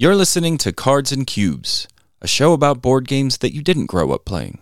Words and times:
You're 0.00 0.14
listening 0.14 0.58
to 0.58 0.70
Cards 0.72 1.10
and 1.10 1.26
Cubes, 1.26 1.88
a 2.22 2.28
show 2.28 2.52
about 2.52 2.80
board 2.80 3.08
games 3.08 3.38
that 3.38 3.52
you 3.52 3.62
didn't 3.62 3.86
grow 3.86 4.12
up 4.12 4.24
playing. 4.24 4.60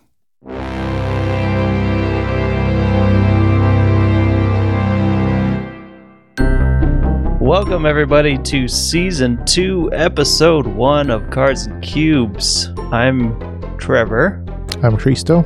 Welcome, 7.39 7.85
everybody, 7.85 8.39
to 8.39 8.67
season 8.67 9.45
two, 9.45 9.91
episode 9.93 10.65
one 10.65 11.11
of 11.11 11.29
Cards 11.29 11.67
and 11.67 11.83
Cubes. 11.83 12.71
I'm 12.91 13.39
Trevor, 13.77 14.43
I'm 14.81 14.97
Hristo. 14.97 15.45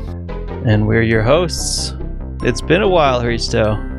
and 0.65 0.87
we're 0.87 1.03
your 1.03 1.21
hosts. 1.21 1.95
It's 2.43 2.61
been 2.61 2.81
a 2.81 2.87
while, 2.87 3.21
Hristo. 3.21 3.90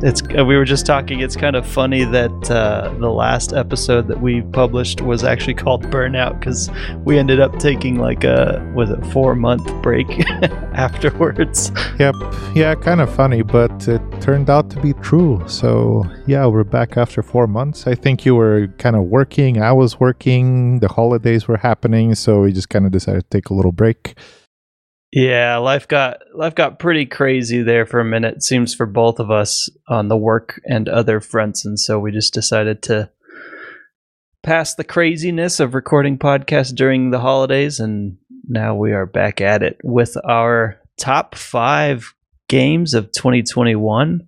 It's 0.00 0.22
uh, 0.38 0.44
we 0.44 0.56
were 0.56 0.64
just 0.64 0.86
talking. 0.86 1.20
It's 1.20 1.34
kind 1.34 1.56
of 1.56 1.66
funny 1.66 2.04
that 2.04 2.50
uh, 2.50 2.94
the 2.98 3.10
last 3.10 3.52
episode 3.52 4.06
that 4.06 4.20
we 4.20 4.42
published 4.42 5.00
was 5.00 5.24
actually 5.24 5.54
called 5.54 5.82
Burnout 5.86 6.38
because 6.38 6.70
we 7.04 7.18
ended 7.18 7.40
up 7.40 7.58
taking 7.58 7.98
like 7.98 8.22
a 8.22 8.64
was 8.76 8.90
it 8.90 9.04
four 9.06 9.34
month 9.34 9.66
break 9.82 10.08
afterwards. 10.72 11.72
Yep. 11.98 12.14
Yeah, 12.54 12.76
kind 12.76 13.00
of 13.00 13.12
funny, 13.12 13.42
but 13.42 13.88
it 13.88 14.00
turned 14.20 14.48
out 14.48 14.70
to 14.70 14.80
be 14.80 14.92
true. 14.94 15.42
So, 15.48 16.04
yeah, 16.26 16.46
we're 16.46 16.62
back 16.62 16.96
after 16.96 17.20
four 17.20 17.48
months. 17.48 17.88
I 17.88 17.96
think 17.96 18.24
you 18.24 18.36
were 18.36 18.68
kind 18.78 18.94
of 18.94 19.02
working. 19.02 19.60
I 19.60 19.72
was 19.72 19.98
working. 19.98 20.78
The 20.78 20.88
holidays 20.88 21.48
were 21.48 21.56
happening. 21.56 22.14
So, 22.14 22.42
we 22.42 22.52
just 22.52 22.68
kind 22.68 22.86
of 22.86 22.92
decided 22.92 23.28
to 23.28 23.36
take 23.36 23.50
a 23.50 23.54
little 23.54 23.72
break. 23.72 24.16
Yeah, 25.12 25.56
life 25.56 25.88
got 25.88 26.18
life 26.34 26.54
got 26.54 26.78
pretty 26.78 27.06
crazy 27.06 27.62
there 27.62 27.86
for 27.86 27.98
a 27.98 28.04
minute. 28.04 28.42
Seems 28.42 28.74
for 28.74 28.84
both 28.84 29.18
of 29.20 29.30
us 29.30 29.70
on 29.88 30.08
the 30.08 30.16
work 30.16 30.60
and 30.66 30.88
other 30.88 31.20
fronts, 31.20 31.64
and 31.64 31.80
so 31.80 31.98
we 31.98 32.12
just 32.12 32.34
decided 32.34 32.82
to 32.82 33.10
pass 34.42 34.74
the 34.74 34.84
craziness 34.84 35.60
of 35.60 35.74
recording 35.74 36.18
podcasts 36.18 36.74
during 36.74 37.10
the 37.10 37.20
holidays, 37.20 37.80
and 37.80 38.18
now 38.46 38.74
we 38.74 38.92
are 38.92 39.06
back 39.06 39.40
at 39.40 39.62
it 39.62 39.78
with 39.82 40.14
our 40.24 40.78
top 40.98 41.34
five 41.34 42.14
games 42.48 42.92
of 42.92 43.10
2021, 43.12 44.26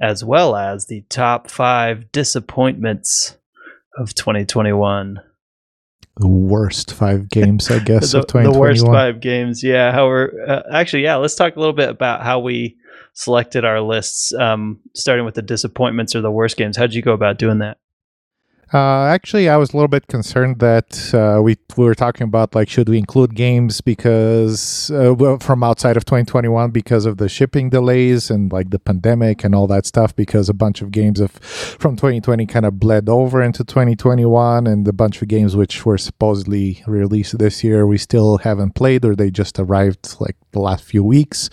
as 0.00 0.24
well 0.24 0.56
as 0.56 0.86
the 0.86 1.02
top 1.08 1.48
five 1.48 2.10
disappointments 2.10 3.36
of 3.96 4.12
2021 4.12 5.20
The 6.18 6.28
worst 6.28 6.94
five 6.94 7.28
games, 7.30 7.70
I 7.70 7.78
guess, 7.78 8.12
the, 8.12 8.20
of 8.20 8.26
2021. 8.26 8.52
the 8.52 8.58
worst 8.58 8.86
five 8.86 9.20
games. 9.20 9.62
Yeah, 9.62 9.92
how 9.92 10.06
we're 10.06 10.30
uh, 10.46 10.62
actually 10.72 11.02
yeah. 11.02 11.16
Let's 11.16 11.34
talk 11.34 11.56
a 11.56 11.58
little 11.58 11.74
bit 11.74 11.88
about 11.88 12.22
how 12.22 12.40
we 12.40 12.76
selected 13.12 13.64
our 13.64 13.80
lists. 13.80 14.32
Um, 14.32 14.80
starting 14.94 15.24
with 15.24 15.34
the 15.34 15.42
disappointments 15.42 16.14
or 16.14 16.20
the 16.20 16.30
worst 16.30 16.56
games. 16.56 16.76
How'd 16.76 16.94
you 16.94 17.02
go 17.02 17.12
about 17.12 17.38
doing 17.38 17.58
that? 17.58 17.78
Uh, 18.74 19.04
actually, 19.04 19.48
I 19.48 19.56
was 19.56 19.72
a 19.72 19.76
little 19.76 19.88
bit 19.88 20.08
concerned 20.08 20.58
that 20.58 21.14
uh, 21.14 21.40
we 21.40 21.56
we 21.76 21.84
were 21.84 21.94
talking 21.94 22.24
about 22.24 22.52
like 22.56 22.68
should 22.68 22.88
we 22.88 22.98
include 22.98 23.36
games 23.36 23.80
because 23.80 24.90
uh, 24.90 25.36
from 25.38 25.62
outside 25.62 25.96
of 25.96 26.04
2021 26.04 26.72
because 26.72 27.06
of 27.06 27.18
the 27.18 27.28
shipping 27.28 27.70
delays 27.70 28.28
and 28.28 28.50
like 28.50 28.70
the 28.70 28.80
pandemic 28.80 29.44
and 29.44 29.54
all 29.54 29.68
that 29.68 29.86
stuff 29.86 30.16
because 30.16 30.48
a 30.48 30.54
bunch 30.54 30.82
of 30.82 30.90
games 30.90 31.20
of 31.20 31.30
from 31.32 31.94
2020 31.94 32.44
kind 32.46 32.66
of 32.66 32.80
bled 32.80 33.08
over 33.08 33.40
into 33.40 33.62
2021 33.62 34.66
and 34.66 34.88
a 34.88 34.92
bunch 34.92 35.22
of 35.22 35.28
games 35.28 35.54
which 35.54 35.86
were 35.86 35.98
supposedly 35.98 36.82
released 36.88 37.38
this 37.38 37.62
year 37.62 37.86
we 37.86 37.98
still 37.98 38.38
haven't 38.38 38.74
played 38.74 39.04
or 39.04 39.14
they 39.14 39.30
just 39.30 39.60
arrived 39.60 40.16
like 40.18 40.36
the 40.50 40.60
last 40.60 40.82
few 40.82 41.04
weeks. 41.04 41.50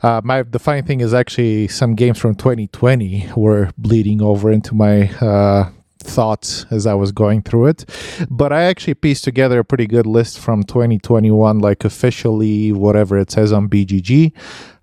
Uh, 0.00 0.20
my 0.22 0.44
the 0.44 0.60
funny 0.60 0.82
thing 0.82 1.00
is 1.00 1.12
actually 1.12 1.66
some 1.66 1.96
games 1.96 2.18
from 2.18 2.36
2020 2.36 3.30
were 3.34 3.70
bleeding 3.76 4.22
over 4.22 4.52
into 4.52 4.74
my 4.74 5.08
uh, 5.20 5.70
thoughts 6.06 6.66
as 6.70 6.86
I 6.86 6.94
was 6.94 7.12
going 7.12 7.42
through 7.42 7.66
it. 7.66 7.84
But 8.30 8.52
I 8.52 8.62
actually 8.64 8.94
pieced 8.94 9.24
together 9.24 9.58
a 9.58 9.64
pretty 9.64 9.86
good 9.86 10.06
list 10.06 10.38
from 10.38 10.62
2021, 10.62 11.58
like 11.58 11.84
officially 11.84 12.72
whatever 12.72 13.18
it 13.18 13.30
says 13.30 13.52
on 13.52 13.68
BGG. 13.68 14.32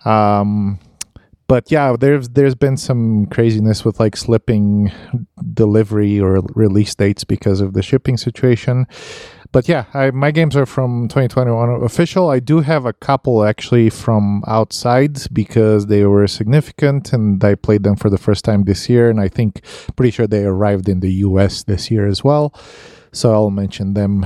Um, 0.06 0.80
but 1.48 1.70
yeah, 1.70 1.96
there's 2.00 2.30
there's 2.30 2.56
been 2.56 2.78
some 2.78 3.28
craziness 3.28 3.84
with 3.84 4.00
like 4.00 4.16
slipping 4.16 4.92
delivery 5.54 6.20
or 6.20 6.42
release 6.56 6.96
dates 6.96 7.24
because 7.24 7.62
of 7.62 7.74
the 7.74 7.84
shipping 7.84 8.18
situation. 8.18 8.88
But 9.54 9.70
yeah, 9.70 9.86
I, 9.94 10.10
my 10.10 10.32
games 10.32 10.56
are 10.58 10.66
from 10.66 11.08
2021 11.10 11.84
official. 11.84 12.32
I 12.32 12.40
do 12.40 12.62
have 12.62 12.88
a 12.88 12.92
couple 12.92 13.46
actually 13.46 13.92
from 13.92 14.44
outside 14.48 15.20
because 15.32 15.86
they 15.86 16.06
were 16.06 16.26
significant 16.28 17.14
and 17.14 17.42
I 17.44 17.54
played 17.54 17.84
them 17.84 17.96
for 17.96 18.10
the 18.10 18.18
first 18.18 18.44
time 18.44 18.64
this 18.64 18.90
year. 18.90 19.12
And 19.12 19.22
I 19.22 19.28
think 19.28 19.62
pretty 19.96 20.10
sure 20.10 20.26
they 20.26 20.44
arrived 20.44 20.90
in 20.90 21.02
the 21.02 21.14
US 21.28 21.64
this 21.64 21.92
year 21.92 22.08
as 22.08 22.24
well. 22.24 22.52
So 23.12 23.32
I'll 23.32 23.52
mention 23.52 23.94
them. 23.94 24.26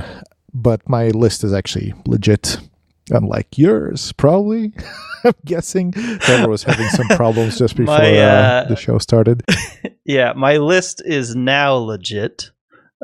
But 0.54 0.88
my 0.88 1.08
list 1.08 1.44
is 1.44 1.52
actually 1.52 1.92
legit, 2.06 2.56
unlike 3.10 3.58
yours, 3.58 4.12
probably. 4.12 4.72
I'm 5.24 5.34
guessing 5.44 5.92
Trevor 5.92 6.48
was 6.48 6.62
having 6.62 6.88
some 6.88 7.08
problems 7.08 7.58
just 7.58 7.76
before 7.76 7.98
My, 7.98 8.16
uh, 8.16 8.22
uh, 8.22 8.68
the 8.68 8.76
show 8.76 8.98
started. 8.98 9.44
Yeah, 10.08 10.32
my 10.34 10.56
list 10.56 11.02
is 11.04 11.36
now 11.36 11.74
legit. 11.74 12.50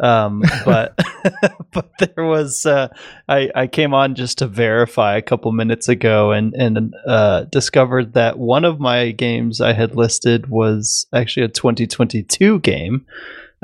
Um, 0.03 0.43
but 0.65 0.99
but 1.73 1.91
there 1.99 2.25
was 2.25 2.67
uh, 2.67 2.89
I 3.29 3.51
I 3.55 3.67
came 3.67 3.95
on 3.95 4.15
just 4.15 4.39
to 4.39 4.47
verify 4.47 5.17
a 5.17 5.23
couple 5.23 5.53
minutes 5.53 5.89
ago 5.89 6.33
and 6.33 6.55
and 6.55 6.95
uh, 7.07 7.45
discovered 7.45 8.15
that 8.15 8.39
one 8.39 8.65
of 8.65 8.81
my 8.81 9.11
games 9.13 9.61
I 9.61 9.73
had 9.73 9.97
listed 9.97 10.49
was 10.49 11.07
actually 11.13 11.47
a 11.47 11.49
2022 11.49 12.61
game. 12.61 13.07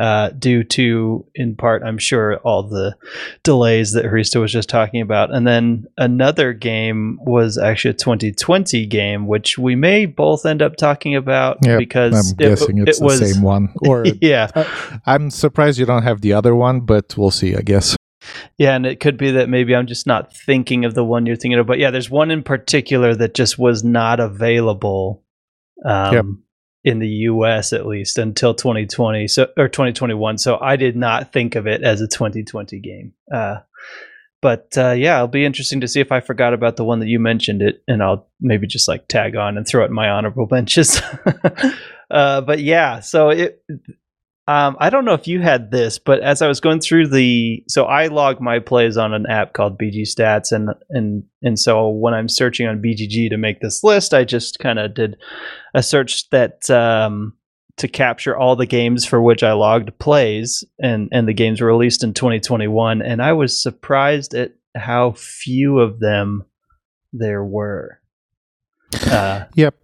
Uh, 0.01 0.31
due 0.31 0.65
to, 0.65 1.27
in 1.35 1.55
part, 1.55 1.83
I'm 1.83 1.99
sure, 1.99 2.39
all 2.39 2.63
the 2.63 2.97
delays 3.43 3.93
that 3.93 4.07
Hristo 4.07 4.41
was 4.41 4.51
just 4.51 4.71
talking 4.71 5.03
about. 5.03 5.31
And 5.31 5.47
then 5.47 5.85
another 5.99 6.55
game 6.55 7.19
was 7.21 7.59
actually 7.59 7.91
a 7.91 7.95
2020 7.95 8.87
game, 8.87 9.27
which 9.27 9.59
we 9.59 9.77
may 9.77 10.07
both 10.07 10.47
end 10.47 10.63
up 10.63 10.77
talking 10.77 11.15
about 11.15 11.59
Yeah, 11.63 11.77
because 11.77 12.15
I'm 12.15 12.33
it, 12.33 12.49
guessing 12.49 12.79
it's 12.79 12.99
it 12.99 13.05
was, 13.05 13.21
the 13.21 13.29
same 13.29 13.43
one. 13.43 13.75
Or 13.87 14.07
yeah, 14.23 14.49
Uh, 14.55 14.65
I'm 15.05 15.29
surprised 15.29 15.79
you 15.79 15.85
don't 15.85 16.05
have 16.05 16.23
the 16.23 16.33
other 16.33 16.55
one, 16.55 16.81
but 16.81 17.15
we'll 17.19 17.31
see, 17.31 17.55
I 17.55 17.61
guess. 17.61 17.95
Yeah, 18.57 18.77
and 18.77 18.87
it 18.87 19.01
could 19.01 19.19
be 19.19 19.33
that 19.33 19.51
maybe 19.51 19.77
I'm 19.77 19.87
just 19.87 20.07
not 20.07 20.35
thinking 20.35 20.87
of 20.87 20.95
the 20.95 21.05
one 21.05 21.27
you're 21.27 21.37
thinking 21.37 21.59
of. 21.59 21.67
But 21.67 21.79
yeah, 21.79 21.91
there's 21.91 22.09
one 22.09 22.31
in 22.31 22.43
particular 22.43 23.15
that 23.17 23.35
just 23.35 23.59
was 23.59 23.85
not 23.85 24.19
available 24.19 25.23
um, 25.85 26.15
Yep. 26.15 26.25
In 26.83 26.99
the 26.99 27.09
US 27.09 27.73
at 27.73 27.87
least 27.87 28.19
until 28.19 28.55
2020 28.55 29.29
so 29.29 29.49
or 29.57 29.69
2021. 29.69 30.39
So 30.39 30.59
I 30.61 30.77
did 30.77 30.97
not 30.97 31.33
think 31.33 31.55
of 31.55 31.67
it 31.67 31.83
as 31.83 32.01
a 32.01 32.09
2020 32.09 32.81
game. 32.81 33.13
Uh, 33.33 33.59
but 34.43 34.77
uh, 34.79 34.93
yeah, 34.93 35.17
it'll 35.17 35.29
be 35.29 35.45
interesting 35.45 35.83
to 35.83 35.89
see 35.89 36.01
if 36.01 36.13
I 36.13 36.21
forgot 36.21 36.55
about 36.55 36.77
the 36.77 36.85
one 36.85 37.01
that 37.01 37.09
you 37.09 37.21
mentioned 37.21 37.61
it, 37.61 37.83
and 37.87 38.03
I'll 38.03 38.27
maybe 38.41 38.67
just 38.67 38.89
like 38.89 39.07
tag 39.07 39.37
on 39.37 39.59
and 39.59 39.67
throw 39.67 39.83
it 39.83 39.89
in 39.89 39.93
my 39.93 40.09
honorable 40.09 40.47
benches 40.51 41.01
uh, 42.11 42.41
but 42.41 42.61
yeah, 42.61 43.01
so 43.01 43.29
it 43.29 43.63
um, 44.49 44.77
I 44.81 44.91
don't 44.91 45.05
know 45.05 45.15
if 45.15 45.29
you 45.29 45.41
had 45.41 45.71
this, 45.71 45.99
but 45.99 46.21
as 46.21 46.43
I 46.43 46.49
was 46.49 46.61
going 46.61 46.81
through 46.81 47.09
the, 47.09 47.63
so 47.69 47.85
I 47.85 48.09
log 48.09 48.41
my 48.41 48.59
plays 48.59 48.97
on 48.97 49.15
an 49.15 49.27
app 49.27 49.53
called 49.53 49.79
BG 49.79 50.03
Stats, 50.03 50.51
and 50.51 50.71
and 50.91 51.23
and 51.43 51.59
so 51.59 51.89
when 51.89 52.15
I'm 52.15 52.29
searching 52.29 52.67
on 52.67 52.83
BGG 52.83 53.31
to 53.31 53.37
make 53.37 53.61
this 53.61 53.85
list, 53.85 54.13
I 54.13 54.25
just 54.25 54.59
kind 54.59 54.79
of 54.79 54.95
did 54.95 55.17
a 55.75 55.83
search 55.83 56.29
that 56.31 56.69
um, 56.71 57.35
to 57.77 57.87
capture 57.87 58.37
all 58.37 58.57
the 58.57 58.67
games 58.67 59.05
for 59.07 59.23
which 59.23 59.43
I 59.45 59.53
logged 59.53 59.97
plays, 60.01 60.65
and 60.83 61.09
and 61.13 61.29
the 61.29 61.35
games 61.35 61.61
were 61.61 61.69
released 61.69 62.03
in 62.03 62.13
2021, 62.13 63.03
and 63.03 63.23
I 63.23 63.33
was 63.35 63.63
surprised 63.63 64.35
at 64.35 64.53
how 64.77 65.13
few 65.13 65.79
of 65.79 66.01
them 66.01 66.45
there 67.13 67.45
were. 67.45 68.01
Uh, 69.07 69.45
Yep. 69.55 69.75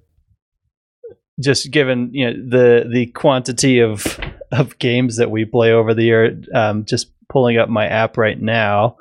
just 1.40 1.70
given 1.70 2.10
you 2.12 2.26
know 2.30 2.36
the 2.48 2.88
the 2.92 3.06
quantity 3.06 3.78
of 3.80 4.18
of 4.52 4.78
games 4.78 5.16
that 5.16 5.30
we 5.30 5.44
play 5.44 5.72
over 5.72 5.94
the 5.94 6.04
year 6.04 6.40
um, 6.54 6.84
just 6.84 7.10
pulling 7.28 7.58
up 7.58 7.68
my 7.68 7.86
app 7.86 8.16
right 8.16 8.40
now 8.40 8.96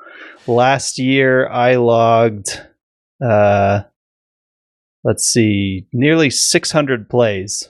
last 0.46 0.98
year 0.98 1.48
i 1.48 1.76
logged 1.76 2.60
uh 3.24 3.82
let's 5.04 5.24
see 5.26 5.86
nearly 5.92 6.30
600 6.30 7.08
plays 7.08 7.68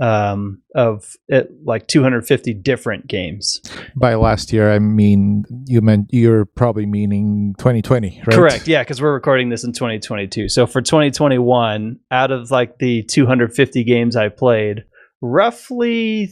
um 0.00 0.62
of 0.74 1.16
it 1.28 1.50
like 1.64 1.86
250 1.86 2.54
different 2.54 3.06
games 3.06 3.60
By 3.94 4.14
last 4.14 4.52
year, 4.52 4.72
I 4.72 4.78
mean 4.78 5.44
you 5.66 5.82
meant 5.82 6.08
you're 6.10 6.46
probably 6.46 6.86
meaning 6.86 7.54
2020, 7.58 8.22
right? 8.26 8.34
Correct. 8.34 8.66
Yeah, 8.66 8.82
because 8.82 9.02
we're 9.02 9.12
recording 9.12 9.50
this 9.50 9.64
in 9.64 9.72
2022. 9.72 10.48
So 10.48 10.66
for 10.66 10.80
2021, 10.80 11.98
out 12.10 12.30
of 12.30 12.50
like 12.50 12.78
the 12.78 13.02
250 13.02 13.84
games 13.84 14.16
I 14.16 14.30
played, 14.30 14.84
roughly 15.20 16.30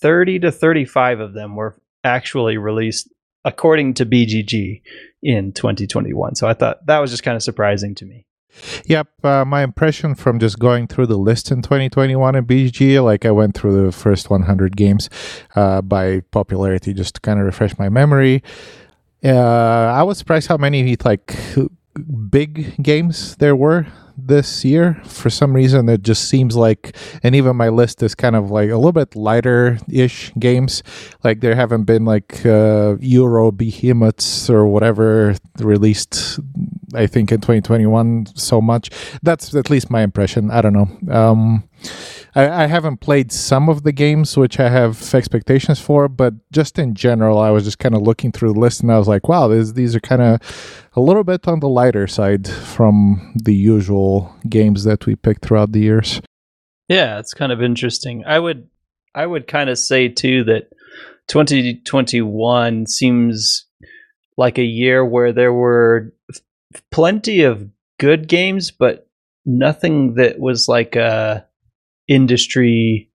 30 0.00 0.40
to 0.40 0.52
35 0.52 1.20
of 1.20 1.34
them 1.34 1.56
were 1.56 1.80
actually 2.04 2.56
released 2.56 3.08
according 3.44 3.94
to 3.94 4.06
BGG 4.06 4.82
in 5.22 5.52
2021. 5.52 6.34
So 6.34 6.46
I 6.46 6.54
thought 6.54 6.86
that 6.86 6.98
was 6.98 7.10
just 7.10 7.22
kind 7.22 7.36
of 7.36 7.42
surprising 7.42 7.94
to 7.96 8.04
me. 8.04 8.26
Yep, 8.86 9.08
uh, 9.24 9.44
my 9.44 9.62
impression 9.62 10.14
from 10.14 10.40
just 10.40 10.58
going 10.58 10.88
through 10.88 11.06
the 11.06 11.16
list 11.16 11.52
in 11.52 11.62
2021 11.62 12.34
in 12.34 12.44
BGG, 12.44 13.02
like 13.02 13.24
I 13.24 13.30
went 13.30 13.54
through 13.54 13.84
the 13.84 13.92
first 13.92 14.28
100 14.28 14.76
games 14.76 15.08
uh, 15.54 15.80
by 15.82 16.20
popularity 16.32 16.92
just 16.92 17.14
to 17.14 17.20
kind 17.20 17.38
of 17.38 17.46
refresh 17.46 17.78
my 17.78 17.88
memory. 17.88 18.42
Uh, 19.24 19.30
I 19.30 20.02
was 20.02 20.18
surprised 20.18 20.48
how 20.48 20.56
many 20.56 20.96
like 21.04 21.36
big 22.30 22.82
games 22.82 23.36
there 23.36 23.54
were 23.54 23.86
this 24.26 24.64
year. 24.64 25.00
For 25.04 25.30
some 25.30 25.52
reason, 25.52 25.88
it 25.88 26.02
just 26.02 26.28
seems 26.28 26.56
like, 26.56 26.96
and 27.22 27.34
even 27.34 27.56
my 27.56 27.68
list 27.68 28.02
is 28.02 28.14
kind 28.14 28.36
of 28.36 28.50
like 28.50 28.70
a 28.70 28.76
little 28.76 28.92
bit 28.92 29.16
lighter 29.16 29.78
ish 29.90 30.32
games. 30.38 30.82
Like 31.24 31.40
there 31.40 31.54
haven't 31.54 31.84
been 31.84 32.04
like 32.04 32.44
uh, 32.44 32.96
Euro 33.00 33.52
behemoths 33.52 34.48
or 34.50 34.66
whatever 34.66 35.36
released, 35.58 36.40
I 36.94 37.06
think, 37.06 37.32
in 37.32 37.40
2021 37.40 38.26
so 38.34 38.60
much. 38.60 38.90
That's 39.22 39.54
at 39.54 39.70
least 39.70 39.90
my 39.90 40.02
impression. 40.02 40.50
I 40.50 40.60
don't 40.60 40.72
know. 40.72 41.14
Um, 41.14 41.64
I, 42.34 42.64
I, 42.64 42.66
haven't 42.66 42.98
played 42.98 43.32
some 43.32 43.68
of 43.68 43.82
the 43.82 43.92
games 43.92 44.36
which 44.36 44.60
I 44.60 44.68
have 44.68 45.14
expectations 45.14 45.80
for, 45.80 46.08
but 46.08 46.34
just 46.52 46.78
in 46.78 46.94
general, 46.94 47.38
I 47.38 47.50
was 47.50 47.64
just 47.64 47.78
kind 47.78 47.94
of 47.94 48.02
looking 48.02 48.32
through 48.32 48.52
the 48.52 48.60
list 48.60 48.82
and 48.82 48.92
I 48.92 48.98
was 48.98 49.08
like, 49.08 49.28
wow, 49.28 49.48
this, 49.48 49.72
these 49.72 49.96
are 49.96 50.00
kind 50.00 50.22
of 50.22 50.90
a 50.94 51.00
little 51.00 51.24
bit 51.24 51.48
on 51.48 51.60
the 51.60 51.68
lighter 51.68 52.06
side 52.06 52.46
from 52.48 53.32
the 53.34 53.54
usual 53.54 54.34
games 54.48 54.84
that 54.84 55.06
we 55.06 55.16
picked 55.16 55.44
throughout 55.44 55.72
the 55.72 55.80
years. 55.80 56.20
Yeah, 56.88 57.18
it's 57.18 57.34
kind 57.34 57.52
of 57.52 57.62
interesting. 57.62 58.24
I 58.26 58.38
would 58.38 58.68
I 59.14 59.26
would 59.26 59.46
kind 59.46 59.70
of 59.70 59.78
say 59.78 60.08
too 60.08 60.44
that 60.44 60.70
2021 61.28 62.86
seems 62.86 63.66
like 64.36 64.58
a 64.58 64.64
year 64.64 65.04
where 65.04 65.32
there 65.32 65.52
were 65.52 66.12
plenty 66.90 67.42
of 67.42 67.68
good 67.98 68.28
games, 68.28 68.70
but 68.70 69.08
nothing 69.44 70.14
that 70.14 70.38
was 70.38 70.68
like 70.68 70.96
a 70.96 71.46
industry 72.08 73.10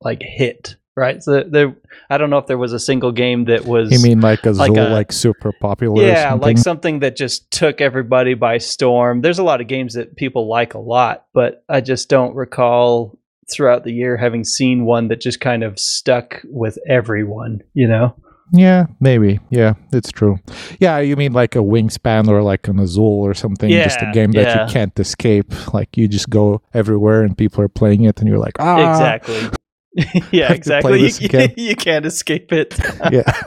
like 0.00 0.22
hit 0.22 0.76
right? 0.96 1.22
So 1.22 1.44
there, 1.44 1.76
I 2.10 2.18
don't 2.18 2.30
know 2.30 2.38
if 2.38 2.46
there 2.46 2.58
was 2.58 2.72
a 2.72 2.80
single 2.80 3.12
game 3.12 3.44
that 3.44 3.66
was. 3.66 3.92
You 3.92 4.00
mean 4.00 4.20
like 4.20 4.44
a 4.46 4.50
like, 4.50 4.72
Azul, 4.72 4.88
a, 4.88 4.90
like 4.90 5.12
super 5.12 5.52
popular? 5.52 6.02
Yeah, 6.02 6.30
something? 6.30 6.46
like 6.46 6.58
something 6.58 6.98
that 7.00 7.16
just 7.16 7.50
took 7.50 7.80
everybody 7.80 8.34
by 8.34 8.58
storm. 8.58 9.20
There's 9.20 9.38
a 9.38 9.44
lot 9.44 9.60
of 9.60 9.68
games 9.68 9.94
that 9.94 10.16
people 10.16 10.48
like 10.48 10.74
a 10.74 10.78
lot, 10.78 11.26
but 11.32 11.64
I 11.68 11.80
just 11.82 12.08
don't 12.08 12.34
recall 12.34 13.18
throughout 13.52 13.84
the 13.84 13.92
year 13.92 14.16
having 14.16 14.42
seen 14.42 14.84
one 14.84 15.08
that 15.08 15.20
just 15.20 15.40
kind 15.40 15.62
of 15.62 15.78
stuck 15.78 16.40
with 16.44 16.78
everyone. 16.88 17.62
You 17.74 17.88
know. 17.88 18.16
Yeah, 18.52 18.86
maybe. 19.00 19.40
Yeah, 19.50 19.74
it's 19.92 20.12
true. 20.12 20.38
Yeah, 20.78 20.98
you 20.98 21.16
mean 21.16 21.32
like 21.32 21.56
a 21.56 21.60
wingspan 21.60 22.28
or 22.28 22.42
like 22.42 22.68
an 22.68 22.78
Azul 22.78 23.22
or 23.22 23.34
something? 23.34 23.68
Yeah, 23.68 23.84
just 23.84 24.00
a 24.00 24.10
game 24.12 24.32
that 24.32 24.46
yeah. 24.46 24.66
you 24.66 24.72
can't 24.72 24.98
escape. 24.98 25.74
Like 25.74 25.96
you 25.96 26.08
just 26.08 26.30
go 26.30 26.62
everywhere 26.72 27.22
and 27.22 27.36
people 27.36 27.62
are 27.62 27.68
playing 27.68 28.04
it, 28.04 28.20
and 28.20 28.28
you're 28.28 28.38
like, 28.38 28.56
ah, 28.60 28.90
exactly. 28.90 29.50
yeah, 30.30 30.52
exactly. 30.52 31.00
You, 31.20 31.48
you, 31.56 31.76
can't 31.76 32.04
escape 32.04 32.52
it. 32.52 32.78
yeah. 33.10 33.42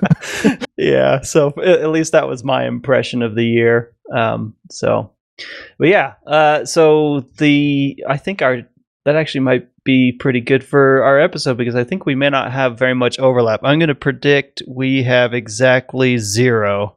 yeah. 0.78 1.22
So 1.22 1.54
at 1.62 1.90
least 1.90 2.12
that 2.13 2.28
was 2.28 2.44
my 2.44 2.66
impression 2.66 3.22
of 3.22 3.36
the 3.36 3.45
year. 3.45 3.94
Um, 4.12 4.56
so, 4.72 5.12
but 5.78 5.90
yeah. 5.90 6.16
Uh, 6.25 6.66
so 6.66 7.22
the 7.38 8.04
I 8.07 8.18
think 8.18 8.42
our 8.42 8.63
that 9.06 9.16
actually 9.16 9.42
might 9.42 9.68
be 9.84 10.12
pretty 10.12 10.42
good 10.42 10.64
for 10.64 11.04
our 11.04 11.20
episode 11.20 11.58
because 11.58 11.76
I 11.76 11.84
think 11.84 12.06
we 12.06 12.16
may 12.16 12.30
not 12.30 12.52
have 12.52 12.78
very 12.78 12.94
much 12.94 13.20
overlap. 13.20 13.62
I'm 13.64 13.80
going 13.80 13.90
to 13.90 13.96
predict 13.96 14.62
we 14.68 15.04
have 15.04 15.34
exactly 15.34 16.18
zero 16.18 16.96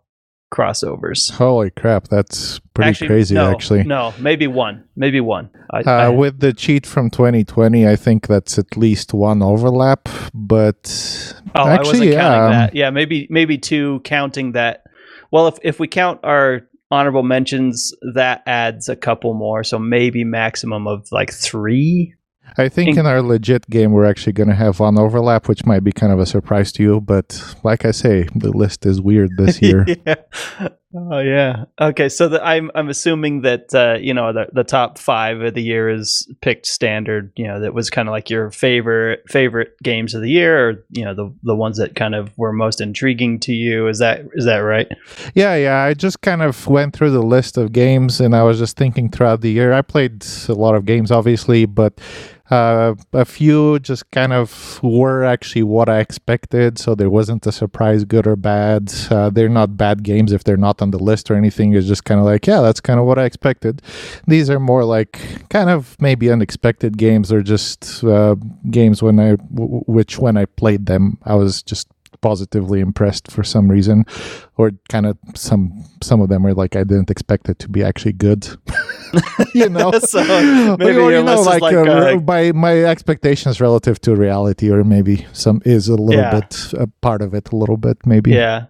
crossovers. 0.53 1.31
Holy 1.33 1.71
crap, 1.71 2.09
that's 2.09 2.61
pretty 2.75 2.91
actually, 2.91 3.07
crazy. 3.09 3.35
No, 3.35 3.51
actually, 3.51 3.85
no, 3.85 4.13
maybe 4.19 4.47
one, 4.47 4.85
maybe 4.95 5.21
one. 5.21 5.51
I, 5.71 5.81
uh, 5.81 5.91
I, 5.91 6.09
with 6.11 6.41
the 6.41 6.53
cheat 6.53 6.87
from 6.87 7.11
2020, 7.11 7.89
I 7.89 7.97
think 7.97 8.27
that's 8.27 8.59
at 8.59 8.77
least 8.77 9.15
one 9.15 9.43
overlap. 9.43 10.09
But 10.35 11.35
oh, 11.55 11.67
actually, 11.67 12.13
yeah, 12.13 12.65
um, 12.65 12.71
yeah, 12.75 12.91
maybe 12.91 13.27
maybe 13.31 13.59
two, 13.59 14.01
counting 14.05 14.53
that. 14.53 14.85
Well, 15.31 15.49
if 15.49 15.59
if 15.63 15.81
we 15.81 15.89
count 15.89 16.21
our 16.23 16.69
honorable 16.91 17.23
mentions, 17.23 17.95
that 18.15 18.43
adds 18.47 18.89
a 18.89 18.97
couple 18.97 19.33
more, 19.33 19.65
so 19.65 19.79
maybe 19.79 20.25
maximum 20.25 20.87
of 20.87 21.11
like 21.11 21.33
three 21.33 22.15
I 22.59 22.69
think 22.69 22.99
in 22.99 23.07
our 23.07 23.23
legit 23.23 23.69
game, 23.71 23.93
we're 23.93 24.05
actually 24.05 24.35
going 24.35 24.49
to 24.49 24.55
have 24.55 24.81
one 24.81 24.99
overlap, 24.99 25.49
which 25.49 25.65
might 25.65 25.85
be 25.85 25.93
kind 25.93 26.13
of 26.13 26.19
a 26.19 26.27
surprise 26.27 26.71
to 26.73 26.83
you. 26.83 27.01
But 27.01 27.57
like 27.65 27.85
I 27.85 27.93
say, 27.93 28.29
the 28.35 28.51
list 28.51 28.85
is 28.85 29.01
weird 29.01 29.31
this 29.39 29.63
year. 29.63 29.87
yeah. 30.07 30.69
Oh 30.95 31.21
yeah. 31.21 31.65
Okay, 31.81 32.09
so 32.11 32.29
the, 32.29 32.45
I'm 32.45 32.71
I'm 32.75 32.91
assuming 32.91 33.43
that 33.43 33.75
uh, 33.75 33.99
you 33.99 34.13
know 34.13 34.33
the 34.33 34.49
the 34.53 34.65
top 34.65 34.99
five 34.99 35.41
of 35.41 35.55
the 35.55 35.63
year 35.63 35.89
is 35.89 36.31
picked 36.43 36.67
standard. 36.67 37.33
You 37.35 37.47
know 37.47 37.61
that 37.61 37.73
was 37.73 37.89
kind 37.89 38.09
of 38.09 38.13
like 38.13 38.29
your 38.29 38.51
favorite 38.51 39.23
favorite 39.29 39.75
games 39.83 40.15
of 40.15 40.21
the 40.21 40.29
year, 40.29 40.69
or 40.69 40.85
you 40.91 41.05
know 41.05 41.15
the 41.15 41.33
the 41.45 41.57
ones 41.57 41.79
that 41.79 41.97
kind 41.97 42.15
of 42.15 42.37
were 42.37 42.53
most 42.53 42.81
intriguing 42.81 43.41
to 43.41 43.53
you. 43.53 43.89
Is 43.89 44.01
that 44.01 44.27
is 44.35 44.45
that 44.45 44.59
right? 44.59 44.89
Yeah, 45.35 45.57
yeah. 45.57 45.83
I 45.83 45.95
just 45.95 46.21
kind 46.21 46.43
of 46.43 46.67
went 46.67 46.95
through 46.95 47.13
the 47.13 47.23
list 47.23 47.57
of 47.57 47.73
games, 47.73 48.21
and 48.21 48.37
I 48.37 48.43
was 48.43 48.59
just 48.59 48.77
thinking 48.77 49.11
throughout 49.11 49.41
the 49.41 49.51
year. 49.51 49.73
I 49.73 49.81
played 49.81 50.27
a 50.49 50.55
lot 50.55 50.75
of 50.75 50.85
games, 50.85 51.11
obviously, 51.11 51.65
but 51.65 51.99
uh, 52.53 52.95
a 53.15 53.25
few 53.25 53.79
just 53.79 54.11
kind 54.11 54.33
of 54.33 54.79
were 54.83 55.25
actually 55.25 55.63
what 55.63 55.89
I 55.89 56.01
expected, 56.01 56.79
so 56.79 56.95
there 56.95 57.09
wasn't 57.09 57.47
a 57.47 57.53
surprise, 57.53 58.05
good 58.05 58.27
or 58.27 58.37
bad. 58.37 58.93
Uh, 59.11 59.31
they're 59.31 59.49
not 59.49 59.79
bad 59.79 60.03
games 60.03 60.33
if 60.33 60.45
they're 60.45 60.59
not 60.69 60.83
on 60.83 60.91
the 60.91 60.99
list 60.99 61.31
or 61.31 61.35
anything. 61.35 61.73
It's 61.73 61.87
just 61.87 62.05
kind 62.05 62.21
of 62.21 62.27
like, 62.27 62.47
yeah, 62.47 62.61
that's 62.61 62.81
kind 62.81 63.01
of 63.01 63.07
what 63.07 63.19
I 63.19 63.25
expected. 63.25 63.81
These 64.27 64.51
are 64.51 64.61
more 64.61 64.85
like 64.85 65.19
kind 65.49 65.71
of 65.71 65.97
maybe 65.99 66.31
unexpected 66.31 66.99
games 66.99 67.33
or 67.33 67.43
just 67.43 68.05
uh, 68.05 68.37
games 68.71 69.03
when 69.03 69.19
I, 69.19 69.31
w- 69.37 69.83
which 69.87 70.19
when 70.19 70.37
I 70.37 70.45
played 70.45 70.85
them, 70.85 71.17
I 71.25 71.35
was 71.37 71.63
just 71.63 71.89
positively 72.23 72.81
impressed 72.81 73.31
for 73.31 73.45
some 73.45 73.71
reason, 73.71 74.05
or 74.57 74.71
kind 74.89 75.07
of 75.07 75.19
some 75.35 75.85
some 76.03 76.21
of 76.21 76.29
them 76.29 76.47
are 76.47 76.55
like 76.55 76.77
I 76.77 76.85
didn't 76.85 77.11
expect 77.11 77.49
it 77.49 77.59
to 77.59 77.69
be 77.69 77.83
actually 77.83 78.13
good. 78.13 78.49
you 79.55 79.69
know, 79.69 79.91
so 79.99 80.77
maybe 80.79 80.97
or, 80.97 81.13
you 81.13 81.23
know, 81.23 81.43
like, 81.43 81.61
like 81.61 81.75
uh, 81.75 82.17
my 82.21 82.53
my 82.53 82.85
expectations 82.85 83.61
relative 83.61 84.01
to 84.03 84.17
reality, 84.17 84.71
or 84.71 84.85
maybe 84.85 85.27
some 85.33 85.61
is 85.65 85.89
a 85.89 85.97
little 85.97 86.23
yeah. 86.23 86.41
bit 86.41 86.73
a 86.75 86.87
part 86.87 87.21
of 87.21 87.35
it, 87.35 87.53
a 87.53 87.57
little 87.57 87.77
bit 87.77 87.99
maybe. 88.07 88.31
Yeah. 88.31 88.67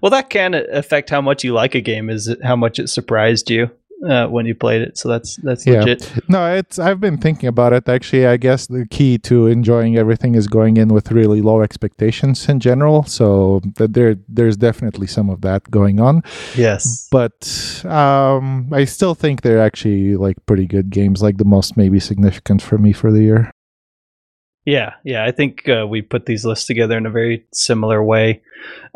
Well, 0.00 0.10
that 0.10 0.30
can 0.30 0.54
affect 0.54 1.10
how 1.10 1.20
much 1.20 1.44
you 1.44 1.52
like 1.52 1.74
a 1.74 1.80
game. 1.80 2.10
Is 2.10 2.28
it 2.28 2.42
how 2.42 2.56
much 2.56 2.78
it 2.78 2.88
surprised 2.88 3.50
you? 3.50 3.70
Uh, 4.04 4.26
when 4.26 4.46
you 4.46 4.54
played 4.54 4.82
it. 4.82 4.98
So 4.98 5.08
that's 5.08 5.36
that's 5.36 5.66
yeah. 5.66 5.80
legit. 5.80 6.12
No, 6.28 6.54
it's 6.54 6.78
I've 6.78 7.00
been 7.00 7.18
thinking 7.18 7.48
about 7.48 7.72
it. 7.72 7.88
Actually, 7.88 8.26
I 8.26 8.36
guess 8.36 8.66
the 8.66 8.86
key 8.86 9.18
to 9.18 9.46
enjoying 9.46 9.96
everything 9.96 10.34
is 10.34 10.46
going 10.46 10.76
in 10.76 10.88
with 10.88 11.10
really 11.12 11.40
low 11.40 11.62
expectations 11.62 12.48
in 12.48 12.60
general. 12.60 13.04
So 13.04 13.60
that 13.76 13.94
there 13.94 14.16
there's 14.28 14.56
definitely 14.56 15.06
some 15.06 15.30
of 15.30 15.40
that 15.42 15.70
going 15.70 16.00
on. 16.00 16.22
Yes, 16.56 17.08
but 17.10 17.84
um, 17.84 18.68
I 18.72 18.84
still 18.84 19.14
think 19.14 19.42
they're 19.42 19.62
actually 19.62 20.16
like 20.16 20.36
pretty 20.46 20.66
good 20.66 20.90
games. 20.90 21.22
Like 21.22 21.38
the 21.38 21.44
most 21.44 21.76
maybe 21.76 22.00
significant 22.00 22.62
for 22.62 22.78
me 22.78 22.92
for 22.92 23.10
the 23.12 23.22
year. 23.22 23.52
Yeah, 24.66 24.94
yeah, 25.04 25.24
I 25.24 25.30
think 25.30 25.68
uh, 25.68 25.86
we 25.86 26.02
put 26.02 26.26
these 26.26 26.44
lists 26.44 26.66
together 26.66 26.98
in 26.98 27.06
a 27.06 27.10
very 27.10 27.46
similar 27.52 28.02
way. 28.02 28.42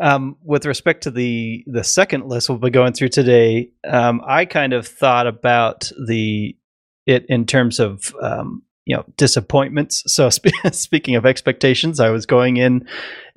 Um, 0.01 0.35
with 0.43 0.65
respect 0.65 1.03
to 1.03 1.11
the 1.11 1.63
the 1.65 1.83
second 1.83 2.27
list 2.27 2.49
we'll 2.49 2.57
be 2.57 2.69
going 2.69 2.91
through 2.91 3.07
today, 3.09 3.71
um, 3.87 4.21
I 4.27 4.43
kind 4.43 4.73
of 4.73 4.85
thought 4.85 5.27
about 5.27 5.89
the 6.07 6.57
it 7.05 7.25
in 7.29 7.45
terms 7.45 7.79
of 7.79 8.13
um, 8.21 8.63
you 8.83 8.97
know 8.97 9.05
disappointments. 9.15 10.03
So 10.07 10.29
sp- 10.29 10.51
speaking 10.73 11.15
of 11.15 11.25
expectations, 11.25 12.01
I 12.01 12.09
was 12.09 12.25
going 12.25 12.57
in 12.57 12.85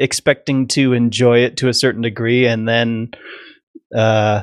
expecting 0.01 0.67
to 0.69 0.93
enjoy 0.93 1.39
it 1.39 1.57
to 1.59 1.69
a 1.69 1.75
certain 1.75 2.03
degree, 2.03 2.47
and 2.47 2.67
then 2.69 3.13
uh, 3.95 4.43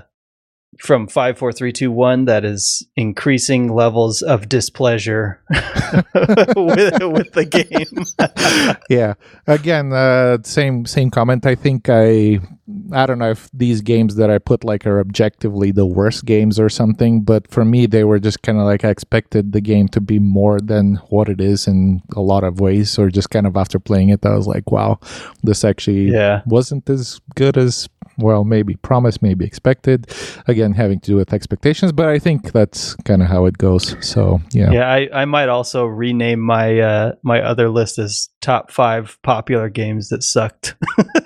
from 0.79 1.07
five, 1.07 1.37
four, 1.37 1.51
three, 1.51 1.71
two, 1.71 1.91
one. 1.91 2.25
That 2.25 2.45
is 2.45 2.87
increasing 2.95 3.73
levels 3.73 4.21
of 4.21 4.49
displeasure 4.49 5.41
with, 5.49 7.03
with 7.03 7.31
the 7.33 7.45
game. 7.45 8.77
yeah. 8.89 9.15
Again, 9.47 9.93
uh, 9.93 10.37
same 10.43 10.85
same 10.85 11.11
comment. 11.11 11.45
I 11.45 11.55
think 11.55 11.89
I 11.89 12.39
I 12.93 13.05
don't 13.05 13.19
know 13.19 13.31
if 13.31 13.49
these 13.53 13.81
games 13.81 14.15
that 14.15 14.29
I 14.29 14.37
put 14.37 14.63
like 14.63 14.85
are 14.85 14.99
objectively 14.99 15.71
the 15.71 15.85
worst 15.85 16.25
games 16.25 16.59
or 16.59 16.69
something, 16.69 17.21
but 17.21 17.49
for 17.51 17.65
me 17.65 17.85
they 17.85 18.03
were 18.03 18.19
just 18.19 18.41
kind 18.41 18.57
of 18.57 18.65
like 18.65 18.85
I 18.85 18.89
expected 18.89 19.51
the 19.51 19.61
game 19.61 19.87
to 19.89 20.01
be 20.01 20.19
more 20.19 20.59
than 20.59 20.95
what 21.09 21.29
it 21.29 21.41
is 21.41 21.67
in 21.67 22.01
a 22.15 22.21
lot 22.21 22.43
of 22.43 22.59
ways. 22.59 22.97
Or 22.97 23.09
just 23.09 23.29
kind 23.29 23.47
of 23.47 23.57
after 23.57 23.79
playing 23.79 24.09
it, 24.09 24.25
I 24.25 24.35
was 24.35 24.47
like, 24.47 24.71
wow, 24.71 24.99
this 25.43 25.63
actually 25.63 26.11
yeah. 26.11 26.41
wasn't 26.45 26.89
as 26.89 27.19
good 27.35 27.57
as 27.57 27.89
well, 28.21 28.43
maybe 28.43 28.75
promised, 28.75 29.21
maybe 29.21 29.45
expected. 29.45 30.11
Again, 30.47 30.73
having 30.73 30.99
to 31.01 31.11
do 31.11 31.15
with 31.15 31.33
expectations, 31.33 31.91
but 31.91 32.07
I 32.07 32.19
think 32.19 32.51
that's 32.51 32.95
kind 33.03 33.21
of 33.21 33.27
how 33.27 33.45
it 33.45 33.57
goes. 33.57 33.95
So 34.05 34.41
yeah, 34.51 34.71
yeah. 34.71 34.91
I, 34.91 35.09
I 35.13 35.25
might 35.25 35.49
also 35.49 35.85
rename 35.85 36.39
my 36.39 36.79
uh, 36.79 37.11
my 37.23 37.41
other 37.41 37.69
list 37.69 37.99
as 37.99 38.29
top 38.41 38.71
five 38.71 39.17
popular 39.23 39.69
games 39.69 40.09
that 40.09 40.23
sucked. 40.23 40.75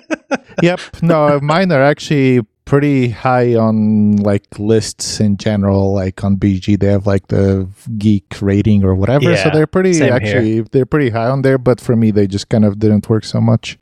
yep. 0.62 0.80
No, 1.02 1.40
mine 1.40 1.72
are 1.72 1.82
actually 1.82 2.42
pretty 2.66 3.08
high 3.08 3.54
on 3.54 4.16
like 4.16 4.58
lists 4.58 5.20
in 5.20 5.38
general. 5.38 5.94
Like 5.94 6.22
on 6.22 6.36
BG, 6.36 6.78
they 6.78 6.88
have 6.88 7.06
like 7.06 7.28
the 7.28 7.68
geek 7.96 8.36
rating 8.42 8.84
or 8.84 8.94
whatever. 8.94 9.30
yeah, 9.30 9.44
so 9.44 9.50
they're 9.50 9.66
pretty 9.66 10.02
actually 10.02 10.60
they're 10.60 10.86
pretty 10.86 11.10
high 11.10 11.28
on 11.28 11.42
there. 11.42 11.58
But 11.58 11.80
for 11.80 11.96
me, 11.96 12.10
they 12.10 12.26
just 12.26 12.50
kind 12.50 12.64
of 12.64 12.78
didn't 12.78 13.08
work 13.08 13.24
so 13.24 13.40
much. 13.40 13.78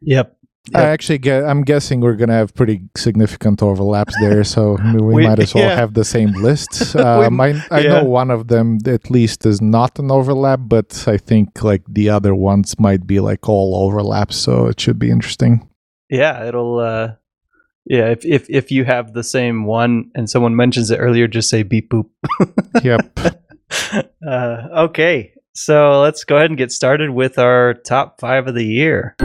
Yep. 0.00 0.37
I 0.74 0.82
actually 0.82 1.18
get. 1.18 1.44
I'm 1.44 1.62
guessing 1.62 2.00
we're 2.00 2.16
gonna 2.16 2.34
have 2.34 2.54
pretty 2.54 2.82
significant 2.96 3.62
overlaps 3.62 4.14
there, 4.20 4.44
so 4.44 4.76
we, 4.94 5.00
We- 5.00 5.26
might 5.26 5.38
as 5.38 5.54
well 5.54 5.64
yeah. 5.64 5.76
have 5.76 5.94
the 5.94 6.04
same 6.04 6.32
list. 6.32 6.96
Um, 6.96 7.40
I, 7.40 7.62
I 7.70 7.80
yeah. 7.80 7.88
know 7.94 8.04
one 8.04 8.30
of 8.30 8.48
them 8.48 8.78
at 8.86 9.10
least 9.10 9.46
is 9.46 9.60
not 9.60 9.98
an 9.98 10.10
overlap, 10.10 10.60
but 10.64 11.04
I 11.06 11.16
think 11.16 11.62
like 11.62 11.82
the 11.88 12.10
other 12.10 12.34
ones 12.34 12.78
might 12.78 13.06
be 13.06 13.20
like 13.20 13.48
all 13.48 13.76
overlaps, 13.86 14.36
so 14.36 14.66
it 14.66 14.80
should 14.80 14.98
be 14.98 15.10
interesting. 15.10 15.68
Yeah, 16.10 16.44
it'll 16.46 16.78
uh 16.78 17.12
yeah, 17.86 18.08
if 18.10 18.24
if 18.24 18.48
if 18.50 18.70
you 18.70 18.84
have 18.84 19.14
the 19.14 19.24
same 19.24 19.64
one 19.64 20.10
and 20.14 20.28
someone 20.28 20.54
mentions 20.56 20.90
it 20.90 20.96
earlier, 20.98 21.26
just 21.26 21.48
say 21.48 21.62
beep 21.62 21.90
boop. 21.90 22.08
Yep. 22.82 23.18
uh, 24.26 24.68
okay, 24.88 25.32
so 25.54 26.00
let's 26.02 26.24
go 26.24 26.36
ahead 26.36 26.50
and 26.50 26.58
get 26.58 26.70
started 26.70 27.10
with 27.10 27.38
our 27.38 27.74
top 27.74 28.20
five 28.20 28.46
of 28.46 28.54
the 28.54 28.64
year. 28.64 29.16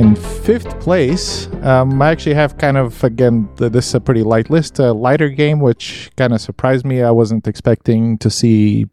In 0.00 0.16
fifth 0.16 0.80
place, 0.80 1.46
um, 1.62 2.00
I 2.00 2.10
actually 2.10 2.32
have 2.32 2.56
kind 2.56 2.78
of 2.78 3.04
again 3.04 3.50
th- 3.58 3.70
this 3.70 3.88
is 3.88 3.94
a 3.94 4.00
pretty 4.00 4.22
light 4.22 4.48
list, 4.48 4.78
a 4.78 4.94
lighter 4.94 5.28
game, 5.28 5.60
which 5.60 6.10
kind 6.16 6.32
of 6.32 6.40
surprised 6.40 6.86
me. 6.86 7.02
I 7.02 7.10
wasn't 7.10 7.46
expecting 7.46 8.16
to 8.16 8.30
see. 8.30 8.86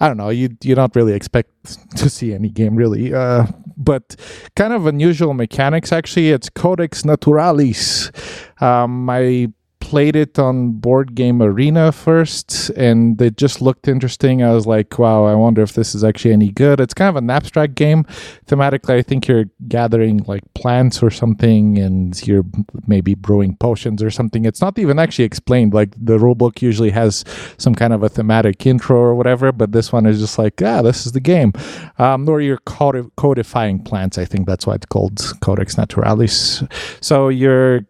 I 0.00 0.06
don't 0.06 0.16
know. 0.16 0.28
You 0.28 0.50
you 0.62 0.76
don't 0.76 0.94
really 0.94 1.14
expect 1.14 1.50
to 1.96 2.08
see 2.08 2.32
any 2.32 2.48
game 2.48 2.76
really, 2.76 3.12
uh, 3.12 3.46
but 3.76 4.14
kind 4.54 4.72
of 4.72 4.86
unusual 4.86 5.34
mechanics. 5.34 5.90
Actually, 5.90 6.30
it's 6.30 6.48
Codex 6.48 7.04
Naturalis. 7.04 8.12
Um, 8.60 9.10
I 9.10 9.48
played 9.86 10.16
it 10.16 10.36
on 10.36 10.72
Board 10.72 11.14
Game 11.14 11.40
Arena 11.40 11.92
first, 11.92 12.70
and 12.70 13.22
it 13.22 13.36
just 13.36 13.62
looked 13.62 13.86
interesting. 13.86 14.42
I 14.42 14.52
was 14.52 14.66
like, 14.66 14.98
wow, 14.98 15.24
I 15.24 15.34
wonder 15.36 15.62
if 15.62 15.74
this 15.74 15.94
is 15.94 16.02
actually 16.02 16.32
any 16.32 16.50
good. 16.50 16.80
It's 16.80 16.92
kind 16.92 17.08
of 17.08 17.14
an 17.14 17.30
abstract 17.30 17.76
game. 17.76 18.02
Thematically 18.46 18.94
i 18.94 19.02
think 19.02 19.28
you're 19.28 19.44
gathering 19.68 20.24
like 20.26 20.42
plants 20.54 21.04
or 21.04 21.10
something 21.10 21.78
and 21.78 22.26
you're 22.26 22.42
maybe 22.88 23.14
brewing 23.14 23.56
potions 23.58 24.02
or 24.02 24.10
something. 24.10 24.44
It's 24.44 24.60
not 24.60 24.76
even 24.76 24.98
actually 24.98 25.24
explained. 25.24 25.72
Like 25.72 25.92
the 25.96 26.18
rulebook 26.18 26.62
usually 26.62 26.90
has 26.90 27.24
some 27.56 27.74
kind 27.76 27.92
of 27.92 28.02
a 28.02 28.08
thematic 28.08 28.66
intro 28.66 28.96
or 28.98 29.14
whatever 29.14 29.52
but 29.52 29.70
this 29.70 29.92
one 29.92 30.04
is 30.04 30.18
just 30.18 30.36
like 30.36 30.60
ah 30.62 30.82
this 30.82 31.06
is 31.06 31.12
the 31.12 31.20
game. 31.20 31.52
Um, 31.98 32.28
or 32.28 32.40
you're 32.40 32.62
codifying 32.66 33.84
plants 33.84 34.18
i 34.18 34.24
think 34.24 34.48
that's 34.48 34.66
why 34.66 34.74
it's 34.74 34.86
called 34.86 35.16
codex 35.40 35.78
naturalis. 35.78 36.64
So 37.00 37.28
you're 37.28 37.86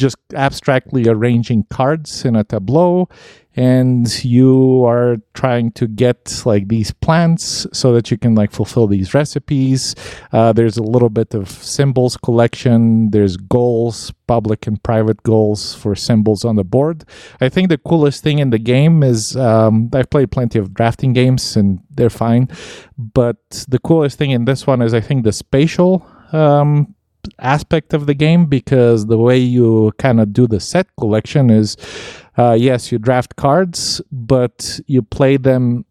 just 0.00 0.16
abstractly 0.34 1.06
arranging 1.06 1.64
cards 1.70 2.24
in 2.24 2.34
a 2.34 2.42
tableau 2.42 3.08
and 3.56 4.24
you 4.24 4.84
are 4.86 5.16
trying 5.34 5.72
to 5.72 5.88
get 5.88 6.42
like 6.46 6.68
these 6.68 6.92
plants 6.92 7.66
so 7.72 7.92
that 7.92 8.10
you 8.10 8.16
can 8.16 8.34
like 8.34 8.52
fulfill 8.52 8.86
these 8.86 9.12
recipes. 9.12 9.94
Uh, 10.32 10.52
there's 10.52 10.76
a 10.76 10.82
little 10.82 11.10
bit 11.10 11.34
of 11.34 11.50
symbols 11.50 12.16
collection. 12.16 13.10
There's 13.10 13.36
goals 13.36 14.12
public 14.28 14.68
and 14.68 14.80
private 14.82 15.22
goals 15.24 15.74
for 15.74 15.96
symbols 15.96 16.44
on 16.44 16.54
the 16.56 16.64
board. 16.64 17.04
I 17.40 17.48
think 17.48 17.68
the 17.68 17.78
coolest 17.78 18.22
thing 18.22 18.38
in 18.38 18.50
the 18.50 18.58
game 18.58 19.02
is 19.02 19.36
um, 19.36 19.90
i've 19.92 20.10
played 20.10 20.30
plenty 20.30 20.58
of 20.58 20.72
drafting 20.72 21.12
games 21.12 21.56
and 21.56 21.80
they're 21.90 22.08
fine. 22.08 22.48
But 22.96 23.66
the 23.68 23.80
coolest 23.80 24.16
thing 24.16 24.30
in 24.30 24.44
this 24.44 24.66
one 24.66 24.80
is 24.80 24.94
i 24.94 25.00
think 25.00 25.24
the 25.24 25.32
spatial 25.32 26.06
um, 26.32 26.94
aspect 27.38 27.94
of 27.94 28.06
the 28.06 28.14
game 28.14 28.46
because 28.46 29.06
the 29.06 29.18
way 29.18 29.38
you 29.38 29.92
kind 29.98 30.20
of 30.20 30.32
do 30.32 30.46
the 30.46 30.60
set 30.60 30.86
collection 30.96 31.50
is 31.50 31.76
uh, 32.38 32.52
yes 32.52 32.90
you 32.90 32.98
draft 32.98 33.36
cards 33.36 34.00
but 34.10 34.80
you 34.86 35.02
play 35.02 35.36
them 35.36 35.84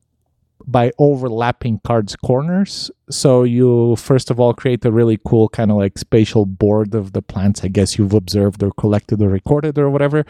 by 0.71 0.91
overlapping 0.99 1.79
cards 1.85 2.15
corners. 2.15 2.91
So 3.09 3.43
you 3.43 3.95
first 3.95 4.29
of 4.29 4.39
all 4.39 4.53
create 4.53 4.85
a 4.85 4.91
really 4.91 5.19
cool 5.25 5.49
kind 5.49 5.71
of 5.71 5.77
like 5.77 5.97
spatial 5.97 6.45
board 6.45 6.93
of 6.93 7.13
the 7.13 7.23
plants. 7.23 7.63
I 7.63 7.67
guess 7.69 7.97
you've 7.97 8.13
observed 8.13 8.61
or 8.61 8.71
collected 8.71 9.19
or 9.21 9.29
recorded 9.29 9.79
or 9.79 9.89
whatever. 9.89 10.25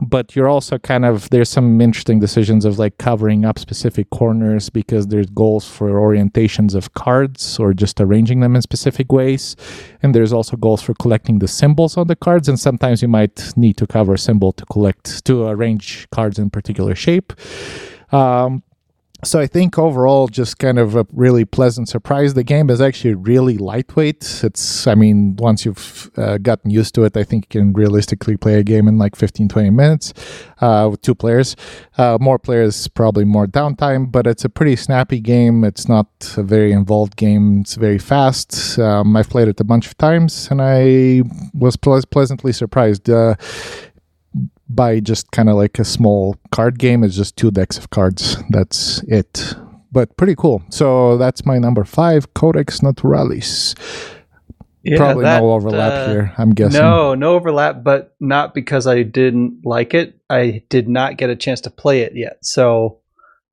But 0.00 0.34
you're 0.34 0.48
also 0.48 0.78
kind 0.78 1.04
of 1.04 1.28
there's 1.28 1.50
some 1.50 1.82
interesting 1.82 2.18
decisions 2.20 2.64
of 2.64 2.78
like 2.78 2.96
covering 2.96 3.44
up 3.44 3.58
specific 3.58 4.08
corners 4.08 4.70
because 4.70 5.08
there's 5.08 5.26
goals 5.26 5.68
for 5.68 5.90
orientations 5.90 6.74
of 6.74 6.94
cards 6.94 7.58
or 7.58 7.74
just 7.74 8.00
arranging 8.00 8.40
them 8.40 8.56
in 8.56 8.62
specific 8.62 9.12
ways. 9.12 9.54
And 10.02 10.14
there's 10.14 10.32
also 10.32 10.56
goals 10.56 10.80
for 10.80 10.94
collecting 10.94 11.40
the 11.40 11.48
symbols 11.48 11.98
on 11.98 12.06
the 12.06 12.16
cards. 12.16 12.48
And 12.48 12.58
sometimes 12.58 13.02
you 13.02 13.08
might 13.08 13.52
need 13.54 13.76
to 13.76 13.86
cover 13.86 14.14
a 14.14 14.18
symbol 14.18 14.52
to 14.52 14.64
collect 14.66 15.26
to 15.26 15.46
arrange 15.46 16.08
cards 16.10 16.38
in 16.38 16.48
particular 16.48 16.94
shape. 16.94 17.34
Um, 18.12 18.62
so 19.24 19.40
I 19.40 19.46
think 19.46 19.78
overall, 19.78 20.28
just 20.28 20.58
kind 20.58 20.78
of 20.78 20.94
a 20.94 21.06
really 21.12 21.44
pleasant 21.44 21.88
surprise. 21.88 22.34
The 22.34 22.44
game 22.44 22.70
is 22.70 22.80
actually 22.80 23.14
really 23.14 23.58
lightweight. 23.58 24.42
It's, 24.44 24.86
I 24.86 24.94
mean, 24.94 25.36
once 25.36 25.64
you've 25.64 26.10
uh, 26.16 26.38
gotten 26.38 26.70
used 26.70 26.94
to 26.94 27.04
it, 27.04 27.16
I 27.16 27.24
think 27.24 27.52
you 27.52 27.60
can 27.60 27.72
realistically 27.72 28.36
play 28.36 28.54
a 28.54 28.62
game 28.62 28.86
in 28.86 28.98
like 28.98 29.16
15, 29.16 29.48
20 29.48 29.70
minutes 29.70 30.12
uh, 30.60 30.88
with 30.90 31.02
two 31.02 31.14
players. 31.14 31.56
Uh, 31.98 32.18
more 32.20 32.38
players, 32.38 32.88
probably 32.88 33.24
more 33.24 33.46
downtime, 33.46 34.10
but 34.12 34.26
it's 34.26 34.44
a 34.44 34.48
pretty 34.48 34.76
snappy 34.76 35.20
game. 35.20 35.64
It's 35.64 35.88
not 35.88 36.08
a 36.36 36.42
very 36.42 36.72
involved 36.72 37.16
game. 37.16 37.60
It's 37.60 37.74
very 37.74 37.98
fast. 37.98 38.78
Um, 38.78 39.16
I've 39.16 39.28
played 39.28 39.48
it 39.48 39.60
a 39.60 39.64
bunch 39.64 39.86
of 39.86 39.96
times 39.98 40.48
and 40.50 40.60
I 40.62 41.22
was 41.52 41.76
ple- 41.76 42.02
pleasantly 42.10 42.52
surprised. 42.52 43.08
By 44.68 45.00
just 45.00 45.30
kind 45.30 45.48
of 45.48 45.56
like 45.56 45.78
a 45.78 45.84
small 45.84 46.36
card 46.50 46.78
game. 46.78 47.04
It's 47.04 47.16
just 47.16 47.36
two 47.36 47.50
decks 47.50 47.76
of 47.76 47.90
cards. 47.90 48.36
That's 48.50 49.02
it. 49.04 49.54
But 49.92 50.16
pretty 50.16 50.34
cool. 50.34 50.62
So 50.70 51.16
that's 51.18 51.46
my 51.46 51.58
number 51.58 51.84
five, 51.84 52.34
Codex 52.34 52.82
Naturalis. 52.82 53.74
Yeah, 54.82 54.98
Probably 54.98 55.24
that, 55.24 55.40
no 55.40 55.52
overlap 55.52 55.92
uh, 55.92 56.08
here, 56.10 56.34
I'm 56.36 56.50
guessing. 56.50 56.80
No, 56.80 57.14
no 57.14 57.34
overlap, 57.34 57.82
but 57.82 58.14
not 58.20 58.52
because 58.52 58.86
I 58.86 59.02
didn't 59.02 59.64
like 59.64 59.94
it. 59.94 60.20
I 60.28 60.62
did 60.68 60.88
not 60.88 61.16
get 61.16 61.30
a 61.30 61.36
chance 61.36 61.62
to 61.62 61.70
play 61.70 62.00
it 62.00 62.14
yet, 62.14 62.44
so 62.44 62.98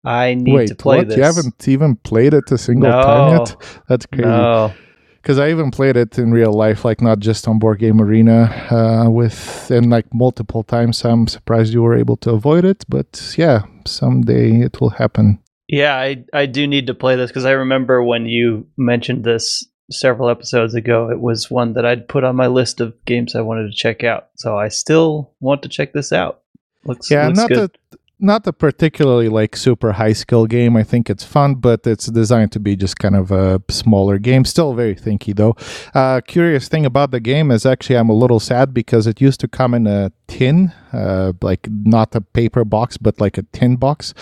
I 0.04 0.34
need 0.34 0.54
Wait, 0.54 0.68
to 0.68 0.76
play 0.76 0.98
what? 0.98 1.08
this. 1.08 1.18
You 1.18 1.24
haven't 1.24 1.68
even 1.70 1.96
played 1.96 2.34
it 2.34 2.52
a 2.52 2.58
single 2.58 2.92
time 2.92 3.38
yet? 3.38 3.56
That's 3.88 4.06
crazy. 4.08 4.28
No. 4.28 4.74
Because 5.22 5.38
I 5.40 5.50
even 5.50 5.72
played 5.72 5.98
it 5.98 6.18
in 6.18 6.32
real 6.32 6.54
life, 6.54 6.84
like 6.84 7.02
not 7.02 7.20
just 7.20 7.48
on 7.48 7.60
Board 7.60 7.80
Game 7.80 8.02
Arena, 8.02 8.44
uh, 8.72 9.10
with 9.10 9.70
and 9.70 9.90
like 9.90 10.12
multiple 10.14 10.64
times. 10.64 11.06
I'm 11.06 11.28
surprised 11.28 11.74
you 11.74 11.84
were 11.84 11.96
able 11.98 12.18
to 12.18 12.32
avoid 12.32 12.66
it, 12.66 12.84
but 12.90 13.34
yeah, 13.38 13.64
someday 13.86 14.62
it 14.62 14.82
will 14.82 14.90
happen. 14.90 15.40
Yeah, 15.68 15.96
I 15.96 16.26
I 16.34 16.46
do 16.48 16.68
need 16.68 16.88
to 16.88 16.94
play 16.94 17.16
this 17.16 17.30
because 17.30 17.46
I 17.46 17.52
remember 17.52 18.04
when 18.04 18.26
you 18.26 18.68
mentioned 18.78 19.24
this 19.24 19.66
several 19.92 20.30
episodes 20.30 20.74
ago. 20.74 21.10
It 21.10 21.20
was 21.22 21.52
one 21.52 21.74
that 21.74 21.86
I'd 21.86 22.08
put 22.08 22.24
on 22.24 22.36
my 22.36 22.48
list 22.48 22.82
of 22.82 22.94
games 23.06 23.36
I 23.36 23.42
wanted 23.42 23.70
to 23.70 23.76
check 23.76 24.04
out. 24.04 24.30
So 24.38 24.58
I 24.58 24.70
still 24.70 25.34
want 25.40 25.64
to 25.64 25.70
check 25.70 25.94
this 25.94 26.12
out. 26.12 26.42
Looks 26.86 27.12
Yeah, 27.12 27.28
looks 27.28 27.40
not 27.40 27.50
good. 27.50 27.78
a 27.94 27.98
not 28.22 28.46
a 28.48 28.54
particularly 28.54 29.30
like 29.30 29.56
super 29.56 29.94
high 29.94 30.14
skill 30.14 30.46
game. 30.46 30.78
I 30.78 30.84
think 30.84 31.10
it's 31.10 31.24
fun, 31.24 31.56
but 31.56 31.86
it's 31.86 32.06
designed 32.06 32.52
to 32.54 32.60
be 32.60 32.76
just 32.76 33.00
kind 33.00 33.16
of 33.16 33.32
a 33.32 33.62
smaller 33.70 34.18
game. 34.20 34.46
Still 34.46 34.74
very 34.74 34.96
thinky 34.96 35.36
though. 35.36 35.56
Uh, 35.94 36.22
curious 36.22 36.68
thing 36.68 36.86
about 36.86 37.12
the 37.12 37.20
game 37.20 37.52
is 37.52 37.66
actually 37.66 37.98
I'm 37.98 38.10
a 38.10 38.14
little 38.14 38.40
sad 38.40 38.74
because 38.74 39.08
it 39.08 39.20
used 39.20 39.40
to 39.42 39.48
come 39.48 39.74
in 39.74 39.88
a 39.88 40.12
tin, 40.28 40.72
uh, 40.94 41.34
like 41.42 41.68
not 41.70 42.16
a 42.16 42.22
paper 42.22 42.64
box, 42.64 42.98
but 42.98 43.20
like 43.20 43.38
a 43.38 43.44
tin 43.52 43.76
box, 43.76 44.14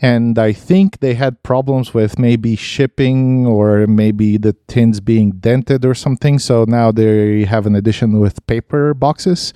and 0.00 0.38
I 0.38 0.52
think 0.52 0.98
they 0.98 1.14
had 1.14 1.42
problems 1.42 1.94
with 1.94 2.18
maybe 2.18 2.56
shipping 2.56 3.46
or 3.46 3.86
maybe 3.86 4.36
the 4.36 4.54
tins 4.66 5.00
being 5.00 5.32
dented 5.32 5.84
or 5.84 5.94
something. 5.94 6.38
So 6.38 6.64
now 6.66 6.92
they 6.92 7.44
have 7.44 7.66
an 7.66 7.74
edition 7.74 8.20
with 8.20 8.46
paper 8.46 8.92
boxes 8.92 9.54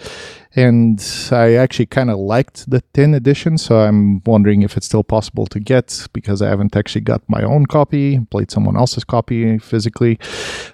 and 0.56 1.00
I 1.30 1.54
actually 1.54 1.86
kind 1.86 2.10
of 2.10 2.18
liked 2.18 2.68
the 2.68 2.82
tin 2.92 3.14
edition, 3.14 3.56
so 3.56 3.80
I'm 3.80 4.22
wondering 4.24 4.62
if 4.62 4.76
it's 4.76 4.86
still 4.86 5.04
possible 5.04 5.46
to 5.46 5.60
get 5.60 6.08
because 6.12 6.42
I 6.42 6.48
haven't 6.48 6.74
actually 6.74 7.02
got 7.02 7.22
my 7.28 7.42
own 7.42 7.66
copy, 7.66 8.18
played 8.30 8.50
someone 8.50 8.76
else's 8.76 9.04
copy 9.04 9.58
physically, 9.58 10.18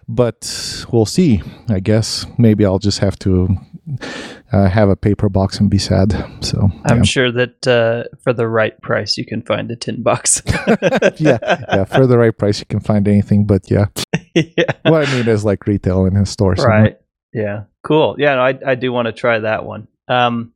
but 0.09 0.87
we'll 0.91 1.07
see. 1.07 1.43
I 1.69 1.81
guess 1.81 2.27
maybe 2.39 2.65
I'll 2.65 2.79
just 2.79 3.01
have 3.01 3.19
to 3.21 3.59
uh, 4.53 4.69
have 4.69 4.89
a 4.89 4.97
paper 4.97 5.29
box 5.29 5.61
and 5.61 5.69
be 5.69 5.79
sad. 5.79 6.13
So 6.41 6.71
I'm 6.87 6.99
yeah. 6.99 7.03
sure 7.03 7.33
that 7.33 7.67
uh, 7.67 8.05
for 8.23 8.33
the 8.33 8.49
right 8.49 8.81
price, 8.81 9.19
you 9.19 9.27
can 9.27 9.43
find 9.43 9.71
a 9.71 9.77
tin 9.77 10.03
box. 10.03 10.43
yeah, 11.19 11.39
yeah, 11.43 11.85
for 11.85 12.07
the 12.07 12.17
right 12.17 12.37
price 12.37 12.61
you 12.61 12.67
can 12.67 12.81
find 12.81 13.07
anything, 13.07 13.45
but 13.45 13.71
yeah, 13.71 13.87
yeah. 14.35 14.73
what 14.83 15.07
I 15.07 15.15
mean 15.15 15.29
is 15.29 15.45
like 15.45 15.67
retail 15.67 16.07
in 16.07 16.17
a 16.17 16.25
store. 16.25 16.55
Right. 16.55 16.99
Yeah. 17.33 17.65
Cool. 17.83 18.17
Yeah, 18.19 18.37
no, 18.37 18.43
I 18.43 18.59
I 18.73 18.75
do 18.75 18.93
want 18.93 19.07
to 19.07 19.13
try 19.13 19.39
that 19.39 19.65
one. 19.65 19.89
Um, 20.09 20.53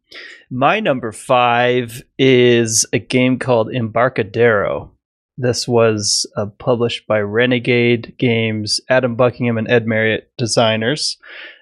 my 0.50 0.80
number 0.80 1.12
five 1.12 2.02
is 2.18 2.86
a 2.92 2.98
game 2.98 3.38
called 3.38 3.72
Embarcadero. 3.72 4.92
This 5.36 5.66
was 5.66 6.26
uh, 6.36 6.46
published 6.58 7.06
by 7.06 7.20
Renegade 7.20 8.14
Games, 8.18 8.80
Adam 8.88 9.16
Buckingham 9.16 9.58
and 9.58 9.70
Ed 9.70 9.86
Marriott 9.86 10.30
designers. 10.36 11.16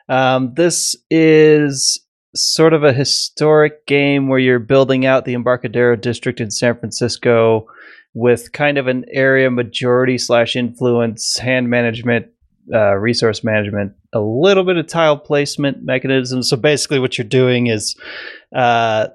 Um, 0.08 0.54
this 0.54 0.96
is 1.10 2.00
sort 2.34 2.72
of 2.72 2.84
a 2.84 2.92
historic 2.92 3.86
game 3.86 4.28
where 4.28 4.38
you're 4.38 4.58
building 4.58 5.06
out 5.06 5.24
the 5.24 5.34
Embarcadero 5.34 5.96
district 5.96 6.40
in 6.40 6.50
San 6.50 6.78
Francisco 6.78 7.66
with 8.14 8.52
kind 8.52 8.78
of 8.78 8.86
an 8.86 9.04
area 9.12 9.50
majority 9.50 10.18
slash 10.18 10.56
influence, 10.56 11.38
hand 11.38 11.70
management, 11.70 12.26
uh, 12.72 12.94
resource 12.94 13.44
management, 13.44 13.92
a 14.12 14.20
little 14.20 14.64
bit 14.64 14.76
of 14.76 14.86
tile 14.86 15.18
placement 15.18 15.84
mechanism. 15.84 16.42
So 16.42 16.56
basically, 16.56 16.98
what 16.98 17.18
you're 17.18 17.26
doing 17.26 17.66
is 17.66 17.96
uh, 18.54 19.08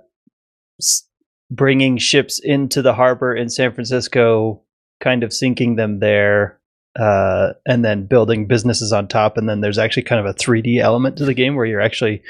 bringing 1.49 1.97
ships 1.97 2.39
into 2.39 2.81
the 2.81 2.93
harbor 2.93 3.35
in 3.35 3.49
San 3.49 3.73
Francisco, 3.73 4.61
kind 4.99 5.23
of 5.23 5.33
sinking 5.33 5.75
them 5.75 5.99
there, 5.99 6.59
uh, 6.95 7.53
and 7.65 7.83
then 7.83 8.05
building 8.05 8.47
businesses 8.47 8.93
on 8.93 9.07
top. 9.07 9.37
And 9.37 9.49
then 9.49 9.61
there's 9.61 9.77
actually 9.79 10.03
kind 10.03 10.19
of 10.19 10.27
a 10.27 10.37
3D 10.37 10.79
element 10.79 11.17
to 11.17 11.25
the 11.25 11.33
game 11.33 11.55
where 11.55 11.65
you're 11.65 11.81
actually 11.81 12.21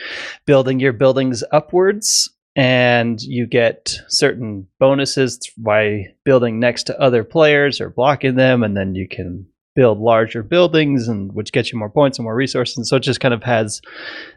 building 0.45 0.79
your 0.79 0.93
buildings 0.93 1.43
upwards 1.51 2.29
and 2.55 3.21
you 3.21 3.47
get 3.47 3.97
certain 4.07 4.67
bonuses 4.79 5.39
by 5.57 6.05
building 6.23 6.59
next 6.59 6.83
to 6.83 6.99
other 6.99 7.23
players 7.23 7.81
or 7.81 7.89
blocking 7.89 8.35
them. 8.35 8.63
And 8.63 8.77
then 8.77 8.95
you 8.95 9.07
can 9.07 9.47
build 9.75 9.99
larger 9.99 10.43
buildings 10.43 11.07
and 11.07 11.33
which 11.33 11.51
gets 11.51 11.71
you 11.71 11.79
more 11.79 11.89
points 11.89 12.17
and 12.17 12.23
more 12.23 12.35
resources. 12.35 12.77
And 12.77 12.87
so 12.87 12.97
it 12.97 13.01
just 13.03 13.19
kind 13.19 13.33
of 13.33 13.43
has 13.43 13.81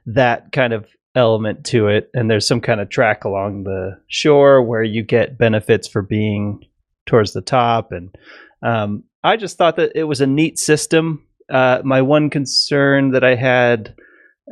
that 0.07 0.53
kind 0.53 0.73
of 0.73 0.87
element 1.15 1.65
to 1.67 1.89
it. 1.89 2.11
And 2.15 2.31
there's 2.31 2.47
some 2.47 2.61
kind 2.61 2.81
of 2.81 2.89
track 2.89 3.25
along 3.25 3.65
the 3.65 3.99
shore 4.09 4.63
where 4.63 4.83
you 4.83 5.03
get 5.03 5.39
benefits 5.39 5.89
for 5.89 6.03
being 6.03 6.61
towards 7.07 7.33
the 7.33 7.43
top. 7.43 7.93
And 7.93 8.15
um, 8.63 9.05
I 9.25 9.37
just 9.37 9.59
thought 9.59 9.77
that 9.77 9.93
it 9.95 10.05
was 10.05 10.21
a 10.21 10.27
neat 10.27 10.59
system. 10.59 11.27
Uh, 11.49 11.81
my 11.85 12.03
one 12.03 12.31
concern 12.31 13.13
that 13.13 13.25
I 13.25 13.35
had, 13.35 13.95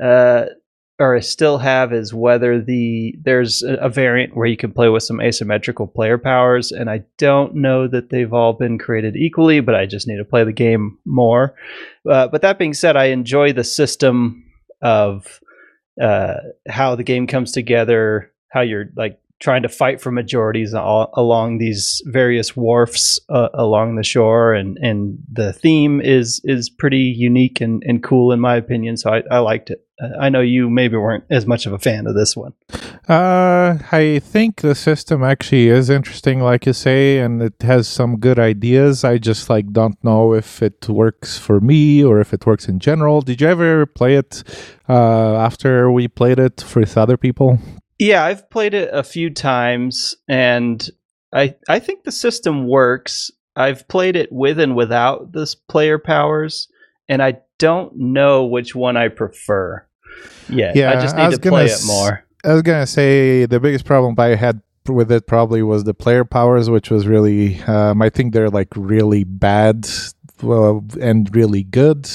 uh, 0.02 0.46
or 0.98 1.16
I 1.16 1.20
still 1.20 1.58
have, 1.58 1.92
is 1.92 2.14
whether 2.14 2.60
the 2.60 3.14
there's 3.20 3.62
a, 3.62 3.88
variant 3.88 4.36
where 4.36 4.46
you 4.46 4.56
can 4.56 4.72
play 4.72 4.88
with 4.88 5.02
some 5.02 5.20
asymmetrical 5.20 5.86
player 5.86 6.18
powers, 6.18 6.70
and 6.70 6.88
I 6.88 7.04
don't 7.18 7.56
know 7.56 7.88
that 7.88 8.10
they've 8.10 8.32
all 8.32 8.52
been 8.52 8.78
created 8.78 9.16
equally. 9.16 9.60
But 9.60 9.74
I 9.74 9.86
just 9.86 10.06
need 10.06 10.18
to 10.18 10.24
play 10.24 10.44
the 10.44 10.52
game 10.52 10.98
more. 11.04 11.54
Uh, 12.08 12.28
but 12.28 12.42
that 12.42 12.58
being 12.58 12.74
said, 12.74 12.96
I 12.96 13.06
enjoy 13.06 13.52
the 13.52 13.64
system 13.64 14.44
of 14.82 15.40
uh, 16.00 16.36
how 16.68 16.94
the 16.94 17.04
game 17.04 17.26
comes 17.26 17.52
together, 17.52 18.32
how 18.50 18.60
you're 18.60 18.90
like 18.96 19.18
trying 19.40 19.62
to 19.62 19.68
fight 19.68 20.00
for 20.00 20.10
majorities 20.10 20.74
all, 20.74 21.10
along 21.14 21.58
these 21.58 22.00
various 22.06 22.56
wharfs 22.56 23.18
uh, 23.28 23.48
along 23.54 23.96
the 23.96 24.02
shore, 24.02 24.54
and 24.54 24.78
and 24.78 25.18
the 25.30 25.52
theme 25.52 26.00
is 26.00 26.40
is 26.44 26.70
pretty 26.70 27.14
unique 27.16 27.60
and, 27.60 27.82
and 27.86 28.02
cool 28.02 28.32
in 28.32 28.40
my 28.40 28.56
opinion. 28.56 28.96
So 28.96 29.10
I, 29.10 29.22
I 29.30 29.38
liked 29.38 29.70
it. 29.70 29.84
I 30.20 30.28
know 30.28 30.40
you 30.40 30.68
maybe 30.68 30.96
weren't 30.96 31.24
as 31.30 31.46
much 31.46 31.66
of 31.66 31.72
a 31.72 31.78
fan 31.78 32.08
of 32.08 32.16
this 32.16 32.36
one. 32.36 32.52
Uh, 33.08 33.78
I 33.92 34.20
think 34.24 34.60
the 34.60 34.74
system 34.74 35.22
actually 35.22 35.68
is 35.68 35.88
interesting, 35.88 36.40
like 36.40 36.66
you 36.66 36.72
say, 36.72 37.18
and 37.18 37.40
it 37.40 37.54
has 37.62 37.86
some 37.86 38.18
good 38.18 38.38
ideas. 38.38 39.04
I 39.04 39.18
just 39.18 39.48
like 39.48 39.72
don't 39.72 40.02
know 40.02 40.34
if 40.34 40.62
it 40.62 40.88
works 40.88 41.38
for 41.38 41.60
me 41.60 42.02
or 42.02 42.20
if 42.20 42.32
it 42.32 42.44
works 42.44 42.66
in 42.66 42.80
general. 42.80 43.20
Did 43.20 43.40
you 43.40 43.46
ever 43.46 43.86
play 43.86 44.16
it 44.16 44.42
uh, 44.88 45.36
after 45.36 45.92
we 45.92 46.08
played 46.08 46.40
it 46.40 46.64
with 46.74 46.96
other 46.98 47.16
people? 47.16 47.60
Yeah, 48.04 48.22
I've 48.22 48.50
played 48.50 48.74
it 48.74 48.90
a 48.92 49.02
few 49.02 49.30
times, 49.30 50.14
and 50.28 50.86
I 51.32 51.54
I 51.70 51.78
think 51.78 52.04
the 52.04 52.12
system 52.12 52.68
works. 52.68 53.30
I've 53.56 53.88
played 53.88 54.14
it 54.14 54.30
with 54.30 54.60
and 54.60 54.76
without 54.76 55.32
this 55.32 55.54
player 55.54 55.98
powers, 55.98 56.68
and 57.08 57.22
I 57.22 57.38
don't 57.58 57.96
know 57.96 58.44
which 58.44 58.74
one 58.74 58.98
I 58.98 59.08
prefer. 59.08 59.86
Yet. 60.50 60.76
Yeah, 60.76 60.90
I 60.90 61.00
just 61.00 61.16
need 61.16 61.22
I 61.22 61.30
to 61.30 61.38
play 61.38 61.64
it 61.64 61.80
more. 61.86 62.26
I 62.44 62.52
was 62.52 62.60
gonna 62.60 62.86
say 62.86 63.46
the 63.46 63.58
biggest 63.58 63.86
problem 63.86 64.14
I 64.18 64.34
had 64.34 64.60
with 64.86 65.10
it 65.10 65.26
probably 65.26 65.62
was 65.62 65.84
the 65.84 65.94
player 65.94 66.26
powers, 66.26 66.68
which 66.68 66.90
was 66.90 67.06
really 67.06 67.62
um, 67.62 68.02
I 68.02 68.10
think 68.10 68.34
they're 68.34 68.50
like 68.50 68.68
really 68.76 69.24
bad 69.24 69.88
well, 70.44 70.84
and 71.00 71.34
really 71.34 71.62
good. 71.62 72.08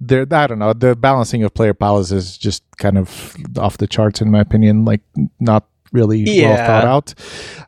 There, 0.00 0.26
I 0.30 0.46
don't 0.46 0.58
know. 0.58 0.72
The 0.72 0.96
balancing 0.96 1.42
of 1.42 1.54
player 1.54 1.74
powers 1.74 2.12
is 2.12 2.38
just 2.38 2.62
kind 2.78 2.98
of 2.98 3.36
off 3.58 3.78
the 3.78 3.86
charts 3.86 4.20
in 4.20 4.30
my 4.30 4.40
opinion. 4.40 4.84
Like 4.84 5.02
not 5.40 5.66
really 5.92 6.20
yeah. 6.20 6.48
well 6.48 6.66
thought 6.66 6.84
out. 6.84 7.14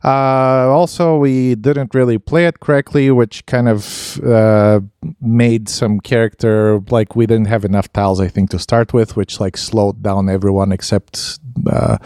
Uh, 0.03 0.71
also, 0.71 1.17
we 1.17 1.55
didn't 1.55 1.93
really 1.93 2.17
play 2.17 2.47
it 2.47 2.59
correctly, 2.59 3.11
which 3.11 3.45
kind 3.45 3.69
of 3.69 4.19
uh, 4.23 4.79
made 5.21 5.69
some 5.69 5.99
character 5.99 6.81
like 6.89 7.15
we 7.15 7.25
didn't 7.25 7.47
have 7.47 7.63
enough 7.63 7.91
tiles, 7.93 8.19
I 8.19 8.27
think, 8.27 8.49
to 8.49 8.59
start 8.59 8.93
with, 8.93 9.15
which 9.15 9.39
like 9.39 9.57
slowed 9.57 10.01
down 10.01 10.29
everyone 10.29 10.71
except. 10.71 11.39
Uh, 11.69 11.97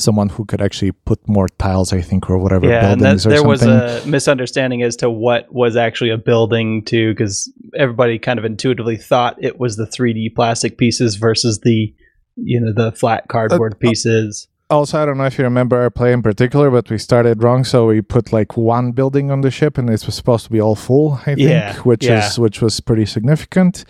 someone 0.00 0.28
who 0.28 0.44
could 0.44 0.60
actually 0.60 0.92
put 0.92 1.26
more 1.28 1.48
tiles, 1.48 1.92
I 1.92 2.00
think, 2.00 2.30
or 2.30 2.38
whatever 2.38 2.66
yeah, 2.66 2.94
buildings 2.94 3.24
and 3.24 3.34
that, 3.34 3.36
there 3.36 3.48
was 3.48 3.62
a 3.62 4.02
misunderstanding 4.06 4.82
as 4.82 4.96
to 4.96 5.10
what 5.10 5.52
was 5.52 5.76
actually 5.76 6.10
a 6.10 6.18
building 6.18 6.84
too, 6.84 7.12
because 7.12 7.52
everybody 7.76 8.18
kind 8.18 8.38
of 8.38 8.44
intuitively 8.44 8.96
thought 8.96 9.36
it 9.42 9.58
was 9.58 9.76
the 9.76 9.86
3D 9.86 10.34
plastic 10.34 10.78
pieces 10.78 11.16
versus 11.16 11.60
the 11.60 11.94
you 12.36 12.60
know 12.60 12.72
the 12.72 12.92
flat 12.92 13.28
cardboard 13.28 13.74
uh, 13.74 13.78
pieces 13.78 14.48
also, 14.70 15.00
I 15.00 15.06
don't 15.06 15.16
know 15.16 15.24
if 15.24 15.38
you 15.38 15.44
remember 15.44 15.78
our 15.80 15.90
play 15.90 16.12
in 16.12 16.22
particular, 16.22 16.70
but 16.70 16.90
we 16.90 16.98
started 16.98 17.42
wrong. 17.42 17.64
So 17.64 17.86
we 17.86 18.02
put 18.02 18.32
like 18.32 18.56
one 18.56 18.92
building 18.92 19.30
on 19.30 19.40
the 19.40 19.50
ship, 19.50 19.78
and 19.78 19.88
it 19.88 20.04
was 20.04 20.14
supposed 20.14 20.44
to 20.46 20.50
be 20.50 20.60
all 20.60 20.74
full. 20.74 21.14
I 21.22 21.34
think, 21.34 21.40
yeah, 21.40 21.76
which 21.78 22.04
yeah. 22.04 22.26
is 22.26 22.38
which 22.38 22.60
was 22.60 22.78
pretty 22.80 23.06
significant. 23.06 23.84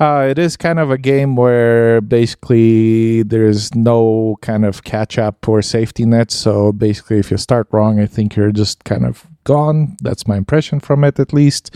Uh, 0.00 0.26
it 0.28 0.38
is 0.38 0.56
kind 0.56 0.78
of 0.78 0.90
a 0.90 0.98
game 0.98 1.36
where 1.36 2.00
basically 2.00 3.22
there's 3.22 3.74
no 3.74 4.36
kind 4.42 4.64
of 4.64 4.82
catch 4.84 5.18
up 5.18 5.48
or 5.48 5.62
safety 5.62 6.04
net. 6.04 6.30
So 6.30 6.72
basically, 6.72 7.18
if 7.18 7.30
you 7.30 7.36
start 7.36 7.68
wrong, 7.70 8.00
I 8.00 8.06
think 8.06 8.34
you're 8.34 8.52
just 8.52 8.84
kind 8.84 9.06
of 9.06 9.26
gone. 9.44 9.96
That's 10.00 10.26
my 10.26 10.36
impression 10.36 10.80
from 10.80 11.04
it, 11.04 11.18
at 11.20 11.32
least. 11.32 11.70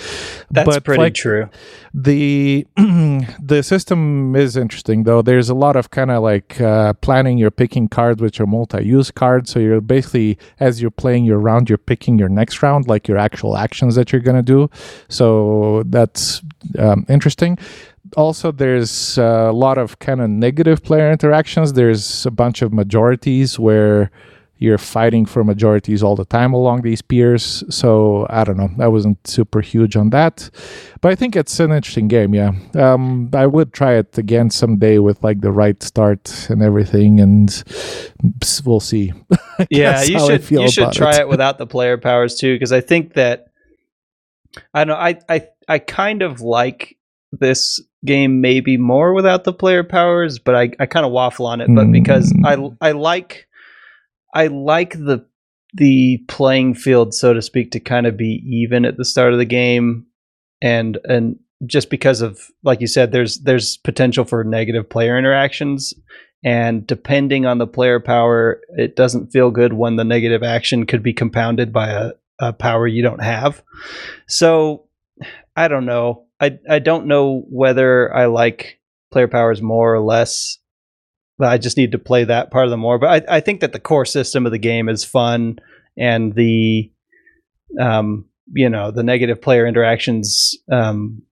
That's 0.51 0.67
but 0.67 0.85
pretty 0.85 1.03
like, 1.03 1.15
true. 1.15 1.49
The 1.95 2.67
the 2.77 3.63
system 3.63 4.35
is 4.35 4.57
interesting, 4.57 5.05
though. 5.05 5.23
There's 5.23 5.49
a 5.49 5.55
lot 5.55 5.77
of 5.77 5.91
kind 5.91 6.11
of 6.11 6.23
like 6.23 6.61
uh, 6.61 6.95
planning. 6.95 7.39
You're 7.39 7.51
picking 7.51 7.89
cards 7.89 8.21
which 8.21 8.41
are 8.41 8.47
multi-use 8.47 9.11
cards, 9.11 9.51
so 9.53 9.59
you're 9.59 9.81
basically 9.81 10.39
as 10.61 10.81
you're 10.81 10.91
playing 10.91 11.25
your 11.25 11.39
round, 11.39 11.69
you're 11.69 11.79
picking 11.79 12.19
your 12.19 12.29
next 12.29 12.63
round, 12.63 12.89
like 12.89 13.09
your 13.09 13.19
actual 13.19 13.57
actions 13.57 13.95
that 13.95 14.13
you're 14.13 14.23
gonna 14.23 14.43
do. 14.43 14.71
So 15.09 15.85
that's 15.87 16.43
um, 16.79 17.07
interesting 17.09 17.59
also 18.17 18.51
there's 18.51 19.19
a 19.19 19.53
lot 19.53 19.77
of 19.77 19.99
kind 19.99 20.23
of 20.23 20.31
negative 20.31 20.83
player 20.83 21.11
interactions 21.13 21.75
there's 21.75 22.25
a 22.25 22.31
bunch 22.31 22.63
of 22.63 22.73
majorities 22.73 23.59
where 23.59 24.11
you're 24.59 24.79
fighting 24.79 25.25
for 25.25 25.45
majorities 25.45 26.03
all 26.03 26.17
the 26.17 26.25
time 26.25 26.53
along 26.53 26.83
these 26.83 27.01
piers. 27.01 27.63
So 27.71 28.27
I 28.29 28.45
don't 28.45 28.57
know. 28.57 28.71
I 28.81 28.89
wasn't 28.89 29.25
super 29.27 29.61
huge 29.61 29.97
on 29.97 30.11
that, 30.11 30.51
but 31.01 31.13
I 31.13 31.15
think 31.15 31.37
it's 31.37 31.59
an 31.61 31.73
interesting 31.73 32.09
game. 32.09 32.35
Yeah, 32.35 32.53
um, 32.75 33.31
I 33.33 33.47
would 33.47 33.73
try 33.73 33.95
it 33.95 34.19
again 34.19 34.51
someday 34.51 34.99
with 34.99 35.23
like 35.23 35.41
the 35.41 35.53
right 35.53 35.81
start 35.83 36.51
and 36.51 36.63
everything, 36.63 37.21
and 37.21 37.63
we'll 38.65 38.81
see. 38.81 39.13
yeah, 39.71 40.03
you 40.03 40.19
should 40.21 40.51
you 40.51 40.69
should 40.71 40.93
try 40.93 41.17
it. 41.17 41.21
it 41.21 41.29
without 41.29 41.59
the 41.59 41.67
player 41.67 41.97
powers 41.97 42.37
too, 42.37 42.55
because 42.55 42.73
I 42.73 42.81
think 42.81 43.15
that 43.15 43.47
I 44.75 44.85
don't 44.85 44.89
know. 44.89 45.03
I 45.03 45.19
I 45.29 45.49
I 45.69 45.79
kind 45.79 46.23
of 46.23 46.41
like 46.41 46.97
this 47.33 47.81
game 48.05 48.41
maybe 48.41 48.77
more 48.77 49.13
without 49.13 49.45
the 49.45 49.53
player 49.53 49.85
powers, 49.85 50.39
but 50.39 50.55
I 50.55 50.71
I 50.81 50.87
kind 50.87 51.07
of 51.07 51.13
waffle 51.13 51.47
on 51.47 51.61
it. 51.61 51.69
But 51.73 51.91
because 51.93 52.33
I 52.45 52.57
hmm. 52.57 52.69
I 52.81 52.93
like 52.93 53.48
I 54.35 54.49
like 54.49 54.93
the 54.93 55.27
the 55.75 56.19
playing 56.29 56.75
field, 56.75 57.15
so 57.15 57.35
to 57.35 57.43
speak, 57.43 57.73
to 57.73 57.81
kind 57.81 58.07
of 58.07 58.17
be 58.17 58.43
even 58.47 58.85
at 58.85 58.97
the 58.97 59.05
start 59.05 59.33
of 59.33 59.39
the 59.39 59.45
game, 59.45 60.07
and 60.63 60.99
and 61.05 61.39
just 61.67 61.91
because 61.91 62.21
of 62.21 62.41
like 62.63 62.81
you 62.81 62.87
said, 62.87 63.13
there's 63.13 63.39
there's 63.41 63.77
potential 63.79 64.25
for 64.25 64.45
negative 64.45 64.89
player 64.89 65.19
interactions, 65.19 65.95
and 66.45 66.87
depending 66.87 67.47
on 67.47 67.59
the 67.59 67.67
player 67.67 68.01
power, 68.01 68.61
it 68.77 68.97
doesn't 68.97 69.33
feel 69.33 69.51
good 69.51 69.73
when 69.73 69.97
the 69.97 70.05
negative 70.05 70.43
action 70.43 70.87
could 70.87 71.03
be 71.03 71.13
compounded 71.13 71.73
by 71.73 71.91
a, 71.91 72.13
a 72.41 72.53
power 72.53 72.87
you 72.87 73.03
don't 73.03 73.23
have. 73.23 73.63
So 74.27 74.85
I 75.57 75.69
don't 75.69 75.87
know. 75.87 76.27
I 76.41 76.59
I 76.69 76.79
don't 76.79 77.07
know 77.07 77.45
whether 77.51 78.15
I 78.15 78.27
like 78.27 78.79
player 79.11 79.29
powers 79.29 79.61
more 79.61 79.95
or 79.95 80.01
less 80.01 80.58
I 81.41 81.59
just 81.59 81.77
need 81.77 81.93
to 81.93 81.99
play 81.99 82.25
that 82.25 82.51
part 82.51 82.65
of 82.65 82.71
the 82.71 82.77
more. 82.77 82.99
But 82.99 83.31
I, 83.31 83.37
I 83.37 83.41
think 83.41 83.61
that 83.61 83.73
the 83.73 83.81
core 83.81 84.05
system 84.05 84.47
of 84.47 84.53
the 84.53 84.59
game 84.59 84.89
is 84.89 85.05
fun, 85.05 85.59
and 85.97 86.35
the 86.35 86.91
um, 87.79 88.27
you 88.53 88.69
know 88.69 88.91
the 88.91 89.03
negative 89.03 89.41
player 89.41 89.67
interactions. 89.67 90.55
Um, 90.71 91.23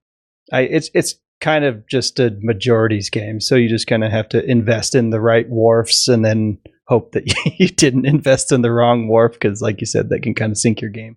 I 0.52 0.62
it's 0.62 0.90
it's 0.94 1.14
kind 1.40 1.64
of 1.64 1.86
just 1.88 2.20
a 2.20 2.36
majorities 2.40 3.10
game, 3.10 3.40
so 3.40 3.56
you 3.56 3.68
just 3.68 3.86
kind 3.86 4.04
of 4.04 4.12
have 4.12 4.28
to 4.30 4.44
invest 4.44 4.94
in 4.94 5.10
the 5.10 5.20
right 5.20 5.48
wharfs, 5.48 6.08
and 6.08 6.24
then 6.24 6.58
hope 6.86 7.12
that 7.12 7.32
you 7.58 7.68
didn't 7.68 8.06
invest 8.06 8.52
in 8.52 8.62
the 8.62 8.72
wrong 8.72 9.08
wharf 9.08 9.32
because, 9.32 9.60
like 9.60 9.80
you 9.80 9.86
said, 9.86 10.08
that 10.08 10.22
can 10.22 10.34
kind 10.34 10.52
of 10.52 10.58
sink 10.58 10.80
your 10.80 10.90
game. 10.90 11.16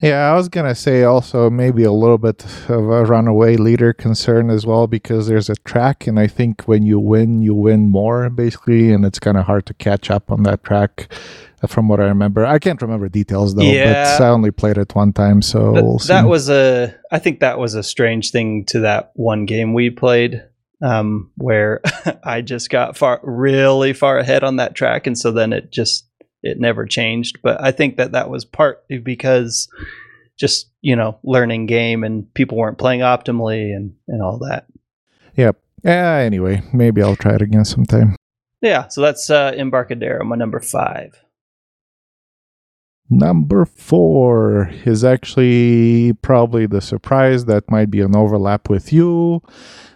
Yeah, 0.00 0.30
I 0.30 0.34
was 0.34 0.48
gonna 0.48 0.74
say 0.74 1.02
also 1.04 1.50
maybe 1.50 1.82
a 1.84 1.92
little 1.92 2.16
bit 2.16 2.42
of 2.70 2.88
a 2.88 3.04
runaway 3.04 3.56
leader 3.56 3.92
concern 3.92 4.48
as 4.48 4.64
well 4.64 4.86
because 4.86 5.26
there's 5.26 5.50
a 5.50 5.56
track, 5.56 6.06
and 6.06 6.18
I 6.18 6.26
think 6.26 6.62
when 6.62 6.84
you 6.84 6.98
win, 6.98 7.42
you 7.42 7.54
win 7.54 7.88
more 7.90 8.30
basically, 8.30 8.92
and 8.92 9.04
it's 9.04 9.18
kind 9.18 9.36
of 9.36 9.44
hard 9.44 9.66
to 9.66 9.74
catch 9.74 10.10
up 10.10 10.30
on 10.30 10.42
that 10.44 10.64
track. 10.64 11.12
uh, 11.62 11.66
From 11.66 11.86
what 11.88 12.00
I 12.00 12.04
remember, 12.04 12.46
I 12.46 12.58
can't 12.58 12.80
remember 12.80 13.10
details 13.10 13.54
though, 13.54 13.62
Yeah. 13.62 14.16
but 14.18 14.24
I 14.24 14.28
only 14.30 14.50
played 14.50 14.78
it 14.78 14.94
one 14.94 15.12
time, 15.12 15.42
so 15.42 15.72
we'll 15.72 15.98
see. 15.98 16.08
that 16.14 16.26
was 16.26 16.48
a 16.48 16.94
i 17.12 17.18
think 17.18 17.40
that 17.40 17.58
was 17.58 17.74
a 17.74 17.82
strange 17.82 18.30
thing 18.30 18.64
to 18.66 18.80
that 18.80 19.10
one 19.14 19.44
game 19.44 19.74
we 19.74 19.90
played 19.90 20.42
um, 20.82 21.30
where 21.36 21.82
i 22.24 22.40
just 22.40 22.70
got 22.70 22.96
far 22.96 23.20
really 23.22 23.92
far 23.92 24.16
ahead 24.18 24.42
on 24.44 24.56
that 24.56 24.74
track 24.74 25.06
and 25.06 25.18
so 25.18 25.30
then 25.30 25.52
it 25.52 25.70
just 25.70 26.06
it 26.42 26.58
never 26.60 26.86
changed 26.86 27.38
but 27.42 27.60
i 27.62 27.70
think 27.70 27.96
that 27.96 28.12
that 28.12 28.30
was 28.30 28.44
partly 28.44 28.98
because 28.98 29.68
just 30.38 30.70
you 30.80 30.96
know 30.96 31.18
learning 31.22 31.66
game 31.66 32.02
and 32.04 32.32
people 32.34 32.56
weren't 32.56 32.78
playing 32.78 33.00
optimally 33.00 33.74
and 33.76 33.94
and 34.08 34.22
all 34.22 34.38
that 34.38 34.66
Yep. 35.36 35.56
Yeah. 35.84 36.16
Anyway, 36.16 36.60
maybe 36.74 37.02
I'll 37.02 37.16
try 37.16 37.34
it 37.34 37.40
again 37.42 37.64
sometime. 37.64 38.16
yeah 38.60 38.88
so 38.88 39.00
that's 39.00 39.30
uh 39.30 39.52
embarcadero 39.56 40.24
my 40.24 40.36
number 40.36 40.60
five 40.60 41.22
Number 43.12 43.64
four 43.64 44.70
is 44.84 45.02
actually 45.04 46.12
probably 46.22 46.66
the 46.66 46.80
surprise 46.80 47.46
that 47.46 47.68
might 47.68 47.90
be 47.90 48.00
an 48.00 48.14
overlap 48.14 48.70
with 48.70 48.92
you, 48.92 49.42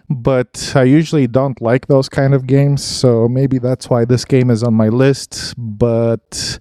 but 0.09 0.73
I 0.75 0.83
usually 0.83 1.27
don't 1.27 1.61
like 1.61 1.87
those 1.87 2.09
kind 2.09 2.33
of 2.33 2.47
games, 2.47 2.83
so 2.83 3.27
maybe 3.27 3.59
that's 3.59 3.89
why 3.89 4.05
this 4.05 4.25
game 4.25 4.49
is 4.49 4.63
on 4.63 4.73
my 4.73 4.89
list. 4.89 5.53
But 5.57 6.59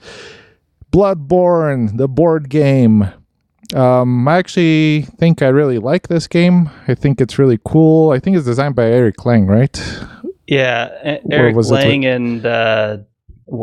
Bloodborne, 0.92 1.96
the 1.96 2.08
board 2.08 2.48
game. 2.48 3.08
Um, 3.74 4.28
I 4.28 4.38
actually 4.38 5.02
think 5.18 5.42
I 5.42 5.48
really 5.48 5.78
like 5.78 6.08
this 6.08 6.26
game. 6.26 6.70
I 6.86 6.94
think 6.94 7.20
it's 7.20 7.38
really 7.38 7.58
cool. 7.64 8.10
I 8.10 8.18
think 8.20 8.36
it's 8.36 8.46
designed 8.46 8.76
by 8.76 8.84
Eric 8.84 9.24
Lang, 9.24 9.46
right? 9.46 9.80
yeah 10.46 10.90
eric 11.30 11.56
lang 11.56 12.04
and 12.04 12.44
uh 12.44 12.98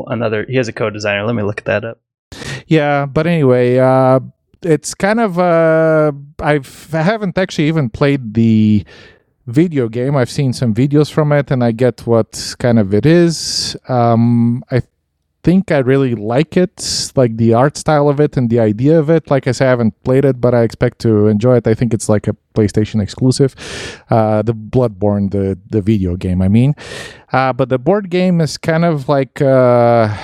another 0.07 0.47
he 0.49 0.55
has 0.55 0.67
a 0.67 0.73
co-designer 0.73 1.23
let 1.23 1.35
me 1.35 1.43
look 1.43 1.63
that 1.65 1.85
up 1.85 1.99
Yeah, 2.67 3.05
but 3.05 3.27
anyway, 3.27 3.77
uh, 3.77 4.21
it's 4.61 4.93
kind 4.93 5.19
of 5.19 5.37
uh, 5.37 6.13
I've 6.39 6.89
I 6.93 7.01
haven't 7.01 7.37
actually 7.37 7.67
even 7.67 7.89
played 7.89 8.33
the 8.33 8.85
video 9.51 9.89
game. 9.89 10.15
I've 10.15 10.29
seen 10.29 10.53
some 10.53 10.73
videos 10.73 11.11
from 11.11 11.31
it, 11.31 11.51
and 11.51 11.63
I 11.63 11.71
get 11.71 12.07
what 12.07 12.55
kind 12.59 12.79
of 12.79 12.93
it 12.93 13.05
is. 13.05 13.75
Um, 13.87 14.63
I 14.71 14.81
think 15.43 15.71
I 15.71 15.79
really 15.79 16.15
like 16.15 16.55
it, 16.57 17.11
like 17.15 17.37
the 17.37 17.53
art 17.53 17.77
style 17.77 18.09
of 18.09 18.19
it 18.19 18.37
and 18.37 18.49
the 18.49 18.59
idea 18.59 18.99
of 18.99 19.09
it. 19.09 19.29
Like 19.29 19.47
I 19.47 19.51
say, 19.51 19.65
I 19.65 19.69
haven't 19.69 20.01
played 20.03 20.25
it, 20.25 20.39
but 20.39 20.53
I 20.53 20.61
expect 20.61 20.99
to 20.99 21.27
enjoy 21.27 21.57
it. 21.57 21.67
I 21.67 21.73
think 21.73 21.93
it's 21.93 22.09
like 22.09 22.27
a 22.27 22.35
PlayStation 22.53 23.01
exclusive, 23.01 23.55
uh, 24.09 24.41
the 24.41 24.53
Bloodborne, 24.53 25.31
the 25.31 25.57
the 25.69 25.81
video 25.81 26.15
game. 26.15 26.41
I 26.41 26.47
mean, 26.47 26.75
uh, 27.31 27.53
but 27.53 27.69
the 27.69 27.79
board 27.79 28.09
game 28.09 28.41
is 28.41 28.57
kind 28.57 28.85
of 28.85 29.09
like. 29.09 29.41
Uh, 29.41 30.15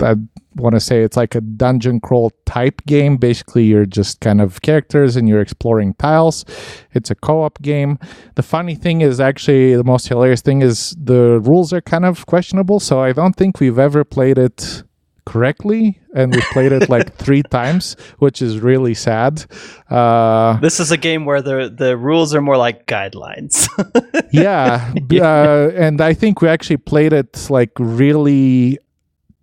I 0.00 0.16
want 0.56 0.74
to 0.74 0.80
say 0.80 1.02
it's 1.02 1.16
like 1.16 1.34
a 1.34 1.40
dungeon 1.40 2.00
crawl 2.00 2.30
type 2.46 2.80
game. 2.86 3.16
Basically, 3.16 3.64
you're 3.64 3.86
just 3.86 4.20
kind 4.20 4.40
of 4.40 4.62
characters 4.62 5.16
and 5.16 5.28
you're 5.28 5.40
exploring 5.40 5.94
tiles. 5.94 6.44
It's 6.92 7.10
a 7.10 7.14
co 7.14 7.42
op 7.42 7.60
game. 7.62 7.98
The 8.36 8.42
funny 8.42 8.74
thing 8.74 9.00
is, 9.00 9.20
actually, 9.20 9.74
the 9.76 9.84
most 9.84 10.08
hilarious 10.08 10.42
thing 10.42 10.62
is 10.62 10.94
the 11.02 11.40
rules 11.40 11.72
are 11.72 11.80
kind 11.80 12.04
of 12.04 12.26
questionable. 12.26 12.80
So 12.80 13.00
I 13.00 13.12
don't 13.12 13.34
think 13.36 13.60
we've 13.60 13.78
ever 13.78 14.04
played 14.04 14.38
it 14.38 14.82
correctly 15.26 15.98
and 16.14 16.34
we've 16.34 16.44
played 16.52 16.70
it 16.70 16.90
like 16.90 17.14
three 17.24 17.42
times 17.44 17.96
which 18.18 18.42
is 18.42 18.60
really 18.60 18.92
sad 18.92 19.42
uh 19.90 20.58
This 20.60 20.80
is 20.80 20.90
a 20.90 20.98
game 20.98 21.24
where 21.24 21.40
the 21.40 21.72
the 21.74 21.96
rules 21.96 22.34
are 22.34 22.42
more 22.42 22.58
like 22.58 22.84
guidelines. 22.86 23.66
yeah, 24.30 24.92
b- 25.08 25.20
Uh, 25.22 25.70
and 25.70 26.02
i 26.02 26.12
think 26.12 26.42
we 26.42 26.48
actually 26.48 26.76
played 26.76 27.14
it 27.14 27.48
like 27.48 27.70
really 27.78 28.78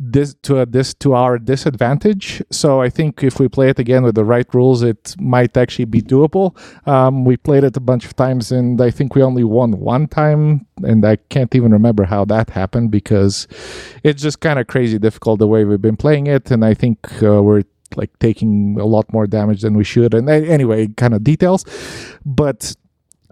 this 0.04 0.34
to 0.42 0.60
a 0.60 0.66
this 0.66 0.96
to 0.96 1.14
our 1.14 1.38
disadvantage. 1.38 2.42
So 2.50 2.82
i 2.82 2.90
think 2.90 3.24
if 3.24 3.40
we 3.40 3.48
play 3.48 3.70
it 3.70 3.78
again 3.78 4.02
with 4.04 4.16
the 4.16 4.26
right 4.26 4.52
rules 4.52 4.82
it 4.82 5.16
might 5.20 5.56
actually 5.56 5.86
be 5.86 6.02
doable. 6.02 6.58
Um, 6.88 7.24
we 7.24 7.38
played 7.38 7.64
it 7.64 7.78
a 7.78 7.80
bunch 7.80 8.06
of 8.06 8.16
times 8.16 8.52
and 8.52 8.82
i 8.82 8.90
think 8.90 9.14
we 9.14 9.22
only 9.22 9.44
won 9.44 9.80
one 9.80 10.08
time. 10.08 10.66
And 10.84 11.06
i 11.06 11.18
can't 11.30 11.54
even 11.54 11.72
remember 11.72 12.06
how 12.06 12.26
that 12.26 12.50
happened 12.50 12.90
because 12.90 13.48
it's 14.04 14.24
just 14.24 14.40
kind 14.40 14.58
of 14.58 14.66
crazy 14.66 14.98
difficult 14.98 15.38
the 15.38 15.48
way 15.48 15.66
we've 15.66 15.82
been 15.82 15.98
playing 15.98 16.26
it. 16.26 16.50
And 16.50 16.66
i 16.66 16.74
think 16.74 16.98
uh, 17.22 17.44
we're 17.44 17.64
like 17.96 18.18
taking 18.20 18.80
a 18.80 18.86
lot 18.86 19.12
more 19.14 19.28
damage 19.28 19.62
than 19.62 19.76
we 19.76 19.84
should. 19.84 20.16
And 20.16 20.28
anyway 20.30 20.88
kind 20.88 21.14
of 21.14 21.24
details. 21.24 21.64
But 22.26 22.76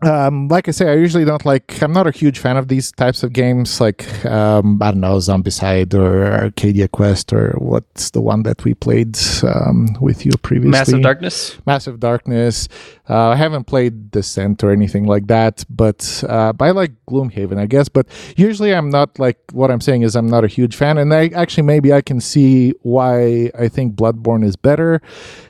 um, 0.01 0.47
like 0.47 0.67
I 0.67 0.71
say, 0.71 0.89
I 0.89 0.95
usually 0.95 1.25
don't 1.25 1.45
like. 1.45 1.81
I'm 1.81 1.91
not 1.91 2.07
a 2.07 2.11
huge 2.11 2.39
fan 2.39 2.57
of 2.57 2.67
these 2.67 2.91
types 2.91 3.23
of 3.23 3.33
games, 3.33 3.81
like 3.81 4.25
um, 4.25 4.81
I 4.81 4.91
don't 4.91 5.01
know, 5.01 5.17
Zombicide 5.17 5.93
or 5.93 6.25
Arcadia 6.25 6.87
Quest 6.87 7.33
or 7.33 7.55
what's 7.57 8.11
the 8.11 8.21
one 8.21 8.43
that 8.43 8.63
we 8.63 8.73
played 8.73 9.17
um, 9.43 9.87
with 9.99 10.25
you 10.25 10.31
previously. 10.41 10.71
Massive 10.71 11.01
Darkness. 11.01 11.57
Massive 11.65 11.99
Darkness. 11.99 12.67
Uh, 13.09 13.29
I 13.29 13.35
haven't 13.35 13.65
played 13.65 14.11
Descent 14.11 14.63
or 14.63 14.71
anything 14.71 15.05
like 15.05 15.27
that, 15.27 15.65
but 15.69 16.23
uh, 16.27 16.53
but 16.53 16.65
I 16.65 16.71
like 16.71 16.91
Gloomhaven, 17.07 17.57
I 17.57 17.65
guess. 17.65 17.89
But 17.89 18.07
usually, 18.37 18.73
I'm 18.73 18.89
not 18.89 19.19
like 19.19 19.39
what 19.51 19.71
I'm 19.71 19.81
saying 19.81 20.03
is 20.03 20.15
I'm 20.15 20.27
not 20.27 20.43
a 20.43 20.47
huge 20.47 20.75
fan, 20.75 20.97
and 20.97 21.13
I 21.13 21.27
actually 21.29 21.63
maybe 21.63 21.91
I 21.91 22.01
can 22.01 22.21
see 22.21 22.73
why 22.81 23.51
I 23.57 23.67
think 23.67 23.95
Bloodborne 23.95 24.45
is 24.45 24.55
better. 24.55 25.01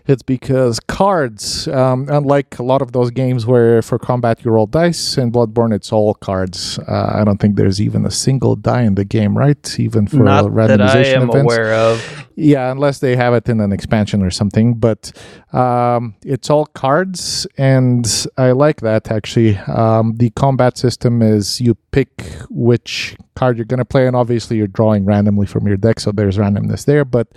It's 0.09 0.23
because 0.23 0.79
cards, 0.79 1.67
um, 1.67 2.07
unlike 2.09 2.57
a 2.57 2.63
lot 2.63 2.81
of 2.81 2.93
those 2.93 3.11
games 3.11 3.45
where 3.45 3.83
for 3.83 3.99
combat 3.99 4.43
you 4.43 4.49
roll 4.49 4.65
dice, 4.65 5.19
in 5.19 5.31
Bloodborne 5.31 5.71
it's 5.71 5.91
all 5.91 6.15
cards. 6.15 6.79
Uh, 6.79 7.11
I 7.13 7.23
don't 7.23 7.37
think 7.39 7.57
there's 7.57 7.79
even 7.79 8.07
a 8.07 8.11
single 8.11 8.55
die 8.55 8.81
in 8.81 8.95
the 8.95 9.05
game, 9.05 9.37
right? 9.37 9.79
Even 9.79 10.07
for 10.07 10.17
Not 10.17 10.43
that 10.55 10.81
I 10.81 10.95
randomization 10.95 11.15
am 11.15 11.29
events. 11.29 11.43
aware 11.53 11.73
of. 11.75 12.27
Yeah, 12.35 12.71
unless 12.71 12.99
they 12.99 13.15
have 13.17 13.35
it 13.35 13.47
in 13.49 13.59
an 13.59 13.71
expansion 13.71 14.23
or 14.23 14.31
something. 14.31 14.75
But 14.75 15.11
um, 15.53 16.15
it's 16.23 16.49
all 16.49 16.65
cards, 16.65 17.45
and 17.57 18.07
I 18.35 18.51
like 18.51 18.81
that 18.81 19.11
actually. 19.11 19.57
Um, 19.57 20.15
the 20.15 20.31
combat 20.31 20.77
system 20.77 21.21
is 21.21 21.61
you 21.61 21.75
pick 21.91 22.09
which 22.49 23.15
card 23.35 23.57
you're 23.57 23.65
going 23.65 23.77
to 23.77 23.85
play, 23.85 24.07
and 24.07 24.15
obviously 24.15 24.57
you're 24.57 24.67
drawing 24.67 25.05
randomly 25.05 25.45
from 25.45 25.67
your 25.67 25.77
deck, 25.77 25.99
so 25.99 26.11
there's 26.11 26.37
randomness 26.37 26.85
there. 26.85 27.05
But 27.05 27.27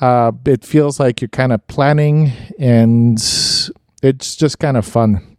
uh, 0.00 0.32
it 0.44 0.64
feels 0.64 0.98
like 1.00 1.20
you're 1.20 1.28
kind 1.28 1.52
of 1.52 1.66
planning, 1.68 2.32
and 2.58 3.16
it's 4.02 4.36
just 4.36 4.58
kind 4.58 4.76
of 4.76 4.84
fun. 4.86 5.36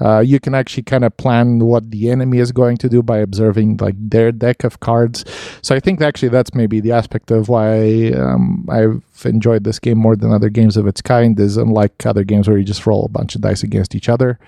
Uh, 0.00 0.18
you 0.18 0.40
can 0.40 0.52
actually 0.52 0.82
kind 0.82 1.04
of 1.04 1.16
plan 1.16 1.60
what 1.60 1.88
the 1.92 2.10
enemy 2.10 2.38
is 2.38 2.50
going 2.50 2.76
to 2.76 2.88
do 2.88 3.04
by 3.04 3.18
observing 3.18 3.76
like 3.76 3.94
their 3.96 4.32
deck 4.32 4.64
of 4.64 4.80
cards. 4.80 5.24
So 5.62 5.76
I 5.76 5.80
think 5.80 6.00
actually 6.00 6.30
that's 6.30 6.54
maybe 6.54 6.80
the 6.80 6.90
aspect 6.90 7.30
of 7.30 7.48
why 7.48 8.10
um, 8.10 8.66
I've 8.68 9.00
enjoyed 9.24 9.62
this 9.62 9.78
game 9.78 9.98
more 9.98 10.16
than 10.16 10.32
other 10.32 10.48
games 10.48 10.76
of 10.76 10.88
its 10.88 11.00
kind. 11.02 11.38
Is 11.38 11.56
unlike 11.56 12.04
other 12.04 12.24
games 12.24 12.48
where 12.48 12.58
you 12.58 12.64
just 12.64 12.84
roll 12.84 13.04
a 13.04 13.08
bunch 13.08 13.36
of 13.36 13.42
dice 13.42 13.62
against 13.62 13.94
each 13.94 14.08
other. 14.08 14.40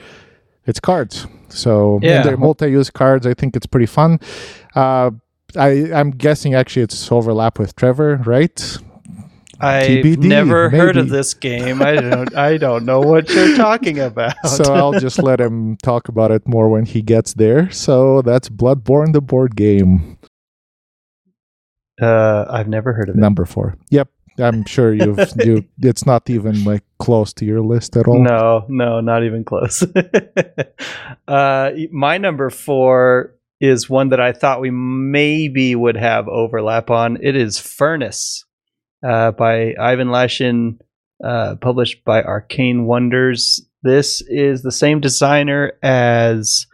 It's 0.66 0.80
cards. 0.80 1.26
So 1.50 2.00
Yeah. 2.02 2.22
they're 2.22 2.36
multi-use 2.36 2.90
cards. 2.90 3.24
I 3.24 3.34
think 3.34 3.54
it's 3.54 3.66
pretty 3.66 3.86
fun. 3.86 4.18
Uh, 4.74 5.12
I, 5.56 5.92
I'm 5.92 6.10
guessing 6.10 6.54
actually 6.54 6.82
it's 6.82 7.12
overlap 7.12 7.60
with 7.60 7.76
Trevor, 7.76 8.16
right? 8.24 8.78
I've 9.64 10.18
never 10.18 10.70
heard 10.70 10.96
of 10.96 11.08
this 11.08 11.34
game. 11.34 11.82
I 11.82 11.94
don't. 11.96 12.36
I 12.36 12.56
don't 12.56 12.84
know 12.84 13.00
what 13.00 13.28
you're 13.30 13.56
talking 13.56 13.98
about. 13.98 14.34
so 14.46 14.74
I'll 14.74 14.98
just 14.98 15.22
let 15.22 15.40
him 15.40 15.76
talk 15.78 16.08
about 16.08 16.30
it 16.30 16.46
more 16.46 16.68
when 16.68 16.84
he 16.84 17.02
gets 17.02 17.34
there. 17.34 17.70
So 17.70 18.22
that's 18.22 18.48
Bloodborne, 18.48 19.12
the 19.12 19.20
board 19.20 19.56
game, 19.56 20.18
uh, 22.00 22.46
I've 22.48 22.68
never 22.68 22.92
heard 22.92 23.08
of 23.08 23.16
it. 23.16 23.20
number 23.20 23.44
four. 23.44 23.76
Yep, 23.90 24.08
I'm 24.38 24.64
sure 24.64 24.92
you've 24.92 25.18
you. 25.44 25.64
It's 25.80 26.06
not 26.06 26.28
even 26.28 26.64
like 26.64 26.82
close 26.98 27.32
to 27.34 27.44
your 27.44 27.60
list 27.60 27.96
at 27.96 28.08
all. 28.08 28.22
No, 28.22 28.64
no, 28.68 29.00
not 29.00 29.24
even 29.24 29.44
close. 29.44 29.82
uh, 31.28 31.70
my 31.92 32.18
number 32.18 32.50
four 32.50 33.34
is 33.60 33.88
one 33.88 34.08
that 34.08 34.20
I 34.20 34.32
thought 34.32 34.60
we 34.60 34.70
maybe 34.70 35.74
would 35.74 35.96
have 35.96 36.28
overlap 36.28 36.90
on. 36.90 37.18
It 37.22 37.36
is 37.36 37.58
Furnace 37.58 38.43
uh, 39.04 39.32
by 39.32 39.74
Ivan 39.78 40.08
Lashin, 40.08 40.78
uh, 41.22 41.56
published 41.56 42.04
by 42.04 42.22
Arcane 42.22 42.86
Wonders. 42.86 43.60
This 43.82 44.22
is 44.22 44.62
the 44.62 44.72
same 44.72 45.00
designer 45.00 45.72
as 45.82 46.66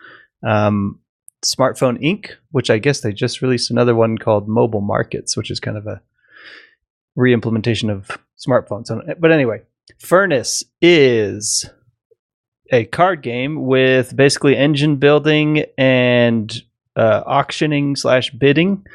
um, 0.47 1.01
Smartphone 1.45 2.01
Inc., 2.03 2.33
which 2.53 2.71
I 2.71 2.79
guess 2.79 3.01
they 3.01 3.13
just 3.13 3.43
released 3.43 3.71
another 3.71 3.95
one 3.95 4.17
called 4.17 4.49
Mobile 4.49 4.81
Markets, 4.81 5.37
which 5.37 5.51
is 5.51 5.61
kind 5.61 5.77
of 5.77 5.87
a 5.87 6.01
re-implementation 7.17 7.91
of 7.91 8.19
smartphones. 8.39 8.91
But 9.19 9.33
anyway, 9.33 9.63
Furnace 9.99 10.63
is 10.81 11.69
a 12.73 12.85
card 12.85 13.23
game 13.23 13.67
with 13.67 14.15
basically 14.15 14.57
engine 14.57 14.97
building 14.97 15.65
and 15.77 16.63
uh, 16.95 17.23
auctioning 17.27 17.97
slash 17.97 18.31
bidding. 18.31 18.87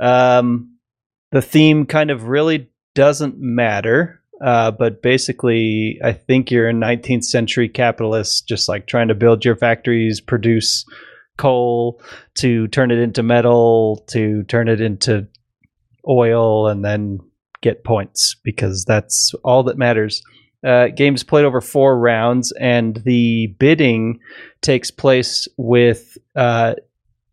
Um, 0.00 0.76
the 1.30 1.42
theme 1.42 1.86
kind 1.86 2.10
of 2.10 2.24
really 2.24 2.68
doesn't 2.94 3.38
matter. 3.38 4.20
uh, 4.42 4.72
but 4.72 5.02
basically, 5.02 6.00
I 6.02 6.12
think 6.12 6.50
you're 6.50 6.68
a 6.68 6.72
19th 6.72 7.24
century 7.24 7.68
capitalist, 7.68 8.48
just 8.48 8.68
like 8.68 8.86
trying 8.86 9.08
to 9.08 9.14
build 9.14 9.44
your 9.44 9.54
factories, 9.54 10.20
produce 10.20 10.84
coal 11.36 12.00
to 12.34 12.66
turn 12.68 12.90
it 12.90 12.98
into 12.98 13.22
metal, 13.22 14.04
to 14.08 14.42
turn 14.44 14.68
it 14.68 14.80
into 14.80 15.28
oil, 16.08 16.66
and 16.66 16.84
then 16.84 17.20
get 17.60 17.84
points 17.84 18.34
because 18.42 18.84
that's 18.84 19.32
all 19.44 19.62
that 19.62 19.78
matters. 19.78 20.22
Uh, 20.64 20.88
games 20.88 21.22
played 21.22 21.44
over 21.44 21.60
four 21.60 21.98
rounds, 21.98 22.52
and 22.52 22.96
the 23.04 23.48
bidding 23.58 24.18
takes 24.60 24.90
place 24.90 25.46
with 25.56 26.18
uh, 26.34 26.74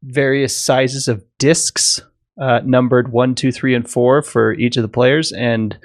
various 0.03 0.55
sizes 0.55 1.07
of 1.07 1.23
discs 1.39 2.01
uh, 2.39 2.61
numbered 2.63 3.11
one, 3.11 3.35
two, 3.35 3.51
three, 3.51 3.75
and 3.75 3.89
four 3.89 4.21
for 4.21 4.53
each 4.53 4.77
of 4.77 4.83
the 4.83 4.89
players. 4.89 5.31
And 5.31 5.77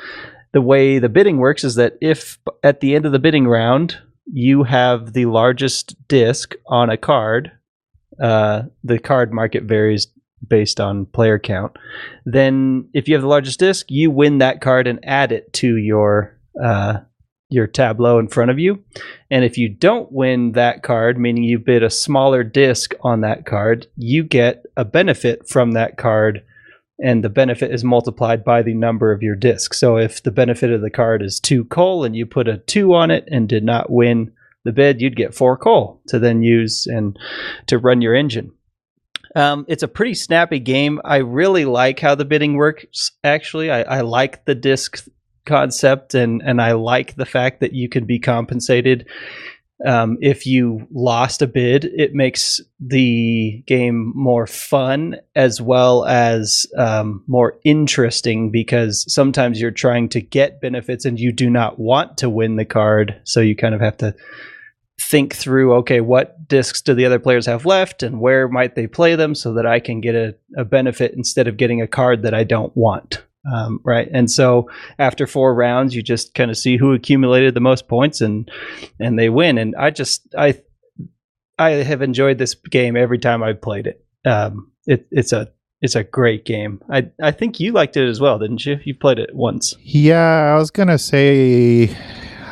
the 0.53 0.63
way 0.63 0.99
the 0.99 1.09
bidding 1.09 1.39
works 1.39 1.65
is 1.65 1.75
that 1.75 1.99
if 2.01 2.39
at 2.63 2.81
the 2.81 2.95
end 2.95 3.07
of 3.07 3.13
the 3.13 3.19
bidding 3.19 3.47
round 3.47 3.99
you 4.33 4.63
have 4.63 5.13
the 5.13 5.27
largest 5.27 5.97
disc 6.09 6.55
on 6.67 6.91
a 6.91 6.97
card, 6.97 7.53
uh, 8.23 8.63
the 8.83 8.99
card 8.99 9.33
market 9.33 9.65
varies 9.65 10.07
based 10.47 10.81
on 10.81 11.07
player 11.07 11.39
count. 11.39 11.77
Then, 12.25 12.89
if 12.95 13.09
you 13.09 13.15
have 13.15 13.23
the 13.23 13.29
largest 13.29 13.59
disc, 13.59 13.87
you 13.91 14.11
win 14.11 14.39
that 14.39 14.61
card 14.61 14.87
and 14.87 15.01
add 15.03 15.33
it 15.33 15.53
to 15.55 15.77
your 15.77 16.39
uh, 16.63 16.99
your 17.55 17.67
tableau 17.67 18.19
in 18.19 18.29
front 18.29 18.51
of 18.51 18.59
you. 18.59 18.85
And 19.31 19.45
if 19.45 19.57
you 19.57 19.69
don't 19.69 20.13
win 20.13 20.53
that 20.53 20.83
card, 20.83 21.19
meaning 21.19 21.45
you 21.45 21.59
bid 21.59 21.83
a 21.83 21.91
smaller 21.91 22.43
disc 22.45 22.95
on 23.01 23.21
that 23.23 23.47
card, 23.47 23.87
you 23.97 24.25
get 24.25 24.65
a 24.77 24.85
benefit 24.85 25.49
from 25.49 25.73
that 25.73 25.97
card. 25.97 26.45
And 27.03 27.25
the 27.25 27.29
benefit 27.29 27.73
is 27.73 27.83
multiplied 27.83 28.45
by 28.45 28.63
the 28.63 28.75
number 28.75 29.13
of 29.13 29.23
your 29.23 29.35
discs. 29.35 29.79
So 29.79 29.97
if 29.97 30.23
the 30.23 30.31
benefit 30.31 30.71
of 30.71 30.81
the 30.81 30.91
card 30.91 31.23
is 31.23 31.41
two 31.41 31.65
coal 31.65 32.05
and 32.05 32.15
you 32.15 32.27
put 32.27 32.47
a 32.47 32.59
two 32.59 32.95
on 32.95 33.11
it 33.11 33.25
and 33.31 33.49
did 33.49 33.65
not 33.65 33.91
win 33.91 34.33
the 34.65 34.73
bid, 34.73 35.01
you'd 35.01 35.17
get 35.17 35.35
four 35.35 35.57
coal 35.57 36.01
to 36.09 36.19
then 36.19 36.43
use 36.43 36.87
and 36.87 37.19
to 37.67 37.79
run 37.79 38.01
your 38.01 38.15
engine. 38.15 38.53
Um, 39.35 39.65
it's 39.69 39.83
a 39.83 39.89
pretty 39.89 40.15
snappy 40.15 40.61
game. 40.61 41.01
I 41.05 41.17
really 41.17 41.65
like 41.65 41.99
how 41.99 42.15
the 42.15 42.25
bidding 42.25 42.55
works. 42.55 43.11
Actually, 43.25 43.71
I, 43.71 43.83
I 43.83 44.01
like 44.03 44.45
the 44.45 44.55
disc 44.55 45.07
concept 45.47 46.15
and 46.15 46.43
and 46.43 46.61
I 46.61 46.73
like 46.73 47.17
the 47.17 47.27
fact 47.27 47.61
that 47.61 47.73
you 47.73 47.89
can 47.89 48.05
be 48.05 48.19
compensated 48.19 49.07
um, 49.85 50.17
if 50.21 50.47
you 50.47 50.87
lost 50.93 51.43
a 51.43 51.47
bid. 51.47 51.85
It 51.85 52.15
makes 52.15 52.61
the 52.81 53.63
game 53.67 54.13
more 54.15 54.47
fun 54.47 55.17
as 55.35 55.61
well 55.61 56.05
as 56.07 56.67
um, 56.79 57.23
more 57.27 57.59
interesting 57.65 58.51
because 58.51 59.05
sometimes 59.13 59.61
you're 59.61 59.71
trying 59.71 60.09
to 60.11 60.21
get 60.21 60.61
benefits 60.61 61.05
and 61.05 61.19
you 61.19 61.33
do 61.33 61.51
not 61.51 61.79
want 61.79 62.19
to 62.19 62.31
win 62.31 62.57
the 62.57 62.65
card, 62.65 63.21
so 63.25 63.41
you 63.41 63.57
kind 63.57 63.75
of 63.75 63.81
have 63.81 63.97
to 63.99 64.15
think 65.01 65.35
through 65.35 65.75
okay 65.75 66.01
what 66.01 66.47
discs 66.49 66.81
do 66.81 66.95
the 66.95 67.05
other 67.05 67.19
players 67.19 67.47
have 67.47 67.67
left 67.67 68.03
and 68.03 68.21
where 68.21 68.49
might 68.49 68.77
they 68.77 68.87
play 68.87 69.17
them 69.17 69.35
so 69.35 69.53
that 69.53 69.67
i 69.67 69.81
can 69.81 70.01
get 70.01 70.15
a, 70.15 70.35
a 70.57 70.65
benefit 70.65 71.13
instead 71.15 71.49
of 71.49 71.57
getting 71.57 71.83
a 71.83 71.87
card 71.87 72.23
that 72.23 72.33
i 72.33 72.45
don't 72.45 72.75
want 72.77 73.25
um, 73.53 73.81
right 73.85 74.09
and 74.13 74.31
so 74.31 74.69
after 74.99 75.27
four 75.27 75.55
rounds 75.55 75.95
you 75.95 76.03
just 76.03 76.35
kind 76.35 76.51
of 76.51 76.57
see 76.57 76.77
who 76.77 76.93
accumulated 76.93 77.55
the 77.55 77.61
most 77.61 77.89
points 77.89 78.21
and 78.21 78.51
and 78.99 79.19
they 79.19 79.29
win 79.29 79.59
and 79.59 79.75
i 79.77 79.91
just 79.91 80.35
i 80.37 80.59
i 81.59 81.71
have 81.71 82.03
enjoyed 82.03 82.39
this 82.39 82.55
game 82.55 82.97
every 82.97 83.19
time 83.19 83.43
i've 83.43 83.61
played 83.61 83.87
it 83.87 84.05
um, 84.27 84.71
it 84.87 85.07
it's 85.11 85.33
a 85.33 85.49
it's 85.85 85.95
a 85.95 86.03
great 86.03 86.47
game. 86.47 86.83
I 86.91 87.11
I 87.23 87.31
think 87.31 87.61
you 87.61 87.73
liked 87.73 87.97
it 87.97 88.09
as 88.09 88.21
well, 88.21 88.39
didn't 88.39 88.65
you? 88.65 88.81
You 88.85 88.95
played 88.95 89.19
it 89.19 89.35
once. 89.35 89.77
Yeah, 89.83 90.55
I 90.55 90.59
was 90.59 90.71
gonna 90.71 90.99
say, 90.99 91.95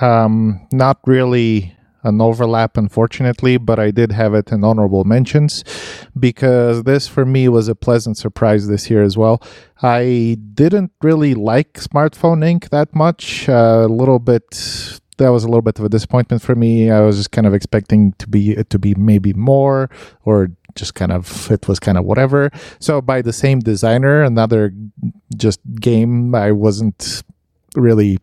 um, 0.03 0.61
not 0.71 0.99
really 1.07 1.75
an 2.03 2.21
overlap, 2.21 2.77
unfortunately, 2.77 3.57
but 3.57 3.79
I 3.79 3.91
did 3.91 4.12
have 4.12 4.35
it 4.35 4.51
in 4.51 4.65
honorable 4.65 5.05
mentions 5.05 5.65
because 6.19 6.83
this 6.83 7.07
for 7.07 7.25
me 7.25 7.49
was 7.49 7.69
a 7.69 7.75
pleasant 7.75 8.17
surprise 8.17 8.67
this 8.67 8.91
year 8.91 9.03
as 9.03 9.17
well. 9.17 9.43
I 9.83 10.38
didn't 10.55 10.93
really 11.03 11.35
like 11.35 11.75
Smartphone 11.75 12.43
Inc. 12.43 12.71
that 12.71 12.95
much. 12.95 13.49
A 13.49 13.87
little 13.87 14.19
bit. 14.19 15.01
That 15.19 15.29
was 15.29 15.45
a 15.45 15.47
little 15.47 15.62
bit 15.62 15.79
of 15.79 15.85
a 15.85 15.88
disappointment 15.88 16.43
for 16.43 16.55
me. 16.55 16.91
I 16.91 17.01
was 17.01 17.17
just 17.17 17.31
kind 17.31 17.47
of 17.47 17.55
expecting 17.55 18.12
to 18.15 18.29
be 18.29 18.57
to 18.65 18.79
be 18.79 18.95
maybe 18.95 19.33
more, 19.35 19.91
or 20.25 20.51
just 20.75 20.95
kind 20.95 21.12
of 21.12 21.51
it 21.51 21.69
was 21.69 21.79
kind 21.79 21.99
of 21.99 22.05
whatever. 22.05 22.51
So 22.81 23.01
by 23.01 23.23
the 23.23 23.33
same 23.33 23.61
designer, 23.61 24.23
another 24.23 24.73
just 25.37 25.61
game 25.81 26.35
I 26.35 26.51
wasn't 26.53 27.23
really 27.77 28.19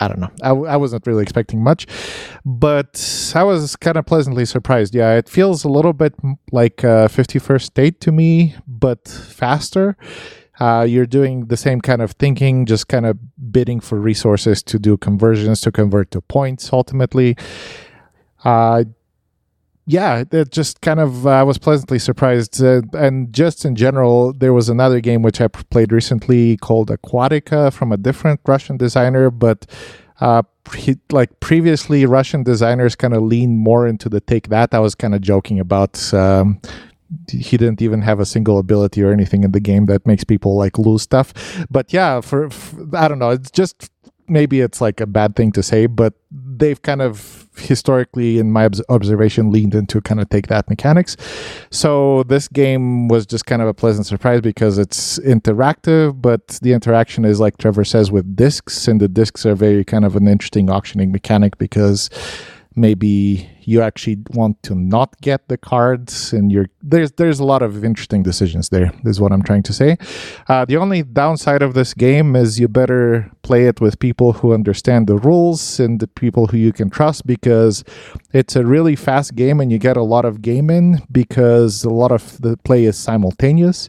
I 0.00 0.08
don't 0.08 0.20
know. 0.20 0.30
I, 0.42 0.50
I 0.50 0.76
wasn't 0.76 1.06
really 1.06 1.22
expecting 1.22 1.62
much, 1.62 1.86
but 2.44 3.32
I 3.34 3.42
was 3.42 3.76
kind 3.76 3.96
of 3.96 4.06
pleasantly 4.06 4.44
surprised. 4.44 4.94
Yeah, 4.94 5.14
it 5.14 5.28
feels 5.28 5.64
a 5.64 5.68
little 5.68 5.92
bit 5.92 6.14
like 6.50 6.84
uh, 6.84 7.08
51st 7.08 7.62
State 7.62 8.00
to 8.00 8.12
me, 8.12 8.56
but 8.66 9.08
faster. 9.08 9.96
Uh, 10.60 10.82
you're 10.88 11.06
doing 11.06 11.46
the 11.46 11.56
same 11.56 11.80
kind 11.80 12.02
of 12.02 12.12
thinking, 12.12 12.66
just 12.66 12.86
kind 12.88 13.06
of 13.06 13.18
bidding 13.50 13.80
for 13.80 13.98
resources 13.98 14.62
to 14.62 14.78
do 14.78 14.96
conversions 14.96 15.60
to 15.62 15.72
convert 15.72 16.10
to 16.10 16.20
points 16.20 16.72
ultimately. 16.72 17.36
Uh, 18.44 18.84
yeah, 19.86 20.24
it 20.30 20.50
just 20.50 20.80
kind 20.80 21.00
of 21.00 21.26
I 21.26 21.42
was 21.42 21.58
pleasantly 21.58 21.98
surprised, 21.98 22.62
uh, 22.62 22.82
and 22.92 23.32
just 23.32 23.64
in 23.64 23.74
general, 23.74 24.32
there 24.32 24.52
was 24.52 24.68
another 24.68 25.00
game 25.00 25.22
which 25.22 25.40
I 25.40 25.48
played 25.48 25.92
recently 25.92 26.56
called 26.58 26.88
Aquatica 26.88 27.72
from 27.72 27.90
a 27.90 27.96
different 27.96 28.40
Russian 28.46 28.76
designer, 28.76 29.30
but 29.30 29.66
uh, 30.20 30.42
pre- 30.62 31.00
like 31.10 31.40
previously, 31.40 32.06
Russian 32.06 32.44
designers 32.44 32.94
kind 32.94 33.12
of 33.12 33.22
lean 33.22 33.56
more 33.56 33.88
into 33.88 34.08
the 34.08 34.20
take 34.20 34.48
that. 34.48 34.72
I 34.72 34.78
was 34.78 34.94
kind 34.94 35.14
of 35.14 35.20
joking 35.20 35.58
about. 35.58 36.12
Um, 36.14 36.60
he 37.30 37.58
didn't 37.58 37.82
even 37.82 38.00
have 38.00 38.20
a 38.20 38.24
single 38.24 38.58
ability 38.58 39.02
or 39.02 39.12
anything 39.12 39.44
in 39.44 39.52
the 39.52 39.60
game 39.60 39.84
that 39.86 40.06
makes 40.06 40.24
people 40.24 40.56
like 40.56 40.78
lose 40.78 41.02
stuff. 41.02 41.34
But 41.70 41.92
yeah, 41.92 42.22
for, 42.22 42.48
for 42.48 42.96
I 42.96 43.06
don't 43.06 43.18
know, 43.18 43.30
it's 43.30 43.50
just 43.50 43.90
maybe 44.28 44.60
it's 44.60 44.80
like 44.80 45.00
a 45.00 45.06
bad 45.06 45.36
thing 45.36 45.52
to 45.52 45.62
say, 45.62 45.86
but 45.86 46.14
they've 46.30 46.80
kind 46.80 47.02
of 47.02 47.41
historically, 47.56 48.38
in 48.38 48.50
my 48.52 48.68
observation, 48.88 49.50
leaned 49.50 49.74
into 49.74 50.00
kind 50.00 50.20
of 50.20 50.28
take 50.28 50.48
that 50.48 50.68
mechanics. 50.68 51.16
So 51.70 52.22
this 52.24 52.48
game 52.48 53.08
was 53.08 53.26
just 53.26 53.46
kind 53.46 53.62
of 53.62 53.68
a 53.68 53.74
pleasant 53.74 54.06
surprise 54.06 54.40
because 54.40 54.78
it's 54.78 55.18
interactive, 55.20 56.20
but 56.20 56.58
the 56.62 56.72
interaction 56.72 57.24
is 57.24 57.40
like 57.40 57.58
Trevor 57.58 57.84
says 57.84 58.10
with 58.10 58.36
discs, 58.36 58.88
and 58.88 59.00
the 59.00 59.08
discs 59.08 59.44
are 59.46 59.54
very 59.54 59.84
kind 59.84 60.04
of 60.04 60.16
an 60.16 60.28
interesting 60.28 60.70
auctioning 60.70 61.12
mechanic 61.12 61.58
because 61.58 62.10
maybe 62.74 63.48
you 63.60 63.80
actually 63.82 64.18
want 64.30 64.62
to 64.62 64.74
not 64.74 65.20
get 65.20 65.48
the 65.48 65.56
cards 65.56 66.32
and 66.32 66.50
you're 66.50 66.68
there's 66.82 67.12
there's 67.12 67.38
a 67.38 67.44
lot 67.44 67.62
of 67.62 67.84
interesting 67.84 68.22
decisions 68.22 68.70
there 68.70 68.90
is 69.04 69.20
what 69.20 69.32
i'm 69.32 69.42
trying 69.42 69.62
to 69.62 69.72
say. 69.72 69.96
Uh, 70.48 70.64
the 70.64 70.76
only 70.76 71.02
downside 71.02 71.62
of 71.62 71.74
this 71.74 71.94
game 71.94 72.34
is 72.36 72.58
you 72.58 72.68
better 72.68 73.30
play 73.42 73.66
it 73.66 73.80
with 73.80 73.98
people 73.98 74.32
who 74.32 74.52
understand 74.52 75.06
the 75.06 75.16
rules 75.16 75.80
and 75.80 76.00
the 76.00 76.06
people 76.06 76.46
who 76.46 76.56
you 76.56 76.72
can 76.72 76.90
trust 76.90 77.26
because 77.26 77.84
it's 78.32 78.56
a 78.56 78.64
really 78.64 78.96
fast 78.96 79.34
game 79.34 79.60
and 79.60 79.70
you 79.70 79.78
get 79.78 79.96
a 79.96 80.02
lot 80.02 80.24
of 80.24 80.42
game 80.42 80.70
in 80.70 81.00
because 81.10 81.84
a 81.84 81.90
lot 81.90 82.12
of 82.12 82.40
the 82.40 82.56
play 82.58 82.84
is 82.84 82.96
simultaneous. 82.96 83.88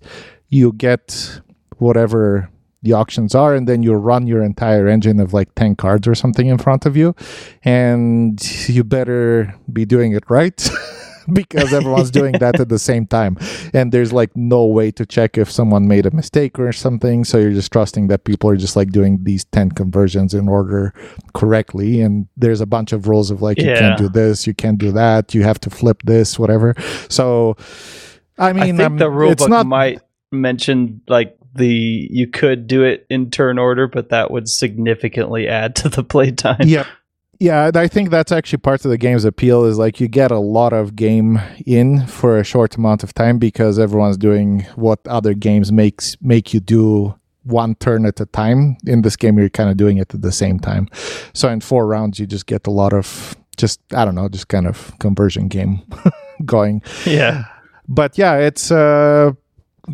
You 0.49 0.73
get 0.73 1.41
whatever 1.77 2.49
the 2.83 2.93
auctions 2.93 3.33
are 3.33 3.55
and 3.55 3.67
then 3.67 3.81
you 3.83 3.93
run 3.93 4.27
your 4.27 4.43
entire 4.43 4.87
engine 4.87 5.19
of 5.19 5.33
like 5.33 5.53
10 5.55 5.75
cards 5.75 6.07
or 6.07 6.15
something 6.15 6.47
in 6.47 6.57
front 6.57 6.85
of 6.85 6.95
you 6.95 7.15
and 7.63 8.41
you 8.67 8.83
better 8.83 9.55
be 9.71 9.85
doing 9.85 10.13
it 10.13 10.23
right 10.29 10.69
because 11.31 11.73
everyone's 11.73 12.11
doing 12.11 12.33
that 12.33 12.59
at 12.59 12.69
the 12.69 12.79
same 12.79 13.07
time. 13.07 13.37
And 13.73 13.91
there's 13.91 14.11
like 14.11 14.35
no 14.35 14.65
way 14.65 14.91
to 14.91 15.05
check 15.05 15.37
if 15.37 15.49
someone 15.49 15.87
made 15.87 16.05
a 16.05 16.11
mistake 16.11 16.59
or 16.59 16.71
something 16.73 17.23
so 17.23 17.37
you're 17.37 17.53
just 17.53 17.71
trusting 17.71 18.07
that 18.07 18.25
people 18.25 18.49
are 18.49 18.57
just 18.57 18.75
like 18.75 18.91
doing 18.91 19.23
these 19.23 19.45
10 19.45 19.71
conversions 19.71 20.33
in 20.33 20.47
order 20.47 20.93
correctly. 21.33 22.01
And 22.01 22.27
there's 22.35 22.61
a 22.61 22.65
bunch 22.65 22.91
of 22.91 23.07
rules 23.07 23.31
of 23.31 23.41
like 23.41 23.57
you 23.57 23.65
can't 23.65 23.97
do 23.97 24.09
this 24.09 24.45
you 24.47 24.53
can't 24.53 24.77
do 24.77 24.91
that 24.91 25.33
you 25.33 25.43
have 25.43 25.59
to 25.61 25.69
flip 25.69 26.01
this 26.03 26.37
whatever. 26.37 26.75
So 27.09 27.55
i 28.37 28.51
mean 28.51 28.63
I 28.63 28.65
think 28.65 28.81
um, 28.81 28.97
the 28.97 29.09
rule 29.09 29.35
book 29.35 29.49
not, 29.49 29.67
might 29.67 30.01
mention 30.31 31.01
like 31.07 31.37
the 31.53 32.07
you 32.09 32.27
could 32.27 32.67
do 32.67 32.83
it 32.83 33.05
in 33.09 33.29
turn 33.29 33.57
order, 33.57 33.87
but 33.87 34.09
that 34.09 34.31
would 34.31 34.49
significantly 34.49 35.47
add 35.47 35.75
to 35.77 35.89
the 35.89 36.03
playtime. 36.03 36.61
Yeah. 36.63 36.85
Yeah, 37.39 37.71
I 37.75 37.87
think 37.89 38.09
that's 38.09 38.31
actually 38.31 38.59
part 38.59 38.85
of 38.85 38.91
the 38.91 38.97
game's 38.97 39.25
appeal 39.25 39.65
is 39.65 39.77
like 39.77 39.99
you 39.99 40.07
get 40.07 40.31
a 40.31 40.39
lot 40.39 40.71
of 40.71 40.95
game 40.95 41.41
in 41.65 42.05
for 42.07 42.37
a 42.37 42.43
short 42.43 42.77
amount 42.77 43.03
of 43.03 43.13
time 43.13 43.37
because 43.37 43.77
everyone's 43.79 44.15
doing 44.17 44.61
what 44.75 45.05
other 45.07 45.33
games 45.33 45.69
makes 45.69 46.15
make 46.21 46.53
you 46.53 46.61
do 46.61 47.13
one 47.43 47.75
turn 47.75 48.05
at 48.05 48.21
a 48.21 48.25
time. 48.27 48.77
In 48.85 49.01
this 49.01 49.17
game, 49.17 49.37
you're 49.37 49.49
kind 49.49 49.69
of 49.69 49.75
doing 49.75 49.97
it 49.97 50.13
at 50.13 50.21
the 50.21 50.31
same 50.31 50.57
time. 50.57 50.87
So 51.33 51.49
in 51.49 51.59
four 51.59 51.85
rounds, 51.85 52.17
you 52.17 52.25
just 52.25 52.45
get 52.45 52.65
a 52.65 52.71
lot 52.71 52.93
of 52.93 53.35
just 53.57 53.81
I 53.93 54.05
don't 54.05 54.15
know, 54.15 54.29
just 54.29 54.47
kind 54.47 54.67
of 54.67 54.97
conversion 54.99 55.49
game 55.49 55.81
going. 56.45 56.81
Yeah. 57.05 57.43
But 57.87 58.17
yeah, 58.17 58.37
it's 58.37 58.71
uh 58.71 59.33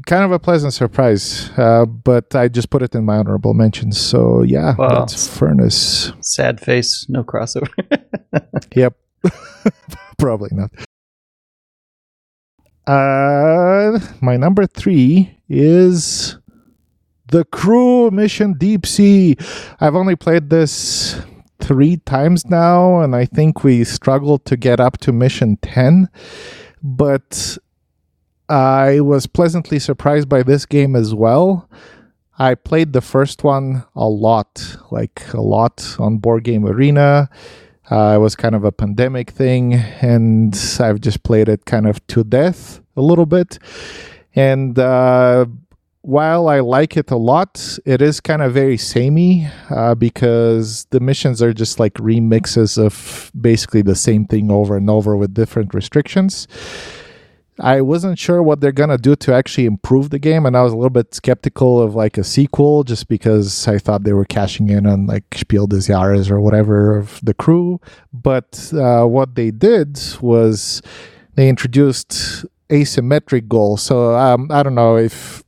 kind 0.06 0.23
of 0.23 0.32
a 0.32 0.39
pleasant 0.39 0.73
surprise. 0.73 1.49
Uh, 1.58 1.86
but 1.86 2.36
I 2.36 2.47
just 2.47 2.69
put 2.69 2.82
it 2.84 2.93
in 2.95 3.06
my 3.06 3.17
honorable 3.17 3.54
mentions. 3.54 3.99
So 3.99 4.43
yeah, 4.43 4.75
Wow. 4.78 4.99
that's 4.99 5.28
Furnace. 5.38 6.12
Sad 6.21 6.60
face, 6.60 7.06
no 7.10 7.23
crossover. 7.23 7.67
Yep. 8.75 8.93
Probably 10.19 10.49
not. 10.52 10.69
Uh, 12.88 13.99
my 14.21 14.38
number 14.38 14.65
three 14.65 15.38
is 15.47 16.38
the 17.32 17.45
Crew 17.45 18.10
Mission 18.12 18.54
Deep 18.54 18.86
Sea. 18.86 19.36
I've 19.80 19.95
only 19.95 20.15
played 20.15 20.49
this 20.49 21.19
three 21.60 21.97
times 21.97 22.45
now, 22.49 22.99
and 23.02 23.15
I 23.15 23.25
think 23.25 23.63
we 23.63 23.84
struggled 23.84 24.45
to 24.45 24.58
get 24.58 24.80
up 24.80 24.97
to 24.99 25.12
Mission 25.12 25.58
10. 25.62 26.10
But 26.82 27.58
I 28.49 28.99
was 29.01 29.27
pleasantly 29.27 29.77
surprised 29.77 30.27
by 30.27 30.41
this 30.41 30.65
game 30.65 30.95
as 30.95 31.13
well. 31.13 31.69
I 32.39 32.55
played 32.55 32.93
the 32.93 33.01
first 33.01 33.43
one 33.43 33.83
a 33.95 34.07
lot, 34.07 34.77
like 34.91 35.21
a 35.33 35.41
lot 35.41 35.95
on 35.99 36.17
Board 36.17 36.43
Game 36.45 36.65
Arena. 36.65 37.29
Uh, 37.91 38.13
it 38.15 38.19
was 38.19 38.35
kind 38.35 38.55
of 38.55 38.63
a 38.63 38.71
pandemic 38.71 39.31
thing, 39.31 39.73
and 39.73 40.57
I've 40.79 41.01
just 41.01 41.23
played 41.23 41.49
it 41.49 41.65
kind 41.65 41.88
of 41.88 42.05
to 42.07 42.23
death 42.23 42.81
a 42.95 43.01
little 43.01 43.25
bit. 43.25 43.59
And 44.35 44.77
uh, 44.79 45.45
while 46.01 46.47
I 46.47 46.62
like 46.62 46.97
it 46.97 47.12
a 47.12 47.17
lot, 47.17 47.77
it 47.85 48.01
is 48.01 48.19
kind 48.19 48.41
of 48.41 48.53
very 48.53 48.77
samey 48.77 49.47
uh, 49.69 49.95
because 49.95 50.85
the 50.91 50.99
missions 50.99 51.41
are 51.41 51.53
just 51.53 51.79
like 51.79 51.95
remixes 51.95 52.83
of 52.83 53.31
basically 53.39 53.81
the 53.81 53.95
same 53.95 54.25
thing 54.25 54.49
over 54.49 54.77
and 54.77 54.89
over 54.89 55.15
with 55.17 55.33
different 55.33 55.73
restrictions. 55.73 56.47
I 57.59 57.81
wasn't 57.81 58.17
sure 58.17 58.41
what 58.41 58.61
they're 58.61 58.71
gonna 58.71 58.97
do 58.97 59.15
to 59.17 59.33
actually 59.33 59.65
improve 59.65 60.09
the 60.09 60.19
game, 60.19 60.45
and 60.45 60.55
I 60.55 60.61
was 60.61 60.73
a 60.73 60.75
little 60.75 60.89
bit 60.89 61.13
skeptical 61.13 61.81
of 61.81 61.95
like 61.95 62.17
a 62.17 62.23
sequel, 62.23 62.83
just 62.83 63.07
because 63.07 63.67
I 63.67 63.77
thought 63.77 64.03
they 64.03 64.13
were 64.13 64.25
cashing 64.25 64.69
in 64.69 64.85
on 64.85 65.07
like 65.07 65.25
Spiel 65.35 65.67
des 65.67 65.87
Jahres 65.87 66.31
or 66.31 66.39
whatever 66.39 66.97
of 66.97 67.19
the 67.23 67.33
crew. 67.33 67.79
But 68.13 68.71
uh, 68.73 69.05
what 69.05 69.35
they 69.35 69.51
did 69.51 69.99
was 70.21 70.81
they 71.35 71.49
introduced 71.49 72.45
asymmetric 72.69 73.47
goals. 73.47 73.81
So 73.81 74.15
um, 74.15 74.49
I 74.51 74.63
don't 74.63 74.75
know 74.75 74.97
if 74.97 75.43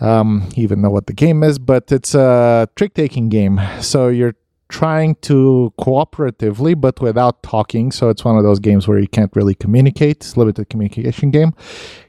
um, 0.00 0.48
even 0.56 0.80
know 0.80 0.90
what 0.90 1.06
the 1.06 1.12
game 1.12 1.42
is, 1.42 1.58
but 1.58 1.92
it's 1.92 2.14
a 2.14 2.68
trick 2.74 2.94
taking 2.94 3.28
game. 3.28 3.60
So 3.80 4.08
you're 4.08 4.34
trying 4.70 5.16
to 5.16 5.72
cooperatively 5.78 6.80
but 6.80 7.00
without 7.00 7.42
talking. 7.42 7.92
So 7.92 8.08
it's 8.08 8.24
one 8.24 8.38
of 8.38 8.44
those 8.44 8.60
games 8.60 8.88
where 8.88 8.98
you 8.98 9.08
can't 9.08 9.34
really 9.34 9.54
communicate. 9.54 10.18
It's 10.18 10.34
a 10.34 10.38
limited 10.38 10.70
communication 10.70 11.30
game. 11.30 11.52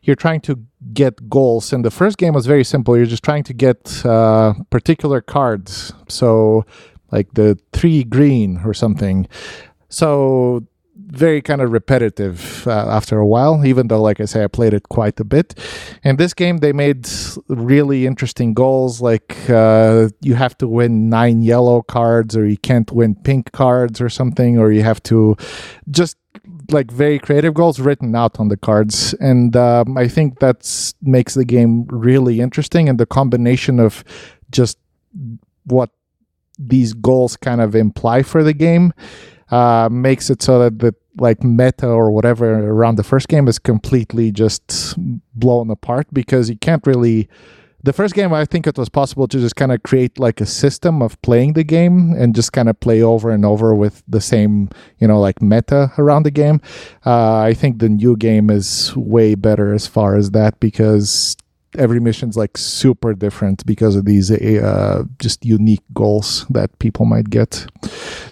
You're 0.04 0.15
trying 0.15 0.41
to 0.41 0.60
get 0.93 1.30
goals. 1.30 1.74
And 1.74 1.84
the 1.84 1.91
first 1.91 2.17
game 2.17 2.34
was 2.34 2.45
very 2.45 2.63
simple. 2.63 2.95
You're 2.95 3.06
just 3.06 3.24
trying 3.24 3.43
to 3.45 3.54
get 3.54 4.06
uh, 4.06 4.54
particular 4.69 5.19
cards. 5.21 5.93
So 6.08 6.65
like 7.12 7.34
the 7.34 7.60
three 7.74 8.04
green 8.04 8.62
or 8.63 8.74
something. 8.74 9.28
So 9.89 10.65
very 11.12 11.41
kind 11.41 11.62
of 11.62 11.71
repetitive 11.71 12.65
uh, 12.65 12.88
after 12.89 13.19
a 13.19 13.28
while 13.28 13.65
even 13.65 13.89
though 13.89 14.02
like 14.02 14.21
i 14.21 14.26
say 14.26 14.43
i 14.45 14.47
played 14.47 14.74
it 14.74 14.88
quite 14.89 15.19
a 15.19 15.26
bit. 15.26 15.54
In 16.04 16.15
this 16.15 16.34
game 16.34 16.58
they 16.58 16.71
made 16.71 17.08
really 17.47 18.08
interesting 18.08 18.54
goals 18.54 19.02
like 19.02 19.50
uh, 19.50 20.08
you 20.21 20.36
have 20.36 20.58
to 20.60 20.67
win 20.67 21.10
nine 21.10 21.41
yellow 21.41 21.82
cards 21.82 22.38
or 22.38 22.47
you 22.47 22.58
can't 22.58 22.91
win 22.91 23.15
pink 23.15 23.52
cards 23.52 24.00
or 24.00 24.10
something 24.10 24.58
or 24.58 24.71
you 24.71 24.84
have 24.84 25.04
to 25.04 25.36
just 25.89 26.15
like 26.71 26.89
very 26.89 27.19
creative 27.19 27.54
goals 27.54 27.82
written 27.82 28.15
out 28.15 28.39
on 28.39 28.47
the 28.47 28.58
cards. 28.58 29.13
And 29.19 29.56
um, 29.56 29.97
i 29.97 30.08
think 30.08 30.39
that's 30.39 30.95
makes 31.02 31.34
the 31.34 31.45
game 31.45 31.86
really 31.89 32.39
interesting 32.39 32.88
and 32.88 32.97
the 32.97 33.06
combination 33.06 33.80
of 33.80 34.04
just 34.50 34.78
what 35.65 35.89
these 36.58 36.93
goals 36.93 37.36
kind 37.36 37.60
of 37.60 37.76
imply 37.76 38.24
for 38.24 38.43
the 38.43 38.54
game 38.54 38.93
uh, 39.52 39.89
makes 39.91 40.30
it 40.30 40.41
so 40.41 40.60
that 40.60 40.80
the 40.80 40.95
like 41.17 41.43
meta 41.43 41.88
or 41.88 42.12
whatever 42.12 42.69
around 42.69 42.95
the 42.95 43.04
first 43.04 43.28
game 43.28 43.47
is 43.47 43.60
completely 43.60 44.32
just 44.32 44.95
blown 45.36 45.69
apart 45.69 46.08
because 46.13 46.50
you 46.50 46.58
can't 46.58 46.86
really 46.88 47.28
the 47.84 47.91
first 47.91 48.13
game 48.13 48.32
i 48.34 48.45
think 48.45 48.65
it 48.65 48.78
was 48.78 48.89
possible 48.89 49.28
to 49.28 49.39
just 49.39 49.56
kind 49.56 49.71
of 49.71 49.84
create 49.84 50.19
like 50.19 50.39
a 50.39 50.45
system 50.45 51.02
of 51.02 51.21
playing 51.21 51.54
the 51.54 51.63
game 51.63 52.13
and 52.13 52.36
just 52.36 52.54
kind 52.54 52.69
of 52.69 52.80
play 52.80 53.02
over 53.02 53.30
and 53.30 53.43
over 53.43 53.76
with 53.76 54.04
the 54.08 54.21
same 54.21 54.69
you 55.00 55.08
know 55.08 55.19
like 55.19 55.41
meta 55.41 55.91
around 55.97 56.24
the 56.24 56.32
game. 56.32 56.62
Uh, 57.06 57.39
i 57.39 57.54
think 57.54 57.80
the 57.80 57.89
new 57.89 58.15
game 58.15 58.50
is 58.50 58.95
way 58.95 59.36
better 59.36 59.74
as 59.74 59.88
far 59.88 60.15
as 60.15 60.32
that 60.32 60.60
because 60.60 61.36
every 61.77 61.99
mission's 61.99 62.38
like 62.38 62.57
super 62.57 63.13
different 63.13 63.65
because 63.65 63.95
of 63.95 64.05
these 64.05 64.31
uh, 64.31 65.03
just 65.19 65.45
unique 65.45 65.84
goals 65.93 66.45
that 66.49 66.77
people 66.79 67.05
might 67.05 67.29
get. 67.29 67.65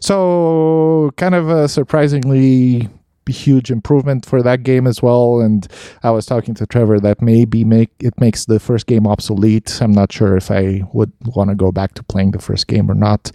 So 0.02 1.12
kind 1.18 1.36
of 1.36 1.50
a 1.50 1.68
surprisingly 1.68 2.90
huge 3.28 3.72
improvement 3.72 4.26
for 4.26 4.42
that 4.42 4.64
game 4.64 4.88
as 4.88 5.02
well. 5.02 5.40
And 5.40 5.68
i 6.04 6.10
was 6.10 6.26
talking 6.26 6.56
to 6.56 6.66
trevor 6.66 7.00
that 7.00 7.22
maybe 7.22 7.64
make 7.64 7.92
it 8.00 8.20
makes 8.20 8.46
the 8.46 8.60
first 8.60 8.88
game 8.88 9.08
obsolete. 9.08 9.82
I'm 9.82 9.92
not 9.92 10.12
sure 10.12 10.36
if 10.36 10.52
i 10.52 10.82
would 10.94 11.12
want 11.36 11.50
to 11.50 11.56
go 11.56 11.72
back 11.72 11.94
to 11.96 12.04
playing 12.04 12.32
the 12.32 12.40
first 12.40 12.68
game 12.68 12.90
or 12.90 12.96
not. 12.96 13.32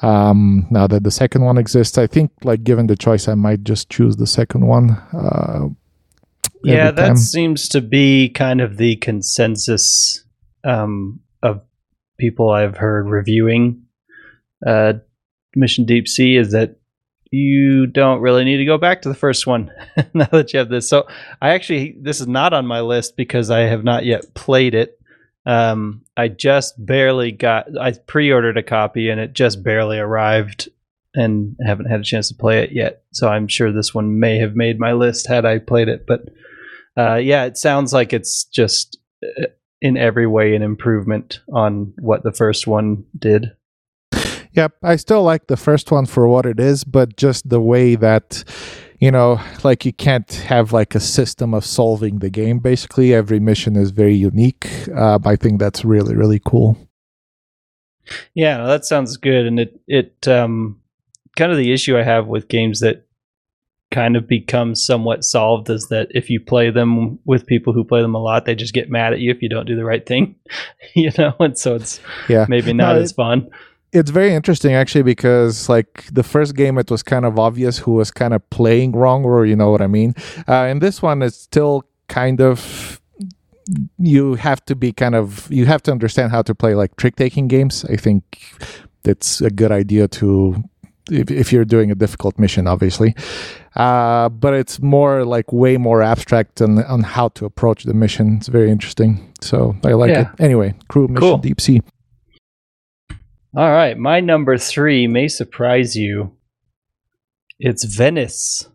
Um, 0.00 0.66
now 0.70 0.88
that 0.88 1.04
the 1.04 1.12
second 1.12 1.44
one 1.44 1.58
exists 1.58 1.96
i 1.96 2.08
think 2.08 2.32
like 2.42 2.64
given 2.64 2.88
the 2.88 2.96
choice 2.96 3.28
i 3.28 3.34
might 3.34 3.62
just 3.62 3.88
choose 3.88 4.16
the 4.16 4.26
second 4.26 4.66
one 4.66 4.90
uh, 5.12 5.68
yeah, 6.64 6.90
that 6.90 7.06
time. 7.06 7.16
seems 7.16 7.68
to 7.70 7.80
be 7.80 8.28
kind 8.28 8.60
of 8.60 8.76
the 8.76 8.96
consensus 8.96 10.24
um, 10.64 11.20
of 11.42 11.60
people 12.18 12.50
I've 12.50 12.76
heard 12.76 13.08
reviewing 13.08 13.82
uh, 14.66 14.94
Mission 15.54 15.84
Deep 15.84 16.08
Sea 16.08 16.36
is 16.36 16.52
that 16.52 16.76
you 17.30 17.86
don't 17.86 18.20
really 18.20 18.44
need 18.44 18.58
to 18.58 18.64
go 18.64 18.76
back 18.78 19.02
to 19.02 19.08
the 19.08 19.14
first 19.14 19.46
one 19.46 19.70
now 20.14 20.28
that 20.32 20.52
you 20.52 20.58
have 20.58 20.68
this. 20.68 20.88
So 20.88 21.06
I 21.40 21.50
actually 21.50 21.96
this 22.00 22.20
is 22.20 22.28
not 22.28 22.52
on 22.52 22.66
my 22.66 22.80
list 22.80 23.16
because 23.16 23.50
I 23.50 23.60
have 23.60 23.84
not 23.84 24.04
yet 24.04 24.34
played 24.34 24.74
it. 24.74 24.98
Um, 25.44 26.02
I 26.16 26.28
just 26.28 26.74
barely 26.84 27.32
got 27.32 27.66
I 27.78 27.92
pre-ordered 27.92 28.58
a 28.58 28.62
copy 28.62 29.08
and 29.08 29.20
it 29.20 29.32
just 29.32 29.62
barely 29.62 29.98
arrived 29.98 30.68
and 31.14 31.56
haven't 31.64 31.90
had 31.90 32.00
a 32.00 32.04
chance 32.04 32.28
to 32.28 32.34
play 32.34 32.62
it 32.62 32.72
yet. 32.72 33.02
So 33.12 33.28
I'm 33.28 33.48
sure 33.48 33.72
this 33.72 33.94
one 33.94 34.20
may 34.20 34.38
have 34.38 34.54
made 34.54 34.78
my 34.78 34.92
list 34.92 35.26
had 35.26 35.44
I 35.44 35.58
played 35.58 35.88
it, 35.88 36.06
but 36.06 36.28
uh, 36.96 37.16
yeah, 37.16 37.44
it 37.44 37.56
sounds 37.56 37.92
like 37.92 38.12
it's 38.12 38.44
just 38.44 38.98
uh, 39.24 39.46
in 39.80 39.96
every 39.96 40.26
way 40.26 40.54
an 40.54 40.62
improvement 40.62 41.40
on 41.52 41.92
what 41.98 42.22
the 42.22 42.32
first 42.32 42.66
one 42.66 43.04
did. 43.18 43.52
Yep, 44.52 44.74
I 44.82 44.96
still 44.96 45.22
like 45.22 45.46
the 45.46 45.56
first 45.56 45.90
one 45.90 46.04
for 46.04 46.28
what 46.28 46.44
it 46.44 46.60
is, 46.60 46.84
but 46.84 47.16
just 47.16 47.48
the 47.48 47.60
way 47.60 47.94
that 47.94 48.44
you 49.02 49.10
know, 49.10 49.40
like 49.64 49.84
you 49.84 49.92
can't 49.92 50.32
have 50.32 50.72
like 50.72 50.94
a 50.94 51.00
system 51.00 51.54
of 51.54 51.64
solving 51.64 52.20
the 52.20 52.30
game. 52.30 52.60
Basically, 52.60 53.12
every 53.12 53.40
mission 53.40 53.74
is 53.74 53.90
very 53.90 54.14
unique. 54.14 54.70
Uh, 54.96 55.18
I 55.24 55.34
think 55.34 55.58
that's 55.58 55.84
really 55.84 56.14
really 56.14 56.40
cool. 56.44 56.76
Yeah, 58.34 58.64
that 58.66 58.84
sounds 58.84 59.16
good. 59.16 59.46
And 59.46 59.58
it 59.58 59.80
it 59.88 60.28
um 60.28 60.80
kind 61.36 61.50
of 61.50 61.58
the 61.58 61.72
issue 61.72 61.98
I 61.98 62.02
have 62.02 62.28
with 62.28 62.48
games 62.48 62.80
that 62.80 63.06
kind 63.92 64.16
of 64.16 64.26
become 64.26 64.74
somewhat 64.74 65.22
solved 65.24 65.70
is 65.70 65.86
that 65.88 66.08
if 66.10 66.28
you 66.30 66.40
play 66.40 66.70
them 66.70 67.18
with 67.24 67.46
people 67.46 67.72
who 67.72 67.84
play 67.84 68.02
them 68.02 68.14
a 68.16 68.18
lot, 68.18 68.44
they 68.46 68.54
just 68.56 68.74
get 68.74 68.90
mad 68.90 69.12
at 69.12 69.20
you 69.20 69.30
if 69.30 69.40
you 69.42 69.48
don't 69.48 69.66
do 69.66 69.76
the 69.76 69.84
right 69.84 70.04
thing. 70.04 70.34
you 70.94 71.10
know, 71.18 71.32
and 71.38 71.56
so 71.56 71.76
it's 71.76 72.00
Yeah, 72.28 72.46
maybe 72.48 72.72
No, 72.72 72.86
not 72.86 72.96
it- 72.96 73.02
as 73.02 73.12
fun. 73.12 73.48
it's 73.92 74.10
very 74.10 74.32
interesting 74.34 74.72
actually 74.72 75.02
because 75.04 75.68
like 75.68 75.92
the 76.10 76.22
first 76.22 76.56
game 76.56 76.78
it 76.78 76.90
was 76.90 77.02
kind 77.02 77.24
of 77.26 77.38
obvious 77.38 77.76
who 77.84 77.92
was 77.92 78.10
kind 78.10 78.32
of 78.34 78.40
playing 78.50 78.92
wrong 78.92 79.22
or 79.24 79.44
you 79.44 79.54
know 79.54 79.70
what 79.70 79.82
i 79.82 79.86
mean 79.86 80.14
uh, 80.48 80.64
in 80.72 80.78
this 80.78 81.02
one 81.02 81.20
is 81.22 81.34
still 81.36 81.84
kind 82.08 82.40
of 82.40 82.98
you 83.98 84.34
have 84.34 84.64
to 84.64 84.74
be 84.74 84.92
kind 84.92 85.14
of 85.14 85.46
you 85.52 85.66
have 85.66 85.82
to 85.82 85.90
understand 85.92 86.32
how 86.32 86.40
to 86.42 86.54
play 86.54 86.74
like 86.74 86.96
trick 86.96 87.16
taking 87.16 87.48
games 87.48 87.84
i 87.92 87.96
think 87.96 88.22
it's 89.04 89.40
a 89.42 89.50
good 89.50 89.70
idea 89.82 90.08
to 90.08 90.56
if, 91.10 91.30
if 91.30 91.52
you're 91.52 91.64
doing 91.64 91.90
a 91.90 91.94
difficult 91.94 92.38
mission 92.38 92.66
obviously 92.66 93.14
uh, 93.76 94.28
but 94.28 94.54
it's 94.54 94.80
more 94.80 95.24
like 95.24 95.52
way 95.52 95.76
more 95.76 96.02
abstract 96.02 96.60
on, 96.62 96.82
on 96.84 97.02
how 97.02 97.28
to 97.28 97.44
approach 97.44 97.84
the 97.84 97.94
mission 97.94 98.36
it's 98.36 98.48
very 98.48 98.70
interesting 98.70 99.32
so 99.40 99.74
i 99.84 99.92
like 99.92 100.10
Yeah. 100.10 100.32
it 100.32 100.40
anyway 100.40 100.74
crew 100.88 101.08
mission 101.08 101.20
Cool. 101.20 101.38
deep 101.38 101.60
sea 101.60 101.80
All 103.54 103.70
right, 103.70 103.98
my 103.98 104.20
number 104.20 104.56
three 104.56 105.06
may 105.06 105.28
surprise 105.28 105.94
you. 105.94 106.32
It's 107.58 107.84
Venice 107.84 108.66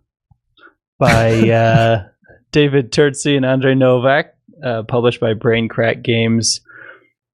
by 1.00 1.50
uh, 1.64 2.04
David 2.52 2.92
Turczi 2.92 3.36
and 3.36 3.44
Andrei 3.46 3.74
Novac, 3.74 4.26
uh, 4.64 4.84
published 4.84 5.20
by 5.20 5.34
Braincrack 5.34 6.04
Games. 6.04 6.62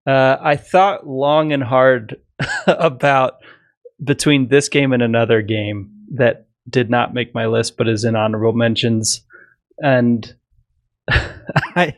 Uh, 0.08 0.38
I 0.42 0.56
thought 0.56 1.06
long 1.06 1.52
and 1.52 1.62
hard 1.64 2.16
about 2.68 3.43
between 4.04 4.48
this 4.48 4.70
game 4.70 4.94
and 4.94 5.02
another 5.02 5.42
game 5.42 5.92
that 6.14 6.48
did 6.70 6.90
not 6.90 7.14
make 7.14 7.34
my 7.34 7.46
list, 7.46 7.78
but 7.78 7.88
is 7.88 8.04
in 8.04 8.16
honorable 8.16 8.54
mentions. 8.54 9.22
And 9.80 10.34
I 11.10 11.96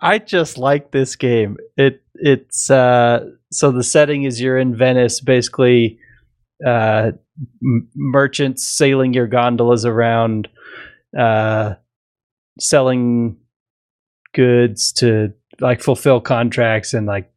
I 0.00 0.18
just 0.18 0.58
like 0.58 0.90
this 0.90 1.16
game. 1.16 1.56
It 1.76 2.02
it's 2.14 2.70
uh 2.70 3.28
so 3.50 3.72
the 3.72 3.82
setting 3.82 4.24
is 4.24 4.40
you're 4.40 4.58
in 4.58 4.76
Venice 4.76 5.20
basically 5.20 5.98
uh 6.64 7.10
m- 7.62 7.88
merchants 7.96 8.66
sailing 8.66 9.12
your 9.12 9.26
gondolas 9.26 9.84
around 9.84 10.48
uh 11.18 11.74
selling 12.60 13.36
goods 14.32 14.92
to 14.92 15.32
like 15.60 15.82
fulfill 15.82 16.20
contracts 16.20 16.94
and 16.94 17.06
like 17.06 17.32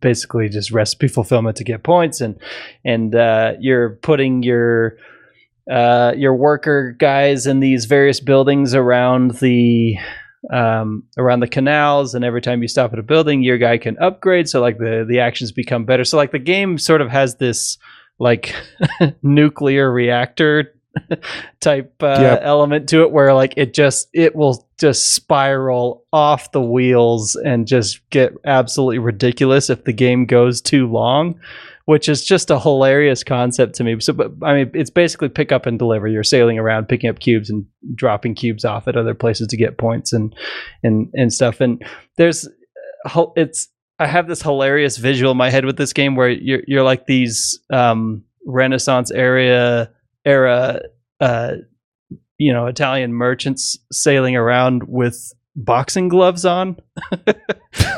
basically 0.00 0.48
just 0.48 0.70
recipe 0.72 1.08
fulfillment 1.08 1.56
to 1.56 1.62
get 1.64 1.84
points 1.84 2.20
and 2.20 2.40
and 2.84 3.14
uh 3.14 3.52
you're 3.60 3.90
putting 4.02 4.42
your 4.42 4.96
uh, 5.70 6.12
your 6.16 6.34
worker 6.34 6.92
guys 6.92 7.46
in 7.46 7.60
these 7.60 7.86
various 7.86 8.20
buildings 8.20 8.74
around 8.74 9.32
the 9.38 9.96
um, 10.52 11.02
around 11.18 11.40
the 11.40 11.48
canals, 11.48 12.14
and 12.14 12.24
every 12.24 12.40
time 12.40 12.62
you 12.62 12.68
stop 12.68 12.92
at 12.92 13.00
a 13.00 13.02
building, 13.02 13.42
your 13.42 13.58
guy 13.58 13.78
can 13.78 13.98
upgrade. 13.98 14.48
So 14.48 14.60
like 14.60 14.78
the 14.78 15.04
the 15.08 15.18
actions 15.18 15.50
become 15.50 15.84
better. 15.84 16.04
So 16.04 16.16
like 16.16 16.30
the 16.30 16.38
game 16.38 16.78
sort 16.78 17.00
of 17.00 17.10
has 17.10 17.36
this 17.36 17.78
like 18.18 18.54
nuclear 19.22 19.90
reactor 19.90 20.72
type 21.60 21.92
uh, 22.02 22.18
Yep. 22.20 22.40
element 22.42 22.88
to 22.90 23.02
it 23.02 23.10
where 23.10 23.34
like 23.34 23.54
it 23.56 23.74
just 23.74 24.08
it 24.12 24.34
will 24.36 24.66
just 24.78 25.14
spiral 25.14 26.04
off 26.12 26.52
the 26.52 26.60
wheels 26.62 27.36
and 27.36 27.66
just 27.66 28.08
get 28.10 28.32
absolutely 28.44 28.98
ridiculous 28.98 29.70
if 29.70 29.84
the 29.84 29.92
game 29.92 30.26
goes 30.26 30.60
too 30.60 30.86
long 30.90 31.38
which 31.86 32.08
is 32.08 32.24
just 32.24 32.50
a 32.50 32.58
hilarious 32.58 33.22
concept 33.22 33.76
to 33.76 33.84
me. 33.84 34.00
So 34.00 34.12
but 34.12 34.32
i 34.42 34.52
mean 34.54 34.70
it's 34.74 34.90
basically 34.90 35.28
pick 35.28 35.52
up 35.52 35.66
and 35.66 35.78
deliver. 35.78 36.08
You're 36.08 36.24
sailing 36.24 36.58
around 36.58 36.88
picking 36.88 37.08
up 37.08 37.20
cubes 37.20 37.48
and 37.48 37.64
dropping 37.94 38.34
cubes 38.34 38.64
off 38.64 38.88
at 38.88 38.96
other 38.96 39.14
places 39.14 39.46
to 39.48 39.56
get 39.56 39.78
points 39.78 40.12
and 40.12 40.34
and 40.82 41.08
and 41.14 41.32
stuff. 41.32 41.60
And 41.60 41.84
there's 42.16 42.48
uh, 43.14 43.26
it's 43.36 43.68
i 44.00 44.06
have 44.06 44.26
this 44.26 44.42
hilarious 44.42 44.96
visual 44.96 45.30
in 45.30 45.38
my 45.38 45.48
head 45.48 45.64
with 45.64 45.76
this 45.76 45.92
game 45.92 46.16
where 46.16 46.28
you're 46.28 46.62
you're 46.66 46.82
like 46.82 47.06
these 47.06 47.58
um 47.72 48.24
renaissance 48.46 49.12
area 49.12 49.88
era 50.26 50.80
uh 51.20 51.54
you 52.36 52.52
know 52.52 52.66
italian 52.66 53.14
merchants 53.14 53.78
sailing 53.90 54.36
around 54.36 54.82
with 54.84 55.32
boxing 55.56 56.08
gloves 56.08 56.44
on? 56.44 56.76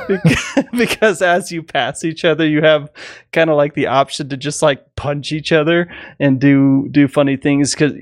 Because 0.73 1.21
as 1.21 1.53
you 1.53 1.63
pass 1.63 2.05
each 2.05 2.25
other 2.25 2.47
you 2.47 2.63
have 2.63 2.91
kind 3.33 3.51
of 3.51 3.57
like 3.57 3.75
the 3.75 3.87
option 3.87 4.29
to 4.29 4.37
just 4.37 4.63
like 4.63 4.95
punch 4.97 5.33
each 5.33 5.53
other 5.53 5.93
and 6.19 6.41
do 6.41 6.89
do 6.91 7.09
funny 7.09 7.37
things. 7.37 7.75
Because 7.75 7.93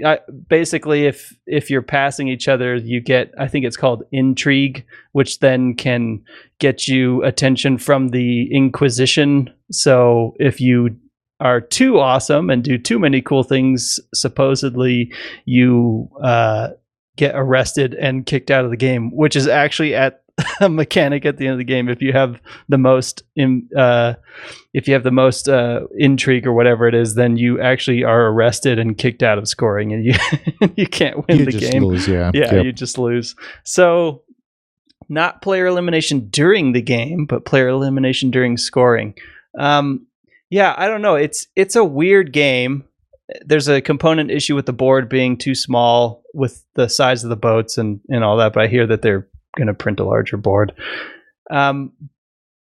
basically 0.49 1.07
if 1.07 1.37
if 1.47 1.71
you're 1.71 1.83
passing 1.83 2.29
each 2.29 2.49
other 2.49 2.77
you 2.77 3.01
get 3.01 3.33
i 3.39 3.49
think 3.49 3.65
it's 3.65 3.77
called 3.77 4.05
intrigue 4.13 4.85
which 5.13 5.41
then 5.41 5.75
can 5.75 6.23
get 6.59 6.87
you 6.87 7.23
attention 7.25 7.79
from 7.79 8.09
the 8.09 8.55
inquisition. 8.55 9.51
So 9.71 10.35
if 10.39 10.61
you 10.61 10.97
are 11.41 11.61
too 11.61 11.99
awesome 11.99 12.49
and 12.51 12.63
do 12.65 12.79
too 12.79 12.99
many 12.99 13.21
cool 13.21 13.43
things 13.43 14.01
supposedly 14.15 15.13
you 15.45 16.09
uh 16.23 16.69
get 17.17 17.35
arrested 17.35 17.95
and 17.95 18.27
kicked 18.27 18.51
out 18.51 18.65
of 18.65 18.71
the 18.71 18.77
game 18.77 19.15
which 19.15 19.37
is 19.37 19.47
actually 19.47 19.95
at 19.95 20.23
a 20.61 20.69
mechanic 20.69 21.25
at 21.25 21.39
the 21.39 21.47
end 21.47 21.53
of 21.53 21.59
the 21.59 21.65
game 21.65 21.89
if 21.89 22.03
you 22.03 22.13
have 22.13 22.41
the 22.69 22.77
most 22.77 23.23
in, 23.37 23.67
uh, 23.77 24.13
if 24.75 24.87
you 24.87 24.93
have 24.93 25.03
the 25.03 25.11
most 25.11 25.49
uh, 25.49 25.81
intrigue 25.97 26.47
or 26.47 26.53
whatever 26.53 26.87
it 26.87 26.95
is 26.95 27.15
then 27.15 27.37
you 27.39 27.59
actually 27.61 28.05
are 28.05 28.27
arrested 28.29 28.79
and 28.79 28.99
kicked 28.99 29.23
out 29.23 29.39
of 29.39 29.49
scoring 29.49 29.93
and 29.95 30.05
you 30.05 30.13
you 30.77 30.87
can't 30.87 31.27
win 31.27 31.39
you 31.39 31.45
the 31.47 31.53
just 31.53 31.73
game 31.73 31.83
lose, 31.85 32.07
yeah. 32.07 32.31
yeah 32.35 32.55
Yep. 32.55 32.65
you 32.67 32.73
just 32.73 32.99
lose 32.99 33.35
so 33.65 34.23
not 35.09 35.41
player 35.41 35.67
elimination 35.67 36.29
during 36.29 36.73
the 36.73 36.83
game 36.83 37.25
but 37.25 37.45
player 37.47 37.69
elimination 37.69 38.31
during 38.31 38.57
scoring 38.59 39.15
um, 39.59 40.07
yeah 40.51 40.75
i 40.77 40.89
don't 40.89 41.03
know. 41.03 41.17
It's 41.17 41.47
it's 41.57 41.77
a 41.77 41.85
weird 41.85 42.33
game. 42.33 42.85
There's 43.45 43.69
a 43.69 43.81
component 43.81 44.31
issue 44.31 44.55
with 44.55 44.67
the 44.67 44.73
board 44.73 45.09
being 45.09 45.37
too 45.37 45.55
small 45.55 46.23
with 46.33 46.65
the 46.75 46.89
size 46.89 47.25
of 47.25 47.31
the 47.31 47.37
boats 47.37 47.79
and 47.79 48.01
and 48.09 48.23
all 48.23 48.37
that 48.37 48.53
but 48.53 48.63
i 48.63 48.67
hear 48.67 48.87
that 48.87 49.03
they're 49.03 49.29
going 49.57 49.67
to 49.67 49.75
print 49.75 49.99
a 49.99 50.05
larger 50.05 50.37
board. 50.37 50.73
Um, 51.51 51.93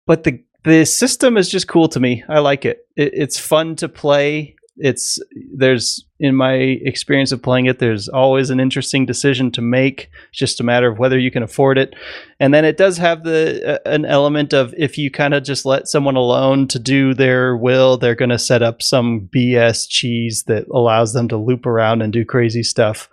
but 0.08 0.24
the 0.24 0.44
the 0.64 0.86
system 0.86 1.38
is 1.38 1.50
just 1.50 1.68
cool 1.68 1.88
to 1.90 2.00
me. 2.00 2.24
I 2.28 2.40
like 2.40 2.66
it. 2.66 2.88
it 2.96 3.12
it's 3.14 3.40
fun 3.40 3.76
to 3.78 3.88
play 3.88 4.56
it's 4.80 5.20
there's 5.56 6.06
in 6.20 6.36
my 6.36 6.54
experience 6.54 7.32
of 7.32 7.42
playing 7.42 7.66
it 7.66 7.80
there's 7.80 8.08
always 8.08 8.50
an 8.50 8.60
interesting 8.60 9.06
decision 9.06 9.52
to 9.52 9.62
make. 9.62 10.10
It's 10.30 10.40
just 10.40 10.60
a 10.60 10.64
matter 10.64 10.88
of 10.88 11.00
whether 11.00 11.18
you 11.18 11.32
can 11.32 11.44
afford 11.44 11.78
it. 11.78 11.96
And 12.40 12.54
then 12.54 12.66
it 12.66 12.78
does 12.78 12.98
have 12.98 13.24
the 13.24 13.80
uh, 13.86 13.90
an 13.90 14.06
element 14.06 14.54
of 14.54 14.74
if 14.78 14.98
you 14.98 15.10
kind 15.10 15.34
of 15.34 15.44
just 15.44 15.66
let 15.66 15.88
someone 15.88 16.16
alone 16.16 16.68
to 16.70 16.80
do 16.80 17.14
their 17.14 17.56
will 17.58 17.98
they're 17.98 18.16
going 18.16 18.30
to 18.30 18.40
set 18.40 18.62
up 18.62 18.82
some 18.82 19.30
bs 19.34 19.88
cheese 19.90 20.44
that 20.44 20.68
allows 20.74 21.14
them 21.14 21.28
to 21.28 21.38
loop 21.38 21.66
around 21.66 22.02
and 22.02 22.14
do 22.14 22.26
crazy 22.26 22.64
stuff 22.64 23.10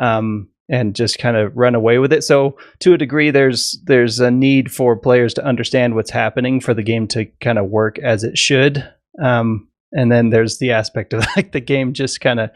um, 0.00 0.48
and 0.68 0.94
just 0.94 1.18
kind 1.18 1.36
of 1.36 1.56
run 1.56 1.74
away 1.74 1.98
with 1.98 2.12
it. 2.12 2.22
So 2.22 2.56
to 2.80 2.92
a 2.92 2.98
degree 2.98 3.30
there's 3.30 3.78
there's 3.84 4.20
a 4.20 4.30
need 4.30 4.70
for 4.70 4.96
players 4.96 5.34
to 5.34 5.44
understand 5.44 5.94
what's 5.94 6.10
happening 6.10 6.60
for 6.60 6.74
the 6.74 6.82
game 6.82 7.06
to 7.08 7.26
kind 7.40 7.58
of 7.58 7.66
work 7.66 7.98
as 7.98 8.24
it 8.24 8.36
should. 8.36 8.86
Um, 9.22 9.67
and 9.92 10.12
then 10.12 10.30
there's 10.30 10.58
the 10.58 10.72
aspect 10.72 11.12
of 11.12 11.24
like 11.36 11.52
the 11.52 11.60
game 11.60 11.92
just 11.92 12.20
kind 12.20 12.40
of 12.40 12.50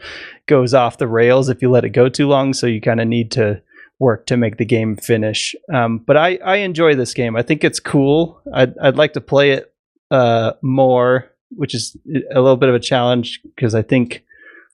goes 0.45 0.73
off 0.73 0.97
the 0.97 1.07
rails 1.07 1.49
if 1.49 1.61
you 1.61 1.69
let 1.69 1.85
it 1.85 1.89
go 1.89 2.09
too 2.09 2.27
long 2.27 2.53
so 2.53 2.67
you 2.67 2.81
kind 2.81 3.01
of 3.01 3.07
need 3.07 3.31
to 3.31 3.61
work 3.99 4.25
to 4.25 4.35
make 4.35 4.57
the 4.57 4.65
game 4.65 4.97
finish. 4.97 5.55
Um, 5.73 5.99
but 5.99 6.17
I, 6.17 6.37
I 6.43 6.57
enjoy 6.57 6.95
this 6.95 7.13
game. 7.13 7.35
I 7.35 7.41
think 7.41 7.63
it's 7.63 7.79
cool. 7.79 8.41
I'd, 8.53 8.77
I'd 8.79 8.97
like 8.97 9.13
to 9.13 9.21
play 9.21 9.51
it 9.51 9.73
uh, 10.11 10.53
more 10.61 11.33
which 11.55 11.75
is 11.75 11.95
a 12.31 12.41
little 12.41 12.57
bit 12.57 12.69
of 12.69 12.75
a 12.75 12.79
challenge 12.79 13.41
because 13.55 13.75
i 13.75 13.81
think 13.81 14.23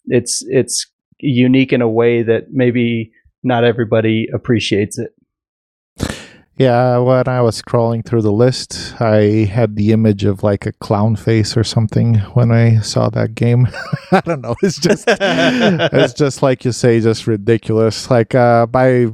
it's 0.06 0.44
it's 0.48 0.88
unique 1.20 1.74
in 1.74 1.82
a 1.82 1.90
way 1.90 2.24
that 2.24 2.52
maybe 2.52 3.12
not 3.44 3.64
everybody 3.64 4.28
appreciates 4.34 4.98
it 4.98 5.14
Yeah, 6.60 6.98
when 6.98 7.26
I 7.30 7.40
was 7.40 7.62
scrolling 7.62 8.06
through 8.06 8.22
the 8.22 8.34
list, 8.34 8.94
I 9.00 9.46
had 9.50 9.78
the 9.78 9.94
image 9.94 10.26
of 10.26 10.44
like 10.44 10.66
a 10.66 10.74
clown 10.74 11.16
face 11.16 11.56
or 11.56 11.64
something 11.64 12.16
when 12.34 12.52
I 12.52 12.82
saw 12.82 13.10
that 13.12 13.34
game. 13.34 13.70
I 14.12 14.20
don't 14.20 14.42
know. 14.42 14.56
It's 14.62 14.78
just 14.78 15.06
it's 15.08 16.14
just 16.14 16.44
like 16.44 16.66
you 16.66 16.74
say, 16.74 17.00
just 17.00 17.28
ridiculous. 17.28 18.12
Like 18.12 18.36
uh 18.36 18.68
I 18.74 19.08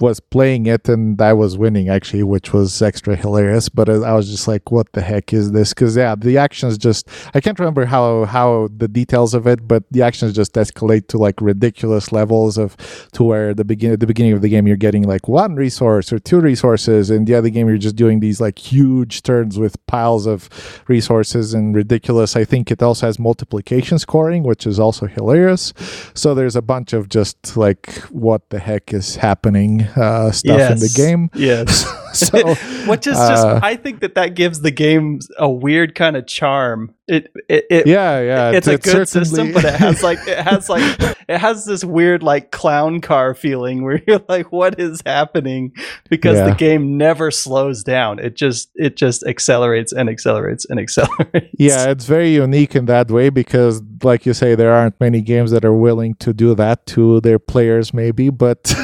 was 0.00 0.20
playing 0.20 0.66
it 0.66 0.88
and 0.88 1.20
I 1.20 1.32
was 1.32 1.56
winning 1.58 1.88
actually, 1.88 2.22
which 2.22 2.52
was 2.52 2.80
extra 2.82 3.16
hilarious. 3.16 3.68
But 3.68 3.88
I 3.88 4.14
was 4.14 4.30
just 4.30 4.48
like, 4.48 4.70
"What 4.70 4.92
the 4.92 5.02
heck 5.02 5.32
is 5.32 5.52
this?" 5.52 5.72
Because 5.74 5.96
yeah, 5.96 6.14
the 6.14 6.38
actions 6.38 6.78
just 6.78 7.08
I 7.34 7.40
can't 7.40 7.58
remember 7.58 7.84
how 7.84 8.24
how 8.24 8.68
the 8.76 8.88
details 8.88 9.34
of 9.34 9.46
it, 9.46 9.66
but 9.68 9.84
the 9.90 10.02
actions 10.02 10.34
just 10.34 10.54
escalate 10.54 11.08
to 11.08 11.18
like 11.18 11.40
ridiculous 11.40 12.12
levels 12.12 12.58
of 12.58 12.76
to 13.12 13.22
where 13.22 13.54
the 13.54 13.64
begin 13.64 13.98
the 13.98 14.06
beginning 14.06 14.32
of 14.32 14.42
the 14.42 14.48
game 14.48 14.66
you're 14.66 14.76
getting 14.76 15.04
like 15.04 15.28
one 15.28 15.54
resource 15.54 16.12
or 16.12 16.18
two 16.18 16.40
resources, 16.40 17.10
and 17.10 17.26
the 17.26 17.34
other 17.34 17.50
game 17.50 17.68
you're 17.68 17.78
just 17.78 17.96
doing 17.96 18.20
these 18.20 18.40
like 18.40 18.58
huge 18.58 19.22
turns 19.22 19.58
with 19.58 19.84
piles 19.86 20.26
of 20.26 20.48
resources 20.88 21.54
and 21.54 21.74
ridiculous. 21.74 22.36
I 22.36 22.44
think 22.44 22.70
it 22.70 22.82
also 22.82 23.06
has 23.06 23.18
multiplication 23.18 23.98
scoring, 23.98 24.42
which 24.42 24.66
is 24.66 24.78
also 24.78 25.06
hilarious. 25.06 25.72
So 26.14 26.34
there's 26.34 26.56
a 26.56 26.62
bunch 26.62 26.92
of 26.92 27.08
just 27.08 27.56
like 27.56 27.94
what 28.10 28.48
the 28.50 28.58
heck 28.58 28.92
is 28.92 29.16
happening 29.16 29.82
uh, 29.96 30.30
stuff 30.30 30.72
in 30.72 30.78
the 30.78 30.92
game. 30.94 31.30
yes. 31.34 31.84
So 32.12 32.54
which 32.86 33.06
is 33.06 33.16
uh, 33.16 33.28
just 33.30 33.64
i 33.64 33.74
think 33.74 34.00
that 34.00 34.16
that 34.16 34.34
gives 34.34 34.60
the 34.60 34.70
game 34.70 35.20
a 35.38 35.48
weird 35.48 35.94
kind 35.94 36.14
of 36.14 36.26
charm. 36.26 36.94
It 37.08 37.32
it, 37.48 37.64
it 37.70 37.86
yeah, 37.86 38.20
yeah, 38.20 38.50
it's 38.50 38.68
a 38.68 38.74
it 38.74 38.82
good 38.82 39.08
system 39.08 39.52
but 39.52 39.64
it 39.64 39.74
has 39.74 40.02
like 40.02 40.18
it 40.26 40.36
has 40.38 40.68
like 40.68 40.82
it 41.26 41.38
has 41.38 41.64
this 41.64 41.84
weird 41.84 42.22
like 42.22 42.50
clown 42.50 43.00
car 43.00 43.32
feeling 43.34 43.82
where 43.82 44.02
you're 44.06 44.20
like 44.28 44.52
what 44.52 44.78
is 44.78 45.02
happening? 45.06 45.72
Because 46.10 46.36
the 46.36 46.54
game 46.54 46.98
never 46.98 47.30
slows 47.30 47.82
down. 47.82 48.18
It 48.18 48.36
just 48.36 48.70
it 48.74 48.96
just 48.96 49.24
accelerates 49.24 49.92
and 49.92 50.10
accelerates 50.10 50.66
and 50.66 50.78
accelerates. 50.78 51.48
Yeah, 51.58 51.90
it's 51.90 52.04
very 52.04 52.34
unique 52.34 52.76
in 52.76 52.86
that 52.86 53.10
way 53.10 53.30
because, 53.30 53.82
like 54.02 54.26
you 54.26 54.34
say, 54.34 54.54
there 54.54 54.72
aren't 54.72 55.00
many 55.00 55.22
games 55.22 55.50
that 55.52 55.64
are 55.64 55.72
willing 55.72 56.14
to 56.16 56.32
do 56.32 56.54
that 56.56 56.86
to 56.88 57.20
their 57.20 57.38
players, 57.38 57.94
maybe. 57.94 58.30
But 58.30 58.74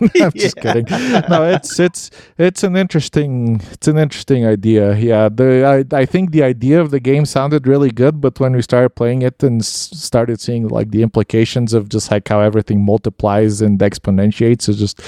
I'm 0.20 0.32
just 0.32 0.56
Yeah. 0.56 0.62
kidding. 0.62 0.86
No, 1.28 1.44
it's 1.44 1.78
it's 1.78 2.10
it's 2.38 2.62
an 2.62 2.76
interesting 2.76 3.60
it's 3.72 3.88
an 3.88 3.98
interesting 3.98 4.46
idea. 4.46 4.96
Yeah, 4.96 5.28
the 5.28 5.86
I, 5.92 5.96
I 5.96 6.06
think 6.06 6.30
the 6.32 6.42
idea 6.42 6.80
of 6.80 6.90
the 6.90 7.00
game 7.00 7.26
sounded 7.26 7.66
really 7.66 7.90
good, 7.90 8.20
but 8.20 8.40
when 8.40 8.52
we 8.54 8.62
started 8.62 8.90
playing 8.90 9.22
it 9.22 9.42
and 9.42 9.64
started 9.64 10.40
seeing 10.40 10.68
like 10.68 10.90
the 10.90 11.02
implications 11.02 11.74
of 11.74 11.88
just 11.88 12.10
like 12.10 12.28
how 12.28 12.40
everything 12.40 12.84
multiplies 12.84 13.60
and 13.60 13.78
exponentiates, 13.78 14.68
it 14.68 14.74
just 14.74 15.00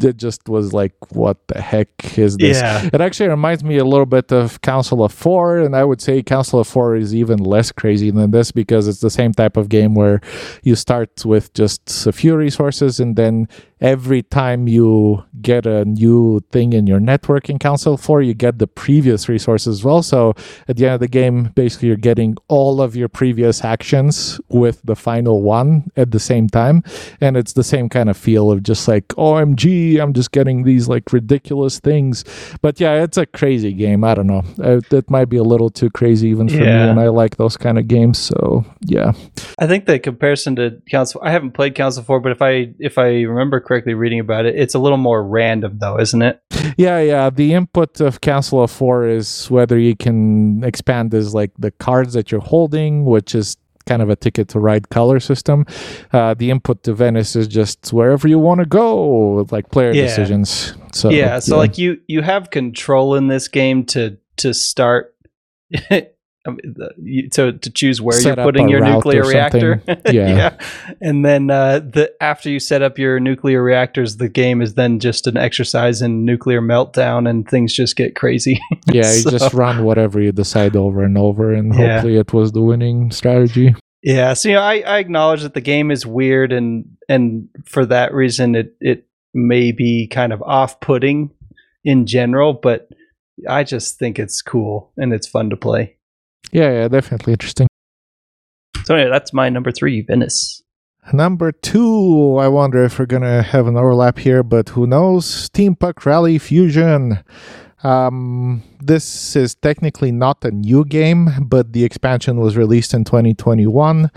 it 0.00 0.16
just 0.16 0.48
was 0.48 0.72
like, 0.72 0.94
what 1.12 1.38
the 1.48 1.60
heck 1.60 2.18
is 2.18 2.36
this? 2.36 2.58
Yeah. 2.58 2.88
It 2.92 3.00
actually 3.00 3.28
reminds 3.28 3.64
me 3.64 3.78
a 3.78 3.84
little 3.84 4.06
bit 4.06 4.32
of 4.32 4.60
Council 4.60 5.02
of 5.02 5.12
Four, 5.12 5.58
and 5.58 5.74
I 5.74 5.84
would 5.84 6.00
say 6.00 6.22
Council 6.22 6.60
of 6.60 6.66
Four 6.66 6.96
is 6.96 7.14
even 7.14 7.38
less 7.38 7.72
crazy 7.72 8.10
than 8.10 8.30
this 8.30 8.52
because 8.52 8.88
it's 8.88 9.00
the 9.00 9.10
same 9.10 9.32
type 9.32 9.56
of 9.56 9.68
game 9.68 9.94
where 9.94 10.20
you 10.62 10.74
start 10.74 11.24
with 11.24 11.52
just 11.54 12.06
a 12.06 12.12
few 12.12 12.36
resources, 12.36 13.00
and 13.00 13.16
then 13.16 13.48
every 13.80 14.22
time 14.22 14.68
you 14.68 15.22
get 15.52 15.64
a 15.66 15.84
new 15.84 16.40
thing 16.50 16.72
in 16.72 16.86
your 16.86 16.98
networking 17.00 17.58
Council 17.60 17.96
4, 17.96 18.20
you 18.22 18.34
get 18.34 18.58
the 18.58 18.66
previous 18.66 19.28
resources 19.28 19.78
as 19.78 19.84
well. 19.84 20.02
So 20.02 20.34
at 20.68 20.76
the 20.76 20.84
end 20.86 20.94
of 20.94 21.00
the 21.06 21.08
game, 21.20 21.36
basically, 21.54 21.88
you're 21.88 21.96
getting 22.10 22.36
all 22.48 22.80
of 22.80 22.96
your 22.96 23.08
previous 23.08 23.62
actions 23.64 24.40
with 24.48 24.80
the 24.84 24.96
final 24.96 25.42
one 25.42 25.90
at 25.96 26.10
the 26.10 26.18
same 26.18 26.48
time. 26.48 26.82
And 27.20 27.36
it's 27.36 27.52
the 27.54 27.62
same 27.64 27.88
kind 27.88 28.08
of 28.10 28.16
feel 28.16 28.50
of 28.50 28.62
just 28.62 28.88
like, 28.88 29.06
OMG, 29.16 30.00
I'm 30.00 30.12
just 30.12 30.32
getting 30.32 30.64
these 30.64 30.88
like 30.88 31.12
ridiculous 31.12 31.78
things. 31.80 32.24
But 32.62 32.80
yeah, 32.80 33.02
it's 33.04 33.16
a 33.16 33.26
crazy 33.26 33.72
game. 33.72 34.02
I 34.04 34.14
don't 34.14 34.26
know. 34.26 34.42
Uh, 34.62 34.80
It 34.90 35.08
might 35.10 35.28
be 35.28 35.36
a 35.36 35.44
little 35.52 35.70
too 35.70 35.90
crazy 35.90 36.28
even 36.28 36.48
for 36.48 36.56
Yeah. 36.56 36.84
me. 36.84 36.90
And 36.90 37.00
I 37.00 37.08
like 37.08 37.36
those 37.36 37.56
kind 37.56 37.78
of 37.78 37.86
games. 37.86 38.18
So 38.18 38.64
yeah. 38.82 39.12
I 39.58 39.66
think 39.66 39.86
the 39.86 39.98
comparison 39.98 40.56
to 40.56 40.80
Council, 40.90 41.20
I 41.22 41.30
haven't 41.30 41.52
played 41.52 41.74
Council 41.74 42.02
4, 42.02 42.20
but 42.20 42.32
if 42.32 42.42
I 42.42 42.74
if 42.80 42.98
I 42.98 43.22
remember 43.22 43.60
correctly 43.60 43.94
reading 43.94 44.20
about 44.20 44.44
it, 44.46 44.54
it's 44.56 44.74
a 44.74 44.78
little 44.78 44.98
more 44.98 45.22
random 45.40 45.78
though, 45.78 45.98
isn't 46.00 46.22
it? 46.22 46.40
Yeah, 46.76 47.00
yeah. 47.00 47.30
The 47.30 47.52
input 47.54 48.00
of 48.00 48.20
Council 48.20 48.62
of 48.62 48.70
Four 48.70 49.06
is 49.08 49.50
whether 49.50 49.78
you 49.78 49.94
can 49.96 50.62
expand 50.64 51.14
as 51.14 51.34
like 51.40 51.52
the 51.58 51.70
cards 51.70 52.12
that 52.14 52.30
you're 52.30 52.40
holding, 52.54 53.04
which 53.04 53.34
is 53.34 53.56
kind 53.86 54.02
of 54.02 54.10
a 54.10 54.16
ticket 54.16 54.48
to 54.48 54.58
ride 54.58 54.88
color 54.90 55.20
system. 55.20 55.64
Uh, 56.12 56.34
the 56.34 56.50
input 56.50 56.82
to 56.82 56.92
Venice 56.92 57.36
is 57.36 57.46
just 57.46 57.92
wherever 57.92 58.26
you 58.28 58.38
want 58.48 58.58
to 58.60 58.66
go, 58.66 59.46
like 59.52 59.70
player 59.70 59.92
Yeah. 59.92 60.02
decisions. 60.08 60.74
So 60.92 61.10
yeah, 61.10 61.38
so 61.40 61.56
like 61.56 61.78
you 61.78 62.00
you 62.08 62.22
have 62.22 62.50
control 62.50 63.14
in 63.18 63.28
this 63.28 63.48
game 63.48 63.84
to 63.94 64.16
to 64.38 64.52
start 64.52 65.14
I 66.46 66.50
mean, 66.50 66.74
the- 66.76 66.94
you- 67.02 67.28
to 67.30 67.52
to 67.52 67.70
choose 67.70 68.00
where 68.00 68.18
Set 68.20 68.36
you're 68.38 68.44
putting 68.46 68.68
your 68.68 68.80
nuclear 68.84 69.22
reactor. 69.24 69.82
something. 69.86 70.14
Yeah. 70.14 70.56
and 71.00 71.24
then 71.24 71.50
uh, 71.50 71.80
the 71.80 72.12
after 72.22 72.48
you 72.50 72.60
set 72.60 72.82
up 72.82 72.98
your 72.98 73.18
nuclear 73.20 73.62
reactors, 73.62 74.16
the 74.18 74.28
game 74.28 74.62
is 74.62 74.74
then 74.74 74.98
just 75.00 75.26
an 75.26 75.36
exercise 75.36 76.02
in 76.02 76.24
nuclear 76.24 76.60
meltdown, 76.62 77.28
and 77.28 77.48
things 77.48 77.72
just 77.74 77.96
get 77.96 78.14
crazy. 78.16 78.60
yeah, 78.92 79.12
you 79.12 79.20
so- 79.20 79.30
just 79.30 79.52
run 79.54 79.84
whatever 79.84 80.20
you 80.20 80.32
decide 80.32 80.76
over 80.76 81.02
and 81.02 81.18
over, 81.18 81.52
and 81.52 81.74
Yeah. 81.74 81.94
hopefully 81.94 82.16
it 82.16 82.32
was 82.32 82.52
the 82.52 82.62
winning 82.62 83.10
strategy. 83.10 83.74
Yeah, 84.02 84.34
so 84.34 84.48
you 84.50 84.54
know, 84.54 84.60
I, 84.62 84.80
I 84.86 84.98
acknowledge 84.98 85.42
that 85.42 85.54
the 85.54 85.60
game 85.60 85.90
is 85.90 86.06
weird, 86.06 86.52
and 86.52 86.84
and 87.08 87.48
for 87.64 87.84
that 87.86 88.14
reason, 88.14 88.54
it 88.54 88.74
it 88.80 89.06
may 89.34 89.72
be 89.72 90.06
kind 90.06 90.32
of 90.32 90.40
off 90.42 90.78
putting 90.80 91.30
in 91.84 92.06
general, 92.06 92.52
but 92.52 92.88
I 93.48 93.64
just 93.64 93.98
think 93.98 94.18
it's 94.18 94.40
cool 94.42 94.92
and 94.96 95.12
it's 95.12 95.26
fun 95.26 95.50
to 95.50 95.56
play. 95.56 95.95
Yeah, 96.52 96.70
yeah, 96.72 96.88
definitely 96.88 97.32
interesting. 97.34 97.68
So 98.84 98.94
anyway, 98.94 99.10
that's 99.10 99.32
my 99.32 99.48
number 99.48 99.72
three, 99.72 100.02
Venice. 100.02 100.62
Number 101.12 101.52
two, 101.52 102.36
I 102.38 102.48
wonder 102.48 102.84
if 102.84 102.98
we're 102.98 103.06
gonna 103.06 103.42
have 103.42 103.66
an 103.66 103.76
overlap 103.76 104.18
here, 104.18 104.42
but 104.42 104.70
who 104.70 104.86
knows? 104.86 105.24
Steampunk 105.24 106.04
Rally 106.04 106.38
Fusion. 106.38 107.22
Um, 107.84 108.62
this 108.80 109.36
is 109.36 109.54
technically 109.54 110.10
not 110.10 110.44
a 110.44 110.50
new 110.50 110.84
game, 110.84 111.28
but 111.42 111.72
the 111.72 111.84
expansion 111.84 112.40
was 112.40 112.56
released 112.56 112.94
in 112.94 113.04
2021. 113.04 114.10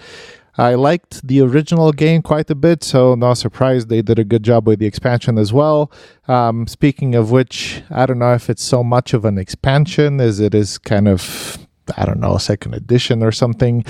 I 0.58 0.74
liked 0.76 1.26
the 1.26 1.42
original 1.42 1.92
game 1.92 2.22
quite 2.22 2.50
a 2.50 2.56
bit, 2.56 2.84
so 2.84 3.16
no 3.16 3.34
surprise 3.34 3.86
they 3.86 4.02
did 4.02 4.20
a 4.20 4.24
good 4.24 4.44
job 4.44 4.68
with 4.68 4.80
the 4.80 4.88
expansion 4.88 5.38
as 5.38 5.54
well. 5.54 5.92
Um, 6.28 6.68
speaking 6.68 7.16
of 7.16 7.32
which, 7.32 7.84
I 7.90 8.06
don't 8.06 8.20
know 8.20 8.34
if 8.34 8.50
it's 8.50 8.64
so 8.64 8.84
much 8.84 9.14
of 9.14 9.26
an 9.26 9.38
expansion 9.38 10.20
as 10.20 10.40
it 10.40 10.54
is 10.56 10.78
kind 10.78 11.08
of 11.08 11.69
I 11.98 12.06
don't 12.06 12.20
know, 12.20 12.38
second 12.38 12.74
edition 12.74 13.24
or 13.24 13.32
something, 13.32 13.84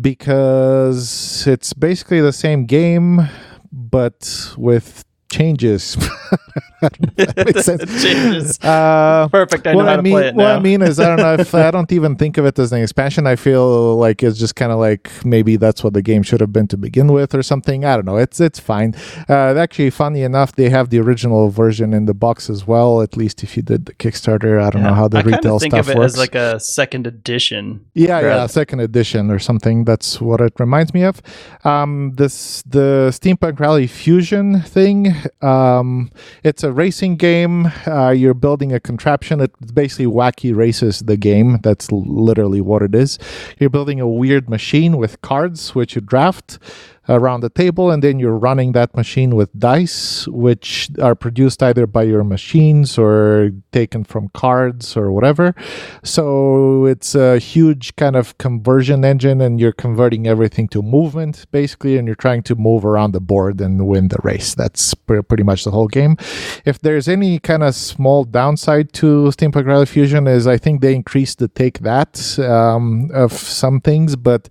because 0.00 1.46
it's 1.46 1.72
basically 1.72 2.20
the 2.20 2.32
same 2.32 2.66
game, 2.66 3.28
but 3.72 4.54
with 4.56 5.04
changes. 5.30 5.96
I 6.82 6.88
don't 6.88 7.00
know 7.00 7.12
if 7.16 7.34
that 7.34 7.46
makes 7.46 7.64
sense. 7.64 8.02
Changes. 8.02 8.60
Uh, 8.60 9.28
Perfect. 9.30 9.66
I 9.66 9.72
know 9.72 9.78
what 9.78 9.88
I 9.88 10.00
mean, 10.00 10.12
what. 10.12 10.46
I 10.46 10.60
mean 10.60 10.82
is, 10.82 11.00
I 11.00 11.06
don't 11.08 11.18
know 11.18 11.34
if 11.34 11.54
I 11.54 11.70
don't 11.76 11.90
even 11.90 12.16
think 12.16 12.36
of 12.36 12.44
it 12.44 12.58
as 12.58 12.72
an 12.72 12.82
expansion. 12.82 13.26
I 13.26 13.36
feel 13.36 13.96
like 13.96 14.22
it's 14.22 14.38
just 14.38 14.56
kind 14.56 14.70
of 14.70 14.78
like 14.78 15.10
maybe 15.24 15.56
that's 15.56 15.82
what 15.82 15.94
the 15.94 16.02
game 16.02 16.22
should 16.22 16.40
have 16.40 16.52
been 16.52 16.68
to 16.68 16.76
begin 16.76 17.12
with, 17.12 17.34
or 17.34 17.42
something. 17.42 17.84
I 17.84 17.96
don't 17.96 18.04
know. 18.04 18.16
It's 18.18 18.40
it's 18.40 18.58
fine. 18.58 18.94
Uh, 19.28 19.56
actually, 19.56 19.90
funny 19.90 20.22
enough, 20.22 20.54
they 20.54 20.68
have 20.68 20.90
the 20.90 21.00
original 21.00 21.48
version 21.48 21.94
in 21.94 22.04
the 22.04 22.14
box 22.14 22.50
as 22.50 22.66
well. 22.66 23.00
At 23.00 23.16
least 23.16 23.42
if 23.42 23.56
you 23.56 23.62
did 23.62 23.86
the 23.86 23.94
Kickstarter, 23.94 24.62
I 24.62 24.70
don't 24.70 24.82
know 24.82 24.94
how 24.94 25.08
the 25.08 25.18
I 25.18 25.22
retail 25.22 25.58
think 25.58 25.72
stuff 25.72 25.86
of 25.86 25.90
it 25.90 25.98
works. 25.98 26.14
as 26.14 26.18
like 26.18 26.34
a 26.34 26.60
second 26.60 27.06
edition. 27.06 27.86
Yeah, 27.94 28.20
yeah, 28.20 28.46
second 28.46 28.80
edition 28.80 29.30
or 29.30 29.38
something. 29.38 29.84
That's 29.84 30.20
what 30.20 30.40
it 30.42 30.52
reminds 30.60 30.92
me 30.92 31.04
of. 31.04 31.22
Um, 31.64 32.12
this 32.16 32.62
the 32.62 33.08
Steampunk 33.12 33.58
Rally 33.58 33.86
Fusion 33.86 34.60
thing. 34.60 35.15
Um, 35.42 36.10
it's 36.42 36.64
a 36.64 36.72
racing 36.72 37.16
game. 37.16 37.70
Uh, 37.86 38.10
you're 38.10 38.34
building 38.34 38.72
a 38.72 38.80
contraption. 38.80 39.40
It's 39.40 39.72
basically 39.72 40.06
wacky 40.06 40.54
races. 40.56 41.00
The 41.00 41.16
game. 41.16 41.58
That's 41.62 41.92
literally 41.92 42.60
what 42.60 42.82
it 42.82 42.94
is. 42.94 43.18
You're 43.58 43.70
building 43.70 44.00
a 44.00 44.08
weird 44.08 44.48
machine 44.48 44.96
with 44.96 45.20
cards, 45.20 45.74
which 45.74 45.94
you 45.94 46.00
draft 46.00 46.58
around 47.08 47.40
the 47.40 47.50
table, 47.50 47.90
and 47.90 48.02
then 48.02 48.18
you're 48.18 48.36
running 48.36 48.72
that 48.72 48.94
machine 48.96 49.36
with 49.36 49.50
dice, 49.58 50.26
which 50.28 50.90
are 51.00 51.14
produced 51.14 51.62
either 51.62 51.86
by 51.86 52.02
your 52.02 52.24
machines 52.24 52.98
or 52.98 53.50
taken 53.72 54.04
from 54.04 54.28
cards 54.30 54.96
or 54.96 55.12
whatever. 55.12 55.54
So 56.02 56.86
it's 56.86 57.14
a 57.14 57.38
huge 57.38 57.96
kind 57.96 58.16
of 58.16 58.36
conversion 58.38 59.04
engine, 59.04 59.40
and 59.40 59.60
you're 59.60 59.72
converting 59.72 60.26
everything 60.26 60.68
to 60.68 60.82
movement 60.82 61.46
basically, 61.50 61.96
and 61.96 62.06
you're 62.06 62.16
trying 62.16 62.42
to 62.44 62.54
move 62.54 62.84
around 62.84 63.12
the 63.12 63.20
board 63.20 63.60
and 63.60 63.86
win 63.86 64.08
the 64.08 64.18
race. 64.22 64.54
That's 64.54 64.94
pre- 64.94 65.22
pretty 65.22 65.42
much 65.42 65.64
the 65.64 65.70
whole 65.70 65.88
game. 65.88 66.16
If 66.64 66.80
there's 66.80 67.08
any 67.08 67.38
kind 67.38 67.62
of 67.62 67.74
small 67.74 68.24
downside 68.24 68.92
to 68.94 69.30
Steampunk 69.30 69.66
Rally 69.66 69.86
Fusion, 69.86 70.26
is 70.26 70.46
I 70.46 70.58
think 70.58 70.80
they 70.80 70.94
increased 70.94 71.38
the 71.38 71.48
take 71.48 71.80
that 71.80 72.38
um, 72.38 73.10
of 73.12 73.32
some 73.32 73.80
things, 73.80 74.16
but 74.16 74.48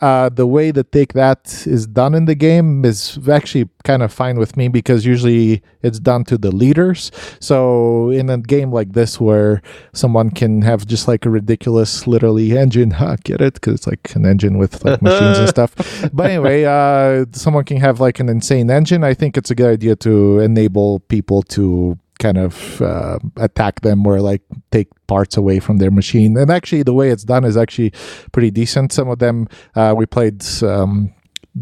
uh, 0.00 0.28
the 0.28 0.46
way 0.46 0.70
the 0.70 0.84
take 0.84 1.14
that 1.14 1.66
is 1.66 1.86
done 1.86 2.14
in 2.14 2.26
the 2.26 2.34
game 2.34 2.84
is 2.84 3.18
actually 3.28 3.68
kind 3.82 4.02
of 4.02 4.12
fine 4.12 4.38
with 4.38 4.56
me 4.56 4.68
because 4.68 5.06
usually 5.06 5.62
it's 5.82 5.98
done 5.98 6.24
to 6.24 6.36
the 6.36 6.50
leaders. 6.50 7.10
So 7.40 8.10
in 8.10 8.28
a 8.28 8.36
game 8.36 8.72
like 8.72 8.92
this 8.92 9.18
where 9.18 9.62
someone 9.94 10.30
can 10.30 10.60
have 10.62 10.86
just 10.86 11.08
like 11.08 11.24
a 11.24 11.30
ridiculous, 11.30 12.06
literally 12.06 12.58
engine, 12.58 12.90
huh, 13.02 13.16
get 13.24 13.40
it? 13.40 13.54
Because 13.54 13.74
it's 13.74 13.86
like 13.86 14.14
an 14.14 14.26
engine 14.26 14.58
with 14.58 14.84
like 14.84 15.00
machines 15.00 15.38
and 15.38 15.48
stuff. 15.48 15.74
But 16.12 16.30
anyway, 16.30 16.64
uh, 16.64 17.26
someone 17.32 17.64
can 17.64 17.78
have 17.78 18.00
like 18.00 18.20
an 18.20 18.28
insane 18.28 18.70
engine. 18.70 19.02
I 19.02 19.14
think 19.14 19.36
it's 19.36 19.50
a 19.50 19.54
good 19.54 19.70
idea 19.70 19.96
to 19.96 20.40
enable 20.40 21.00
people 21.00 21.42
to 21.42 21.98
kind 22.18 22.38
of 22.38 22.80
uh, 22.82 23.18
attack 23.36 23.80
them 23.82 24.06
or 24.06 24.20
like 24.20 24.42
take 24.70 24.88
parts 25.06 25.36
away 25.36 25.60
from 25.60 25.78
their 25.78 25.90
machine. 25.90 26.36
And 26.36 26.50
actually, 26.50 26.82
the 26.82 26.94
way 26.94 27.10
it's 27.10 27.24
done 27.24 27.44
is 27.44 27.56
actually 27.56 27.92
pretty 28.32 28.50
decent. 28.50 28.92
Some 28.92 29.08
of 29.08 29.18
them 29.18 29.48
uh, 29.74 29.94
we 29.96 30.06
played. 30.06 30.44
Um, 30.62 31.12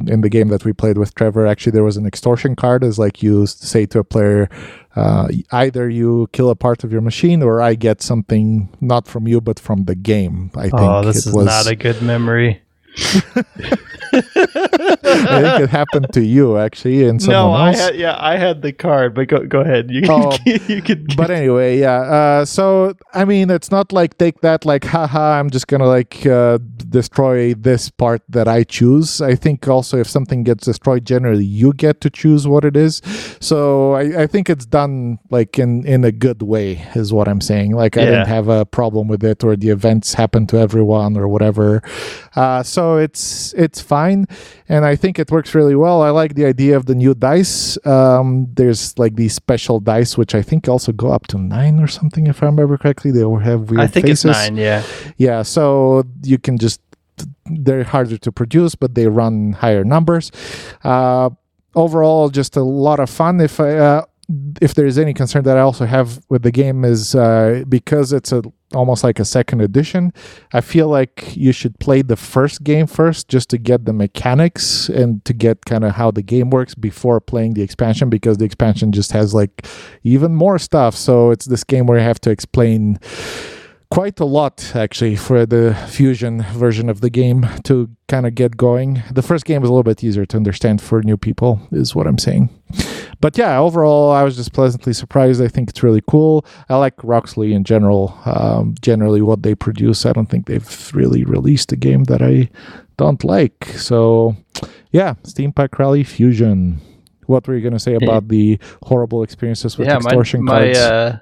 in 0.09 0.23
the 0.23 0.29
game 0.29 0.49
that 0.49 0.65
we 0.65 0.73
played 0.73 0.99
with 0.99 1.15
Trevor, 1.15 1.47
actually, 1.47 1.71
there 1.71 1.85
was 1.85 1.97
an 1.97 2.05
extortion 2.05 2.57
card 2.57 2.83
as 2.83 2.99
like 2.99 3.23
you 3.23 3.47
say 3.47 3.87
to 3.87 4.01
a 4.01 4.05
player, 4.05 4.49
uh, 4.97 5.29
either 5.53 5.89
you 5.89 6.27
kill 6.33 6.51
a 6.51 6.57
part 6.57 6.83
of 6.83 6.91
your 6.91 7.01
machine 7.01 7.45
or 7.45 7.63
I 7.63 7.77
get 7.77 8.03
something 8.03 8.77
not 8.81 9.07
from 9.07 9.29
you 9.29 9.41
but 9.41 9.61
from 9.61 9.85
the 9.85 9.95
game. 9.95 10.51
I 10.57 10.63
think 10.63 10.75
Oh, 10.81 11.05
this 11.05 11.27
it 11.27 11.29
is 11.29 11.35
was. 11.37 11.47
not 11.47 11.69
a 11.69 11.77
good 11.77 12.03
memory. 12.03 12.61
I 14.13 15.41
think 15.43 15.61
it 15.61 15.71
happened 15.71 16.13
to 16.13 16.25
you 16.25 16.57
actually, 16.59 17.05
and 17.05 17.21
someone 17.21 17.51
no, 17.51 17.53
I 17.53 17.69
else. 17.69 17.79
had 17.81 17.97
yeah, 17.97 18.17
I 18.19 18.37
had 18.37 18.63
the 18.63 18.73
card, 18.73 19.15
but 19.15 19.29
go 19.29 19.45
go 19.47 19.61
ahead. 19.61 19.91
You 19.91 20.03
Oh, 20.09 20.37
you 20.47 20.83
could 20.83 21.17
but 21.17 21.31
anyway, 21.31 21.79
yeah. 21.79 22.01
Uh, 22.03 22.45
so 22.45 22.95
I 23.13 23.25
mean, 23.25 23.51
it's 23.51 23.71
not 23.71 23.93
like 23.93 24.19
take 24.19 24.41
that 24.43 24.65
like, 24.65 24.85
haha, 24.85 25.39
I'm 25.39 25.51
just 25.51 25.67
gonna 25.67 25.87
like 25.89 26.25
uh, 26.27 26.59
destroy 26.89 27.55
this 27.55 27.91
part 27.91 28.23
that 28.29 28.47
I 28.49 28.65
choose. 28.65 29.21
I 29.21 29.35
think 29.35 29.67
also 29.69 29.99
if 29.99 30.09
something 30.09 30.45
gets 30.45 30.65
destroyed, 30.65 31.05
generally 31.05 31.45
you 31.45 31.73
get 31.73 32.01
to 32.03 32.11
choose 32.11 32.47
what 32.47 32.65
it 32.65 32.77
is. 32.77 33.01
So 33.41 33.93
I, 33.95 34.23
I 34.23 34.27
think 34.27 34.49
it's 34.49 34.67
done 34.67 35.19
like 35.31 35.59
in 35.59 35.87
in 35.87 36.05
a 36.05 36.13
good 36.13 36.43
way, 36.43 36.87
is 36.95 37.13
what 37.13 37.29
I'm 37.29 37.41
saying. 37.41 37.75
Like 37.75 37.97
I 37.97 38.03
Yeah. 38.03 38.11
didn't 38.11 38.29
have 38.29 38.49
a 38.49 38.65
problem 38.65 39.09
with 39.09 39.25
it, 39.25 39.43
or 39.43 39.57
the 39.57 39.71
events 39.71 40.15
happen 40.15 40.47
to 40.49 40.59
everyone, 40.59 41.17
or 41.17 41.27
whatever. 41.29 41.83
Uh, 42.37 42.63
so 42.63 42.84
it's 42.97 43.53
it's 43.55 43.81
fine, 43.81 44.27
and 44.69 44.85
I 44.85 44.97
think 44.97 45.19
it 45.19 45.31
works 45.31 45.55
really 45.55 45.75
well. 45.75 46.03
I 46.03 46.11
like 46.11 46.35
the 46.35 46.45
idea 46.47 46.77
of 46.77 46.85
the 46.87 46.95
new 46.95 47.15
dice. 47.15 47.79
Um, 47.87 48.47
there's 48.55 48.99
like 48.99 49.17
these 49.17 49.35
special 49.35 49.81
dice, 49.81 50.17
which 50.17 50.35
I 50.35 50.43
think 50.43 50.69
also 50.69 50.93
go 50.93 51.09
up 51.11 51.27
to 51.29 51.39
nine 51.39 51.81
or 51.81 51.89
something, 51.89 52.27
if 52.27 52.43
I 52.43 52.47
remember 52.47 52.77
correctly. 52.79 53.11
They 53.11 53.25
all 53.25 53.39
have 53.39 53.71
weird 53.71 53.81
I 53.83 53.87
think 53.87 54.07
faces. 54.07 54.25
it's 54.31 54.39
nine. 54.39 54.57
Yeah, 54.57 54.83
Yeah, 55.17 55.43
so 55.43 56.05
you 56.23 56.39
can 56.39 56.59
just 56.59 56.81
they're 57.47 57.85
harder 57.85 58.19
to 58.19 58.33
produce, 58.33 58.75
but 58.75 58.95
they 58.95 59.07
run 59.07 59.53
higher 59.53 59.85
numbers. 59.85 60.31
Uh, 60.83 61.31
overall, 61.75 62.29
just 62.31 62.57
a 62.57 62.63
lot 62.63 63.01
of 63.01 63.11
fun. 63.11 63.41
If 63.41 63.61
I 63.61 63.77
uh, 63.77 64.05
if 64.61 64.75
there's 64.75 64.99
any 64.99 65.15
concern 65.15 65.45
that 65.45 65.57
I 65.57 65.61
also 65.61 65.87
have 65.87 66.21
with 66.29 66.43
the 66.43 66.51
game 66.51 66.85
is 66.85 67.15
uh, 67.15 67.65
because 67.69 68.13
it's 68.13 68.33
a 68.33 68.43
almost 68.75 69.05
like 69.05 69.19
a 69.19 69.25
second 69.25 69.61
edition. 69.61 70.13
I 70.53 70.61
feel 70.61 70.89
like 70.89 71.37
you 71.37 71.53
should 71.53 71.79
play 71.79 72.03
the 72.03 72.17
first 72.17 72.65
game 72.65 72.87
first 72.87 73.29
just 73.29 73.49
to 73.51 73.59
get 73.59 73.85
the 73.85 73.93
mechanics 73.93 74.89
and 74.89 75.25
to 75.25 75.33
get 75.33 75.65
kind 75.65 75.85
of 75.85 75.93
how 75.93 76.11
the 76.11 76.23
game 76.23 76.51
works 76.51 76.75
before 76.75 77.21
playing 77.21 77.55
the 77.55 77.63
expansion 77.63 78.11
because 78.11 78.39
the 78.39 78.45
expansion 78.45 78.93
just 78.93 79.13
has 79.13 79.35
like 79.35 79.67
even 80.03 80.35
more 80.35 80.59
stuff. 80.59 80.97
So 80.97 81.31
it's 81.31 81.47
this 81.47 81.65
game 81.65 81.87
where 81.87 81.99
you 81.99 82.05
have 82.05 82.21
to 82.23 82.31
explain 82.31 82.99
quite 83.95 84.19
a 84.19 84.25
lot 84.25 84.75
actually 84.75 85.15
for 85.15 85.47
the 85.47 85.73
fusion 85.89 86.43
version 86.55 86.89
of 86.89 87.01
the 87.01 87.09
game 87.09 87.47
to 87.63 87.89
kind 88.09 88.27
of 88.27 88.35
get 88.35 88.57
going. 88.57 89.01
The 89.13 89.23
first 89.23 89.45
game 89.45 89.63
is 89.63 89.69
a 89.69 89.73
little 89.73 89.85
bit 89.85 90.03
easier 90.03 90.27
to 90.27 90.37
understand 90.37 90.83
for 90.83 91.01
new 91.05 91.17
people, 91.17 91.61
is 91.71 91.95
what 91.95 92.09
I'm 92.09 92.19
saying. 92.19 92.51
But 93.21 93.39
yeah, 93.39 93.57
overall, 93.57 94.11
I 94.11 94.25
was 94.25 94.35
just 94.35 94.53
pleasantly 94.53 94.95
surprised. 94.95 95.41
I 95.41 95.47
think 95.47 95.71
it's 95.71 95.85
really 95.85 96.03
cool. 96.09 96.45
I 96.69 96.75
like 96.77 96.95
Roxley 97.05 97.55
in 97.55 97.63
general. 97.63 98.19
Um, 98.25 98.75
generally, 98.83 99.23
what 99.23 99.45
they 99.45 99.55
produce, 99.55 100.05
I 100.05 100.13
don't 100.13 100.29
think 100.29 100.47
they've 100.47 100.91
really 100.93 101.23
released 101.23 101.71
a 101.71 101.77
game 101.77 102.03
that 102.05 102.21
I 102.21 102.51
don't 102.97 103.23
like. 103.23 103.67
So 103.77 104.37
yeah, 104.91 105.15
Steampunk 105.23 105.79
Rally 105.79 106.03
Fusion. 106.03 106.81
What 107.27 107.47
were 107.47 107.55
you 107.55 107.63
going 107.63 107.75
to 107.75 107.79
say 107.79 107.95
about 107.95 108.27
the 108.27 108.59
horrible 108.83 109.23
experiences 109.23 109.79
with 109.79 109.87
yeah, 109.87 109.99
extortion 109.99 110.43
my, 110.43 110.53
my, 110.53 110.59
cards? 110.65 110.79
uh, 110.79 111.19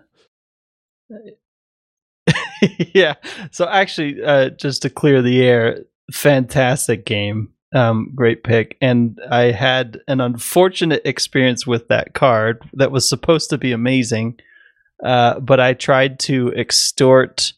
yeah. 2.94 3.14
So 3.50 3.68
actually, 3.68 4.22
uh, 4.22 4.50
just 4.50 4.82
to 4.82 4.90
clear 4.90 5.22
the 5.22 5.42
air, 5.42 5.84
fantastic 6.12 7.04
game. 7.06 7.52
Um, 7.74 8.12
great 8.14 8.44
pick. 8.44 8.76
And 8.82 9.18
I 9.30 9.44
had 9.44 10.00
an 10.06 10.20
unfortunate 10.20 11.02
experience 11.06 11.66
with 11.66 11.88
that 11.88 12.12
card 12.12 12.62
that 12.74 12.92
was 12.92 13.08
supposed 13.08 13.48
to 13.50 13.58
be 13.58 13.72
amazing. 13.72 14.38
Uh, 15.02 15.40
but 15.40 15.58
I 15.58 15.72
tried 15.72 16.18
to 16.20 16.52
extort 16.54 17.54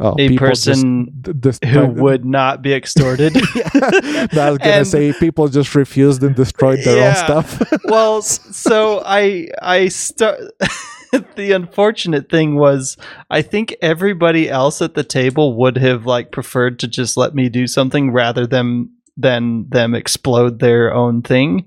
Oh, 0.00 0.14
a 0.18 0.28
just 0.28 0.38
person 0.38 1.10
dis- 1.40 1.58
who 1.64 1.86
would 1.86 2.24
not 2.24 2.60
be 2.60 2.74
extorted. 2.74 3.34
yeah, 3.54 3.62
I 3.72 4.50
was 4.50 4.58
gonna 4.58 4.70
And- 4.76 4.86
say 4.86 5.12
people 5.14 5.48
just 5.48 5.74
refused 5.74 6.22
and 6.22 6.34
destroyed 6.34 6.80
their 6.84 6.98
Yeah. 6.98 7.08
own 7.08 7.44
stuff. 7.44 7.72
well, 7.84 8.20
so 8.22 9.02
I 9.06 9.48
I 9.62 9.88
start. 9.88 10.40
the 11.36 11.52
unfortunate 11.52 12.28
thing 12.28 12.56
was, 12.56 12.98
I 13.30 13.40
think 13.40 13.74
everybody 13.80 14.50
else 14.50 14.82
at 14.82 14.94
the 14.94 15.04
table 15.04 15.54
would 15.56 15.78
have 15.78 16.04
like 16.04 16.30
preferred 16.32 16.78
to 16.80 16.88
just 16.88 17.16
let 17.16 17.34
me 17.34 17.48
do 17.48 17.66
something 17.66 18.10
rather 18.12 18.46
than 18.46 18.90
than 19.16 19.66
them 19.70 19.94
explode 19.94 20.58
their 20.58 20.92
own 20.92 21.22
thing. 21.22 21.66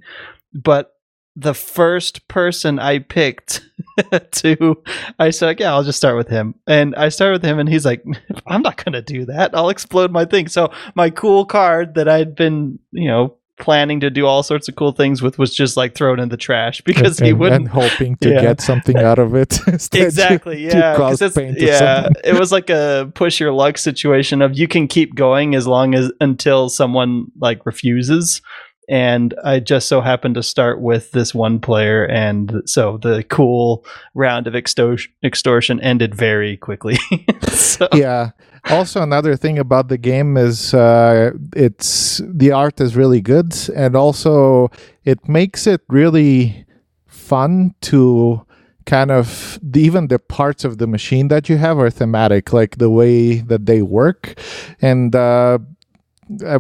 But 0.54 0.94
the 1.40 1.54
first 1.54 2.28
person 2.28 2.80
I 2.80 3.00
picked 3.00 3.62
to, 4.32 4.84
I 5.20 5.30
said, 5.30 5.60
yeah, 5.60 5.72
I'll 5.74 5.84
just 5.84 5.98
start 5.98 6.18
with 6.18 6.28
him. 6.28 6.56
And 6.68 6.94
I 6.96 7.10
started 7.10 7.42
with 7.42 7.46
him, 7.50 7.60
and 7.60 7.70
he's 7.70 7.86
like, 7.86 8.04
I'm 8.48 8.62
not 8.62 8.84
going 8.84 8.94
to 8.94 9.02
do 9.02 9.26
that. 9.26 9.56
I'll 9.56 9.70
explode 9.70 10.12
my 10.12 10.26
thing. 10.26 10.48
So 10.50 10.72
my 10.96 11.10
cool 11.10 11.46
card 11.46 11.94
that 11.96 12.10
I'd 12.10 12.36
been, 12.36 12.78
you 12.92 13.08
know, 13.08 13.36
planning 13.58 14.00
to 14.00 14.10
do 14.10 14.26
all 14.26 14.42
sorts 14.42 14.70
of 14.70 14.76
cool 14.78 14.94
things 14.94 15.22
with 15.22 15.38
was 15.38 15.54
just 15.54 15.76
like 15.76 15.94
thrown 15.94 16.18
in 16.20 16.30
the 16.30 16.38
trash 16.38 16.80
because 16.86 17.20
and, 17.20 17.28
he 17.28 17.34
wouldn't. 17.34 17.62
and 17.64 17.70
hoping 17.70 18.16
to 18.18 18.30
Yeah. 18.30 18.42
get 18.42 18.62
something 18.62 18.96
out 18.98 19.20
of 19.20 19.36
it. 19.36 19.60
Exactly. 19.68 20.56
to- 20.70 20.78
Yeah. 20.78 20.96
'cause 20.96 21.20
cause 21.20 21.34
pain 21.34 21.56
to 21.56 21.66
yeah. 21.66 22.08
it 22.24 22.40
was 22.40 22.52
like 22.54 22.70
a 22.70 23.12
push 23.16 23.38
your 23.40 23.52
luck 23.52 23.78
situation 23.78 24.42
of 24.42 24.58
you 24.58 24.68
can 24.70 24.88
keep 24.88 25.14
going 25.14 25.56
as 25.56 25.68
long 25.68 25.94
as 25.94 26.10
until 26.22 26.70
someone 26.70 27.26
like 27.38 27.66
refuses. 27.66 28.42
And 28.90 29.36
I 29.44 29.60
just 29.60 29.88
so 29.88 30.02
happened 30.02 30.34
to 30.36 30.44
start 30.44 30.82
with 30.82 31.12
this 31.12 31.36
one 31.36 31.60
player, 31.60 32.06
and 32.06 32.64
so 32.66 32.98
the 32.98 33.24
cool 33.24 33.86
round 34.16 34.48
of 34.48 34.56
extortion, 34.56 35.12
extortion 35.24 35.80
ended 35.82 36.16
very 36.16 36.58
quickly. 36.58 36.98
so, 37.50 37.88
yeah. 37.94 38.32
Also, 38.66 39.02
another 39.02 39.36
thing 39.36 39.60
about 39.60 39.90
the 39.90 39.98
game 39.98 40.38
is 40.38 40.74
uh, 40.74 41.32
it's 41.56 42.20
the 42.26 42.52
art 42.52 42.82
is 42.82 42.96
really 42.96 43.22
good, 43.22 43.56
and 43.76 43.96
also 43.96 44.70
it 45.06 45.30
makes 45.30 45.68
it 45.68 45.82
really 45.88 46.66
fun 47.06 47.76
to 47.82 48.44
kind 48.86 49.12
of 49.12 49.60
even 49.76 50.08
the 50.08 50.18
parts 50.18 50.66
of 50.66 50.80
the 50.80 50.88
machine 50.88 51.28
that 51.28 51.48
you 51.48 51.58
have 51.58 51.78
are 51.78 51.92
thematic, 51.92 52.52
like 52.52 52.80
the 52.80 52.90
way 52.90 53.36
that 53.36 53.68
they 53.68 53.84
work, 53.84 54.40
and. 54.82 55.16
Uh, 55.16 55.60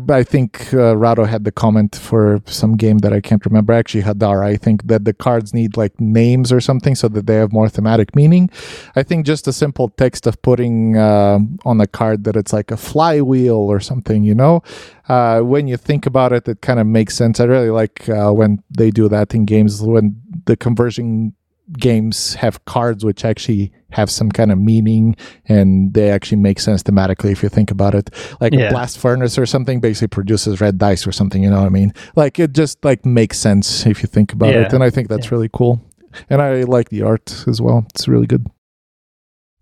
I 0.10 0.24
think 0.24 0.74
uh, 0.74 0.96
Rado 0.96 1.28
had 1.28 1.44
the 1.44 1.52
comment 1.52 1.96
for 1.96 2.42
some 2.46 2.76
game 2.76 3.00
that 3.00 3.14
I 3.14 3.22
can't 3.22 3.46
remember. 3.46 3.72
Actually, 3.72 4.02
Hadara. 4.02 4.44
I 4.44 4.58
think 4.58 4.88
that 4.88 5.06
the 5.06 5.14
cards 5.14 5.54
need 5.54 5.78
like 5.78 6.00
names 6.02 6.52
or 6.52 6.60
something 6.60 6.96
so 6.96 7.08
that 7.10 7.28
they 7.28 7.36
have 7.36 7.54
more 7.54 7.70
thematic 7.70 8.16
meaning. 8.16 8.50
I 8.96 9.04
think 9.04 9.28
just 9.28 9.48
a 9.48 9.54
simple 9.54 9.90
text 9.90 10.26
of 10.26 10.42
putting 10.42 10.98
um 10.98 11.60
on 11.66 11.80
a 11.82 11.88
card 11.88 12.24
that 12.24 12.36
it's 12.36 12.52
like 12.52 12.72
a 12.72 12.78
flywheel 12.78 13.58
or 13.58 13.80
something, 13.80 14.24
you 14.24 14.34
know, 14.34 14.64
uh, 15.08 15.42
when 15.42 15.68
you 15.68 15.78
think 15.78 16.08
about 16.08 16.34
it, 16.34 16.48
it 16.48 16.62
kind 16.62 16.80
of 16.80 16.88
makes 16.88 17.16
sense. 17.16 17.40
I 17.40 17.44
really 17.44 17.70
like 17.70 18.10
uh, 18.10 18.32
when 18.32 18.64
they 18.72 18.90
do 18.90 19.08
that 19.10 19.36
in 19.36 19.46
games 19.46 19.82
when 19.84 20.20
the 20.46 20.58
conversion 20.58 21.36
games 21.74 22.34
have 22.36 22.64
cards 22.66 23.06
which 23.06 23.24
actually 23.26 23.72
have 23.92 24.10
some 24.10 24.32
kind 24.32 24.52
of 24.52 24.58
meaning 24.58 25.16
and 25.48 25.94
they 25.94 26.10
actually 26.10 26.38
make 26.38 26.60
sense 26.60 26.82
thematically 26.84 27.32
if 27.32 27.44
you 27.44 27.50
think 27.50 27.70
about 27.72 27.94
it 27.94 28.10
like 28.42 28.54
Yeah. 28.54 28.68
a 28.68 28.70
blast 28.72 28.98
furnace 28.98 29.38
or 29.38 29.46
something 29.46 29.80
basically 29.80 30.08
produces 30.08 30.62
red 30.62 30.78
dice 30.78 31.06
or 31.06 31.12
something 31.12 31.44
you 31.44 31.50
know 31.50 31.58
what 31.60 31.66
i 31.68 31.70
mean 31.70 31.94
like 32.16 32.40
it 32.40 32.54
just 32.54 32.84
like 32.84 33.06
makes 33.06 33.38
sense 33.40 33.86
if 33.86 34.02
you 34.02 34.08
think 34.08 34.34
about 34.34 34.56
it 34.56 34.74
and 34.74 34.84
i 34.84 34.90
think 34.90 35.10
that's 35.10 35.28
Yeah. 35.28 35.36
really 35.36 35.50
cool 35.54 35.80
and 36.30 36.42
i 36.42 36.64
like 36.64 36.90
the 36.90 37.04
art 37.04 37.46
as 37.48 37.62
well 37.62 37.86
it's 37.94 38.08
really 38.08 38.28
good 38.28 38.46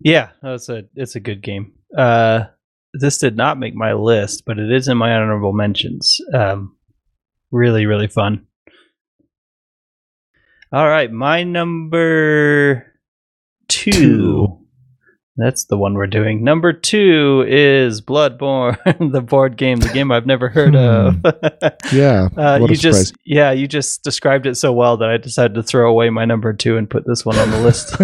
yeah, 0.00 0.30
it's 0.44 0.68
a 0.68 0.84
it's 0.94 1.16
a 1.16 1.20
good 1.20 1.42
game. 1.42 1.72
Uh, 1.96 2.44
this 2.94 3.18
did 3.18 3.36
not 3.36 3.58
make 3.58 3.74
my 3.74 3.94
list, 3.94 4.44
but 4.46 4.58
it 4.58 4.70
is 4.70 4.86
in 4.86 4.96
my 4.96 5.12
honorable 5.12 5.52
mentions. 5.52 6.20
Um, 6.32 6.76
really, 7.50 7.84
really 7.84 8.06
fun. 8.06 8.46
All 10.70 10.86
right, 10.86 11.10
my 11.10 11.44
number 11.44 12.92
two. 13.68 13.90
Two. 13.92 14.67
That's 15.40 15.66
the 15.66 15.76
one 15.78 15.94
we're 15.94 16.08
doing. 16.08 16.42
Number 16.42 16.72
two 16.72 17.44
is 17.46 18.00
Bloodborne, 18.02 18.76
the 19.12 19.20
board 19.22 19.56
game, 19.56 19.78
the 19.78 19.88
game 19.88 20.10
I've 20.10 20.26
never 20.26 20.48
heard 20.48 20.74
of. 20.74 21.14
yeah 21.92 22.28
Uh, 22.36 22.66
you 22.68 22.74
just 22.76 23.14
yeah, 23.24 23.52
you 23.52 23.68
just 23.68 24.02
described 24.02 24.46
it 24.46 24.56
so 24.56 24.72
well 24.72 24.96
that 24.96 25.08
I 25.08 25.16
decided 25.16 25.54
to 25.54 25.62
throw 25.62 25.88
away 25.88 26.10
my 26.10 26.24
number 26.24 26.52
two 26.52 26.76
and 26.76 26.90
put 26.90 27.06
this 27.06 27.24
one 27.24 27.36
on 27.38 27.50
the 27.52 27.60
list. 27.60 27.96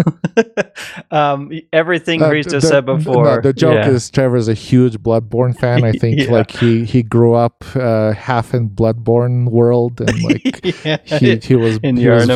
um, 1.11 1.51
everything 1.73 2.21
Uh, 2.23 2.29
the- 2.29 2.61
said 2.61 2.85
before. 2.85 3.25
no, 3.35 3.41
the 3.41 3.53
joke 3.53 3.75
yeah. 3.75 3.89
is 3.89 4.09
Trevor's 4.09 4.47
a 4.47 4.53
huge 4.53 4.97
Bloodborne 4.99 5.57
fan. 5.59 5.83
I 5.83 5.91
think 5.91 6.21
Yeah. 6.21 6.31
like 6.31 6.51
he 6.51 6.85
he 6.85 7.03
grew 7.03 7.33
up 7.33 7.63
uh, 7.75 8.13
half 8.13 8.53
in 8.53 8.69
Bloodborne 8.69 9.49
world 9.49 9.99
and 9.99 10.23
like 10.23 10.85
yeah, 10.85 10.97
he, 11.03 11.35
he 11.35 11.55
was 11.55 11.77
in 11.83 11.97
he 11.97 12.07
was 12.07 12.29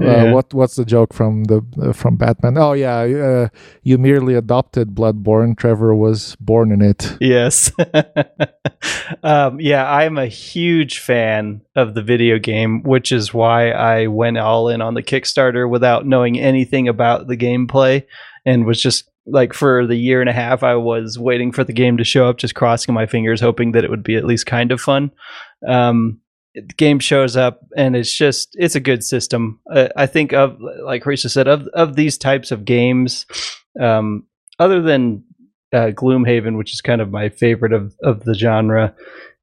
Uh, 0.00 0.04
Yeah. 0.04 0.32
What 0.32 0.52
what's 0.52 0.76
the 0.76 0.84
joke 0.84 1.14
from 1.14 1.44
the 1.44 1.62
uh, 1.80 1.92
from 1.92 2.16
Batman? 2.16 2.58
Oh 2.58 2.74
yeah, 2.74 2.98
uh, 2.98 3.48
you 3.82 3.96
merely 3.98 4.34
adopted 4.34 4.94
Bloodborne. 4.94 5.56
Trevor 5.56 5.94
was 5.94 6.36
born 6.36 6.70
in 6.70 6.82
it. 6.82 7.16
Yes. 7.20 7.72
um, 9.22 9.58
yeah, 9.60 9.90
I'm 9.90 10.18
a 10.18 10.26
huge 10.26 10.98
fan 10.98 11.62
of 11.74 11.94
the 11.94 12.02
video 12.02 12.38
game, 12.38 12.82
which 12.82 13.10
is 13.10 13.32
why 13.32 13.70
I 13.70 14.06
went 14.08 14.38
all 14.38 14.68
in 14.68 14.80
on 14.82 14.94
the 14.94 15.02
Kickstarter 15.02 15.68
without 15.68 16.06
knowing 16.06 16.38
anything 16.38 16.88
about 16.88 17.26
the 17.26 17.36
gameplay 17.36 18.04
and 18.44 18.66
was 18.66 18.80
just 18.80 19.10
like 19.26 19.52
for 19.52 19.86
the 19.86 19.96
year 19.96 20.20
and 20.20 20.30
a 20.30 20.32
half 20.32 20.62
I 20.62 20.76
was 20.76 21.18
waiting 21.18 21.52
for 21.52 21.64
the 21.64 21.72
game 21.72 21.96
to 21.96 22.04
show 22.04 22.28
up, 22.28 22.36
just 22.38 22.54
crossing 22.54 22.94
my 22.94 23.06
fingers, 23.06 23.40
hoping 23.40 23.72
that 23.72 23.82
it 23.84 23.90
would 23.90 24.04
be 24.04 24.16
at 24.16 24.24
least 24.24 24.46
kind 24.46 24.70
of 24.70 24.80
fun. 24.80 25.10
Um, 25.66 26.20
the 26.56 26.74
game 26.76 26.98
shows 26.98 27.36
up 27.36 27.60
and 27.76 27.94
it's 27.94 28.12
just 28.12 28.56
it's 28.58 28.74
a 28.74 28.80
good 28.80 29.04
system. 29.04 29.60
Uh, 29.70 29.88
I 29.96 30.06
think 30.06 30.32
of 30.32 30.58
like 30.82 31.04
Hristo 31.04 31.30
said 31.30 31.46
of 31.48 31.66
of 31.74 31.94
these 31.96 32.16
types 32.18 32.50
of 32.50 32.64
games, 32.64 33.26
um, 33.80 34.24
other 34.58 34.80
than 34.82 35.22
uh, 35.72 35.90
Gloomhaven, 35.94 36.56
which 36.56 36.72
is 36.72 36.80
kind 36.80 37.00
of 37.00 37.10
my 37.10 37.28
favorite 37.28 37.72
of 37.72 37.94
of 38.02 38.24
the 38.24 38.34
genre. 38.34 38.94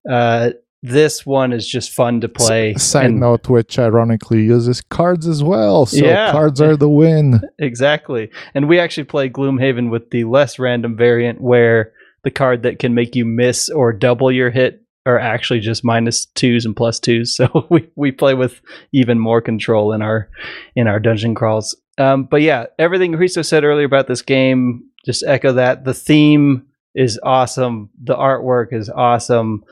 Uh, 0.10 0.52
this 0.86 1.26
one 1.26 1.54
is 1.54 1.66
just 1.66 1.92
fun 1.92 2.20
to 2.20 2.28
play. 2.28 2.74
Side 2.74 3.06
and- 3.06 3.20
note, 3.22 3.48
which 3.48 3.80
ironically 3.80 4.44
uses 4.44 4.82
cards 4.82 5.26
as 5.28 5.42
well. 5.42 5.86
So 5.86 6.04
Yeah. 6.06 6.32
cards 6.34 6.60
are 6.60 6.76
the 6.76 6.90
win. 6.90 7.40
exactly. 7.58 8.30
And 8.54 8.68
we 8.68 8.80
actually 8.80 9.06
play 9.06 9.30
Gloomhaven 9.30 9.90
with 9.90 10.10
the 10.10 10.26
less 10.26 10.60
random 10.60 10.98
variant 10.98 11.40
where 11.40 11.94
the 12.26 12.32
card 12.32 12.64
that 12.64 12.80
can 12.80 12.94
make 12.94 13.16
you 13.16 13.24
miss 13.24 13.70
or 13.70 13.94
double 13.94 14.30
your 14.30 14.50
hit 14.50 14.83
are 15.06 15.20
actually 15.20 15.60
just 15.60 15.84
minus 15.84 16.26
twos 16.26 16.66
and 16.66 16.76
plus 16.76 17.00
twos. 17.00 17.36
So 17.44 17.68
we, 17.70 17.90
we 17.96 18.12
play 18.12 18.34
with 18.34 18.62
even 18.92 19.20
more 19.20 19.42
control 19.42 19.94
in 19.94 20.02
our 20.02 20.30
in 20.76 20.88
our 20.88 21.00
dungeon 21.00 21.36
crawls. 21.36 21.76
Um, 21.98 22.24
but 22.24 22.42
yeah, 22.42 22.68
everything 22.80 23.14
Hristo 23.14 23.46
said 23.46 23.64
earlier 23.64 23.86
about 23.86 24.08
this 24.08 24.22
game, 24.22 24.84
just 25.06 25.24
echo 25.24 25.54
that. 25.54 25.84
The 25.84 25.94
theme 25.94 26.66
is 26.96 27.20
awesome. 27.24 27.90
The 28.04 28.16
artwork 28.16 28.74
is 28.74 28.90
awesome. 28.90 29.64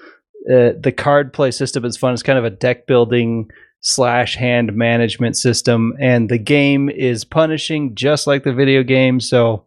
Uh, 0.50 0.74
the 0.80 0.94
card 0.96 1.34
play 1.34 1.52
system 1.52 1.86
is 1.86 1.98
fun. 1.98 2.14
It's 2.14 2.24
kind 2.24 2.40
of 2.40 2.46
a 2.46 2.50
deck 2.50 2.88
building 2.88 3.50
slash 3.82 4.36
hand 4.36 4.74
management 4.76 5.38
system, 5.38 5.94
and 6.00 6.30
the 6.30 6.38
game 6.38 6.90
is 6.90 7.24
punishing 7.24 7.96
just 7.96 8.28
like 8.28 8.44
the 8.44 8.54
video 8.54 8.84
game. 8.84 9.20
So 9.20 9.66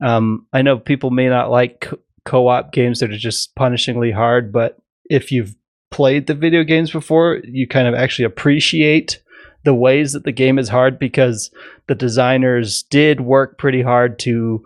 um, 0.00 0.46
I 0.52 0.62
know 0.62 0.78
people 0.78 1.10
may 1.10 1.28
not 1.28 1.50
like 1.50 1.88
co 2.24 2.48
op 2.48 2.72
games 2.72 3.00
that 3.00 3.10
are 3.10 3.18
just 3.18 3.54
punishingly 3.56 4.12
hard, 4.12 4.52
but 4.52 4.78
if 5.10 5.32
you've 5.32 5.54
played 5.90 6.26
the 6.26 6.34
video 6.34 6.64
games 6.64 6.90
before, 6.90 7.40
you 7.44 7.66
kind 7.66 7.88
of 7.88 7.94
actually 7.94 8.24
appreciate 8.24 9.22
the 9.64 9.74
ways 9.74 10.12
that 10.12 10.24
the 10.24 10.32
game 10.32 10.58
is 10.58 10.68
hard 10.68 10.98
because 10.98 11.50
the 11.88 11.94
designers 11.94 12.84
did 12.84 13.20
work 13.20 13.58
pretty 13.58 13.82
hard 13.82 14.18
to 14.20 14.64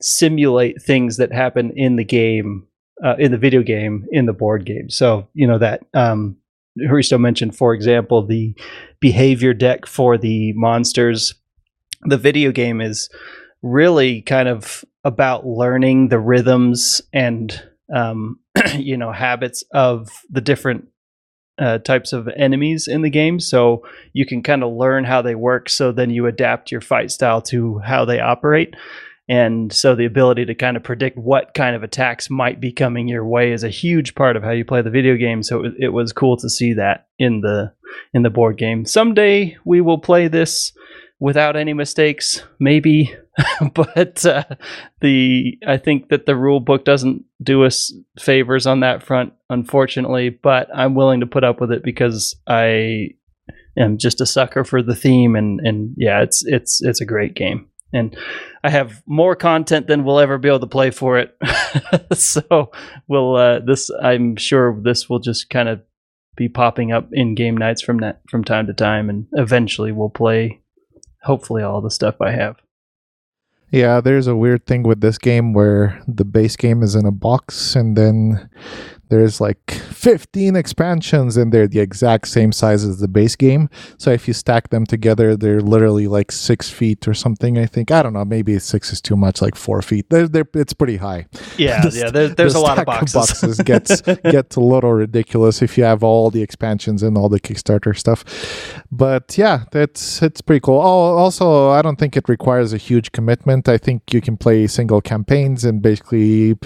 simulate 0.00 0.82
things 0.82 1.16
that 1.16 1.32
happen 1.32 1.72
in 1.74 1.96
the 1.96 2.04
game, 2.04 2.66
uh, 3.04 3.14
in 3.18 3.30
the 3.30 3.38
video 3.38 3.62
game, 3.62 4.06
in 4.10 4.26
the 4.26 4.32
board 4.32 4.66
game. 4.66 4.90
So, 4.90 5.28
you 5.32 5.46
know, 5.46 5.58
that 5.58 5.84
um, 5.94 6.36
Hristo 6.78 7.18
mentioned, 7.18 7.56
for 7.56 7.74
example, 7.74 8.26
the 8.26 8.54
behavior 9.00 9.54
deck 9.54 9.86
for 9.86 10.18
the 10.18 10.52
monsters. 10.54 11.34
The 12.02 12.18
video 12.18 12.52
game 12.52 12.80
is 12.80 13.08
really 13.62 14.22
kind 14.22 14.48
of 14.48 14.84
about 15.04 15.46
learning 15.46 16.08
the 16.08 16.18
rhythms 16.18 17.00
and 17.12 17.62
um, 17.94 18.38
you 18.76 18.96
know 18.96 19.12
habits 19.12 19.64
of 19.72 20.10
the 20.30 20.40
different 20.40 20.88
uh, 21.58 21.78
types 21.78 22.12
of 22.12 22.28
enemies 22.28 22.88
in 22.88 23.02
the 23.02 23.10
game. 23.10 23.38
So 23.38 23.86
you 24.12 24.26
can 24.26 24.42
kind 24.42 24.62
of 24.62 24.72
learn 24.72 25.04
how 25.04 25.22
they 25.22 25.34
work 25.34 25.68
so 25.68 25.92
then 25.92 26.10
you 26.10 26.26
adapt 26.26 26.72
your 26.72 26.80
fight 26.80 27.10
style 27.10 27.42
to 27.42 27.78
how 27.78 28.04
they 28.04 28.20
operate. 28.20 28.74
And 29.28 29.72
so 29.72 29.94
the 29.94 30.04
ability 30.04 30.46
to 30.46 30.54
kind 30.54 30.76
of 30.76 30.82
predict 30.82 31.16
what 31.16 31.54
kind 31.54 31.76
of 31.76 31.82
attacks 31.82 32.28
might 32.28 32.60
be 32.60 32.72
coming 32.72 33.06
your 33.06 33.24
way 33.24 33.52
is 33.52 33.62
a 33.62 33.68
huge 33.68 34.14
part 34.14 34.36
of 34.36 34.42
how 34.42 34.50
you 34.50 34.64
play 34.64 34.82
the 34.82 34.90
video 34.90 35.16
game. 35.16 35.42
So 35.42 35.64
it, 35.64 35.74
it 35.78 35.88
was 35.90 36.12
cool 36.12 36.36
to 36.38 36.50
see 36.50 36.74
that 36.74 37.06
in 37.18 37.40
the 37.40 37.72
in 38.12 38.22
the 38.22 38.30
board 38.30 38.58
game. 38.58 38.84
Someday 38.84 39.56
we 39.64 39.80
will 39.80 39.98
play 39.98 40.28
this 40.28 40.72
without 41.22 41.56
any 41.56 41.72
mistakes 41.72 42.42
maybe 42.58 43.14
but 43.74 44.24
uh, 44.26 44.44
the 45.00 45.58
I 45.66 45.78
think 45.78 46.08
that 46.08 46.26
the 46.26 46.36
rule 46.36 46.60
book 46.60 46.84
doesn't 46.84 47.24
do 47.42 47.64
us 47.64 47.92
favors 48.18 48.66
on 48.66 48.80
that 48.80 49.02
front, 49.02 49.32
unfortunately. 49.48 50.28
But 50.30 50.68
I'm 50.74 50.94
willing 50.94 51.20
to 51.20 51.26
put 51.26 51.44
up 51.44 51.60
with 51.60 51.72
it 51.72 51.82
because 51.82 52.36
I 52.46 53.10
am 53.78 53.98
just 53.98 54.20
a 54.20 54.26
sucker 54.26 54.64
for 54.64 54.82
the 54.82 54.94
theme, 54.94 55.34
and 55.34 55.60
and 55.60 55.94
yeah, 55.96 56.22
it's 56.22 56.44
it's 56.44 56.82
it's 56.82 57.00
a 57.00 57.06
great 57.06 57.34
game, 57.34 57.68
and 57.92 58.16
I 58.62 58.70
have 58.70 59.02
more 59.06 59.34
content 59.34 59.86
than 59.86 60.04
we'll 60.04 60.20
ever 60.20 60.36
be 60.36 60.48
able 60.48 60.60
to 60.60 60.66
play 60.66 60.90
for 60.90 61.18
it. 61.18 61.34
so 62.12 62.70
we'll 63.08 63.36
uh, 63.36 63.60
this 63.60 63.90
I'm 64.02 64.36
sure 64.36 64.78
this 64.82 65.08
will 65.08 65.20
just 65.20 65.48
kind 65.48 65.70
of 65.70 65.80
be 66.36 66.48
popping 66.50 66.92
up 66.92 67.08
in 67.12 67.34
game 67.34 67.56
nights 67.56 67.80
from 67.80 67.98
that 67.98 68.20
from 68.28 68.44
time 68.44 68.66
to 68.66 68.74
time, 68.74 69.08
and 69.08 69.26
eventually 69.32 69.90
we'll 69.90 70.10
play 70.10 70.61
hopefully 71.22 71.62
all 71.62 71.80
the 71.80 71.90
stuff 71.90 72.20
I 72.20 72.32
have. 72.32 72.56
Yeah, 73.70 74.02
there's 74.02 74.26
a 74.26 74.36
weird 74.36 74.66
thing 74.66 74.82
with 74.82 75.00
this 75.00 75.16
game 75.16 75.54
where 75.54 76.02
the 76.06 76.26
base 76.26 76.56
game 76.56 76.82
is 76.82 76.94
in 76.94 77.06
a 77.06 77.10
box 77.10 77.74
and 77.74 77.96
then 77.96 78.50
there's 79.12 79.42
like 79.42 79.70
15 79.70 80.56
expansions 80.56 81.36
and 81.36 81.52
they're 81.52 81.68
the 81.68 81.80
exact 81.80 82.28
same 82.28 82.50
size 82.50 82.82
as 82.82 82.98
the 82.98 83.08
base 83.08 83.36
game. 83.36 83.68
So 83.98 84.10
if 84.10 84.26
you 84.26 84.32
stack 84.32 84.70
them 84.70 84.86
together, 84.86 85.36
they're 85.36 85.60
literally 85.60 86.08
like 86.08 86.32
six 86.32 86.70
feet 86.70 87.06
or 87.06 87.12
something. 87.12 87.58
I 87.58 87.66
think 87.66 87.90
I 87.90 88.02
don't 88.02 88.14
know. 88.14 88.24
Maybe 88.24 88.58
six 88.58 88.90
is 88.90 89.02
too 89.02 89.14
much, 89.14 89.42
like 89.42 89.54
four 89.54 89.82
feet. 89.82 90.08
They're, 90.08 90.26
they're 90.26 90.48
it's 90.54 90.72
pretty 90.72 90.96
high. 90.96 91.26
Yeah, 91.58 91.82
the, 91.82 91.90
yeah. 91.94 92.10
There, 92.10 92.28
there's 92.28 92.54
the 92.54 92.60
a 92.60 92.62
lot 92.62 92.78
of 92.78 92.86
boxes. 92.86 93.14
of 93.14 93.20
boxes 93.20 93.58
gets 93.58 94.00
gets 94.30 94.56
a 94.56 94.60
little 94.60 94.94
ridiculous 94.94 95.60
if 95.60 95.76
you 95.76 95.84
have 95.84 96.02
all 96.02 96.30
the 96.30 96.40
expansions 96.40 97.02
and 97.02 97.18
all 97.18 97.28
the 97.28 97.40
Kickstarter 97.40 97.94
stuff. 97.94 98.24
But 98.90 99.36
yeah, 99.36 99.64
that's 99.72 100.22
it's 100.22 100.40
pretty 100.40 100.60
cool. 100.60 100.80
Oh, 100.80 101.18
also, 101.18 101.68
I 101.68 101.82
don't 101.82 101.96
think 101.96 102.16
it 102.16 102.30
requires 102.30 102.72
a 102.72 102.78
huge 102.78 103.12
commitment. 103.12 103.68
I 103.68 103.76
think 103.76 104.14
you 104.14 104.22
can 104.22 104.38
play 104.38 104.66
single 104.66 105.02
campaigns 105.02 105.66
and 105.66 105.82
basically 105.82 106.56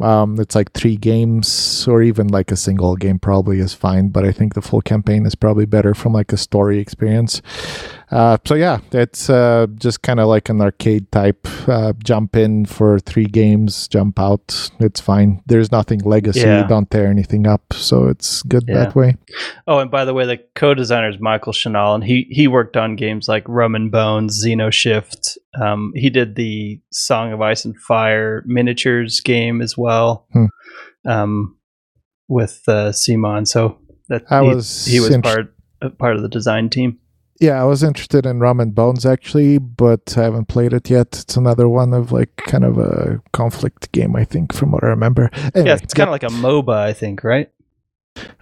um, 0.00 0.40
it's 0.40 0.54
like 0.54 0.72
three 0.72 0.96
games, 0.96 1.86
or 1.86 2.02
even 2.02 2.28
like 2.28 2.50
a 2.50 2.56
single 2.56 2.96
game 2.96 3.18
probably 3.18 3.60
is 3.60 3.74
fine. 3.74 4.08
But 4.08 4.24
I 4.24 4.32
think 4.32 4.54
the 4.54 4.62
full 4.62 4.80
campaign 4.80 5.26
is 5.26 5.34
probably 5.34 5.66
better 5.66 5.94
from 5.94 6.12
like 6.12 6.32
a 6.32 6.36
story 6.36 6.78
experience. 6.78 7.40
Uh, 8.14 8.38
so 8.46 8.54
yeah, 8.54 8.78
it's 8.92 9.28
uh, 9.28 9.66
just 9.74 10.02
kind 10.02 10.20
of 10.20 10.28
like 10.28 10.48
an 10.48 10.60
arcade 10.60 11.10
type. 11.10 11.48
Uh, 11.66 11.92
jump 11.98 12.36
in 12.36 12.64
for 12.64 13.00
three 13.00 13.24
games, 13.24 13.88
jump 13.88 14.20
out. 14.20 14.70
It's 14.78 15.00
fine. 15.00 15.42
There's 15.46 15.72
nothing 15.72 15.98
legacy. 15.98 16.40
Yeah. 16.40 16.64
Don't 16.68 16.88
tear 16.88 17.08
anything 17.08 17.48
up, 17.48 17.72
so 17.72 18.06
it's 18.06 18.42
good 18.44 18.66
yeah. 18.68 18.74
that 18.74 18.94
way. 18.94 19.16
Oh, 19.66 19.80
and 19.80 19.90
by 19.90 20.04
the 20.04 20.14
way, 20.14 20.26
the 20.26 20.38
co-designer 20.54 21.08
is 21.08 21.18
Michael 21.18 21.52
Shinall, 21.52 21.96
and 21.96 22.04
he 22.04 22.28
he 22.30 22.46
worked 22.46 22.76
on 22.76 22.94
games 22.94 23.26
like 23.26 23.42
Rum 23.48 23.74
and 23.74 23.90
Bones, 23.90 24.44
Xenoshift. 24.44 25.36
Um, 25.60 25.92
he 25.96 26.08
did 26.08 26.36
the 26.36 26.80
Song 26.92 27.32
of 27.32 27.40
Ice 27.40 27.64
and 27.64 27.76
Fire 27.76 28.44
miniatures 28.46 29.20
game 29.22 29.60
as 29.60 29.76
well. 29.76 30.28
Hmm. 30.32 30.46
Um, 31.04 31.56
with 32.28 32.62
uh, 32.68 32.90
CMON, 32.90 33.48
so 33.48 33.78
that 34.08 34.30
I 34.30 34.42
he, 34.42 34.48
was 34.48 34.86
he 34.86 35.00
was 35.00 35.16
part 35.18 35.52
part 35.98 36.14
of 36.14 36.22
the 36.22 36.28
design 36.28 36.70
team. 36.70 37.00
Yeah, 37.40 37.60
I 37.60 37.64
was 37.64 37.82
interested 37.82 38.26
in 38.26 38.40
Rum 38.40 38.60
and 38.60 38.74
Bones 38.74 39.04
actually, 39.04 39.58
but 39.58 40.16
I 40.16 40.22
haven't 40.22 40.46
played 40.46 40.72
it 40.72 40.88
yet. 40.88 41.18
It's 41.20 41.36
another 41.36 41.68
one 41.68 41.92
of 41.92 42.12
like 42.12 42.36
kind 42.36 42.64
of 42.64 42.78
a 42.78 43.20
conflict 43.32 43.90
game, 43.92 44.14
I 44.14 44.24
think, 44.24 44.52
from 44.52 44.70
what 44.70 44.84
I 44.84 44.88
remember. 44.88 45.30
Anyway, 45.54 45.70
yeah, 45.70 45.78
it's 45.82 45.94
kind 45.94 46.08
of 46.08 46.12
like 46.12 46.22
a 46.22 46.28
MOBA, 46.28 46.74
I 46.74 46.92
think, 46.92 47.24
right? 47.24 47.50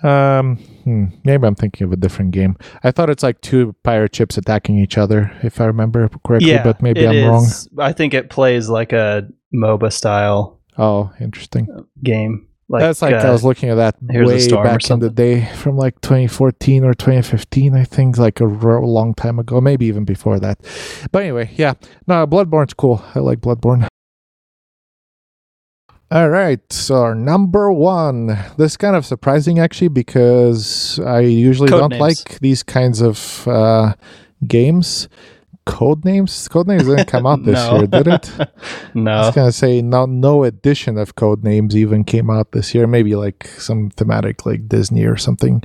Um, 0.02 0.56
hmm, 0.84 1.06
maybe 1.24 1.46
I'm 1.46 1.54
thinking 1.54 1.86
of 1.86 1.92
a 1.92 1.96
different 1.96 2.32
game. 2.32 2.56
I 2.84 2.90
thought 2.90 3.08
it's 3.08 3.22
like 3.22 3.40
two 3.40 3.74
pirate 3.82 4.14
ships 4.14 4.36
attacking 4.36 4.78
each 4.78 4.98
other, 4.98 5.32
if 5.42 5.60
I 5.60 5.64
remember 5.64 6.10
correctly. 6.26 6.50
Yeah, 6.50 6.62
but 6.62 6.82
maybe 6.82 7.06
I'm 7.06 7.14
is. 7.14 7.24
wrong. 7.26 7.46
I 7.78 7.92
think 7.92 8.12
it 8.12 8.28
plays 8.28 8.68
like 8.68 8.92
a 8.92 9.26
MOBA 9.54 9.92
style. 9.92 10.60
Oh, 10.76 11.12
interesting 11.20 11.86
game. 12.02 12.48
Like, 12.72 12.80
That's 12.80 13.02
like 13.02 13.14
uh, 13.14 13.18
I 13.18 13.30
was 13.30 13.44
looking 13.44 13.68
at 13.68 13.74
that 13.74 13.96
way 14.00 14.48
back 14.48 14.90
in 14.90 14.98
the 15.00 15.10
day 15.10 15.44
from 15.56 15.76
like 15.76 16.00
2014 16.00 16.84
or 16.84 16.94
2015, 16.94 17.74
I 17.76 17.84
think, 17.84 18.16
like 18.16 18.40
a 18.40 18.46
long 18.46 19.12
time 19.12 19.38
ago, 19.38 19.60
maybe 19.60 19.84
even 19.84 20.06
before 20.06 20.40
that. 20.40 20.58
But 21.12 21.24
anyway, 21.24 21.50
yeah, 21.56 21.74
no, 22.06 22.26
Bloodborne's 22.26 22.72
cool. 22.72 23.04
I 23.14 23.18
like 23.18 23.40
Bloodborne. 23.40 23.86
All 26.10 26.30
right, 26.30 26.60
so 26.72 26.94
our 26.94 27.14
number 27.14 27.70
one. 27.70 28.28
This 28.56 28.72
is 28.72 28.76
kind 28.78 28.96
of 28.96 29.04
surprising 29.04 29.58
actually 29.58 29.88
because 29.88 30.98
I 31.00 31.20
usually 31.20 31.68
Code 31.68 31.80
don't 31.80 31.90
names. 31.90 32.00
like 32.00 32.38
these 32.40 32.62
kinds 32.62 33.02
of 33.02 33.46
uh, 33.46 33.92
games. 34.46 35.10
Codenames? 35.66 36.48
Codenames 36.48 36.86
didn't 36.86 37.06
come 37.06 37.26
out 37.26 37.44
this 37.44 37.58
year, 37.72 37.86
did 37.86 38.08
it? 38.08 38.30
no. 38.94 39.10
I 39.10 39.26
was 39.26 39.34
gonna 39.34 39.52
say 39.52 39.80
no 39.82 40.06
no 40.06 40.44
edition 40.44 40.98
of 40.98 41.14
Codenames 41.14 41.74
even 41.74 42.04
came 42.04 42.30
out 42.30 42.52
this 42.52 42.74
year. 42.74 42.86
Maybe 42.86 43.14
like 43.14 43.46
some 43.46 43.90
thematic 43.90 44.44
like 44.44 44.68
Disney 44.68 45.04
or 45.04 45.16
something. 45.16 45.62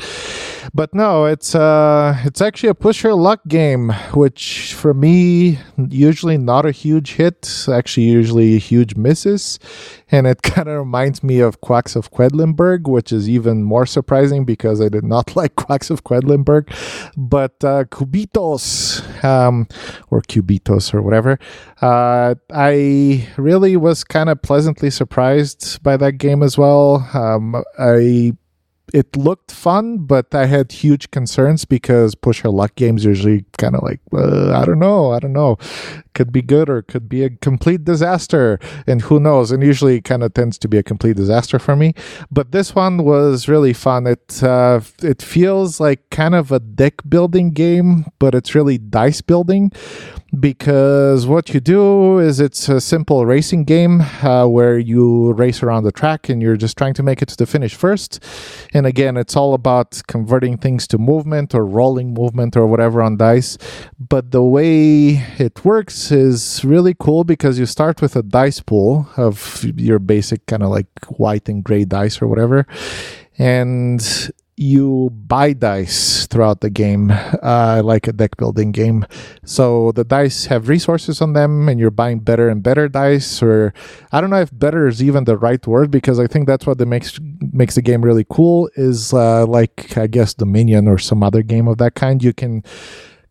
But 0.74 0.94
no, 0.94 1.26
it's 1.26 1.56
uh 1.56 2.16
it's 2.26 2.42
actually 2.42 2.70
a 2.70 2.76
push 2.76 3.04
your 3.04 3.16
luck 3.16 3.42
game, 3.48 3.92
which 4.14 4.74
for 4.74 4.94
me 4.94 5.60
usually 5.90 6.38
not 6.38 6.66
a 6.66 6.72
huge 6.72 7.14
hit, 7.14 7.66
actually 7.68 8.06
usually 8.06 8.60
huge 8.60 8.96
misses 8.96 9.60
and 10.12 10.28
it 10.28 10.42
kind 10.44 10.68
of 10.68 10.78
reminds 10.80 11.24
me 11.24 11.40
of 11.40 11.62
Quacks 11.62 11.96
of 11.96 12.12
Quedlinburg, 12.12 12.88
which 12.88 13.12
is 13.12 13.30
even 13.30 13.64
more 13.64 13.86
surprising 13.86 14.46
because 14.46 14.82
I 14.82 14.90
did 14.90 15.04
not 15.04 15.36
like 15.36 15.56
Quacks 15.56 15.90
of 15.90 16.04
Quedlinburg. 16.04 16.74
But 17.16 17.64
uh, 17.64 17.86
Cubitos, 17.86 19.24
um, 19.24 19.68
or 20.10 20.22
Cubitos, 20.22 20.94
or 20.94 21.02
whatever, 21.02 21.40
uh, 21.82 22.36
I 22.52 23.28
really 23.38 23.78
was 23.78 24.04
kind 24.04 24.30
of 24.30 24.42
pleasantly 24.42 24.90
surprised 24.90 25.82
by 25.84 25.98
that 25.98 26.14
game 26.14 26.44
as 26.44 26.58
well. 26.58 27.08
Um, 27.14 27.64
I 27.80 28.34
it 28.94 29.16
looked 29.18 29.52
fun, 29.52 30.00
but 30.00 30.34
I 30.34 30.46
had 30.46 30.72
huge 30.72 31.12
concerns 31.12 31.66
because 31.66 32.16
push 32.16 32.44
your 32.44 32.54
luck 32.54 32.76
games 32.76 33.04
usually 33.04 33.46
kind 33.58 33.76
of 33.76 33.84
like 33.84 34.00
uh, 34.14 34.54
I 34.54 34.66
don't 34.66 34.80
know, 34.80 35.12
I 35.12 35.20
don't 35.20 35.34
know, 35.34 35.58
could 36.14 36.32
be 36.32 36.42
good 36.42 36.70
or 36.70 36.82
could 36.82 37.10
be 37.10 37.24
a 37.24 37.30
complete 37.30 37.84
disaster, 37.84 38.60
and 38.86 39.02
who 39.02 39.20
knows? 39.20 39.52
And 39.52 39.62
usually 39.62 40.02
kind 40.02 40.24
of 40.24 40.34
tends 40.34 40.58
to 40.60 40.68
be 40.68 40.78
a 40.78 40.84
complete 40.84 41.18
disaster 41.18 41.60
for 41.60 41.76
me. 41.76 41.94
But 42.32 42.52
this 42.52 42.74
one 42.74 43.04
was 43.04 43.48
really 43.48 43.74
fun. 43.74 44.08
It 44.08 44.42
uh, 44.42 44.82
it 45.04 45.22
feels 45.22 45.80
like 45.80 46.10
kind 46.10 46.36
of 46.36 46.52
a 46.52 46.60
deck 46.60 46.96
building 47.08 47.52
game, 47.52 48.06
but 48.20 48.34
it's 48.34 48.56
really 48.56 48.78
dice 48.78 49.22
building 49.22 49.72
because 50.40 51.26
what 51.26 51.54
you 51.54 51.60
do 51.60 52.20
is 52.20 52.40
it's 52.40 52.68
a 52.70 52.82
simple 52.82 53.26
racing 53.26 53.64
game 53.64 54.02
uh, 54.02 54.46
where 54.46 54.78
you 54.78 55.32
race 55.34 55.64
around 55.64 55.84
the 55.84 55.92
track 55.92 56.30
and 56.30 56.42
you're 56.42 56.58
just 56.58 56.78
trying 56.78 56.94
to 56.96 57.04
make 57.04 57.22
it 57.22 57.30
to 57.30 57.38
the 57.38 57.46
finish 57.46 57.76
first. 57.76 58.24
And 58.74 58.86
again, 58.86 59.18
it's 59.18 59.36
all 59.36 59.54
about 59.54 60.02
converting 60.08 60.58
things 60.58 60.88
to 60.88 60.98
movement 60.98 61.56
or 61.56 61.66
rolling 61.66 62.14
movement 62.14 62.58
or 62.58 62.68
whatever 62.68 63.02
on 63.02 63.18
dice. 63.18 63.58
But 63.98 64.32
the 64.32 64.44
way 64.44 65.24
it 65.38 65.64
works 65.64 66.12
is 66.12 66.64
really 66.64 66.96
cool 67.00 67.24
because 67.24 67.58
you 67.58 67.66
start 67.66 68.02
with 68.02 68.16
a 68.16 68.24
dice 68.24 68.60
pool 68.60 69.10
of 69.18 69.64
your 69.78 70.00
basic 70.00 70.46
kind 70.46 70.64
of 70.64 70.70
like 70.70 70.88
white 71.08 71.48
and 71.48 71.64
gray 71.64 71.86
dice 71.86 72.22
or 72.22 72.28
whatever. 72.28 72.68
And 73.38 74.02
you 74.58 75.12
buy 75.14 75.54
dice 75.54 76.26
throughout 76.26 76.62
the 76.62 76.70
game, 76.72 77.12
uh, 77.12 77.82
like 77.86 78.08
a 78.08 78.12
deck 78.12 78.36
building 78.38 78.72
game. 78.72 79.06
So 79.46 79.92
the 79.92 80.04
dice 80.04 80.46
have 80.46 80.68
resources 80.68 81.22
on 81.22 81.34
them, 81.34 81.70
and 81.70 81.80
you're 81.80 81.92
buying 81.92 82.20
better 82.20 82.50
and 82.50 82.64
better 82.64 82.90
dice. 82.90 83.42
Or 83.42 83.74
I 84.12 84.20
don't 84.20 84.32
know 84.32 84.42
if 84.42 84.50
"better" 84.52 84.88
is 84.88 85.02
even 85.02 85.26
the 85.26 85.38
right 85.38 85.66
word 85.66 85.92
because 85.92 86.20
I 86.20 86.26
think 86.26 86.48
that's 86.48 86.66
what 86.66 86.80
the 86.80 86.88
makes 86.88 87.20
makes 87.54 87.76
the 87.76 87.84
game 87.84 88.02
really 88.02 88.26
cool. 88.28 88.70
Is 88.76 89.14
uh, 89.14 89.46
like 89.46 89.96
I 89.96 90.08
guess 90.08 90.34
Dominion 90.34 90.88
or 90.88 90.98
some 90.98 91.22
other 91.22 91.44
game 91.44 91.68
of 91.68 91.78
that 91.78 91.94
kind. 91.94 92.24
You 92.24 92.34
can 92.34 92.64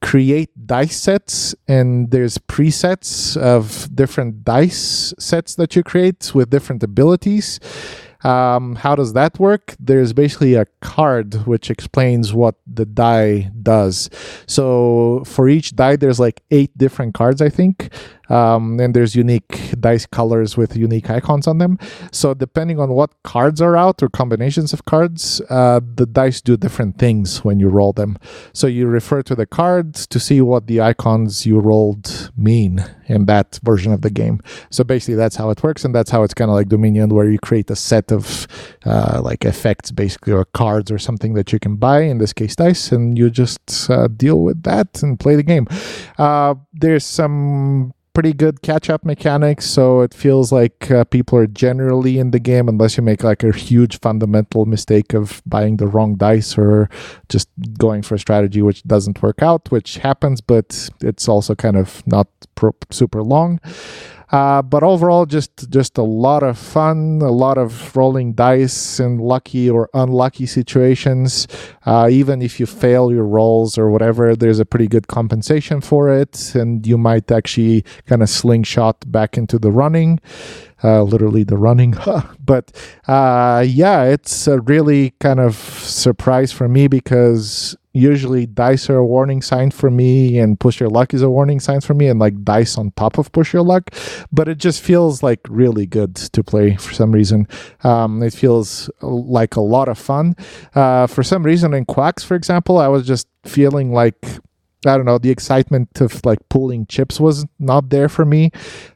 create 0.03 0.51
dice 0.67 0.95
sets 0.95 1.55
and 1.67 2.11
there's 2.11 2.39
presets 2.39 3.37
of 3.37 3.89
different 3.95 4.45
dice 4.45 5.15
sets 5.19 5.55
that 5.57 5.75
you 5.75 5.83
create 5.83 6.33
with 6.35 6.51
different 6.51 6.83
abilities 6.83 7.59
um, 8.25 8.77
how 8.77 8.95
does 8.95 9.13
that 9.13 9.39
work? 9.39 9.75
There's 9.79 10.13
basically 10.13 10.55
a 10.55 10.67
card 10.81 11.47
which 11.47 11.71
explains 11.71 12.33
what 12.33 12.57
the 12.67 12.85
die 12.87 13.51
does. 13.63 14.11
So 14.47 15.23
for 15.27 15.49
each 15.49 15.77
die, 15.77 15.97
there's 15.97 16.21
like 16.21 16.43
eight 16.51 16.77
different 16.77 17.15
cards, 17.15 17.41
I 17.41 17.49
think. 17.49 17.93
Um, 18.29 18.81
and 18.81 18.95
there's 18.95 19.15
unique 19.15 19.75
dice 19.79 20.07
colors 20.07 20.57
with 20.57 20.77
unique 20.77 21.11
icons 21.11 21.47
on 21.47 21.59
them. 21.59 21.79
So 22.13 22.35
depending 22.35 22.81
on 22.81 22.91
what 22.91 23.11
cards 23.23 23.61
are 23.61 23.77
out 23.77 24.03
or 24.03 24.09
combinations 24.09 24.73
of 24.73 24.85
cards, 24.85 25.41
uh, 25.51 25.81
the 25.95 26.07
dice 26.07 26.41
do 26.41 26.57
different 26.57 26.99
things 26.99 27.45
when 27.45 27.61
you 27.61 27.69
roll 27.69 27.93
them. 27.93 28.19
So 28.53 28.67
you 28.67 28.87
refer 28.87 29.23
to 29.23 29.35
the 29.35 29.47
cards 29.47 30.07
to 30.09 30.19
see 30.21 30.41
what 30.41 30.67
the 30.67 30.81
icons 30.81 31.47
you 31.47 31.59
rolled 31.59 32.31
mean 32.37 32.85
in 33.07 33.27
that 33.27 33.61
version 33.63 33.93
of 33.93 34.03
the 34.03 34.11
game. 34.11 34.41
So 34.71 34.85
basically, 34.85 35.15
that's 35.15 35.37
how 35.37 35.51
it 35.51 35.63
works, 35.63 35.85
and 35.85 35.95
that's 35.95 36.11
how 36.11 36.23
it's 36.23 36.35
kind 36.35 36.51
of 36.51 36.55
like 36.55 36.69
Dominion, 36.69 37.11
where 37.11 37.31
you 37.31 37.39
create 37.39 37.71
a 37.71 37.77
set 37.77 38.11
of 38.13 38.47
uh, 38.85 39.21
like 39.23 39.45
effects, 39.45 39.91
basically, 39.91 40.33
or 40.33 40.45
cards 40.45 40.91
or 40.91 40.99
something 40.99 41.35
that 41.35 41.53
you 41.53 41.59
can 41.59 41.77
buy. 41.77 42.01
In 42.03 42.19
this 42.19 42.33
case, 42.33 42.57
dice, 42.57 42.93
and 42.93 43.17
you 43.17 43.31
just 43.31 43.91
uh, 43.91 44.09
deal 44.09 44.43
with 44.43 44.63
that 44.65 45.03
and 45.03 45.19
play 45.19 45.37
the 45.37 45.43
game. 45.43 45.67
Uh, 46.19 46.55
there's 46.73 47.05
some 47.05 47.95
pretty 48.17 48.33
good 48.33 48.63
catch 48.63 48.89
up 48.89 49.05
mechanics. 49.05 49.67
So 49.67 50.01
it 50.01 50.15
feels 50.15 50.51
like 50.51 50.91
uh, 50.91 51.05
people 51.05 51.39
are 51.39 51.47
generally 51.47 52.19
in 52.19 52.31
the 52.31 52.39
game 52.39 52.67
unless 52.67 52.97
you 52.97 53.03
make 53.03 53.23
like 53.23 53.43
a 53.43 53.53
huge 53.53 54.01
fundamental 54.01 54.65
mistake 54.65 55.13
of 55.13 55.43
buying 55.45 55.77
the 55.77 55.87
wrong 55.87 56.15
dice 56.17 56.57
or 56.57 56.89
just 57.29 57.51
going 57.77 58.01
for 58.01 58.15
a 58.15 58.19
strategy 58.19 58.63
which 58.63 58.83
doesn't 58.85 59.23
work 59.23 59.43
out, 59.43 59.71
which 59.71 59.99
happens, 59.99 60.41
but 60.41 60.89
it's 61.03 61.29
also 61.29 61.55
kind 61.55 61.77
of 61.77 62.03
not 62.07 62.27
pro- 62.55 62.75
super 62.91 63.23
long. 63.23 63.61
Uh, 64.31 64.61
but 64.61 64.83
overall, 64.83 65.25
just 65.25 65.71
just 65.71 65.97
a 65.99 66.03
lot 66.03 66.43
of 66.43 66.59
fun, 66.59 67.21
a 67.23 67.31
lot 67.31 67.59
of 67.59 67.97
rolling 67.97 68.33
dice 68.33 68.99
in 68.99 69.19
lucky 69.19 69.71
or 69.71 69.89
unlucky 69.95 70.47
situations. 70.47 71.47
Uh, 71.85 72.09
even 72.11 72.43
if 72.43 72.59
you 72.59 72.67
fail 72.67 73.13
your 73.13 73.25
rolls 73.25 73.79
or 73.79 73.91
whatever, 73.91 74.35
there's 74.35 74.59
a 74.59 74.67
pretty 74.67 74.89
good 74.89 75.07
compensation 75.07 75.81
for 75.81 76.11
it, 76.11 76.55
and 76.55 76.87
you 76.87 76.99
might 76.99 77.31
actually 77.31 77.85
kind 78.07 78.23
of 78.23 78.29
slingshot 78.29 79.11
back 79.11 79.39
into 79.39 79.59
the 79.59 79.71
running. 79.71 80.21
Uh, 80.85 81.03
literally 81.03 81.43
the 81.43 81.57
running. 81.57 81.95
but 82.45 82.71
uh, 83.09 83.65
yeah, 83.67 84.05
it's 84.05 84.47
a 84.47 84.61
really 84.61 85.15
kind 85.21 85.41
of 85.41 85.57
surprise 85.57 86.53
for 86.53 86.69
me 86.69 86.87
because 86.87 87.77
usually 87.93 88.45
dice 88.45 88.91
are 88.91 88.99
a 88.99 89.07
warning 89.07 89.41
sign 89.41 89.71
for 89.71 89.91
me 89.91 90.39
and 90.39 90.61
push 90.61 90.79
your 90.79 90.91
luck 90.91 91.15
is 91.15 91.23
a 91.23 91.31
warning 91.31 91.59
sign 91.59 91.81
for 91.81 91.95
me 91.95 92.09
and 92.09 92.21
like 92.21 92.45
dice 92.45 92.77
on 92.77 92.91
top 92.91 93.17
of 93.17 93.33
push 93.33 93.55
your 93.55 93.63
luck. 93.63 93.91
But 94.31 94.49
it 94.49 94.59
just 94.59 94.83
feels 94.83 95.23
like 95.23 95.41
really 95.49 95.87
good 95.87 96.15
to 96.17 96.45
play 96.45 96.77
for 96.77 96.93
some 96.93 97.11
reason. 97.11 97.49
Um, 97.83 98.23
it 98.23 98.35
feels 98.35 98.91
like 99.01 99.57
a 99.57 99.63
lot 99.63 99.89
of 99.89 99.99
fun. 99.99 100.37
Uh, 100.75 101.07
for 101.07 101.23
some 101.23 101.43
reason 101.43 101.73
in 101.73 101.85
quacks 101.85 102.25
for 102.25 102.35
example 102.35 102.79
i 102.79 102.89
was 102.89 103.07
just 103.07 103.27
feeling 103.45 103.93
like 103.93 104.17
I 104.87 104.97
don't 104.97 105.07
know, 105.07 105.19
the 105.19 105.31
excitement 105.31 106.01
of 106.01 106.25
like 106.25 106.39
pulling 106.49 106.87
chips 106.87 107.19
was 107.21 107.47
not 107.59 107.91
there 107.91 108.09
for 108.09 108.25
me. 108.25 108.51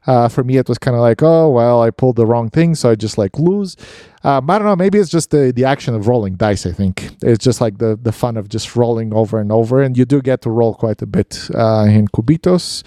Uh, 0.07 0.29
for 0.29 0.45
me, 0.45 0.57
it 0.57 0.69
was 0.69 0.79
kind 0.79 0.95
of 0.95 1.01
like, 1.01 1.23
oh, 1.23 1.51
well, 1.51 1.83
I 1.83 1.91
pulled 1.91 2.17
the 2.17 2.27
wrong 2.27 2.51
thing, 2.51 2.75
so 2.75 2.91
I 2.91 2.95
just 2.95 3.19
like 3.19 3.39
lose. 3.39 3.77
Um, 4.23 4.51
I 4.51 4.59
don't 4.59 4.67
know, 4.67 4.77
maybe 4.77 4.99
it's 4.99 5.11
just 5.11 5.31
the, 5.31 5.53
the 5.55 5.65
action 5.65 5.95
of 5.95 6.07
rolling 6.07 6.35
dice, 6.37 6.67
I 6.67 6.73
think. 6.73 7.11
It's 7.23 7.43
just 7.43 7.61
like 7.61 7.79
the, 7.79 7.99
the 8.01 8.13
fun 8.13 8.37
of 8.37 8.49
just 8.49 8.77
rolling 8.77 9.15
over 9.15 9.41
and 9.41 9.51
over. 9.51 9.83
And 9.83 9.97
you 9.97 10.05
do 10.05 10.21
get 10.21 10.43
to 10.43 10.51
roll 10.51 10.75
quite 10.75 11.01
a 11.03 11.07
bit 11.07 11.49
uh, 11.55 11.87
in 11.89 12.09
Cubitos. 12.09 12.85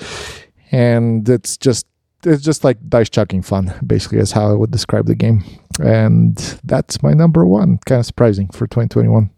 And 0.72 1.28
it's 1.28 1.58
just 1.58 1.88
it's 2.26 2.44
just 2.44 2.64
like 2.64 2.78
dice 2.90 3.10
chucking 3.10 3.42
fun, 3.42 3.74
basically, 3.86 4.20
is 4.20 4.32
how 4.32 4.50
I 4.50 4.54
would 4.54 4.72
describe 4.72 5.08
the 5.08 5.16
game. 5.16 5.44
And 5.82 6.38
that's 6.64 7.04
my 7.04 7.14
number 7.14 7.46
one. 7.46 7.80
Kind 7.86 8.00
of 8.00 8.06
surprising 8.06 8.48
for 8.50 8.68
2021. 8.68 9.30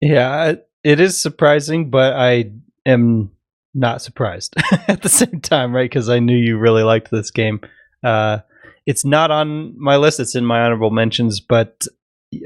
Yeah, 0.00 0.54
it 0.84 1.00
is 1.00 1.20
surprising, 1.20 1.90
but 1.90 2.14
I 2.14 2.52
am 2.86 3.30
not 3.74 4.02
surprised 4.02 4.54
at 4.88 5.02
the 5.02 5.08
same 5.08 5.40
time, 5.40 5.74
right? 5.74 5.88
Because 5.88 6.08
I 6.08 6.18
knew 6.18 6.36
you 6.36 6.58
really 6.58 6.82
liked 6.82 7.10
this 7.10 7.30
game. 7.30 7.60
Uh, 8.02 8.38
it's 8.86 9.04
not 9.04 9.30
on 9.30 9.78
my 9.78 9.96
list; 9.96 10.20
it's 10.20 10.34
in 10.34 10.44
my 10.44 10.62
honorable 10.62 10.90
mentions. 10.90 11.40
But 11.40 11.86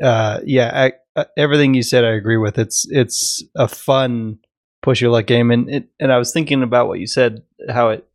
uh, 0.02 0.40
yeah, 0.44 0.70
I, 0.74 1.20
uh, 1.20 1.24
everything 1.36 1.74
you 1.74 1.82
said, 1.82 2.04
I 2.04 2.10
agree 2.10 2.36
with. 2.36 2.58
It's 2.58 2.86
it's 2.90 3.42
a 3.54 3.68
fun 3.68 4.38
push 4.82 5.00
your 5.00 5.10
luck 5.10 5.26
game, 5.26 5.50
and 5.50 5.68
it, 5.68 5.88
and 5.98 6.12
I 6.12 6.18
was 6.18 6.32
thinking 6.32 6.62
about 6.62 6.88
what 6.88 7.00
you 7.00 7.06
said, 7.06 7.42
how 7.68 7.90
it 7.90 8.06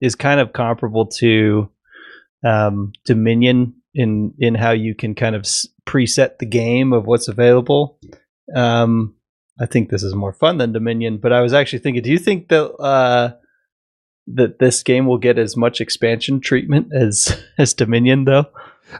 is 0.00 0.16
kind 0.16 0.40
of 0.40 0.52
comparable 0.52 1.06
to 1.06 1.70
um, 2.44 2.92
Dominion 3.04 3.74
in 3.94 4.34
in 4.38 4.54
how 4.54 4.72
you 4.72 4.94
can 4.94 5.14
kind 5.14 5.36
of 5.36 5.42
preset 5.86 6.38
the 6.38 6.46
game 6.46 6.92
of 6.92 7.06
what's 7.06 7.28
available. 7.28 7.98
Um, 8.54 9.14
I 9.62 9.66
think 9.66 9.90
this 9.90 10.02
is 10.02 10.12
more 10.12 10.32
fun 10.32 10.58
than 10.58 10.72
Dominion, 10.72 11.18
but 11.18 11.32
I 11.32 11.40
was 11.40 11.54
actually 11.54 11.78
thinking, 11.78 12.02
do 12.02 12.10
you 12.10 12.18
think 12.18 12.48
that 12.48 12.66
uh, 12.82 13.34
that 14.26 14.58
this 14.58 14.82
game 14.82 15.06
will 15.06 15.18
get 15.18 15.38
as 15.38 15.56
much 15.56 15.80
expansion 15.80 16.40
treatment 16.40 16.88
as 16.92 17.40
as 17.58 17.72
Dominion 17.72 18.24
though? 18.24 18.46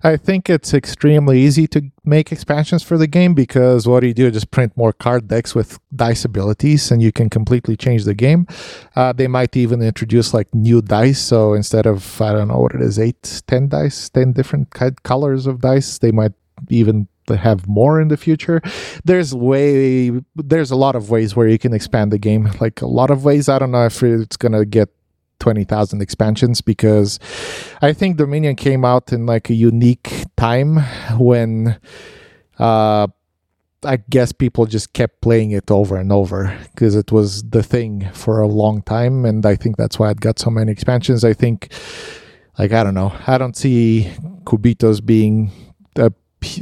I 0.05 0.17
think 0.17 0.49
it's 0.49 0.73
extremely 0.73 1.41
easy 1.41 1.67
to 1.67 1.83
make 2.05 2.33
expansions 2.33 2.83
for 2.83 2.97
the 2.97 3.09
game 3.09 3.35
because 3.35 3.87
what 3.87 4.01
do 4.01 4.07
you 4.07 4.15
do? 4.15 4.31
Just 4.31 4.51
print 4.51 4.75
more 4.75 4.93
card 4.93 5.29
decks 5.29 5.55
with 5.55 5.79
dice 5.95 6.25
abilities 6.25 6.91
and 6.91 7.03
you 7.03 7.13
can 7.13 7.29
completely 7.29 7.77
change 7.77 8.05
the 8.05 8.15
game. 8.15 8.47
Uh, 8.97 9.13
they 9.13 9.29
might 9.29 9.55
even 9.55 9.83
introduce 9.83 10.33
like 10.33 10.55
new 10.55 10.81
dice. 10.81 11.21
So 11.21 11.53
instead 11.53 11.85
of, 11.85 12.23
I 12.23 12.33
don't 12.33 12.49
know 12.49 12.59
what 12.59 12.75
it 12.75 12.81
is, 12.81 12.99
eight, 12.99 13.43
ten 13.47 13.69
dice, 13.69 14.09
10 14.09 14.33
different 14.33 14.71
colors 15.03 15.47
of 15.47 15.61
dice, 15.61 15.99
they 15.99 16.13
might 16.13 16.33
even 16.71 17.09
have 17.29 17.67
more 17.69 18.01
in 18.01 18.09
the 18.09 18.17
future 18.17 18.61
there's 19.05 19.35
way 19.35 20.11
there's 20.37 20.71
a 20.71 20.77
lot 20.77 20.95
of 20.95 21.11
ways 21.11 21.35
where 21.35 21.49
you 21.49 21.59
can 21.59 21.73
expand 21.73 22.13
the 22.13 22.19
game 22.19 22.51
like 22.61 22.83
a 22.83 22.87
lot 22.87 23.11
of 23.11 23.25
ways 23.25 23.49
i 23.49 23.59
don't 23.59 23.71
know 23.71 23.87
if 23.87 24.03
it's 24.03 24.37
gonna 24.37 24.65
get 24.65 24.89
20,000 25.43 26.01
expansions 26.01 26.61
because 26.61 27.19
I 27.83 27.93
think 27.93 28.17
Dominion 28.17 28.55
came 28.55 28.85
out 28.85 29.13
in 29.13 29.27
like 29.27 29.51
a 29.51 29.55
unique 29.55 30.25
time 30.37 30.77
when 31.19 31.81
uh 32.59 33.09
I 33.85 33.97
guess 34.09 34.31
people 34.31 34.67
just 34.67 34.93
kept 34.93 35.21
playing 35.21 35.51
it 35.51 35.69
over 35.69 35.97
and 35.97 36.13
over 36.13 36.57
because 36.71 36.95
it 36.95 37.11
was 37.11 37.43
the 37.43 37.65
thing 37.65 38.09
for 38.13 38.39
a 38.41 38.47
long 38.47 38.83
time 38.83 39.25
and 39.25 39.45
I 39.45 39.57
think 39.57 39.77
that's 39.77 39.99
why 39.99 40.13
it 40.13 40.21
got 40.21 40.39
so 40.39 40.51
many 40.51 40.71
expansions. 40.71 41.25
I 41.25 41.33
think 41.33 41.73
like 42.57 42.71
I 42.71 42.85
don't 42.85 42.95
know. 42.95 43.13
I 43.27 43.37
don't 43.37 43.57
see 43.57 44.13
Cubitos 44.45 45.05
being 45.05 45.51
a 45.97 46.13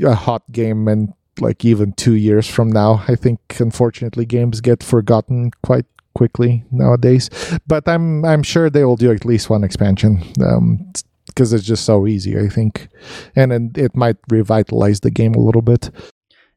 a 0.04 0.14
hot 0.14 0.42
game 0.52 0.88
and 0.88 1.12
like 1.40 1.64
even 1.64 1.92
two 1.92 2.14
years 2.14 2.46
from 2.46 2.70
now. 2.70 3.04
I 3.08 3.16
think 3.16 3.40
unfortunately 3.58 4.26
games 4.26 4.60
get 4.60 4.82
forgotten 4.82 5.50
quite 5.62 5.86
quickly 6.14 6.64
nowadays. 6.70 7.30
But 7.66 7.88
I'm 7.88 8.24
I'm 8.24 8.42
sure 8.42 8.70
they 8.70 8.84
will 8.84 8.96
do 8.96 9.12
at 9.12 9.24
least 9.24 9.50
one 9.50 9.64
expansion. 9.64 10.22
Um, 10.44 10.92
because 11.26 11.52
it's 11.52 11.64
just 11.64 11.84
so 11.84 12.08
easy, 12.08 12.36
I 12.36 12.48
think, 12.48 12.88
and, 13.36 13.52
and 13.52 13.78
it 13.78 13.94
might 13.94 14.16
revitalize 14.28 15.00
the 15.00 15.12
game 15.12 15.34
a 15.34 15.40
little 15.40 15.62
bit. 15.62 15.90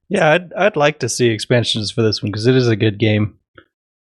Yeah, 0.10 0.32
I'd 0.32 0.52
I'd 0.54 0.76
like 0.76 1.00
to 1.00 1.10
see 1.10 1.30
expansions 1.30 1.92
for 1.92 2.02
this 2.02 2.24
one 2.24 2.32
because 2.32 2.48
it 2.48 2.56
is 2.56 2.68
a 2.68 2.76
good 2.76 2.98
game. 2.98 3.38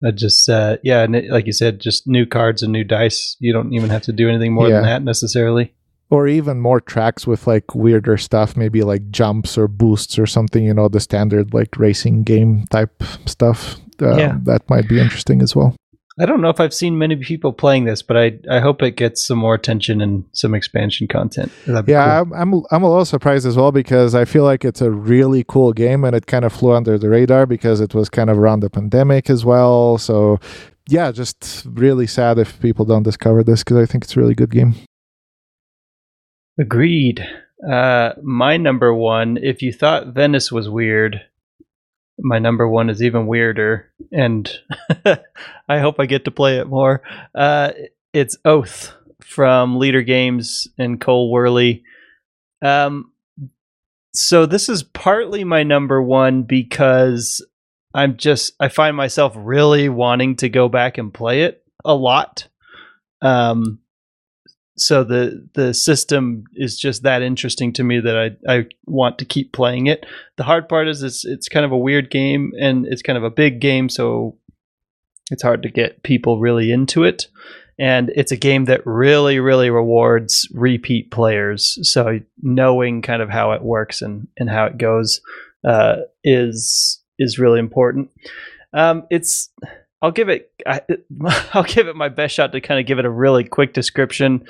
I 0.05 0.11
just 0.11 0.47
uh, 0.49 0.77
yeah, 0.81 1.03
and 1.03 1.15
it, 1.15 1.29
like 1.29 1.47
you 1.47 1.53
said, 1.53 1.81
just 1.81 2.07
new 2.07 2.25
cards 2.25 2.63
and 2.63 2.71
new 2.71 2.85
dice. 2.85 3.35
You 3.39 3.51
don't 3.51 3.73
even 3.73 3.89
have 3.89 4.03
to 4.03 4.13
do 4.13 4.29
anything 4.29 4.53
more 4.53 4.69
yeah. 4.69 4.75
than 4.75 4.83
that 4.83 5.03
necessarily 5.03 5.73
or 6.13 6.27
even 6.27 6.61
more 6.61 6.79
tracks 6.79 7.25
with 7.25 7.47
like 7.47 7.73
weirder 7.73 8.17
stuff, 8.17 8.55
maybe 8.55 8.83
like 8.83 9.09
jumps 9.09 9.57
or 9.57 9.67
boosts 9.67 10.19
or 10.19 10.27
something, 10.27 10.63
you 10.63 10.71
know, 10.71 10.87
the 10.87 10.99
standard 10.99 11.55
like 11.55 11.75
racing 11.75 12.21
game 12.21 12.67
type 12.67 13.01
stuff. 13.25 13.77
Uh, 13.99 14.15
yeah. 14.15 14.37
That 14.43 14.69
might 14.69 14.87
be 14.87 14.99
interesting 14.99 15.41
as 15.41 15.55
well. 15.55 15.75
I 16.19 16.27
don't 16.27 16.39
know 16.39 16.49
if 16.49 16.59
I've 16.59 16.73
seen 16.73 16.99
many 16.99 17.15
people 17.15 17.51
playing 17.51 17.85
this, 17.85 18.03
but 18.03 18.15
I, 18.15 18.37
I 18.47 18.59
hope 18.59 18.83
it 18.83 18.95
gets 18.95 19.25
some 19.25 19.39
more 19.39 19.55
attention 19.55 20.01
and 20.01 20.23
some 20.33 20.53
expansion 20.53 21.07
content. 21.07 21.51
Yeah, 21.65 21.81
cool. 21.81 21.95
I'm, 21.95 22.33
I'm 22.33 22.63
I'm 22.69 22.83
a 22.83 22.89
little 22.89 23.05
surprised 23.05 23.47
as 23.47 23.57
well 23.57 23.71
because 23.71 24.13
I 24.13 24.23
feel 24.25 24.43
like 24.43 24.63
it's 24.63 24.81
a 24.81 24.91
really 24.91 25.43
cool 25.47 25.73
game 25.73 26.03
and 26.03 26.15
it 26.15 26.27
kind 26.27 26.45
of 26.45 26.53
flew 26.53 26.73
under 26.73 26.99
the 26.99 27.09
radar 27.09 27.47
because 27.47 27.81
it 27.81 27.95
was 27.95 28.07
kind 28.07 28.29
of 28.29 28.37
around 28.37 28.59
the 28.59 28.69
pandemic 28.69 29.31
as 29.31 29.43
well. 29.43 29.97
So 29.97 30.39
yeah, 30.87 31.11
just 31.11 31.65
really 31.67 32.05
sad 32.05 32.37
if 32.37 32.59
people 32.59 32.85
don't 32.85 33.01
discover 33.01 33.43
this 33.43 33.63
because 33.63 33.77
I 33.77 33.87
think 33.87 34.03
it's 34.03 34.15
a 34.15 34.19
really 34.19 34.35
good 34.35 34.51
game. 34.51 34.75
Agreed. 36.59 37.25
Uh, 37.67 38.13
my 38.21 38.57
number 38.57 38.93
one, 38.93 39.37
if 39.37 39.61
you 39.61 39.73
thought 39.73 40.07
Venice 40.07 40.51
was 40.51 40.69
weird, 40.69 41.21
my 42.19 42.39
number 42.39 42.67
one 42.67 42.89
is 42.89 43.01
even 43.01 43.25
weirder, 43.25 43.91
and 44.11 44.51
I 45.67 45.79
hope 45.79 45.99
I 45.99 46.05
get 46.05 46.25
to 46.25 46.31
play 46.31 46.59
it 46.59 46.67
more. 46.67 47.01
Uh, 47.33 47.71
it's 48.13 48.37
Oath 48.45 48.93
from 49.21 49.79
Leder 49.79 50.05
Games 50.05 50.67
and 50.77 51.01
Cole 51.01 51.33
Wehrle. 51.33 51.81
Um, 52.61 53.11
so 54.13 54.45
this 54.45 54.69
is 54.69 54.83
partly 54.83 55.43
my 55.43 55.63
number 55.63 56.01
one 56.01 56.43
because 56.43 57.45
I'm 57.95 58.17
just 58.17 58.53
I 58.59 58.67
find 58.67 58.95
myself 58.95 59.33
really 59.35 59.89
wanting 59.89 60.35
to 60.37 60.49
go 60.49 60.69
back 60.69 60.97
and 60.97 61.13
play 61.13 61.43
it 61.43 61.63
a 61.83 61.95
lot. 61.95 62.47
Um, 63.21 63.79
so 64.77 65.03
the 65.03 65.47
the 65.53 65.73
system 65.73 66.45
is 66.55 66.77
just 66.79 67.03
that 67.03 67.21
interesting 67.21 67.73
to 67.73 67.83
me 67.83 67.99
that 67.99 68.17
I 68.17 68.53
I 68.53 68.65
want 68.85 69.19
to 69.19 69.25
keep 69.25 69.53
playing 69.53 69.87
it. 69.87 70.05
The 70.37 70.43
hard 70.43 70.67
part 70.67 70.87
is 70.87 71.03
it's 71.03 71.25
it's 71.25 71.49
kind 71.49 71.65
of 71.65 71.71
a 71.71 71.77
weird 71.77 72.09
game 72.09 72.51
and 72.59 72.85
it's 72.85 73.01
kind 73.01 73.17
of 73.17 73.23
a 73.23 73.29
big 73.29 73.59
game, 73.59 73.89
so 73.89 74.37
it's 75.31 75.43
hard 75.43 75.63
to 75.63 75.69
get 75.69 76.03
people 76.03 76.39
really 76.39 76.71
into 76.71 77.03
it. 77.03 77.27
And 77.79 78.11
it's 78.15 78.31
a 78.31 78.37
game 78.37 78.65
that 78.65 78.85
really, 78.85 79.39
really 79.39 79.69
rewards 79.71 80.47
repeat 80.53 81.09
players. 81.09 81.79
So 81.81 82.19
knowing 82.41 83.01
kind 83.01 83.21
of 83.21 83.29
how 83.29 83.51
it 83.53 83.63
works 83.63 84.01
and, 84.01 84.27
and 84.37 84.47
how 84.47 84.65
it 84.65 84.77
goes 84.77 85.21
uh, 85.63 86.01
is 86.23 87.01
is 87.17 87.39
really 87.39 87.59
important. 87.59 88.11
Um, 88.73 89.05
it's 89.09 89.49
I'll 90.03 90.11
give 90.11 90.29
it 90.29 90.51
I, 90.67 90.81
will 91.55 91.63
give 91.63 91.87
it 91.87 91.95
my 91.95 92.09
best 92.09 92.35
shot 92.35 92.51
to 92.51 92.61
kind 92.61 92.79
of 92.79 92.85
give 92.85 92.99
it 92.99 93.05
a 93.05 93.09
really 93.09 93.45
quick 93.45 93.73
description. 93.73 94.45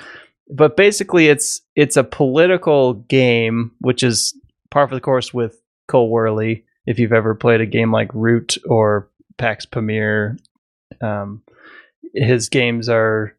But 0.50 0.76
basically, 0.76 1.28
it's 1.28 1.62
it's 1.74 1.96
a 1.96 2.04
political 2.04 2.94
game, 2.94 3.70
which 3.80 4.02
is 4.02 4.36
par 4.70 4.86
for 4.88 4.94
the 4.94 5.00
course 5.00 5.32
with 5.32 5.62
Cole 5.88 6.12
Wehrle. 6.12 6.62
If 6.86 6.98
you've 6.98 7.14
ever 7.14 7.34
played 7.34 7.62
a 7.62 7.66
game 7.66 7.92
like 7.92 8.12
Root 8.12 8.58
or 8.68 9.08
Pax 9.38 9.64
Pamir, 9.64 10.36
um, 11.00 11.42
his 12.14 12.50
games 12.50 12.88
are 12.90 13.34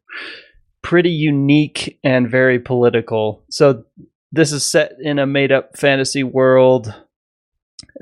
pretty 0.82 1.10
unique 1.10 1.98
and 2.02 2.30
very 2.30 2.58
political. 2.58 3.44
So 3.50 3.84
this 4.32 4.52
is 4.52 4.64
set 4.64 4.92
in 5.00 5.18
a 5.18 5.26
made 5.26 5.52
up 5.52 5.76
fantasy 5.76 6.24
world. 6.24 6.92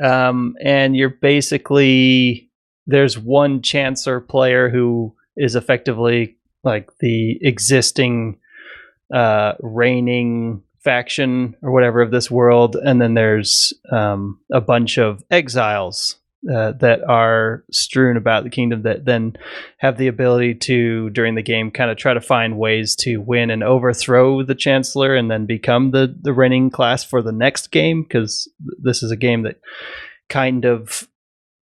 Um, 0.03 0.55
and 0.63 0.97
you're 0.97 1.11
basically 1.11 2.51
there's 2.87 3.19
one 3.19 3.63
Chancellor 3.63 4.21
player 4.21 4.69
who 4.69 5.15
is 5.37 5.57
effectively 5.57 6.37
like 6.63 6.91
the 7.01 7.39
existing 7.43 8.39
uh, 9.13 9.55
reigning 9.61 10.63
faction 10.81 11.57
or 11.63 11.73
whatever 11.73 12.03
of 12.03 12.11
this 12.11 12.31
world, 12.31 12.77
and 12.77 13.01
then 13.01 13.15
there's 13.15 13.73
um, 13.91 14.39
a 14.53 14.61
bunch 14.61 14.99
of 14.99 15.23
exiles 15.31 16.17
uh, 16.53 16.73
that 16.73 17.03
are 17.09 17.65
strewn 17.71 18.19
about 18.19 18.45
the 18.45 18.51
kingdom 18.51 18.83
that 18.83 19.07
then 19.07 19.35
have 19.79 19.97
the 19.97 20.09
ability 20.09 20.55
to 20.55 21.09
during 21.11 21.37
the 21.37 21.43
game 21.43 21.71
kind 21.71 21.91
of 21.91 21.97
try 21.97 22.13
to 22.13 22.21
find 22.21 22.59
ways 22.59 22.95
to 22.95 23.17
win 23.17 23.51
and 23.51 23.65
overthrow 23.65 24.43
the 24.43 24.55
chancellor 24.55 25.15
and 25.15 25.31
then 25.31 25.47
become 25.47 25.91
the 25.93 26.15
the 26.21 26.35
reigning 26.35 26.69
class 26.69 27.03
for 27.03 27.23
the 27.23 27.33
next 27.33 27.71
game 27.71 28.03
because 28.03 28.47
this 28.83 29.03
is 29.03 29.11
a 29.11 29.17
game 29.17 29.43
that 29.43 29.59
kind 30.29 30.67
of 30.67 31.09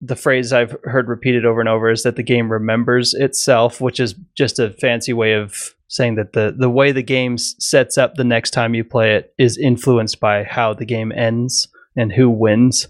the 0.00 0.16
phrase 0.16 0.52
I've 0.52 0.76
heard 0.84 1.08
repeated 1.08 1.44
over 1.44 1.60
and 1.60 1.68
over 1.68 1.90
is 1.90 2.02
that 2.04 2.16
the 2.16 2.22
game 2.22 2.50
remembers 2.50 3.14
itself, 3.14 3.80
which 3.80 3.98
is 3.98 4.14
just 4.34 4.58
a 4.58 4.70
fancy 4.70 5.12
way 5.12 5.32
of 5.34 5.74
saying 5.88 6.16
that 6.16 6.34
the 6.34 6.54
the 6.56 6.70
way 6.70 6.92
the 6.92 7.02
game 7.02 7.38
sets 7.38 7.98
up 7.98 8.14
the 8.14 8.24
next 8.24 8.50
time 8.50 8.74
you 8.74 8.84
play 8.84 9.14
it 9.16 9.34
is 9.38 9.56
influenced 9.56 10.20
by 10.20 10.44
how 10.44 10.74
the 10.74 10.84
game 10.84 11.12
ends 11.12 11.68
and 11.96 12.12
who 12.12 12.30
wins. 12.30 12.86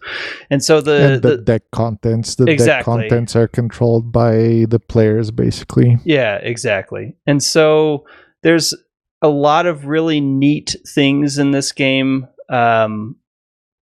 And 0.51 0.63
so 0.63 0.83
the, 0.83 1.15
and 1.15 1.23
the, 1.23 1.31
the 1.31 1.37
deck 1.39 1.63
contents, 1.73 2.35
the 2.35 2.45
exactly. 2.45 3.03
deck 3.03 3.09
contents 3.09 3.35
are 3.35 3.49
controlled 3.49 4.13
by 4.13 4.67
the 4.69 4.81
players 4.87 5.31
basically. 5.31 5.97
Yeah, 6.05 6.37
exactly. 6.37 7.17
And 7.27 7.43
so 7.43 8.05
there's 8.43 8.75
a 9.23 9.29
lot 9.29 9.67
of 9.67 9.87
really 9.87 10.21
neat 10.21 10.77
things 10.87 11.39
in 11.39 11.53
this 11.53 11.73
game. 11.73 12.29
Um, 12.51 13.17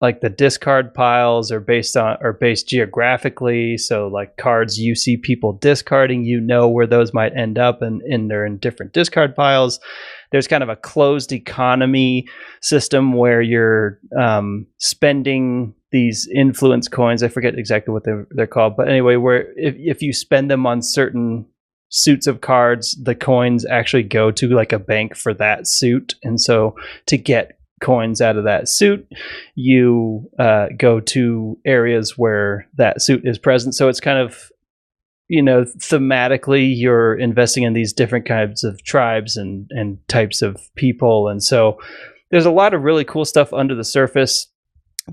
like 0.01 0.21
the 0.21 0.31
discard 0.31 0.95
piles 0.95 1.51
are 1.51 1.61
based 1.61 1.97
on 1.97 2.17
are 2.23 2.33
based 2.33 2.69
geographically. 2.69 3.77
So 3.77 4.07
like 4.07 4.37
cards 4.37 4.79
you 4.79 4.95
see 4.95 5.17
people 5.17 5.55
discarding 5.55 6.25
you 6.25 6.41
know 6.41 6.69
where 6.69 6.87
those 6.87 7.13
might 7.13 7.37
end 7.37 7.59
up 7.59 7.83
and, 7.83 8.01
and 8.03 8.31
they're 8.31 8.47
in 8.47 8.59
different 8.59 8.93
discard 8.93 9.35
piles. 9.35 9.81
There's 10.31 10.47
kind 10.47 10.63
of 10.63 10.69
a 10.69 10.77
closed 10.77 11.33
economy 11.33 12.29
system 12.61 13.15
where 13.15 13.43
you're 13.43 13.99
um, 14.19 14.67
spending 14.79 15.75
these 15.91 16.29
influence 16.33 16.87
coins. 16.87 17.23
I 17.23 17.29
forget 17.29 17.59
exactly 17.59 17.93
what 17.93 18.05
they're, 18.05 18.29
they're 18.31 18.47
called. 18.47 18.77
But 18.77 18.89
anyway 18.89 19.17
where 19.17 19.53
if, 19.57 19.75
if 19.79 20.03
you 20.03 20.13
spend 20.13 20.49
them 20.51 20.65
on 20.65 20.81
certain 20.83 21.47
suits 21.91 22.27
of 22.27 22.43
cards 22.43 22.95
the 23.03 23.15
coins 23.15 23.65
actually 23.65 24.03
go 24.03 24.31
to 24.31 24.49
like 24.49 24.73
a 24.73 24.79
bank 24.79 25.17
for 25.17 25.35
that 25.35 25.67
suit. 25.67 26.15
And 26.23 26.41
so 26.41 26.77
to 27.07 27.19
get 27.19 27.58
coins 27.81 28.21
out 28.21 28.37
of 28.37 28.45
that 28.45 28.69
suit, 28.69 29.07
you 29.55 30.29
uh, 30.39 30.67
go 30.77 31.01
to 31.01 31.59
areas 31.65 32.17
where 32.17 32.67
that 32.77 33.03
suit 33.03 33.23
is 33.25 33.39
present. 33.39 33.75
So 33.75 33.89
it's 33.89 34.01
kind 34.01 34.19
of, 34.19 34.51
you 35.29 35.43
know, 35.43 35.65
thematically, 35.79 36.73
you're 36.75 37.15
investing 37.15 37.63
in 37.63 37.75
these 37.75 37.93
different 37.93 38.27
kinds 38.27 38.65
of 38.65 38.83
tribes 38.85 39.37
and, 39.37 39.67
and 39.71 39.99
types 40.09 40.43
of 40.43 40.57
people. 40.75 41.29
And 41.29 41.43
so 41.43 41.79
there's 42.31 42.47
a 42.47 42.51
lot 42.51 42.75
of 42.75 42.83
really 42.83 43.05
cool 43.05 43.25
stuff 43.25 43.53
under 43.53 43.75
the 43.75 43.85
surface. 43.85 44.47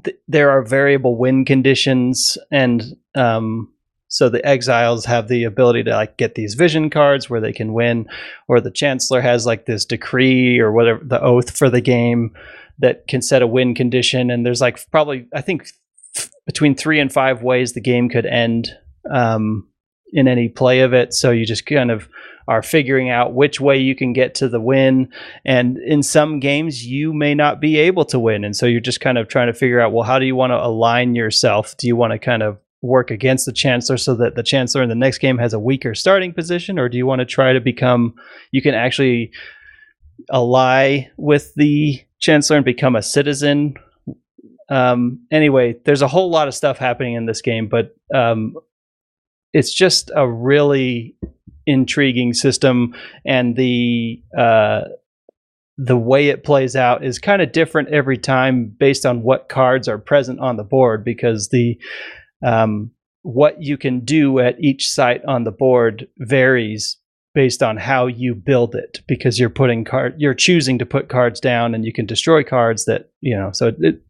Th- 0.03 0.17
there 0.27 0.49
are 0.49 0.63
variable 0.63 1.17
win 1.17 1.45
conditions 1.45 2.37
and 2.51 2.95
um, 3.15 3.71
so 4.07 4.29
the 4.29 4.45
exiles 4.45 5.05
have 5.05 5.27
the 5.27 5.43
ability 5.43 5.83
to 5.83 5.91
like 5.91 6.17
get 6.17 6.35
these 6.35 6.53
vision 6.53 6.89
cards 6.89 7.29
where 7.29 7.41
they 7.41 7.53
can 7.53 7.73
win, 7.73 8.07
or 8.47 8.61
the 8.61 8.71
chancellor 8.71 9.21
has 9.21 9.45
like 9.45 9.65
this 9.65 9.85
decree 9.85 10.59
or 10.59 10.71
whatever 10.71 11.03
the 11.03 11.21
oath 11.21 11.57
for 11.57 11.69
the 11.69 11.81
game 11.81 12.33
that 12.79 13.07
can 13.07 13.21
set 13.21 13.41
a 13.41 13.47
win 13.47 13.73
condition. 13.73 14.29
And 14.29 14.45
there's 14.45 14.61
like 14.61 14.79
probably 14.91 15.27
I 15.33 15.41
think 15.41 15.67
between 16.45 16.75
three 16.75 16.99
and 16.99 17.11
five 17.11 17.41
ways 17.41 17.73
the 17.73 17.81
game 17.81 18.09
could 18.09 18.25
end 18.25 18.69
um, 19.11 19.67
in 20.13 20.27
any 20.27 20.49
play 20.49 20.81
of 20.81 20.93
it. 20.93 21.13
So 21.13 21.31
you 21.31 21.45
just 21.45 21.65
kind 21.65 21.91
of 21.91 22.07
are 22.47 22.61
figuring 22.61 23.09
out 23.09 23.33
which 23.33 23.59
way 23.59 23.77
you 23.77 23.95
can 23.95 24.13
get 24.13 24.35
to 24.35 24.47
the 24.47 24.61
win. 24.61 25.11
And 25.43 25.77
in 25.79 26.03
some 26.03 26.39
games, 26.39 26.85
you 26.85 27.11
may 27.11 27.33
not 27.33 27.59
be 27.59 27.77
able 27.77 28.05
to 28.05 28.19
win. 28.19 28.43
And 28.43 28.55
so 28.55 28.67
you're 28.67 28.81
just 28.81 29.01
kind 29.01 29.17
of 29.17 29.27
trying 29.27 29.47
to 29.47 29.53
figure 29.53 29.79
out, 29.79 29.91
well, 29.91 30.03
how 30.03 30.19
do 30.19 30.25
you 30.25 30.35
want 30.35 30.51
to 30.51 30.63
align 30.63 31.15
yourself? 31.15 31.75
Do 31.77 31.87
you 31.87 31.95
want 31.95 32.13
to 32.13 32.19
kind 32.19 32.43
of 32.43 32.59
work 32.85 33.11
against 33.11 33.45
the 33.45 33.53
chancellor 33.53 33.97
so 33.97 34.15
that 34.15 34.35
the 34.35 34.43
chancellor 34.43 34.83
in 34.83 34.89
the 34.89 34.95
next 34.95 35.17
game 35.17 35.37
has 35.37 35.53
a 35.53 35.59
weaker 35.59 35.95
starting 35.95 36.33
position 36.33 36.79
or 36.79 36.89
do 36.89 36.97
you 36.97 37.05
want 37.05 37.19
to 37.19 37.25
try 37.25 37.53
to 37.53 37.59
become 37.59 38.13
you 38.51 38.61
can 38.61 38.73
actually 38.73 39.31
ally 40.31 41.01
with 41.17 41.53
the 41.55 41.99
chancellor 42.19 42.57
and 42.57 42.65
become 42.65 42.95
a 42.95 43.01
citizen? 43.01 43.75
Um, 44.69 45.25
anyway 45.31 45.75
there's 45.85 46.01
a 46.01 46.07
whole 46.07 46.29
lot 46.29 46.47
of 46.47 46.55
stuff 46.55 46.77
happening 46.77 47.13
in 47.13 47.25
this 47.25 47.41
game 47.41 47.67
but 47.67 47.95
um, 48.13 48.55
it's 49.53 49.73
just 49.73 50.11
a 50.15 50.27
really 50.27 51.15
intriguing 51.67 52.33
system 52.33 52.95
and 53.25 53.55
the 53.55 54.21
uh, 54.37 54.81
the 55.77 55.97
way 55.97 56.29
it 56.29 56.43
plays 56.43 56.75
out 56.75 57.03
is 57.03 57.19
kind 57.19 57.41
of 57.41 57.51
different 57.51 57.89
every 57.89 58.17
time 58.17 58.73
based 58.79 59.05
on 59.05 59.23
what 59.23 59.49
cards 59.49 59.87
are 59.87 59.97
present 59.97 60.39
on 60.39 60.55
the 60.55 60.63
board 60.63 61.03
because 61.03 61.49
the 61.49 61.77
um, 62.45 62.91
what 63.23 63.61
you 63.61 63.75
can 63.75 64.01
do 64.01 64.39
at 64.39 64.59
each 64.59 64.87
site 64.87 65.25
on 65.25 65.43
the 65.43 65.51
board 65.51 66.07
varies 66.19 66.97
based 67.33 67.63
on 67.63 67.75
how 67.75 68.05
you 68.05 68.35
build 68.35 68.75
it 68.75 69.01
because 69.07 69.39
you're 69.39 69.49
putting 69.49 69.83
card 69.83 70.13
you're 70.17 70.33
choosing 70.33 70.77
to 70.77 70.85
put 70.85 71.09
cards 71.09 71.39
down 71.39 71.73
and 71.73 71.83
you 71.83 71.91
can 71.91 72.05
destroy 72.05 72.43
cards 72.43 72.85
that 72.85 73.09
you 73.21 73.35
know 73.35 73.51
so 73.51 73.73
it, 73.79 74.01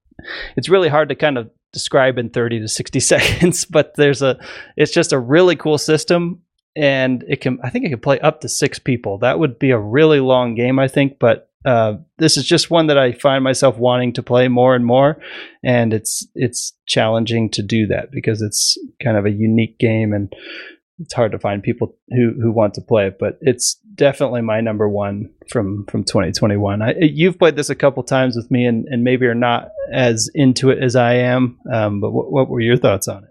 it's 0.57 0.69
really 0.69 0.89
hard 0.89 1.09
to 1.09 1.15
kind 1.15 1.37
of 1.37 1.49
describe 1.71 2.17
in 2.17 2.29
30 2.29 2.59
to 2.59 2.67
60 2.67 2.99
seconds 3.11 3.65
but 3.65 3.95
there's 3.95 4.21
a 4.21 4.37
it's 4.75 4.91
just 4.91 5.13
a 5.13 5.19
really 5.19 5.55
cool 5.55 5.77
system 5.77 6.41
and 6.75 7.23
it 7.27 7.39
can 7.39 7.57
i 7.63 7.69
think 7.69 7.85
it 7.85 7.89
can 7.89 7.99
play 7.99 8.19
up 8.19 8.41
to 8.41 8.49
six 8.49 8.79
people. 8.79 9.17
That 9.19 9.39
would 9.39 9.57
be 9.57 9.71
a 9.71 9.79
really 9.79 10.19
long 10.19 10.55
game 10.55 10.77
i 10.77 10.89
think 10.89 11.19
but 11.19 11.44
uh, 11.65 11.95
this 12.17 12.37
is 12.37 12.45
just 12.45 12.69
one 12.69 12.87
that 12.87 12.97
I 12.97 13.13
find 13.13 13.43
myself 13.43 13.77
wanting 13.77 14.13
to 14.13 14.23
play 14.23 14.47
more 14.47 14.75
and 14.75 14.85
more, 14.85 15.17
and 15.63 15.93
it's 15.93 16.27
it's 16.35 16.73
challenging 16.85 17.49
to 17.51 17.63
do 17.63 17.87
that 17.87 18.11
because 18.11 18.41
it's 18.41 18.77
kind 19.03 19.17
of 19.17 19.25
a 19.25 19.31
unique 19.31 19.79
game 19.79 20.13
and 20.13 20.31
it's 20.99 21.13
hard 21.13 21.31
to 21.31 21.39
find 21.39 21.63
people 21.63 21.95
who 22.09 22.33
who 22.41 22.51
want 22.51 22.73
to 22.75 22.81
play 22.81 23.07
it. 23.07 23.17
But 23.19 23.37
it's 23.41 23.75
definitely 23.95 24.41
my 24.41 24.61
number 24.61 24.87
one 24.87 25.29
from 25.49 25.85
from 25.87 26.03
2021. 26.03 26.81
I, 26.81 26.95
you've 26.99 27.39
played 27.39 27.55
this 27.55 27.69
a 27.69 27.75
couple 27.75 28.03
times 28.03 28.35
with 28.35 28.49
me, 28.51 28.65
and 28.65 28.85
and 28.89 29.03
maybe 29.03 29.25
are 29.25 29.35
not 29.35 29.69
as 29.91 30.29
into 30.33 30.69
it 30.69 30.81
as 30.81 30.95
I 30.95 31.15
am. 31.15 31.59
Um, 31.71 31.99
but 31.99 32.11
what, 32.11 32.31
what 32.31 32.49
were 32.49 32.61
your 32.61 32.77
thoughts 32.77 33.07
on 33.07 33.23
it? 33.23 33.29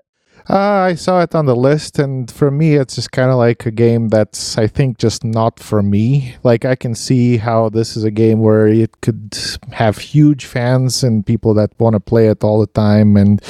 Uh, 0.48 0.90
I 0.90 0.94
saw 0.94 1.22
it 1.22 1.34
on 1.34 1.46
the 1.46 1.56
list, 1.56 1.98
and 1.98 2.30
for 2.30 2.50
me, 2.50 2.74
it's 2.74 2.96
just 2.96 3.12
kind 3.12 3.30
of 3.30 3.36
like 3.36 3.64
a 3.64 3.70
game 3.70 4.08
that's, 4.08 4.58
I 4.58 4.66
think, 4.66 4.98
just 4.98 5.24
not 5.24 5.58
for 5.58 5.82
me. 5.82 6.36
Like, 6.42 6.66
I 6.66 6.74
can 6.74 6.94
see 6.94 7.38
how 7.38 7.70
this 7.70 7.96
is 7.96 8.04
a 8.04 8.10
game 8.10 8.40
where 8.40 8.66
it 8.66 9.00
could 9.00 9.38
have 9.72 9.96
huge 9.96 10.44
fans 10.44 11.02
and 11.02 11.24
people 11.24 11.54
that 11.54 11.70
want 11.78 11.94
to 11.94 12.00
play 12.00 12.28
it 12.28 12.44
all 12.44 12.60
the 12.60 12.66
time, 12.66 13.16
and 13.16 13.42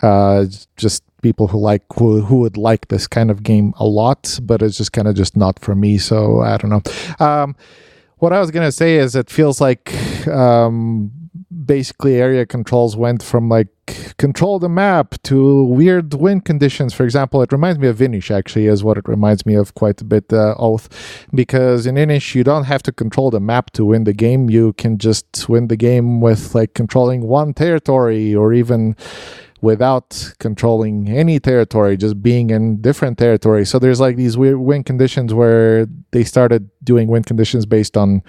uh, 0.00 0.46
just 0.76 1.02
people 1.20 1.48
who 1.48 1.58
like 1.58 1.82
who, 1.98 2.22
who 2.22 2.36
would 2.36 2.56
like 2.56 2.88
this 2.88 3.06
kind 3.06 3.30
of 3.30 3.42
game 3.42 3.74
a 3.78 3.84
lot, 3.84 4.38
but 4.42 4.62
it's 4.62 4.78
just 4.78 4.92
kind 4.92 5.08
of 5.08 5.14
just 5.14 5.36
not 5.36 5.58
for 5.58 5.74
me. 5.74 5.98
So 5.98 6.40
I 6.40 6.56
don't 6.56 6.70
know. 6.70 6.82
Um, 7.24 7.56
what 8.18 8.32
I 8.32 8.40
was 8.40 8.50
gonna 8.50 8.72
say 8.72 8.96
is, 8.96 9.14
it 9.14 9.30
feels 9.30 9.60
like 9.60 9.94
um, 10.26 11.10
basically 11.64 12.16
area 12.16 12.44
controls 12.44 12.96
went 12.96 13.22
from 13.22 13.48
like 13.48 13.68
control 14.18 14.58
the 14.58 14.68
map 14.68 15.14
to 15.22 15.64
weird 15.64 16.12
wind 16.12 16.44
conditions. 16.44 16.92
For 16.92 17.04
example 17.04 17.40
it 17.40 17.52
reminds 17.52 17.78
me 17.78 17.88
of 17.88 18.02
Inis 18.02 18.30
actually 18.30 18.66
is 18.66 18.84
what 18.84 18.98
it 18.98 19.08
reminds 19.08 19.46
me 19.46 19.54
of 19.54 19.74
quite 19.74 20.00
a 20.00 20.04
bit 20.04 20.30
uh, 20.32 20.54
oath. 20.58 20.88
Because 21.34 21.86
in 21.86 21.96
Inis 21.96 22.34
you 22.34 22.44
don't 22.44 22.64
have 22.64 22.82
to 22.84 22.92
control 22.92 23.30
the 23.30 23.40
map 23.40 23.70
to 23.72 23.84
win 23.86 24.04
the 24.04 24.12
game. 24.12 24.50
You 24.50 24.74
can 24.74 24.98
just 24.98 25.48
win 25.48 25.68
the 25.68 25.76
game 25.76 26.20
with 26.20 26.54
like 26.54 26.74
controlling 26.74 27.22
one 27.22 27.54
territory 27.54 28.34
or 28.34 28.52
even 28.52 28.94
without 29.60 30.34
controlling 30.38 31.08
any 31.08 31.40
territory, 31.40 31.96
just 31.96 32.22
being 32.22 32.50
in 32.50 32.80
different 32.80 33.18
territories. 33.18 33.68
So 33.68 33.78
there's 33.78 34.00
like 34.00 34.16
these 34.16 34.36
weird 34.36 34.58
wind 34.58 34.86
conditions 34.86 35.34
where 35.34 35.86
they 36.12 36.24
started 36.24 36.70
doing 36.84 37.08
wind 37.08 37.26
conditions 37.26 37.66
based 37.66 37.96
on 37.96 38.22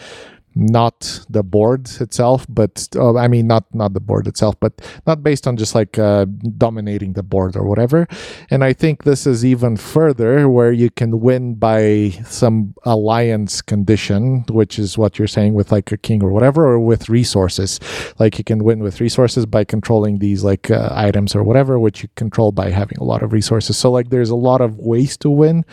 not 0.55 1.25
the 1.29 1.43
board 1.43 1.89
itself 2.01 2.45
but 2.49 2.87
uh, 2.95 3.15
i 3.15 3.27
mean 3.27 3.47
not 3.47 3.63
not 3.73 3.93
the 3.93 3.99
board 3.99 4.27
itself 4.27 4.55
but 4.59 4.73
not 5.05 5.23
based 5.23 5.47
on 5.47 5.55
just 5.57 5.75
like 5.75 5.97
uh, 5.99 6.25
dominating 6.57 7.13
the 7.13 7.23
board 7.23 7.55
or 7.55 7.63
whatever. 7.63 8.07
And 8.49 8.63
i 8.63 8.73
think 8.73 9.03
this 9.03 9.25
is 9.27 9.45
even 9.45 9.77
further 9.77 10.49
where 10.49 10.71
you 10.71 10.89
can 10.89 11.19
win 11.19 11.55
by 11.55 12.09
some 12.25 12.73
alliance 12.83 13.61
condition 13.61 14.43
which 14.49 14.79
is 14.79 14.97
what 14.97 15.17
you're 15.17 15.27
saying 15.27 15.53
with 15.53 15.71
like 15.71 15.91
a 15.91 15.97
king 15.97 16.23
or 16.23 16.31
whatever 16.31 16.65
or 16.65 16.79
with 16.79 17.09
resources. 17.09 17.79
Like 18.19 18.37
you 18.37 18.43
can 18.43 18.63
win 18.63 18.79
with 18.79 19.01
resources 19.01 19.45
by 19.45 19.63
controlling 19.63 20.19
these 20.19 20.43
like 20.43 20.71
uh, 20.71 20.89
items 20.91 21.35
or 21.35 21.43
whatever 21.43 21.79
which 21.79 22.03
you 22.03 22.09
control 22.15 22.51
by 22.51 22.69
having 22.69 22.97
a 22.99 23.03
lot 23.03 23.23
of 23.23 23.33
resources. 23.33 23.77
So 23.77 23.91
like 23.91 24.09
there's 24.09 24.29
a 24.29 24.35
lot 24.35 24.61
of 24.61 24.77
ways 24.77 25.17
to 25.17 25.29
win 25.29 25.65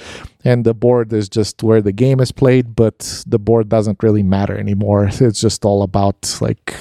and 0.47 0.65
the 0.65 0.75
board 0.75 1.13
is 1.13 1.29
just 1.29 1.63
where 1.63 1.83
the 1.83 1.93
game 1.93 2.21
is 2.21 2.31
played 2.31 2.77
but 2.77 3.25
the 3.27 3.39
board 3.39 3.69
doesn't 3.69 4.03
really 4.03 4.23
matter 4.23 4.57
anymore. 4.57 5.11
It's 5.27 5.41
just 5.41 5.65
all 5.65 5.83
about 5.83 6.21
like 6.41 6.75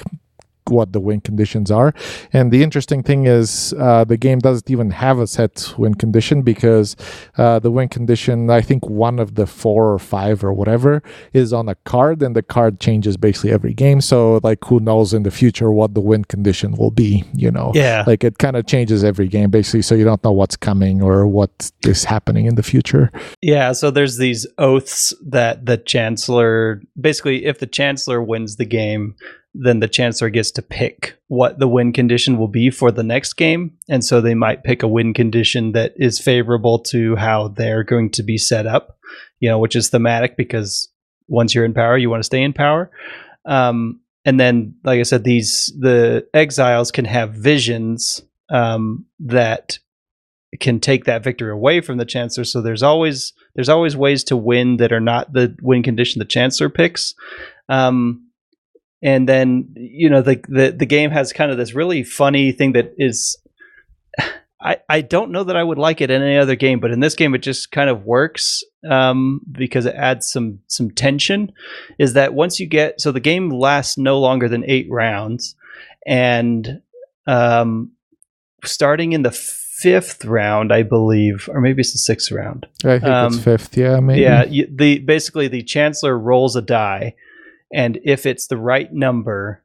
what 0.70 0.94
the 0.94 1.00
win 1.00 1.22
conditions 1.22 1.72
are. 1.72 1.94
And 2.34 2.52
the 2.52 2.64
interesting 2.64 3.04
thing 3.04 3.26
is, 3.26 3.74
uh, 3.80 4.04
the 4.04 4.18
game 4.18 4.40
doesn't 4.40 4.70
even 4.70 4.92
have 4.92 5.20
a 5.20 5.28
set 5.28 5.74
win 5.78 5.96
condition 5.96 6.42
because 6.42 6.96
uh, 7.38 7.60
the 7.60 7.72
win 7.72 7.90
condition, 7.90 8.50
I 8.50 8.62
think 8.62 8.88
one 8.90 9.20
of 9.20 9.36
the 9.36 9.46
four 9.48 9.94
or 9.94 10.00
five 10.00 10.44
or 10.44 10.54
whatever, 10.54 11.02
is 11.34 11.54
on 11.54 11.70
a 11.70 11.76
card, 11.86 12.22
and 12.22 12.36
the 12.36 12.44
card 12.44 12.80
changes 12.80 13.18
basically 13.18 13.52
every 13.52 13.74
game. 13.74 14.02
So, 14.02 14.40
like, 14.44 14.64
who 14.66 14.80
knows 14.80 15.14
in 15.14 15.24
the 15.24 15.32
future 15.32 15.72
what 15.72 15.94
the 15.94 16.02
win 16.02 16.26
condition 16.26 16.74
will 16.76 16.92
be? 16.92 17.24
You 17.34 17.52
know, 17.52 17.72
Yeah. 17.76 18.04
like 18.08 18.24
it 18.24 18.38
kind 18.38 18.56
of 18.56 18.66
changes 18.66 19.04
every 19.04 19.28
game 19.28 19.50
basically. 19.50 19.82
So 19.82 19.96
you 19.96 20.04
don't 20.04 20.24
know 20.24 20.32
what's 20.32 20.56
coming 20.56 21.02
or 21.02 21.28
what 21.28 21.72
is 21.86 22.04
happening 22.04 22.46
in 22.46 22.56
the 22.56 22.64
future. 22.64 23.12
Yeah, 23.42 23.72
so 23.74 23.92
there's 23.92 24.18
these 24.18 24.46
oaths 24.58 25.14
that 25.26 25.66
the 25.66 25.78
chancellor 25.78 26.82
basically 27.00 27.46
if 27.46 27.60
the 27.60 27.68
chancellor 27.68 28.22
wins 28.22 28.56
the 28.56 28.66
game, 28.66 29.16
then 29.58 29.80
the 29.80 29.88
chancellor 29.88 30.30
gets 30.30 30.52
to 30.52 30.62
pick 30.62 31.18
what 31.28 31.60
the 31.60 31.68
win 31.68 31.94
condition 31.94 32.38
will 32.38 32.48
be 32.48 32.70
for 32.70 32.92
the 32.92 33.04
next 33.04 33.34
game. 33.34 33.78
And 33.88 34.04
so 34.04 34.20
they 34.20 34.36
might 34.36 34.64
pick 34.64 34.84
a 34.84 34.88
win 34.88 35.14
condition 35.14 35.72
that 35.72 35.94
is 35.96 36.20
favorable 36.20 36.80
to 36.80 37.16
how 37.16 37.48
they're 37.50 37.84
going 37.84 38.10
to 38.12 38.24
be 38.24 38.38
set 38.38 38.68
up, 38.68 38.98
you 39.40 39.50
know, 39.50 39.58
which 39.58 39.76
is 39.76 39.90
thematic 39.90 40.36
because 40.36 40.90
once 41.28 41.56
you're 41.56 41.66
in 41.66 41.74
power, 41.74 41.98
you 41.98 42.10
want 42.10 42.20
to 42.20 42.26
stay 42.26 42.42
in 42.42 42.54
power. 42.54 42.92
Um, 43.46 44.02
and 44.26 44.40
then, 44.40 44.76
like 44.84 45.00
I 45.00 45.04
said, 45.04 45.24
these 45.24 45.72
the 45.80 46.28
exiles 46.34 46.92
can 46.92 47.06
have 47.06 47.34
visions 47.34 48.22
um, 48.50 49.06
that 49.20 49.80
can 50.60 50.80
take 50.80 51.06
that 51.06 51.24
victory 51.24 51.52
away 51.52 51.82
from 51.82 51.98
the 51.98 52.06
chancellor. 52.06 52.44
So 52.44 52.62
there's 52.62 52.84
always 52.84 53.34
there's 53.54 53.70
always 53.70 53.96
ways 53.96 54.24
to 54.26 54.38
win 54.38 54.78
that 54.78 54.92
are 54.92 55.00
not 55.00 55.32
the 55.34 55.56
win 55.62 55.84
condition 55.84 56.20
the 56.20 56.26
chancellor 56.26 56.70
picks. 56.70 57.14
Um, 57.70 58.25
and 59.02 59.28
then 59.28 59.74
you 59.76 60.10
know 60.10 60.22
the, 60.22 60.42
the 60.48 60.72
the 60.78 60.86
game 60.86 61.12
has 61.12 61.34
kind 61.34 61.52
of 61.52 61.58
this 61.58 61.74
really 61.74 62.04
funny 62.04 62.52
thing 62.52 62.74
that 62.74 62.94
is 62.98 63.38
I, 64.62 64.78
I 64.90 65.02
don't 65.02 65.32
know 65.32 65.44
that 65.44 65.56
I 65.56 65.64
would 65.64 65.78
like 65.78 66.02
it 66.02 66.10
in 66.10 66.24
any 66.24 66.38
other 66.38 66.56
game, 66.56 66.80
but 66.80 66.90
in 66.90 67.00
this 67.00 67.14
game 67.14 67.36
it 67.36 67.44
just 67.44 67.72
kind 67.72 67.88
of 67.90 68.04
works 68.04 68.64
um, 68.90 69.42
because 69.52 69.86
it 69.86 69.94
adds 69.96 70.32
some 70.32 70.60
some 70.68 70.90
tension. 70.90 71.52
Is 72.00 72.14
that 72.14 72.34
once 72.34 72.60
you 72.60 72.66
get 72.66 73.00
so 73.00 73.12
the 73.12 73.20
game 73.20 73.52
lasts 73.52 73.98
no 73.98 74.20
longer 74.20 74.50
than 74.50 74.64
eight 74.66 74.88
rounds, 74.90 75.56
and 76.08 76.82
um, 77.28 77.92
starting 78.64 79.14
in 79.14 79.22
the 79.22 79.32
fifth 79.32 80.26
round, 80.26 80.74
I 80.74 80.82
believe, 80.82 81.48
or 81.52 81.62
maybe 81.62 81.82
it's 81.82 81.92
the 81.92 82.00
sixth 82.00 82.32
round. 82.32 82.66
I 82.84 82.98
think 82.98 83.04
Um, 83.06 83.34
it's 83.34 83.44
fifth, 83.44 83.78
yeah, 83.78 84.00
maybe. 84.00 84.22
Yeah, 84.22 84.46
the 84.46 85.00
basically 85.00 85.48
the 85.48 85.62
chancellor 85.64 86.18
rolls 86.18 86.56
a 86.56 86.62
die, 86.62 87.16
and 87.76 88.00
if 88.04 88.26
it's 88.26 88.48
the 88.48 88.58
right 88.58 88.92
number 88.92 89.64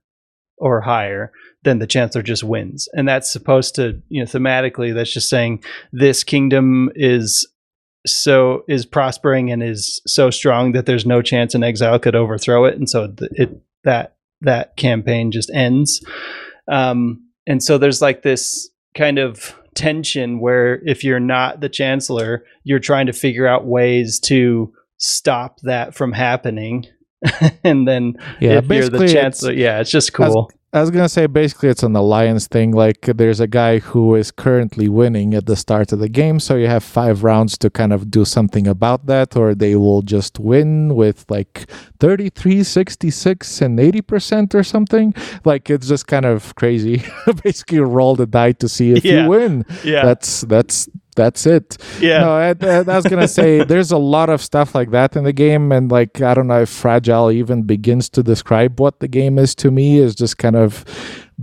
or 0.59 0.83
higher, 0.83 1.33
then 1.63 1.79
the 1.79 1.87
chancellor 1.87 2.23
just 2.23 2.45
wins. 2.45 2.89
And 2.93 3.09
that's 3.09 3.33
supposed 3.33 3.75
to, 3.77 4.03
you 4.09 4.21
know, 4.21 4.27
thematically, 4.27 4.95
that's 4.95 5.13
just 5.13 5.31
saying 5.31 5.63
this 5.93 6.25
kingdom 6.25 6.91
is 6.95 7.47
so 8.07 8.65
is 8.69 8.87
prospering 8.87 9.51
and 9.51 9.63
is 9.63 10.01
so 10.07 10.31
strong 10.31 10.73
that 10.73 10.87
there's 10.87 11.07
no 11.07 11.23
chance 11.23 11.55
an 11.55 11.63
exile 11.63 11.99
could 11.99 12.15
overthrow 12.15 12.65
it, 12.65 12.75
and 12.75 12.89
so 12.89 13.09
th- 13.09 13.31
it 13.35 13.63
that 13.85 14.17
that 14.41 14.77
campaign 14.77 15.31
just 15.31 15.51
ends. 15.51 16.05
Um, 16.67 17.27
and 17.47 17.63
so 17.63 17.79
there's 17.79 18.01
like 18.01 18.23
this 18.23 18.71
kind 18.95 19.19
of 19.19 19.57
tension 19.75 20.41
where 20.41 20.81
if 20.87 21.05
you're 21.05 21.21
not 21.21 21.61
the 21.61 21.69
chancellor, 21.69 22.45
you're 22.65 22.79
trying 22.79 23.07
to 23.07 23.13
figure 23.13 23.47
out 23.47 23.67
ways 23.67 24.19
to 24.21 24.73
stop 24.97 25.61
that 25.63 25.95
from 25.95 26.13
happening. 26.13 26.87
and 27.65 27.87
then 27.87 28.15
Yeah, 28.41 28.57
the 28.61 28.63
basically 28.69 29.05
it's- 29.07 29.13
chancellor, 29.13 29.53
yeah, 29.53 29.81
it's 29.81 29.91
just 29.91 30.13
cool. 30.13 30.51
I 30.73 30.81
was 30.81 30.91
gonna 30.93 31.09
say 31.09 31.27
basically 31.27 31.69
it's 31.69 31.83
an 31.83 31.97
alliance 31.97 32.47
thing. 32.47 32.71
Like 32.71 33.01
there's 33.01 33.41
a 33.41 33.49
guy 33.49 33.81
who 33.81 34.15
is 34.15 34.31
currently 34.31 34.89
winning 34.89 35.35
at 35.35 35.47
the 35.47 35.57
start 35.57 35.91
of 35.93 35.99
the 35.99 36.09
game, 36.09 36.39
so 36.39 36.55
you 36.55 36.69
have 36.69 36.85
five 36.85 37.25
rounds 37.25 37.59
to 37.59 37.71
kind 37.71 37.93
of 37.93 38.09
do 38.09 38.25
something 38.25 38.69
about 38.69 39.07
that, 39.07 39.37
or 39.37 39.53
they 39.57 39.75
will 39.75 40.01
just 40.03 40.39
win 40.39 40.95
with 40.95 41.25
like 41.29 41.67
33, 41.99 42.63
66, 42.63 43.61
and 43.63 43.81
80 43.81 44.01
percent 44.03 44.55
or 44.55 44.63
something. 44.63 45.13
Like 45.45 45.69
it's 45.71 45.89
just 45.89 46.07
kind 46.07 46.25
of 46.25 46.55
crazy. 46.55 47.03
basically, 47.43 47.81
roll 47.81 48.15
the 48.15 48.27
die 48.27 48.53
to 48.53 48.69
see 48.69 48.93
if 48.93 49.05
Yeah. 49.05 49.25
you 49.25 49.29
win. 49.29 49.65
yeah, 49.83 50.05
That's 50.05 50.43
that's 50.43 50.89
that's 51.17 51.47
it. 51.47 51.77
yeah, 52.01 52.21
No, 52.21 52.33
I, 52.33 52.49
I 52.61 52.79
I 52.79 52.97
was 52.97 53.05
gonna 53.05 53.29
say 53.29 53.65
there's 53.71 53.93
a 53.93 53.99
lot 53.99 54.31
of 54.31 54.43
stuff 54.43 54.75
like 54.75 54.91
that 54.91 55.17
in 55.17 55.25
the 55.25 55.33
game, 55.33 55.73
and 55.73 55.91
like 55.91 56.21
I 56.21 56.35
don't 56.35 56.47
know 56.47 56.63
if 56.63 56.69
fragile 56.69 57.31
even 57.31 57.63
begins 57.63 58.09
to 58.11 58.23
describe 58.23 58.81
what 58.81 59.01
the 59.01 59.09
game 59.09 59.39
is 59.39 59.55
to 59.57 59.71
me. 59.71 59.99
Is 59.99 60.15
just 60.15 60.39
kind 60.39 60.57
of 60.57 60.85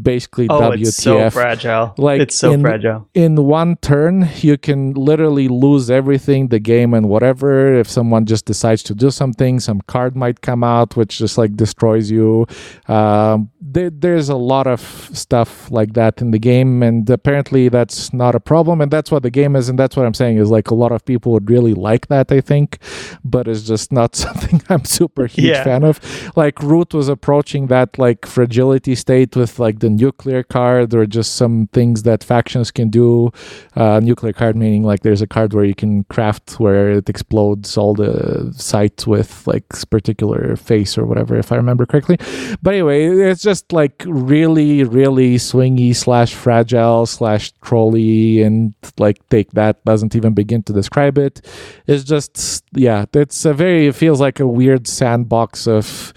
basically 0.03 0.47
oh, 0.49 0.59
WTF. 0.61 0.81
it's 0.81 0.95
so 0.97 1.29
fragile. 1.29 1.93
Like, 1.97 2.21
it's 2.21 2.37
so 2.37 2.51
in- 2.51 2.61
fragile. 2.61 3.07
in 3.13 3.35
one 3.45 3.75
turn, 3.77 4.27
you 4.37 4.57
can 4.57 4.93
literally 4.93 5.47
lose 5.47 5.89
everything, 5.89 6.47
the 6.49 6.59
game 6.59 6.93
and 6.93 7.09
whatever. 7.09 7.73
If 7.73 7.89
someone 7.89 8.25
just 8.25 8.45
decides 8.45 8.83
to 8.83 8.95
do 8.95 9.11
something, 9.11 9.59
some 9.59 9.81
card 9.81 10.15
might 10.15 10.41
come 10.41 10.63
out 10.63 10.95
which 10.95 11.17
just 11.17 11.37
like 11.37 11.55
destroys 11.55 12.09
you. 12.11 12.45
Um, 12.87 13.49
there, 13.61 13.89
there's 13.89 14.29
a 14.29 14.35
lot 14.35 14.67
of 14.67 14.79
stuff 15.13 15.69
like 15.71 15.93
that 15.93 16.21
in 16.21 16.31
the 16.31 16.39
game, 16.39 16.81
and 16.83 17.09
apparently 17.09 17.69
that's 17.69 18.13
not 18.13 18.35
a 18.35 18.39
problem. 18.39 18.81
And 18.81 18.89
that's 18.91 19.11
what 19.11 19.23
the 19.23 19.29
game 19.31 19.55
is, 19.55 19.69
and 19.69 19.77
that's 19.77 19.95
what 19.95 20.05
I'm 20.05 20.13
saying 20.13 20.37
is 20.37 20.49
like 20.49 20.69
a 20.71 20.75
lot 20.75 20.91
of 20.91 21.03
people 21.05 21.31
would 21.33 21.49
really 21.49 21.73
like 21.73 22.07
that, 22.07 22.31
I 22.31 22.41
think, 22.41 22.77
but 23.23 23.47
it's 23.47 23.63
just 23.63 23.91
not 23.91 24.15
something 24.25 24.61
I'm 24.69 24.85
super 24.85 25.25
huge 25.25 25.47
Yeah. 25.47 25.63
fan 25.63 25.83
of. 25.83 25.99
Like 26.37 26.61
Root 26.61 26.93
was 26.93 27.09
approaching 27.09 27.67
that 27.67 27.97
like 27.97 28.25
fragility 28.25 28.95
state 28.95 29.35
with 29.35 29.59
like 29.59 29.79
the 29.79 29.86
nuclear 29.89 30.43
card 30.43 30.93
or 30.93 31.05
just 31.05 31.35
some 31.35 31.67
things 31.73 32.03
that 32.03 32.23
factions 32.23 32.71
can 32.71 32.89
do. 32.89 33.31
Uh, 33.75 33.99
nuclear 34.01 34.33
card 34.33 34.55
meaning 34.55 34.83
like 34.83 35.01
there's 35.01 35.21
a 35.21 35.27
card 35.27 35.53
where 35.53 35.65
you 35.65 35.75
can 35.75 36.03
craft 36.05 36.59
where 36.59 36.91
it 36.91 37.09
explodes 37.09 37.77
all 37.77 37.93
the 37.93 38.51
sites 38.55 39.05
with 39.05 39.45
like 39.47 39.65
particular 39.89 40.55
face 40.55 40.97
or 40.97 41.05
whatever, 41.05 41.37
if 41.37 41.51
I 41.51 41.55
remember 41.55 41.85
correctly. 41.85 42.17
But 42.61 42.73
anyway, 42.73 43.07
it's 43.07 43.41
just 43.41 43.71
like 43.71 44.03
really, 44.05 44.83
really 44.83 45.35
swingy 45.35 45.95
slash 45.95 46.33
fragile 46.33 47.05
slash 47.05 47.51
trolly, 47.63 48.41
and 48.41 48.73
like 48.97 49.27
take 49.29 49.51
that 49.51 49.83
doesn't 49.85 50.15
even 50.15 50.33
begin 50.33 50.63
to 50.63 50.73
describe 50.73 51.17
it. 51.17 51.45
It's 51.87 52.03
just 52.03 52.63
yeah, 52.73 53.05
it's 53.13 53.45
a 53.45 53.53
very 53.53 53.87
it 53.87 53.95
feels 53.95 54.19
like 54.19 54.39
a 54.39 54.47
weird 54.47 54.87
sandbox 54.87 55.67
of 55.67 56.13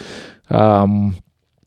um 0.51 1.17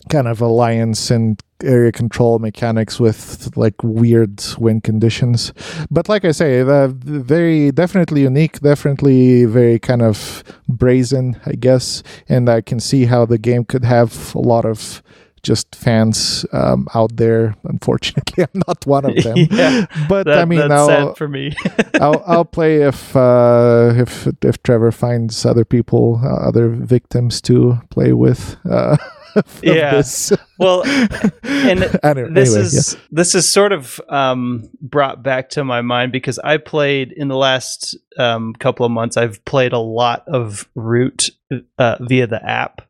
kind 0.09 0.27
of 0.27 0.41
alliance 0.41 1.09
and 1.11 1.41
area 1.63 1.91
control 1.91 2.39
mechanics 2.39 2.99
with 2.99 3.55
like 3.55 3.75
weird 3.83 4.43
wind 4.57 4.83
conditions. 4.83 5.53
But 5.89 6.09
like 6.09 6.25
I 6.25 6.31
say, 6.31 6.63
very 6.63 7.71
definitely 7.71 8.21
unique, 8.21 8.59
definitely 8.59 9.45
very 9.45 9.79
kind 9.79 10.01
of 10.01 10.43
brazen, 10.67 11.39
I 11.45 11.53
guess. 11.53 12.03
And 12.29 12.49
I 12.49 12.61
can 12.61 12.79
see 12.79 13.05
how 13.05 13.25
the 13.25 13.37
game 13.37 13.65
could 13.65 13.83
have 13.83 14.35
a 14.35 14.39
lot 14.39 14.65
of 14.65 15.01
just 15.43 15.75
fans 15.75 16.45
um, 16.53 16.87
out 16.95 17.17
there. 17.17 17.55
Unfortunately, 17.65 18.43
I'm 18.53 18.61
not 18.67 18.85
one 18.85 19.05
of 19.05 19.15
them. 19.23 19.37
yeah, 19.51 19.85
but 20.07 20.25
that, 20.25 20.39
I 20.39 20.45
mean, 20.45 20.59
that's 20.59 20.71
I'll, 20.71 20.87
sad 20.87 21.17
for 21.17 21.27
me. 21.27 21.53
I'll 22.01 22.23
I'll 22.25 22.45
play 22.45 22.81
if 22.81 23.15
uh, 23.15 23.93
if 23.95 24.27
if 24.41 24.63
Trevor 24.63 24.91
finds 24.91 25.45
other 25.45 25.65
people, 25.65 26.21
uh, 26.23 26.47
other 26.47 26.69
victims 26.69 27.41
to 27.41 27.79
play 27.89 28.13
with. 28.13 28.57
Uh, 28.69 28.97
Yeah. 29.61 29.95
this. 29.95 30.33
well, 30.59 30.83
and 30.85 31.99
Anyway, 32.03 32.29
this 32.31 32.55
is 32.55 32.97
this 33.11 33.35
is 33.35 33.49
sort 33.49 33.71
of 33.71 33.99
um, 34.09 34.69
brought 34.81 35.23
back 35.23 35.49
to 35.51 35.63
my 35.63 35.81
mind 35.81 36.11
because 36.11 36.39
I 36.39 36.57
played 36.57 37.11
in 37.11 37.27
the 37.27 37.37
last 37.37 37.97
um, 38.17 38.53
couple 38.53 38.85
of 38.85 38.91
months. 38.91 39.17
I've 39.17 39.43
played 39.45 39.73
a 39.73 39.79
lot 39.79 40.27
of 40.27 40.67
Root 40.75 41.31
uh, 41.77 41.97
via 42.01 42.27
the 42.27 42.43
app, 42.43 42.81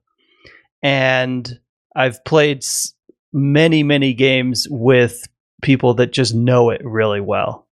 and 0.82 1.60
I've 1.95 2.24
played 2.26 2.65
many 3.32 3.84
many 3.84 4.14
games 4.14 4.68
with 4.70 5.28
people 5.61 5.94
that 5.95 6.11
just 6.11 6.34
know 6.34 6.70
it 6.70 6.82
really 6.84 7.22
well, 7.22 7.68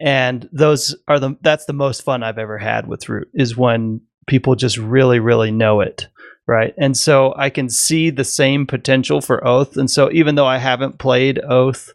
and 0.00 0.48
those 0.52 0.94
are 1.08 1.18
the 1.18 1.36
that's 1.40 1.64
the 1.64 1.72
most 1.72 2.02
fun 2.02 2.22
I've 2.22 2.38
ever 2.38 2.58
had 2.58 2.86
with 2.86 3.08
Root 3.08 3.28
is 3.34 3.56
when 3.56 4.02
people 4.28 4.54
just 4.54 4.78
really 4.78 5.18
really 5.18 5.50
know 5.50 5.80
it 5.80 6.06
right? 6.46 6.74
And 6.78 6.96
so 6.96 7.34
i 7.36 7.50
can 7.50 7.68
see 7.68 8.10
the 8.10 8.24
same 8.24 8.66
potential 8.66 9.20
for 9.20 9.46
oath. 9.46 9.76
And 9.76 9.90
so 9.90 10.10
even 10.10 10.34
though 10.34 10.46
i 10.46 10.58
haven't 10.58 10.98
played 10.98 11.38
oath 11.48 11.92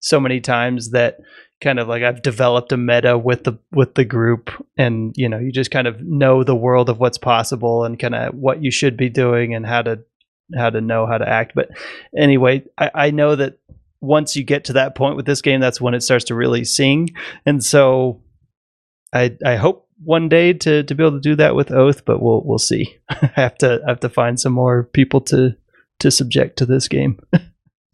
so 0.00 0.18
many 0.18 0.40
times 0.40 0.90
that 0.90 1.18
kind 1.60 1.78
of 1.78 1.86
like 1.86 2.02
i've 2.02 2.22
developed 2.22 2.72
a 2.72 2.76
meta 2.76 3.16
with 3.16 3.44
the 3.44 3.56
with 3.70 3.94
the 3.94 4.04
group 4.04 4.50
and 4.76 5.14
you 5.16 5.28
know 5.28 5.38
you 5.38 5.52
just 5.52 5.70
kind 5.70 5.86
of 5.86 6.00
know 6.02 6.42
the 6.42 6.56
world 6.56 6.88
of 6.88 6.98
what's 6.98 7.18
possible 7.18 7.84
and 7.84 8.00
kind 8.00 8.16
of 8.16 8.34
what 8.34 8.62
you 8.62 8.70
should 8.70 8.96
be 8.96 9.08
doing 9.08 9.54
and 9.54 9.64
how 9.64 9.80
to 9.80 10.00
how 10.56 10.68
to 10.68 10.82
know 10.82 11.06
how 11.06 11.16
to 11.16 11.28
act. 11.28 11.52
But 11.54 11.70
anyway 12.16 12.64
i, 12.78 12.90
I 12.94 13.10
know 13.10 13.36
that 13.36 13.58
once 14.00 14.34
you 14.34 14.42
get 14.42 14.64
to 14.64 14.72
that 14.72 14.96
point 14.96 15.16
with 15.16 15.26
this 15.26 15.40
game 15.40 15.60
that's 15.60 15.80
when 15.80 15.94
it 15.94 16.02
starts 16.02 16.24
to 16.26 16.34
really 16.34 16.64
sing. 16.64 17.10
And 17.46 17.62
so 17.64 18.20
i 19.12 19.36
i 19.44 19.56
hope 19.56 19.88
one 20.04 20.28
day 20.28 20.52
to 20.52 20.82
to 20.82 20.94
be 20.94 21.02
able 21.02 21.16
to 21.16 21.20
do 21.20 21.36
that 21.36 21.54
with 21.54 21.70
oath 21.70 22.04
but 22.04 22.22
we'll 22.22 22.42
we'll 22.44 22.58
see 22.58 22.96
i 23.10 23.30
have 23.34 23.56
to 23.56 23.80
I 23.86 23.90
have 23.90 24.00
to 24.00 24.08
find 24.08 24.38
some 24.38 24.52
more 24.52 24.84
people 24.84 25.20
to 25.22 25.56
to 26.00 26.10
subject 26.10 26.58
to 26.58 26.66
this 26.66 26.88
game 26.88 27.18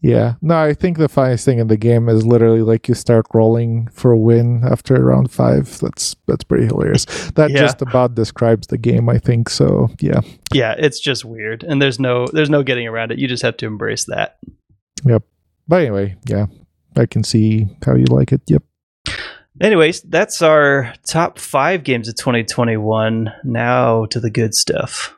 Yeah. 0.00 0.34
No, 0.40 0.56
I 0.56 0.74
think 0.74 0.96
the 0.96 1.08
funniest 1.08 1.44
thing 1.44 1.58
in 1.58 1.66
the 1.66 1.76
game 1.76 2.08
is 2.08 2.24
literally 2.24 2.62
like 2.62 2.86
you 2.86 2.94
start 2.94 3.26
rolling 3.34 3.88
for 3.88 4.12
a 4.12 4.18
win 4.18 4.62
after 4.64 4.94
round 5.04 5.32
five. 5.32 5.78
That's 5.80 6.14
that's 6.26 6.44
pretty 6.44 6.66
hilarious. 6.66 7.04
That 7.34 7.50
Yeah. 7.50 7.58
just 7.58 7.82
about 7.82 8.14
describes 8.14 8.68
the 8.68 8.78
game, 8.78 9.08
I 9.08 9.18
think. 9.18 9.48
So 9.50 9.88
yeah. 10.00 10.20
yeah 10.52 10.76
it's 10.78 11.00
just 11.00 11.24
weird 11.24 11.64
and 11.64 11.82
there's 11.82 11.98
no 11.98 12.28
there's 12.28 12.48
no 12.50 12.62
getting 12.62 12.86
around 12.86 13.10
it 13.10 13.18
you 13.18 13.26
just 13.26 13.42
have 13.42 13.56
to 13.56 13.66
embrace 13.66 14.04
that 14.04 14.38
Yep. 15.04 15.24
But 15.66 15.82
anyway, 15.82 16.16
yeah. 16.28 16.46
I 16.96 17.06
can 17.06 17.24
see 17.24 17.66
how 17.84 17.94
you 17.96 18.06
like 18.06 18.32
it. 18.32 18.42
Yep. 18.46 18.62
Anyways 19.60 20.02
that's 20.02 20.42
our 20.42 20.92
top 21.06 21.38
five 21.38 21.84
games 21.84 22.08
of 22.08 22.14
2021 22.16 23.32
now 23.44 24.04
to 24.06 24.20
the 24.20 24.30
good 24.30 24.54
stuff 24.54 25.14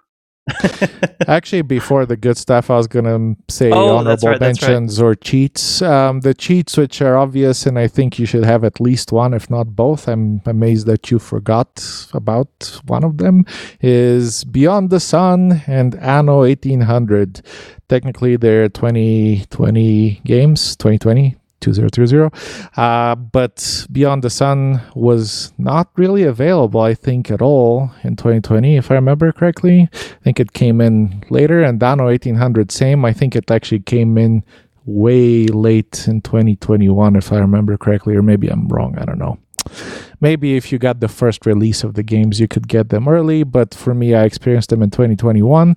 Actually, 1.29 1.63
before 1.63 2.07
the 2.07 2.17
good 2.17 2.37
stuff, 2.37 2.71
I 2.71 2.77
was 2.77 2.89
gonna 2.89 3.37
say 3.49 3.71
Oh, 3.71 3.99
honorable 3.99 4.29
right, 4.31 4.41
that's 4.41 4.63
right. 4.63 4.71
mentions 4.71 5.01
or 5.01 5.15
cheats. 5.15 5.81
Um, 5.81 6.21
the 6.21 6.35
cheats, 6.35 6.77
which 6.77 7.01
are 7.03 7.17
obvious, 7.17 7.67
and 7.67 7.79
I 7.79 7.87
think 7.87 8.19
you 8.19 8.27
should 8.27 8.45
have 8.45 8.65
at 8.65 8.81
least 8.81 9.13
one, 9.13 9.33
if 9.33 9.49
not 9.49 9.77
both. 9.77 10.09
I'm 10.09 10.41
amazed 10.47 10.87
that 10.87 11.11
you 11.11 11.19
forgot 11.21 11.85
about 12.15 12.81
one 12.87 13.05
of 13.05 13.19
them. 13.19 13.45
Is 13.81 14.43
Beyond 14.45 14.91
the 14.91 14.99
Sun 14.99 15.63
and 15.69 15.95
Anno 15.97 16.39
1800. 16.41 17.43
Technically, 17.89 18.37
they're 18.37 18.69
2020 18.69 20.21
games, 20.25 20.75
2020. 20.77 21.37
2020 21.61 22.31
uh, 22.77 23.15
but 23.15 23.87
beyond 23.93 24.23
the 24.23 24.31
sun 24.31 24.81
was 24.95 25.53
not 25.59 25.91
really 25.97 26.25
available 26.25 26.81
i 26.81 26.95
think 26.95 27.31
at 27.31 27.43
all 27.43 27.91
in 28.03 28.17
2020 28.17 28.77
if 28.77 28.91
i 28.91 28.95
remember 28.95 29.33
correctly 29.33 29.89
I 30.21 30.23
think 30.23 30.41
it 30.41 30.53
came 30.53 30.81
in 30.81 31.25
later, 31.31 31.63
and 31.63 31.83
Anno 31.83 32.05
1800 32.05 32.71
same. 32.71 33.05
I 33.05 33.13
think 33.13 33.35
it 33.35 33.51
actually 33.51 33.81
came 33.81 34.19
in 34.19 34.45
way 34.85 35.47
late 35.47 36.07
in 36.09 36.21
2021, 36.23 37.17
if 37.17 37.33
I 37.33 37.39
remember 37.39 37.77
correctly, 37.77 38.17
or 38.17 38.23
maybe 38.23 38.49
I'm 38.49 38.69
wrong. 38.69 38.99
I 38.99 39.05
don't 39.05 39.19
know. 39.19 39.39
Maybe 40.21 40.57
if 40.57 40.73
you 40.73 40.79
got 40.79 41.01
the 41.01 41.09
first 41.09 41.47
release 41.47 41.85
of 41.85 41.95
the 41.95 42.03
games, 42.03 42.41
you 42.41 42.49
could 42.49 42.67
get 42.67 42.89
them 42.89 43.09
early, 43.09 43.45
but 43.45 43.75
for 43.75 43.95
me, 43.95 44.15
I 44.15 44.25
experienced 44.25 44.71
them 44.71 44.83
in 44.83 44.91
2021. 44.91 45.77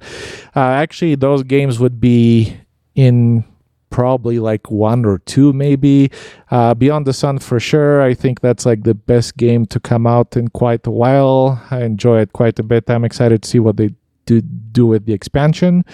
Uh, 0.55 0.60
actually, 0.60 1.15
those 1.15 1.43
games 1.43 1.80
would 1.80 1.99
be 1.99 2.57
in 2.95 3.45
probably 3.94 4.40
like 4.40 4.72
one 4.72 5.06
or 5.06 5.20
two 5.20 5.53
maybe. 5.53 6.10
Uh, 6.49 6.74
beyond 6.74 7.06
the 7.06 7.14
sun 7.14 7.38
for 7.38 7.60
sure. 7.60 8.02
I 8.02 8.15
think 8.15 8.41
that's 8.41 8.65
like 8.65 8.84
the 8.84 8.95
best 8.95 9.38
game 9.38 9.68
to 9.68 9.80
come 9.80 10.07
out 10.07 10.36
in 10.36 10.48
quite 10.49 10.86
a 10.88 10.91
while. 10.91 11.64
I 11.70 11.84
enjoy 11.84 12.22
it 12.22 12.34
quite 12.34 12.57
a 12.57 12.64
bit. 12.64 12.90
I'm 12.90 13.06
excited 13.06 13.44
to 13.44 13.49
see 13.49 13.60
what 13.60 13.78
they 13.78 13.91
do 14.26 14.41
do 14.41 14.86
with 14.88 15.06
the 15.06 15.14
expansion. 15.14 15.86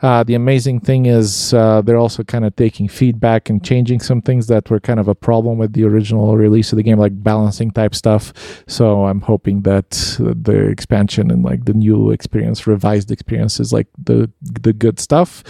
Uh, 0.00 0.22
the 0.22 0.34
amazing 0.34 0.78
thing 0.78 1.06
is 1.06 1.52
uh, 1.52 1.82
they're 1.82 1.96
also 1.96 2.22
kind 2.22 2.44
of 2.44 2.54
taking 2.54 2.86
feedback 2.86 3.50
and 3.50 3.64
changing 3.64 3.98
some 3.98 4.22
things 4.22 4.46
that 4.46 4.70
were 4.70 4.78
kind 4.78 5.00
of 5.00 5.08
a 5.08 5.14
problem 5.14 5.58
with 5.58 5.72
the 5.72 5.82
original 5.84 6.36
release 6.36 6.70
of 6.72 6.76
the 6.76 6.82
game 6.82 6.98
like 6.98 7.22
balancing 7.22 7.70
type 7.72 7.94
stuff. 7.94 8.32
So 8.68 9.06
i'm 9.06 9.20
hoping 9.20 9.62
that 9.62 9.90
the 10.18 10.68
expansion 10.68 11.30
and 11.32 11.42
like 11.44 11.64
the 11.64 11.74
new 11.74 12.10
experience 12.12 12.66
revised 12.66 13.10
experience 13.10 13.58
is 13.58 13.72
like 13.72 13.88
the 13.98 14.30
the 14.40 14.72
good 14.72 15.00
stuff. 15.00 15.42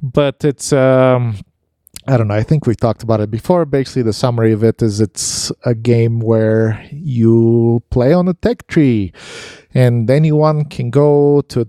But 0.00 0.44
it's 0.44 0.72
um 0.72 1.36
I 2.10 2.16
don't 2.16 2.26
know. 2.26 2.34
I 2.34 2.42
think 2.42 2.66
we 2.66 2.74
talked 2.74 3.04
about 3.04 3.20
it 3.20 3.30
before. 3.30 3.64
Basically, 3.64 4.02
the 4.02 4.12
summary 4.12 4.52
of 4.52 4.64
it 4.64 4.82
is 4.82 5.00
it's 5.00 5.52
a 5.64 5.76
game 5.76 6.18
where 6.18 6.84
you 6.90 7.84
play 7.90 8.12
on 8.12 8.26
a 8.26 8.34
tech 8.34 8.66
tree, 8.66 9.12
and 9.74 10.10
anyone 10.10 10.64
can 10.64 10.90
go 10.90 11.40
to 11.42 11.68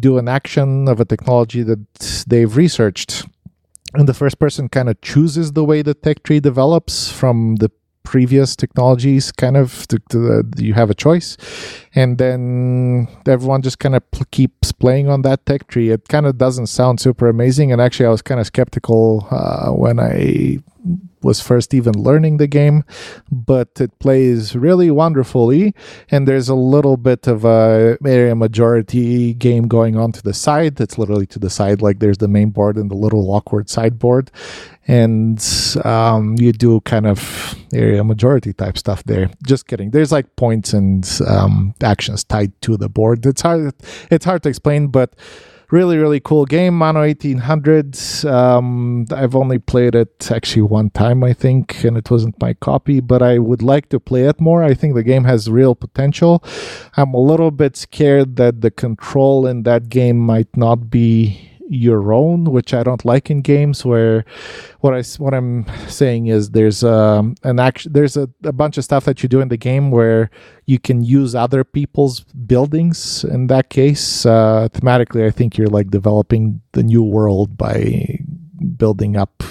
do 0.00 0.18
an 0.18 0.26
action 0.26 0.88
of 0.88 0.98
a 0.98 1.04
technology 1.04 1.62
that 1.62 2.24
they've 2.26 2.56
researched. 2.56 3.24
And 3.94 4.08
the 4.08 4.14
first 4.14 4.40
person 4.40 4.68
kind 4.68 4.88
of 4.88 5.00
chooses 5.00 5.52
the 5.52 5.64
way 5.64 5.80
the 5.82 5.94
tech 5.94 6.24
tree 6.24 6.40
develops 6.40 7.12
from 7.12 7.56
the 7.56 7.70
previous 8.12 8.56
technologies 8.56 9.32
kind 9.32 9.56
of 9.56 9.86
to, 9.88 9.98
to 10.10 10.18
the, 10.26 10.62
you 10.66 10.74
have 10.74 10.90
a 10.90 10.94
choice. 10.94 11.36
And 11.94 12.18
then 12.18 13.08
everyone 13.26 13.62
just 13.62 13.78
kind 13.78 13.96
of 13.96 14.02
pl- 14.10 14.26
keeps 14.30 14.72
playing 14.72 15.08
on 15.08 15.22
that 15.22 15.44
tech 15.46 15.66
tree. 15.66 15.90
It 15.90 16.08
kind 16.08 16.26
of 16.26 16.38
doesn't 16.38 16.68
sound 16.68 17.00
super 17.00 17.28
amazing 17.28 17.72
and 17.72 17.80
actually 17.80 18.06
i 18.06 18.10
was 18.10 18.22
kind 18.22 18.40
of 18.40 18.46
skeptical 18.46 19.26
uh, 19.30 19.70
when 19.70 19.98
i 19.98 20.58
was 21.22 21.40
first 21.40 21.74
even 21.74 21.94
learning 21.94 22.36
the 22.36 22.46
game 22.46 22.84
but 23.30 23.68
it 23.80 23.98
plays 23.98 24.54
really 24.54 24.90
wonderfully 24.90 25.74
and 26.10 26.28
there's 26.28 26.48
a 26.48 26.54
little 26.54 26.96
bit 26.96 27.26
of 27.26 27.44
a 27.44 27.98
area 28.06 28.34
majority 28.36 29.34
game 29.34 29.66
going 29.66 29.96
on 29.96 30.12
to 30.12 30.22
the 30.22 30.34
side. 30.34 30.76
That's 30.76 30.98
literally 30.98 31.26
to 31.26 31.40
the 31.40 31.50
side 31.50 31.82
like 31.82 31.98
there's 31.98 32.18
the 32.18 32.28
main 32.28 32.50
board 32.50 32.76
and 32.76 32.88
the 32.90 32.94
little 32.94 33.28
awkward 33.32 33.68
sideboard 33.68 34.30
and 34.88 35.44
um, 35.84 36.36
you 36.38 36.52
do 36.52 36.80
kind 36.82 37.06
of 37.06 37.56
area 37.72 38.04
majority 38.04 38.52
type 38.52 38.78
stuff 38.78 39.02
there. 39.04 39.30
Just 39.44 39.66
kidding. 39.66 39.90
There's 39.90 40.12
like 40.12 40.36
points 40.36 40.72
and 40.72 41.20
um, 41.26 41.74
actions 41.82 42.24
tied 42.24 42.60
to 42.62 42.76
the 42.76 42.88
board. 42.88 43.26
It's 43.26 43.42
hard. 43.42 43.74
It's 44.10 44.24
hard 44.24 44.42
to 44.44 44.48
explain, 44.48 44.88
but 44.88 45.14
really, 45.70 45.96
really 45.96 46.20
cool 46.20 46.44
game. 46.44 46.80
Anno 46.82 47.00
1800. 47.00 47.98
Um, 48.24 49.06
I've 49.10 49.34
only 49.34 49.58
played 49.58 49.94
it 49.94 50.30
actually 50.30 50.62
one 50.62 50.90
time, 50.90 51.24
I 51.24 51.32
think, 51.32 51.84
and 51.84 51.96
it 51.96 52.10
wasn't 52.10 52.40
my 52.40 52.54
copy. 52.54 53.00
But 53.00 53.22
I 53.22 53.38
would 53.38 53.62
like 53.62 53.88
to 53.90 54.00
play 54.00 54.22
it 54.22 54.40
more. 54.40 54.62
I 54.62 54.74
think 54.74 54.94
the 54.94 55.02
game 55.02 55.24
has 55.24 55.50
real 55.50 55.74
potential. 55.74 56.44
I'm 56.96 57.14
a 57.14 57.20
little 57.20 57.50
bit 57.50 57.76
scared 57.76 58.36
that 58.36 58.60
the 58.60 58.70
control 58.70 59.46
in 59.46 59.64
that 59.64 59.88
game 59.88 60.18
might 60.18 60.56
not 60.56 60.90
be 60.90 61.55
your 61.68 62.12
own, 62.12 62.44
which 62.44 62.72
I 62.74 62.82
don't 62.82 63.04
like 63.04 63.30
in 63.30 63.42
games 63.42 63.84
where 63.84 64.24
what 64.80 64.94
I 64.94 65.02
what 65.18 65.34
I'm 65.34 65.66
saying 65.88 66.28
is 66.28 66.50
there's 66.50 66.84
um 66.84 67.34
an 67.42 67.58
action 67.58 67.92
there's 67.92 68.16
a, 68.16 68.28
a 68.44 68.52
bunch 68.52 68.78
of 68.78 68.84
stuff 68.84 69.04
that 69.04 69.22
you 69.22 69.28
do 69.28 69.40
in 69.40 69.48
the 69.48 69.56
game 69.56 69.90
where 69.90 70.30
you 70.66 70.78
can 70.78 71.02
use 71.02 71.34
other 71.34 71.64
people's 71.64 72.20
buildings. 72.20 73.24
In 73.24 73.48
that 73.48 73.70
case, 73.70 74.26
uh, 74.26 74.68
thematically, 74.72 75.26
I 75.26 75.30
think 75.30 75.56
you're 75.56 75.68
like 75.68 75.90
developing 75.90 76.60
the 76.72 76.82
new 76.82 77.02
world 77.02 77.56
by 77.56 78.18
building 78.76 79.16
up 79.16 79.42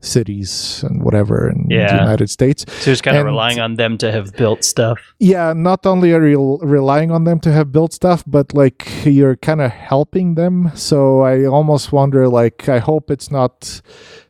cities 0.00 0.82
and 0.88 1.02
whatever 1.02 1.48
in 1.48 1.66
Yeah. 1.70 1.88
the 1.96 2.02
United 2.02 2.30
States. 2.30 2.64
So 2.68 2.90
just 2.90 3.02
kind 3.02 3.16
of 3.16 3.24
relying 3.24 3.60
on 3.60 3.74
them 3.76 3.98
to 3.98 4.10
have 4.12 4.32
built 4.36 4.64
stuff. 4.64 4.98
Yeah, 5.18 5.52
not 5.54 5.86
only 5.86 6.12
are 6.12 6.26
you 6.26 6.58
relying 6.62 7.10
on 7.10 7.24
them 7.24 7.40
to 7.40 7.52
have 7.52 7.70
built 7.72 7.92
stuff, 7.92 8.24
but 8.26 8.54
like 8.54 8.86
you're 9.04 9.36
kind 9.36 9.60
of 9.60 9.70
helping 9.70 10.34
them. 10.34 10.70
So 10.74 11.20
I 11.20 11.44
almost 11.44 11.92
wonder, 11.92 12.28
like, 12.28 12.68
I 12.68 12.78
hope 12.78 13.10
it's 13.10 13.30
not 13.30 13.80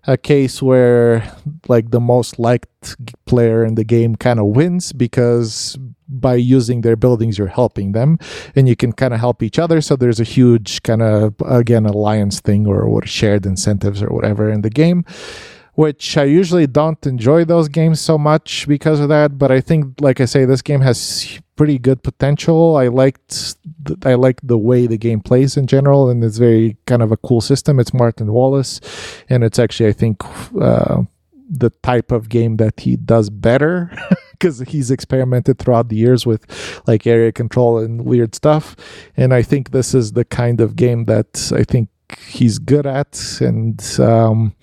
a 0.05 0.17
case 0.17 0.63
where 0.63 1.37
like 1.69 1.91
the 1.91 2.01
most 2.01 2.39
liked 2.39 2.97
player 3.27 3.65
in 3.65 3.75
the 3.75 3.85
game 3.85 4.17
kind 4.17 4.41
of 4.41 4.47
wins 4.47 4.93
because 4.93 5.79
by 6.09 6.35
using 6.35 6.81
their 6.81 6.97
buildings 6.97 7.39
you're 7.39 7.47
helping 7.47 7.93
them 7.93 8.19
and 8.57 8.69
you 8.69 8.75
can 8.75 8.93
kind 8.93 9.15
of 9.15 9.21
help 9.21 9.43
each 9.43 9.59
other. 9.59 9.81
So 9.81 9.97
there's 9.97 10.21
a 10.21 10.25
huge 10.25 10.83
kind 10.83 11.03
of 11.03 11.35
again 11.45 11.87
alliance 11.87 12.41
thing 12.41 12.67
or 12.67 12.89
what 12.89 13.09
shared 13.09 13.47
incentives 13.47 14.03
or 14.03 14.09
whatever 14.09 14.51
in 14.51 14.63
the 14.63 14.71
game 14.71 15.05
which 15.81 16.19
I 16.19 16.25
usually 16.25 16.67
don't 16.67 17.07
enjoy 17.07 17.47
those 17.47 17.69
games 17.69 18.01
so 18.03 18.19
much 18.19 18.69
because 18.69 19.01
of 19.01 19.09
that. 19.09 19.39
But 19.39 19.51
I 19.51 19.63
think, 19.63 19.99
like 19.99 20.21
I 20.21 20.27
say, 20.27 20.45
this 20.45 20.61
game 20.61 20.83
has 20.83 21.41
pretty 21.57 21.79
good 21.79 22.03
potential. 22.03 22.77
I 22.77 22.89
liked, 22.89 23.57
th- 23.87 24.05
I 24.05 24.13
like 24.13 24.43
the 24.43 24.59
way 24.59 24.87
the 24.87 24.99
game 24.99 25.23
plays 25.23 25.57
in 25.57 25.67
general, 25.67 26.11
and 26.11 26.23
it's 26.23 26.37
very 26.37 26.77
kind 26.85 27.01
of 27.01 27.13
a 27.13 27.17
cool 27.17 27.41
system. 27.41 27.81
It's 27.81 27.95
Martin 27.95 28.31
Wallace, 28.31 28.79
and 29.31 29.43
it's 29.43 29.59
actually, 29.59 29.89
I 29.89 29.93
think, 29.93 30.23
uh, 30.61 31.05
the 31.49 31.71
type 31.83 32.13
of 32.13 32.29
game 32.29 32.59
that 32.59 32.81
he 32.81 32.97
does 32.97 33.31
better 33.31 33.91
because 34.33 34.61
he's 34.61 34.91
experimented 34.91 35.59
throughout 35.59 35.89
the 35.89 35.97
years 35.97 36.27
with 36.27 36.43
like 36.87 37.07
area 37.07 37.33
control 37.33 37.79
and 37.79 38.05
weird 38.05 38.35
stuff. 38.35 38.77
And 39.17 39.33
I 39.33 39.41
think 39.41 39.71
this 39.71 39.95
is 39.95 40.13
the 40.13 40.27
kind 40.27 40.61
of 40.61 40.77
game 40.77 41.07
that 41.07 41.51
I 41.57 41.65
think 41.65 41.89
he's 42.19 42.59
good 42.59 42.87
at, 42.87 43.41
and 43.41 43.83
um, 43.99 44.55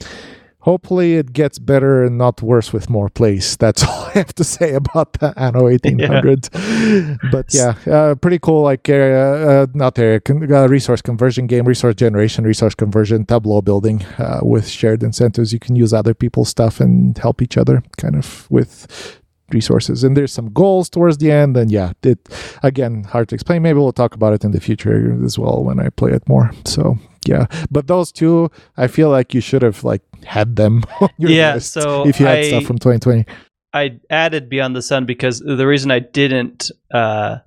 hopefully 0.67 1.15
it 1.15 1.31
gets 1.31 1.59
better 1.59 2.03
and 2.03 2.17
not 2.17 2.41
worse 2.41 2.73
with 2.73 2.89
more 2.89 3.07
plays. 3.07 3.55
That's 3.55 3.83
all 3.87 4.01
I 4.09 4.11
have 4.23 4.35
to 4.35 4.43
say 4.43 4.73
about 4.73 5.13
the 5.13 5.33
Anno 5.37 5.63
1800. 5.63 6.49
But 7.31 7.53
yeah, 7.53 7.73
uh, 7.97 8.15
pretty 8.15 8.39
cool. 8.39 8.63
Like 8.63 8.87
area, 8.89 9.23
uh, 9.51 9.67
not 9.73 9.97
area, 9.97 10.19
con- 10.19 10.51
uh, 10.51 10.67
resource 10.67 11.01
conversion 11.01 11.47
game, 11.47 11.65
resource 11.65 11.95
generation, 11.95 12.43
resource 12.43 12.75
conversion, 12.75 13.25
tableau 13.25 13.61
building 13.61 14.03
uh, 14.19 14.39
with 14.43 14.67
shared 14.67 15.03
incentives. 15.03 15.53
You 15.53 15.59
can 15.59 15.75
use 15.75 15.93
other 15.93 16.13
people's 16.13 16.49
stuff 16.49 16.81
and 16.81 17.17
help 17.17 17.41
each 17.41 17.57
other, 17.57 17.81
kind 17.97 18.15
of 18.15 18.47
with 18.51 19.21
resources 19.49 20.03
and 20.03 20.17
there's 20.17 20.33
some 20.33 20.51
goals 20.51 20.89
towards 20.89 21.17
the 21.19 21.31
end 21.31 21.55
and 21.55 21.71
yeah 21.71 21.93
it 22.03 22.19
again 22.63 23.05
hard 23.05 23.29
to 23.29 23.33
explain 23.33 23.61
maybe 23.61 23.79
we'll 23.79 23.93
talk 23.93 24.13
about 24.13 24.33
it 24.33 24.43
in 24.43 24.51
the 24.51 24.59
future 24.59 25.17
as 25.23 25.39
well 25.39 25.63
when 25.63 25.79
i 25.79 25.87
play 25.87 26.11
it 26.11 26.27
more 26.27 26.51
so 26.65 26.97
yeah. 27.27 27.45
But 27.69 27.87
those 27.87 28.11
two 28.11 28.49
i 28.77 28.87
feel 28.87 29.09
like 29.09 29.33
you 29.33 29.41
should 29.41 29.61
have 29.61 29.83
like 29.83 30.01
had 30.25 30.55
them. 30.55 30.83
On 31.01 31.09
your 31.17 31.31
Yeah, 31.31 31.53
list 31.55 31.73
so 31.73 32.07
if 32.07 32.19
you 32.19 32.25
had 32.25 32.39
I- 32.39 32.47
stuff 32.49 32.63
from 32.63 32.77
2020 32.79 33.25
I 33.73 33.99
added 34.09 34.49
Beyond 34.49 34.75
the 34.75 34.81
Sun 34.81 35.05
because 35.05 35.39
the 35.39 35.67
reason 35.67 35.91
I 35.91 35.99
didn't 35.99 36.71
uh, 36.91 37.37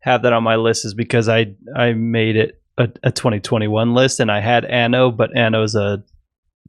have 0.00 0.22
that 0.22 0.32
on 0.32 0.42
my 0.42 0.56
list 0.56 0.84
is 0.84 0.94
because 0.94 1.28
I 1.28 1.54
I 1.76 1.92
made 1.92 2.36
it 2.36 2.60
a, 2.78 2.88
a 3.04 3.12
2021 3.12 3.94
list 3.94 4.18
and 4.18 4.30
I 4.30 4.40
had 4.40 4.64
Anno, 4.64 5.10
but 5.12 5.36
Anno's 5.36 5.74
a 5.74 6.02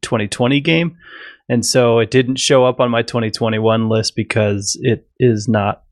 2020 0.02 0.60
game, 0.60 0.98
and 1.48 1.66
so 1.66 2.00
it 2.00 2.12
didn't 2.12 2.38
show 2.40 2.66
up 2.66 2.80
on 2.80 2.92
my 2.92 3.02
2021 3.02 3.90
list 3.90 4.16
because 4.16 4.78
it 4.82 5.08
is 5.18 5.48
not 5.48 5.84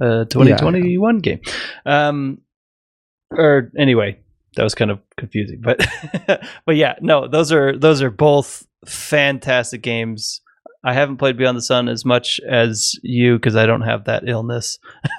a 0.00 0.24
2021 0.30 1.18
game. 1.18 1.40
Um, 1.84 2.38
or 3.32 3.70
anyway, 3.76 4.18
that 4.56 4.62
was 4.62 4.74
kind 4.74 4.90
of 4.90 5.00
confusing, 5.16 5.60
but 5.60 5.86
but 6.66 6.76
yeah, 6.76 6.94
no, 7.00 7.28
those 7.28 7.52
are 7.52 7.76
those 7.76 8.02
are 8.02 8.10
both 8.10 8.66
fantastic 8.84 9.82
games. 9.82 10.40
I 10.82 10.94
haven't 10.94 11.18
played 11.18 11.36
Beyond 11.36 11.58
the 11.58 11.62
Sun 11.62 11.88
as 11.88 12.04
much 12.04 12.40
as 12.40 12.98
you 13.02 13.36
because 13.36 13.54
I 13.54 13.66
don't 13.66 13.82
have 13.82 14.04
that 14.04 14.26
illness. 14.26 14.78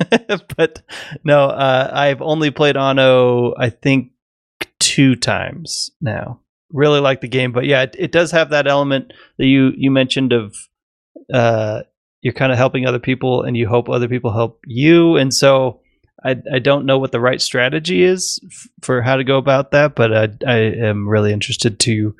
but 0.57 0.81
no, 1.23 1.45
uh, 1.45 1.91
I've 1.93 2.21
only 2.21 2.49
played 2.49 2.77
Anno, 2.77 3.53
I 3.57 3.69
think, 3.69 4.11
two 4.79 5.15
times 5.15 5.91
now. 6.01 6.39
Really 6.73 6.99
like 6.99 7.21
the 7.21 7.27
game, 7.27 7.51
but 7.51 7.65
yeah, 7.65 7.83
it, 7.83 7.95
it 7.99 8.11
does 8.11 8.31
have 8.31 8.49
that 8.51 8.65
element 8.65 9.13
that 9.37 9.45
you 9.45 9.71
you 9.75 9.91
mentioned 9.91 10.31
of 10.31 10.55
uh, 11.31 11.81
you're 12.21 12.33
kind 12.33 12.51
of 12.51 12.57
helping 12.57 12.85
other 12.85 12.99
people, 12.99 13.43
and 13.43 13.57
you 13.57 13.67
hope 13.67 13.89
other 13.89 14.07
people 14.07 14.31
help 14.33 14.59
you, 14.65 15.17
and 15.17 15.33
so. 15.33 15.79
I, 16.23 16.37
I 16.53 16.59
don't 16.59 16.85
know 16.85 16.99
what 16.99 17.11
the 17.11 17.19
right 17.19 17.41
strategy 17.41 18.03
is 18.03 18.39
f- 18.45 18.67
for 18.81 19.01
how 19.01 19.15
to 19.15 19.23
go 19.23 19.37
about 19.37 19.71
that, 19.71 19.95
but 19.95 20.13
I, 20.15 20.27
I 20.45 20.57
am 20.57 21.07
really 21.07 21.33
interested 21.33 21.79
to 21.81 22.15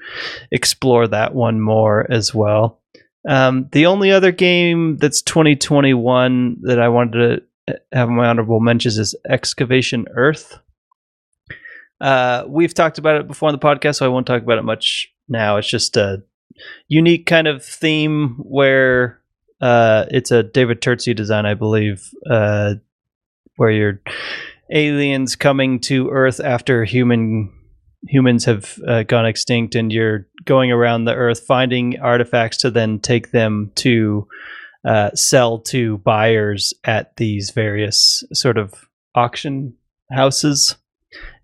explore 0.52 1.08
that 1.08 1.36
one 1.36 1.62
more 1.62 2.12
as 2.12 2.34
well. 2.34 2.80
Um, 3.28 3.70
the 3.72 3.86
only 3.86 4.12
other 4.12 4.32
game 4.32 4.98
that's 4.98 5.22
2021 5.22 6.58
that 6.64 6.80
I 6.80 6.90
wanted 6.90 7.44
to 7.68 7.80
have 7.92 8.10
my 8.10 8.28
honorable 8.28 8.60
mentions 8.60 8.98
is 8.98 9.16
Excavation 9.30 10.08
Earth. 10.16 10.58
Uh, 12.00 12.46
we've 12.48 12.74
talked 12.74 12.98
about 12.98 13.18
it 13.18 13.28
before 13.28 13.50
on 13.50 13.54
the 13.54 13.60
podcast, 13.60 13.98
so 13.98 14.06
I 14.06 14.10
won't 14.10 14.26
talk 14.26 14.42
about 14.42 14.58
it 14.58 14.64
much 14.64 15.14
now. 15.30 15.58
It's 15.58 15.70
just 15.70 15.96
a 15.98 16.24
unique 16.88 17.28
kind 17.28 17.48
of 17.48 17.64
theme 17.64 18.38
where 18.40 19.22
uh, 19.62 20.06
it's 20.10 20.32
a 20.32 20.42
David 20.42 20.82
Turczi 20.82 21.16
design, 21.16 21.46
I 21.46 21.54
believe, 21.54 22.10
uh, 22.30 22.76
where 23.58 23.72
you're 23.72 24.02
aliens 24.74 25.36
coming 25.36 25.80
to 25.82 26.10
Earth 26.10 26.40
after 26.40 26.84
human 26.84 27.52
humans 28.08 28.46
have 28.46 28.80
uh, 28.88 29.04
gone 29.04 29.26
extinct, 29.26 29.76
and 29.76 29.92
you're 29.92 30.28
going 30.46 30.72
around 30.72 31.06
the 31.06 31.14
Earth 31.14 31.46
finding 31.46 32.00
artifacts 32.00 32.58
to 32.58 32.72
then 32.72 33.00
take 33.00 33.32
them 33.32 33.72
to 33.76 34.28
uh, 34.86 35.12
sell 35.14 35.60
to 35.60 36.00
buyers 36.00 36.74
at 36.84 37.16
these 37.18 37.52
various 37.52 38.24
sort 38.34 38.58
of 38.58 38.74
auction 39.14 39.76
houses, 40.12 40.76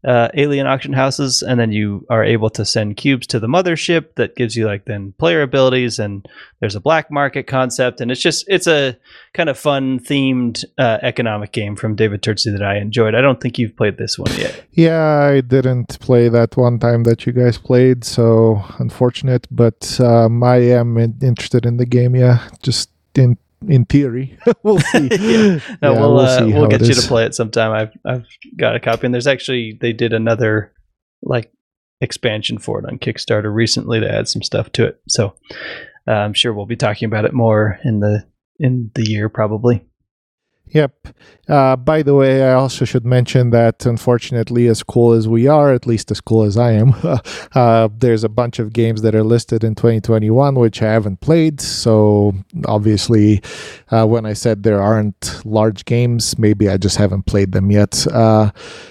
uh, 0.06 0.30
alien 0.36 0.68
auction 0.68 0.94
houses, 0.94 1.42
and 1.42 1.60
then 1.60 1.72
you 1.72 2.06
are 2.10 2.24
able 2.24 2.50
to 2.52 2.66
send 2.66 2.98
cubes 2.98 3.28
to 3.28 3.40
the 3.40 3.48
mothership 3.48 4.16
that 4.16 4.36
gives 4.36 4.56
you 4.56 4.66
like 4.66 4.86
then 4.86 5.14
player 5.18 5.42
abilities, 5.42 6.00
and 6.00 6.28
there's 6.60 6.76
a 6.76 6.80
black 6.80 7.12
market 7.12 7.48
concept, 7.48 8.00
and 8.02 8.12
it's 8.12 8.22
just 8.22 8.46
it's 8.48 8.68
a 8.68 8.98
kind 9.34 9.50
of 9.50 9.58
fun 9.58 10.00
themed 10.00 10.64
uh, 10.78 11.00
economic 11.02 11.52
game 11.52 11.76
from 11.76 11.96
David 11.96 12.22
Turczi 12.22 12.52
that 12.52 12.64
I 12.64 12.78
enjoyed. 12.78 13.16
I 13.16 13.22
don't 13.22 13.42
think 13.42 13.58
you've 13.58 13.76
played 13.76 13.98
this 13.98 14.18
one 14.18 14.32
yet. 14.38 14.64
Yeah, 14.72 15.32
I 15.34 15.42
didn't 15.42 16.00
play 16.00 16.30
that 16.30 16.56
one 16.56 16.80
time 16.80 17.04
that 17.04 17.26
you 17.26 17.34
guys 17.34 17.58
played, 17.58 18.04
so 18.04 18.64
unfortunate. 18.80 19.48
But 19.50 20.00
um, 20.00 20.44
I 20.44 20.58
am 20.58 20.98
in- 20.98 21.18
interested 21.22 21.66
in 21.66 21.78
the 21.78 21.86
game. 21.86 22.16
Yeah, 22.16 22.48
just 22.62 22.92
in 23.16 23.38
in 23.68 23.86
theory, 23.86 24.38
we'll 24.64 24.80
see. 24.80 25.10
Yeah. 25.18 25.60
No, 25.82 25.94
Yeah, 25.94 26.00
we'll 26.00 26.20
uh, 26.20 26.40
see 26.40 26.54
we'll 26.54 26.68
get 26.68 26.82
you 26.82 26.94
to 26.94 27.08
play 27.08 27.26
it 27.26 27.36
sometime. 27.36 27.72
I've 27.72 27.92
I've 28.06 28.26
got 28.56 28.76
a 28.76 28.80
copy, 28.80 29.06
and 29.06 29.14
there's 29.14 29.28
actually 29.28 29.78
they 29.80 29.94
did 29.94 30.14
another 30.14 30.74
like 31.22 31.52
expansion 32.02 32.58
for 32.58 32.80
it 32.80 32.86
on 32.86 33.00
Kickstarter 33.00 33.54
recently 33.54 34.00
to 34.00 34.12
add 34.12 34.28
some 34.28 34.44
stuff 34.44 34.72
to 34.74 34.86
it. 34.86 35.02
So 35.08 35.36
uh, 36.08 36.12
I'm 36.12 36.34
sure 36.34 36.54
we'll 36.54 36.66
be 36.66 36.76
talking 36.76 37.08
about 37.08 37.26
it 37.26 37.34
more 37.34 37.80
in 37.84 38.00
the 38.00 38.26
in 38.60 38.92
the 38.96 39.08
year 39.10 39.30
probably. 39.30 39.86
Yep. 40.72 41.08
Uh, 41.48 41.76
by 41.78 42.04
the 42.04 42.14
way, 42.14 42.44
I 42.44 42.54
also 42.54 42.84
should 42.84 43.06
mention 43.06 43.52
that 43.52 43.86
unfortunately, 43.86 44.68
as 44.68 44.84
cool 44.84 45.14
as 45.14 45.28
we 45.28 45.48
are, 45.48 45.74
at 45.74 45.88
least 45.88 46.12
as 46.12 46.20
cool 46.20 46.44
as 46.44 46.58
I 46.58 46.72
am, 46.74 46.94
uh, 47.56 47.88
there's 47.98 48.24
a 48.24 48.30
bunch 48.30 48.60
of 48.60 48.74
games 48.74 49.02
that 49.02 49.16
are 49.16 49.24
listed 49.24 49.64
in 49.64 49.76
2021 49.76 50.56
which 50.56 50.82
I 50.82 50.92
haven't 50.92 51.22
played. 51.22 51.62
So 51.62 52.34
obviously, 52.66 53.42
uh, 53.92 54.06
when 54.06 54.26
I 54.26 54.34
said 54.34 54.64
there 54.64 54.82
aren't 54.82 55.42
large 55.46 55.86
games, 55.86 56.38
maybe 56.38 56.68
I 56.70 56.78
just 56.78 56.98
haven't 56.98 57.24
played 57.28 57.54
them 57.54 57.72
yet. 57.72 58.06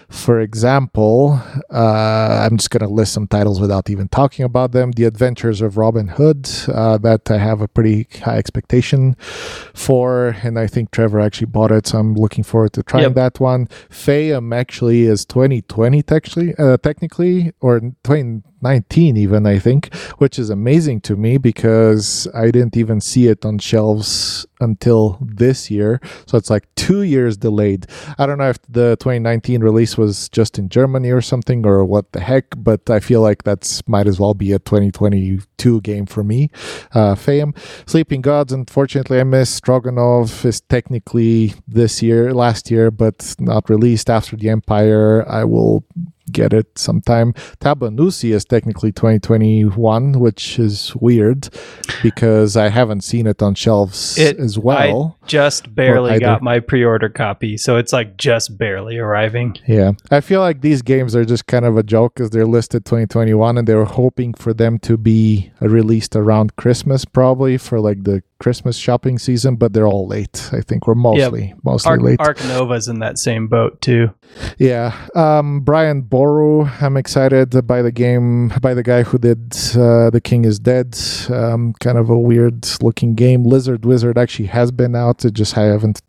For 0.08 0.40
example, 0.40 1.40
uh, 1.70 2.46
I'm 2.48 2.56
just 2.56 2.70
going 2.70 2.86
to 2.86 2.92
list 2.92 3.12
some 3.12 3.26
titles 3.26 3.60
without 3.60 3.90
even 3.90 4.08
talking 4.08 4.44
about 4.44 4.72
them. 4.72 4.92
The 4.92 5.04
Adventures 5.04 5.60
of 5.60 5.76
Robin 5.76 6.08
Hood, 6.08 6.48
uh, 6.68 6.98
that 6.98 7.30
I 7.30 7.38
have 7.38 7.60
a 7.60 7.68
pretty 7.68 8.06
high 8.22 8.36
expectation 8.38 9.16
for, 9.74 10.36
and 10.42 10.58
I 10.58 10.66
think 10.68 10.90
Trevor 10.92 11.20
actually 11.20 11.46
bought 11.46 11.72
it, 11.72 11.88
so 11.88 11.98
I'm 11.98 12.14
looking 12.14 12.44
forward 12.44 12.72
to 12.74 12.82
trying 12.82 13.02
Yep. 13.04 13.14
that 13.14 13.40
one. 13.40 13.68
Fayum 13.90 14.54
actually 14.54 15.04
is 15.04 15.24
2020 15.24 16.02
technically, 16.02 16.54
uh, 16.56 16.76
technically, 16.78 17.52
or 17.60 17.80
2019 18.60 19.16
even, 19.16 19.46
I 19.46 19.58
think, 19.58 19.94
which 20.18 20.38
is 20.38 20.50
amazing 20.50 21.00
to 21.02 21.16
me 21.16 21.38
because 21.38 22.26
I 22.34 22.50
didn't 22.50 22.76
even 22.76 23.00
see 23.00 23.28
it 23.28 23.44
on 23.44 23.58
shelves 23.58 24.46
until 24.60 25.18
this 25.20 25.70
year. 25.70 26.00
So 26.26 26.38
it's 26.38 26.50
like 26.50 26.66
two 26.74 27.02
years 27.02 27.36
delayed. 27.36 27.86
I 28.18 28.26
don't 28.26 28.38
know 28.38 28.48
if 28.48 28.58
the 28.68 28.96
2019 28.96 29.62
release 29.62 29.98
was 29.98 30.28
just 30.30 30.58
in 30.58 30.68
Germany 30.68 31.10
or 31.10 31.20
something 31.20 31.66
or 31.66 31.84
what 31.84 32.12
the 32.12 32.20
heck, 32.20 32.46
but 32.56 32.88
I 32.88 33.00
feel 33.00 33.20
like 33.20 33.44
that's 33.44 33.86
might 33.86 34.06
as 34.06 34.18
well 34.18 34.34
be 34.34 34.52
a 34.52 34.58
2022 34.58 35.80
game 35.82 36.06
for 36.06 36.24
me. 36.24 36.50
Uh, 36.92 37.14
Fayum. 37.14 37.56
Sleeping 37.86 38.22
Gods, 38.22 38.52
unfortunately, 38.52 39.20
I 39.20 39.24
missed. 39.24 39.62
Stroganov 39.62 40.44
is 40.44 40.60
technically 40.62 41.54
this 41.68 42.02
year, 42.02 42.32
last 42.32 42.70
year, 42.70 42.90
but 42.90 43.34
not 43.38 43.68
released 43.68 44.08
after 44.08 44.36
the 44.36 44.48
Empire. 44.48 45.28
I 45.28 45.44
will 45.44 45.84
get 46.32 46.52
it 46.52 46.78
sometime. 46.78 47.32
Tabannusi 47.60 48.32
is 48.34 48.44
technically 48.44 48.92
2021, 48.92 50.18
which 50.18 50.58
is 50.58 50.94
weird 50.96 51.48
because 52.02 52.56
I 52.56 52.68
haven't 52.68 53.02
seen 53.02 53.26
it 53.26 53.42
on 53.42 53.54
shelves 53.54 54.18
It- 54.18 54.38
as 54.38 54.58
well. 54.58 55.18
I 55.22 55.26
Just 55.26 55.74
barely 55.74 56.18
got 56.20 56.42
my 56.42 56.60
pre-order 56.60 57.08
copy, 57.08 57.56
so 57.56 57.76
it's 57.76 57.92
like 57.92 58.16
just 58.16 58.56
barely 58.58 58.96
arriving. 58.98 59.56
Yeah, 59.66 59.92
I 60.10 60.20
feel 60.20 60.40
like 60.40 60.60
these 60.60 60.82
games 60.82 61.16
are 61.16 61.24
just 61.24 61.46
kind 61.46 61.64
of 61.64 61.76
a 61.76 61.82
joke 61.82 62.14
because 62.14 62.30
they're 62.30 62.46
listed 62.46 62.84
2021 62.84 63.58
and 63.58 63.66
they 63.66 63.74
were 63.74 63.84
hoping 63.84 64.34
for 64.34 64.54
them 64.54 64.78
to 64.80 64.96
be 64.96 65.50
released 65.60 66.14
around 66.14 66.56
Christmas, 66.56 67.04
probably 67.04 67.58
for 67.58 67.80
like 67.80 68.04
the 68.04 68.22
Christmas 68.38 68.76
shopping 68.76 69.18
season, 69.18 69.56
but 69.56 69.72
they're 69.72 69.86
all 69.86 70.06
late. 70.06 70.50
I 70.52 70.60
think 70.60 70.86
we're 70.86 70.94
mostly 70.94 71.54
mostly 71.64 71.90
Ark, 71.90 72.02
late. 72.02 72.20
Ark 72.20 72.38
Nova's 72.44 72.88
in 72.88 72.98
that 72.98 73.18
same 73.18 73.48
boat 73.48 73.80
too. 73.80 74.10
Yeah, 74.58 74.94
um, 75.14 75.60
Brian 75.60 76.02
Boru. 76.02 76.66
I'm 76.80 76.96
excited 76.96 77.66
by 77.66 77.82
the 77.82 77.92
game 77.92 78.48
by 78.60 78.74
the 78.74 78.82
guy 78.82 79.02
who 79.04 79.18
did 79.18 79.56
uh, 79.74 80.10
The 80.10 80.20
King 80.22 80.44
is 80.44 80.58
Dead. 80.58 80.98
Um, 81.30 81.72
kind 81.80 81.96
of 81.96 82.10
a 82.10 82.18
weird 82.18 82.66
looking 82.82 83.14
game. 83.14 83.44
Lizard 83.44 83.84
Wizard 83.84 84.18
actually 84.18 84.48
has 84.48 84.70
been 84.70 84.94
out. 84.94 85.24
It 85.24 85.32
just 85.32 85.56
I 85.56 85.64
haven't 85.64 86.02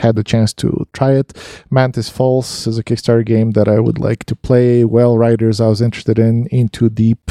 had 0.00 0.16
the 0.16 0.24
chance 0.24 0.52
to 0.54 0.86
try 0.92 1.12
it. 1.12 1.34
Mantis 1.70 2.08
Falls 2.08 2.66
is 2.66 2.78
a 2.78 2.84
Kickstarter 2.84 3.26
game 3.26 3.50
that 3.52 3.68
I 3.68 3.78
would 3.80 3.98
like 3.98 4.24
to 4.26 4.36
play. 4.36 4.84
Well 4.84 5.18
Riders 5.18 5.60
I 5.60 5.66
was 5.66 5.82
interested 5.82 6.18
in. 6.18 6.46
Into 6.46 6.88
Deep 6.88 7.30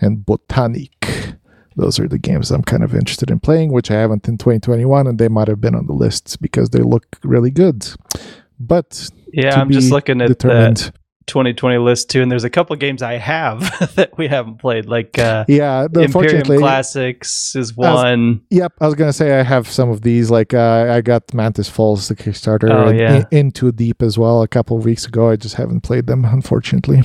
and 0.00 0.24
Botanic. 0.24 1.35
Those 1.76 1.98
are 2.00 2.08
the 2.08 2.18
games 2.18 2.50
I'm 2.50 2.62
kind 2.62 2.82
of 2.82 2.94
interested 2.94 3.30
in 3.30 3.38
playing, 3.40 3.70
which 3.72 3.90
I 3.90 3.94
haven't 3.94 4.26
in 4.28 4.38
2021, 4.38 5.06
and 5.06 5.18
they 5.18 5.28
might 5.28 5.48
have 5.48 5.60
been 5.60 5.74
on 5.74 5.86
the 5.86 5.92
lists 5.92 6.36
because 6.36 6.70
they 6.70 6.80
look 6.80 7.04
really 7.22 7.50
good. 7.50 7.86
But 8.58 9.10
Yeah, 9.32 9.60
I'm 9.60 9.70
just 9.70 9.90
looking 9.92 10.20
at 10.22 10.28
determined. 10.28 10.76
that 10.78 10.92
2020 11.26 11.78
list 11.78 12.08
too, 12.08 12.22
and 12.22 12.30
there's 12.30 12.44
a 12.44 12.50
couple 12.50 12.74
games 12.76 13.02
I 13.02 13.14
have 13.18 13.60
that 13.96 14.16
we 14.16 14.28
haven't 14.28 14.58
played, 14.58 14.86
like 14.86 15.18
uh, 15.18 15.44
Yeah, 15.48 15.86
the- 15.90 16.02
Imperium 16.02 16.44
Classics 16.44 17.54
is 17.56 17.76
one. 17.76 18.40
Yep, 18.50 18.72
I 18.80 18.86
was 18.86 18.94
gonna 18.94 19.12
say 19.12 19.38
I 19.38 19.42
have 19.42 19.68
some 19.68 19.90
of 19.90 20.02
these. 20.02 20.30
Like 20.30 20.54
uh, 20.54 20.86
I 20.90 21.00
got 21.02 21.34
Mantis 21.34 21.68
Falls, 21.68 22.08
the 22.08 22.14
Kickstarter, 22.16 22.70
Oh, 22.70 22.90
yeah. 22.90 23.24
In- 23.32 23.46
Into 23.46 23.72
Deep 23.72 24.02
as 24.02 24.16
well 24.16 24.40
a 24.42 24.48
couple 24.48 24.78
of 24.78 24.84
weeks 24.84 25.04
ago. 25.04 25.28
I 25.30 25.36
just 25.36 25.56
haven't 25.56 25.80
played 25.80 26.06
them, 26.06 26.24
unfortunately. 26.24 27.02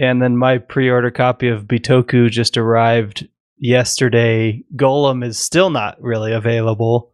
And 0.00 0.22
then 0.22 0.36
my 0.36 0.58
pre-order 0.58 1.10
copy 1.10 1.48
of 1.48 1.64
Bitoku 1.64 2.30
just 2.30 2.56
arrived 2.56 3.28
yesterday. 3.58 4.62
Golem 4.76 5.24
is 5.24 5.38
still 5.38 5.70
not 5.70 6.00
really 6.02 6.32
available. 6.32 7.12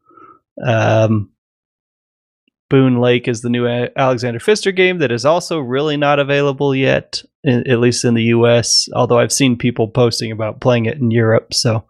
Um, 0.65 1.31
Boonlake 2.71 3.29
is 3.29 3.43
the 3.43 3.51
new 3.51 3.67
A- 3.67 3.91
Alexander 3.97 4.41
Pfister 4.41 4.73
game 4.73 4.99
that 4.99 5.13
is 5.13 5.25
also 5.25 5.59
really 5.59 5.97
not 5.97 6.19
available 6.19 6.75
yet, 6.75 7.23
in, 7.45 7.69
at 7.71 7.79
least 7.79 8.05
in 8.05 8.15
the 8.15 8.23
U.S. 8.25 8.89
Although 8.95 9.19
I've 9.19 9.33
seen 9.33 9.57
people 9.57 9.87
posting 9.89 10.33
about 10.33 10.61
playing 10.61 10.87
it 10.87 10.99
in 10.99 11.11
Europe. 11.11 11.53
So 11.55 11.85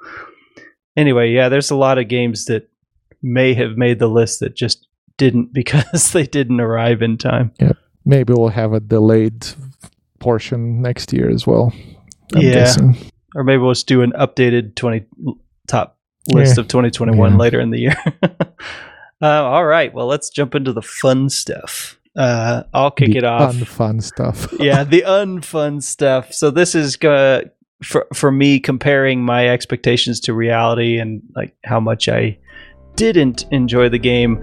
anyway, 0.96 1.30
yeah, 1.30 1.48
there's 1.48 1.70
a 1.70 1.76
lot 1.76 1.98
of 1.98 2.08
games 2.08 2.46
that 2.46 2.68
may 3.22 3.54
have 3.54 3.76
made 3.76 3.98
the 3.98 4.08
list 4.08 4.40
that 4.40 4.54
just 4.56 4.86
didn't 5.16 5.52
because 5.54 6.12
they 6.12 6.26
didn't 6.26 6.60
arrive 6.60 7.02
in 7.02 7.16
time. 7.18 7.52
Yeah. 7.60 7.72
Maybe 8.04 8.34
we'll 8.34 8.48
have 8.48 8.72
a 8.74 8.80
delayed 8.80 9.46
portion 10.18 10.82
next 10.82 11.12
year 11.12 11.30
as 11.30 11.46
well. 11.46 11.72
I'm 12.34 12.42
Yeah. 12.42 12.52
guessing. 12.54 12.96
Or 13.34 13.44
maybe 13.44 13.58
we'll 13.58 13.72
just 13.72 13.86
do 13.86 14.02
an 14.02 14.12
updated 14.12 14.74
20 14.76 15.04
top 15.66 15.98
list 16.32 16.56
Yeah. 16.56 16.60
of 16.62 16.68
2021 16.68 17.32
Yeah. 17.32 17.36
later 17.38 17.60
in 17.60 17.70
the 17.70 17.78
year. 17.80 17.96
uh, 19.22 19.42
all 19.44 19.64
right, 19.64 19.92
well, 19.92 20.06
let's 20.06 20.30
jump 20.30 20.54
into 20.54 20.72
the 20.72 20.82
fun 20.82 21.28
stuff. 21.28 21.98
Uh, 22.16 22.62
I'll 22.72 22.90
kick 22.92 23.10
The 23.10 23.18
it 23.18 23.24
off. 23.24 23.54
Unfun 23.54 24.02
stuff. 24.02 24.46
yeah, 24.60 24.84
the 24.84 25.02
unfun 25.06 25.82
stuff. 25.82 26.32
So 26.32 26.50
this 26.50 26.74
is 26.76 26.96
uh, 26.98 27.42
for 27.82 28.06
for 28.14 28.30
me 28.30 28.60
comparing 28.60 29.20
my 29.24 29.48
expectations 29.48 30.20
to 30.20 30.32
reality 30.32 30.98
and 30.98 31.22
like 31.34 31.56
how 31.64 31.80
much 31.80 32.08
I 32.08 32.38
didn't 32.94 33.46
enjoy 33.50 33.88
the 33.88 33.98
game. 33.98 34.38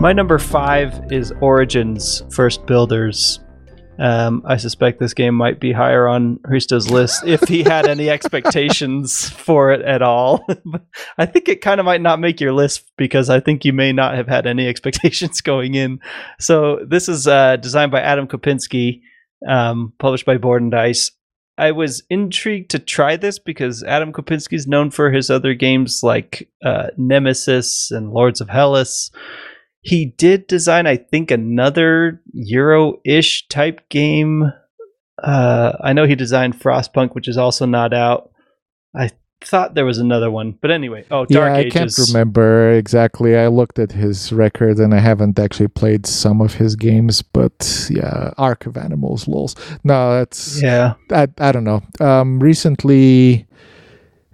My 0.00 0.12
number 0.12 0.38
five 0.38 1.10
is 1.10 1.32
Origins 1.40 2.22
First 2.30 2.66
Builders. 2.66 3.40
Um, 3.98 4.44
I 4.46 4.56
suspect 4.56 5.00
this 5.00 5.12
game 5.12 5.34
might 5.34 5.58
be 5.58 5.72
higher 5.72 6.06
on 6.06 6.38
Hristo's 6.44 6.88
list 6.88 7.26
if 7.26 7.42
he 7.48 7.64
had 7.64 7.88
any 7.88 8.08
expectations 8.10 9.28
for 9.28 9.72
it 9.72 9.82
at 9.82 10.00
all. 10.00 10.46
I 11.18 11.26
think 11.26 11.48
it 11.48 11.62
kind 11.62 11.80
of 11.80 11.84
might 11.84 12.00
not 12.00 12.20
make 12.20 12.40
your 12.40 12.52
list 12.52 12.92
because 12.96 13.28
I 13.28 13.40
think 13.40 13.64
you 13.64 13.72
may 13.72 13.92
not 13.92 14.14
have 14.14 14.28
had 14.28 14.46
any 14.46 14.68
expectations 14.68 15.40
going 15.40 15.74
in. 15.74 15.98
So 16.38 16.78
this 16.88 17.08
is 17.08 17.26
uh, 17.26 17.56
designed 17.56 17.90
by 17.90 18.00
Adam 18.00 18.28
Kwapiński, 18.28 19.00
um, 19.48 19.94
published 19.98 20.26
by 20.26 20.38
Board 20.38 20.62
and 20.62 20.70
Dice. 20.70 21.10
I 21.58 21.72
was 21.72 22.04
intrigued 22.08 22.70
to 22.70 22.78
try 22.78 23.16
this 23.16 23.40
because 23.40 23.82
Adam 23.82 24.12
Kwapiński 24.12 24.52
is 24.52 24.68
known 24.68 24.92
for 24.92 25.10
his 25.10 25.28
other 25.28 25.54
games 25.54 26.04
like 26.04 26.48
uh, 26.64 26.90
Nemesis 26.96 27.90
and 27.90 28.12
Lords 28.12 28.40
of 28.40 28.48
Hellas. 28.48 29.10
He 29.80 30.06
did 30.06 30.46
design, 30.46 30.86
I 30.86 30.96
think, 30.96 31.30
another 31.30 32.20
Euro-ish 32.32 33.48
type 33.48 33.88
game. 33.88 34.52
Uh, 35.22 35.72
I 35.82 35.92
know 35.92 36.04
he 36.06 36.14
designed 36.14 36.58
Frostpunk, 36.60 37.14
which 37.14 37.28
is 37.28 37.38
also 37.38 37.64
not 37.66 37.94
out. 37.94 38.30
I 38.94 39.10
thought 39.40 39.74
there 39.74 39.84
was 39.84 39.98
another 39.98 40.30
one, 40.30 40.58
but 40.60 40.70
anyway. 40.70 41.04
Oh, 41.10 41.24
Dark 41.24 41.50
yeah, 41.50 41.54
I 41.54 41.58
Ages. 41.60 41.72
can't 41.96 42.08
remember 42.08 42.72
exactly. 42.72 43.36
I 43.36 43.46
looked 43.46 43.78
at 43.78 43.92
his 43.92 44.32
record 44.32 44.78
and 44.78 44.92
I 44.92 44.98
haven't 44.98 45.38
actually 45.38 45.68
played 45.68 46.06
some 46.06 46.40
of 46.40 46.54
his 46.54 46.74
games, 46.74 47.22
but 47.22 47.88
yeah, 47.90 48.32
Ark 48.36 48.66
of 48.66 48.76
Animals, 48.76 49.28
lols. 49.28 49.54
No, 49.84 50.18
that's 50.18 50.60
Yeah, 50.60 50.94
I, 51.12 51.28
I 51.38 51.52
don't 51.52 51.64
know. 51.64 51.82
Um, 52.00 52.40
recently, 52.40 53.46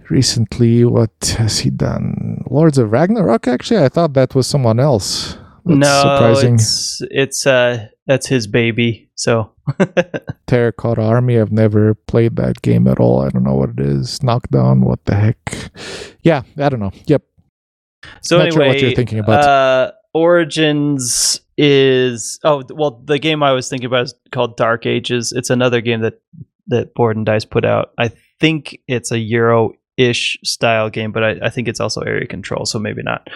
recently, 0.09 0.85
what 0.85 1.35
has 1.37 1.59
he 1.59 1.69
done? 1.69 2.43
Lords 2.49 2.77
of 2.77 2.91
Ragnarok. 2.91 3.47
Actually, 3.47 3.83
I 3.83 3.89
thought 3.89 4.13
that 4.13 4.35
was 4.35 4.47
someone 4.47 4.79
else. 4.79 5.37
That's 5.65 5.79
no, 5.79 6.01
surprising. 6.01 6.55
it's 6.55 7.01
it's 7.09 7.47
uh 7.47 7.87
that's 8.05 8.27
his 8.27 8.45
baby. 8.45 9.09
So 9.15 9.51
Terracotta 10.47 11.01
Army. 11.01 11.39
I've 11.39 11.51
never 11.51 11.95
played 11.95 12.35
that 12.35 12.61
game 12.61 12.87
at 12.87 12.99
all. 12.99 13.21
I 13.21 13.29
don't 13.29 13.43
know 13.43 13.55
what 13.55 13.71
it 13.71 13.79
is. 13.79 14.21
Knockdown. 14.21 14.81
What 14.81 15.03
the 15.05 15.15
heck? 15.15 15.71
Yeah, 16.21 16.43
I 16.57 16.69
don't 16.69 16.79
know. 16.79 16.91
Yep. 17.07 17.23
So 18.21 18.37
Not 18.37 18.53
sure 18.53 18.61
anyway, 18.61 18.67
what 18.75 18.81
you're 18.81 18.95
thinking 18.95 19.19
about. 19.19 19.43
Uh, 19.43 19.91
Origins 20.13 21.41
is 21.57 22.39
oh 22.43 22.63
well, 22.69 23.01
the 23.03 23.19
game 23.19 23.41
I 23.41 23.51
was 23.53 23.67
thinking 23.67 23.87
about 23.87 24.05
is 24.05 24.13
called 24.31 24.57
Dark 24.57 24.85
Ages. 24.85 25.31
It's 25.31 25.49
another 25.49 25.81
game 25.81 26.01
that 26.01 26.21
that 26.67 26.93
Board 26.93 27.17
and 27.17 27.25
Dice 27.25 27.45
put 27.45 27.65
out. 27.65 27.91
I 27.97 28.11
think 28.39 28.79
it's 28.87 29.11
a 29.11 29.19
Euro-ish 29.97 30.37
style 30.43 30.89
game, 30.89 31.11
but 31.11 31.23
I, 31.23 31.35
I 31.43 31.49
think 31.49 31.67
it's 31.67 31.79
also 31.79 32.01
area 32.01 32.27
control, 32.27 32.65
so 32.65 32.79
maybe 32.79 33.03
not. 33.03 33.27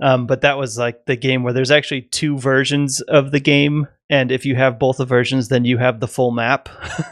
Um, 0.00 0.26
but 0.26 0.40
that 0.40 0.58
was 0.58 0.76
like 0.76 1.06
the 1.06 1.16
game 1.16 1.44
where 1.44 1.52
there's 1.52 1.70
actually 1.70 2.02
two 2.02 2.36
versions 2.36 3.00
of 3.02 3.30
the 3.30 3.40
game, 3.40 3.86
and 4.10 4.32
if 4.32 4.44
you 4.44 4.56
have 4.56 4.78
both 4.78 4.96
the 4.96 5.04
versions, 5.04 5.48
then 5.48 5.64
you 5.64 5.78
have 5.78 6.00
the 6.00 6.08
full 6.08 6.32
map. 6.32 6.68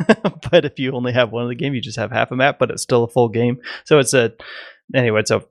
but 0.50 0.64
if 0.64 0.78
you 0.78 0.92
only 0.92 1.12
have 1.12 1.30
one 1.30 1.44
of 1.44 1.48
the 1.48 1.54
game, 1.54 1.74
you 1.74 1.80
just 1.80 1.98
have 1.98 2.10
half 2.10 2.32
a 2.32 2.36
map, 2.36 2.58
but 2.58 2.70
it's 2.70 2.82
still 2.82 3.04
a 3.04 3.08
full 3.08 3.28
game. 3.28 3.60
So 3.84 3.98
it's 3.98 4.14
a 4.14 4.32
anyway. 4.94 5.20
It's 5.20 5.30
a 5.30 5.44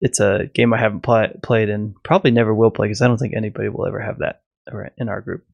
it's 0.00 0.20
a 0.20 0.48
game 0.54 0.72
I 0.72 0.78
haven't 0.78 1.02
pl- 1.02 1.38
played 1.42 1.68
and 1.68 1.94
probably 2.02 2.30
never 2.30 2.54
will 2.54 2.70
play 2.70 2.86
because 2.86 3.02
I 3.02 3.06
don't 3.08 3.18
think 3.18 3.34
anybody 3.36 3.68
will 3.68 3.86
ever 3.86 4.00
have 4.00 4.18
that 4.20 4.40
in 4.96 5.08
our 5.08 5.20
group. 5.20 5.44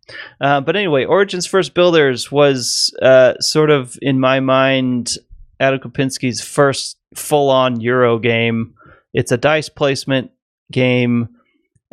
Uh, 0.41 0.61
but 0.61 0.77
anyway, 0.77 1.05
Origins 1.05 1.47
First 1.47 1.75
Builders 1.75 2.31
was 2.31 2.95
uh, 3.03 3.35
sort 3.41 3.71
of 3.71 3.99
in 4.03 4.21
my 4.21 4.41
mind 4.41 5.17
Adam 5.61 5.81
Kwapiński's 5.81 6.43
first 6.43 6.99
full-on 7.15 7.81
Euro 7.81 8.19
game. 8.19 8.75
It's 9.15 9.33
a 9.33 9.39
dice 9.39 9.69
placement 9.69 10.31
game. 10.71 11.29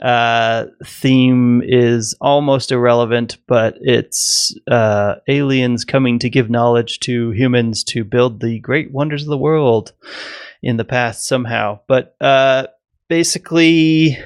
Uh, 0.02 0.65
theme 0.85 1.61
is 1.64 2.15
almost 2.19 2.72
irrelevant, 2.72 3.38
but 3.48 3.77
it's 3.80 4.53
uh, 4.69 5.15
aliens 5.27 5.85
coming 5.85 6.19
to 6.19 6.30
give 6.30 6.49
knowledge 6.49 6.99
to 7.02 7.30
humans 7.31 7.84
to 7.84 8.03
build 8.03 8.41
the 8.41 8.60
great 8.60 8.91
wonders 8.91 9.22
of 9.22 9.30
the 9.30 9.38
world 9.38 9.94
in 10.61 10.77
the 10.77 10.85
past 10.85 11.27
somehow. 11.27 11.80
But 11.88 12.15
uh, 12.19 12.68
basically, 13.07 14.18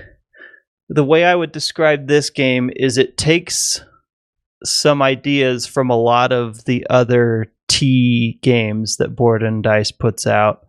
the 0.90 1.04
way 1.04 1.26
I 1.26 1.36
would 1.36 1.52
describe 1.52 2.08
this 2.08 2.30
game 2.30 2.72
is 2.76 2.98
it 2.98 3.18
takes 3.18 3.82
some 4.64 5.02
ideas 5.02 5.68
from 5.68 5.90
a 5.90 5.98
lot 5.98 6.32
of 6.32 6.64
the 6.66 6.88
other 6.90 7.52
T 7.68 8.40
games 8.42 8.98
that 8.98 9.16
Board 9.16 9.44
and 9.44 9.64
Dice 9.64 9.92
puts 9.92 10.26
out, 10.28 10.66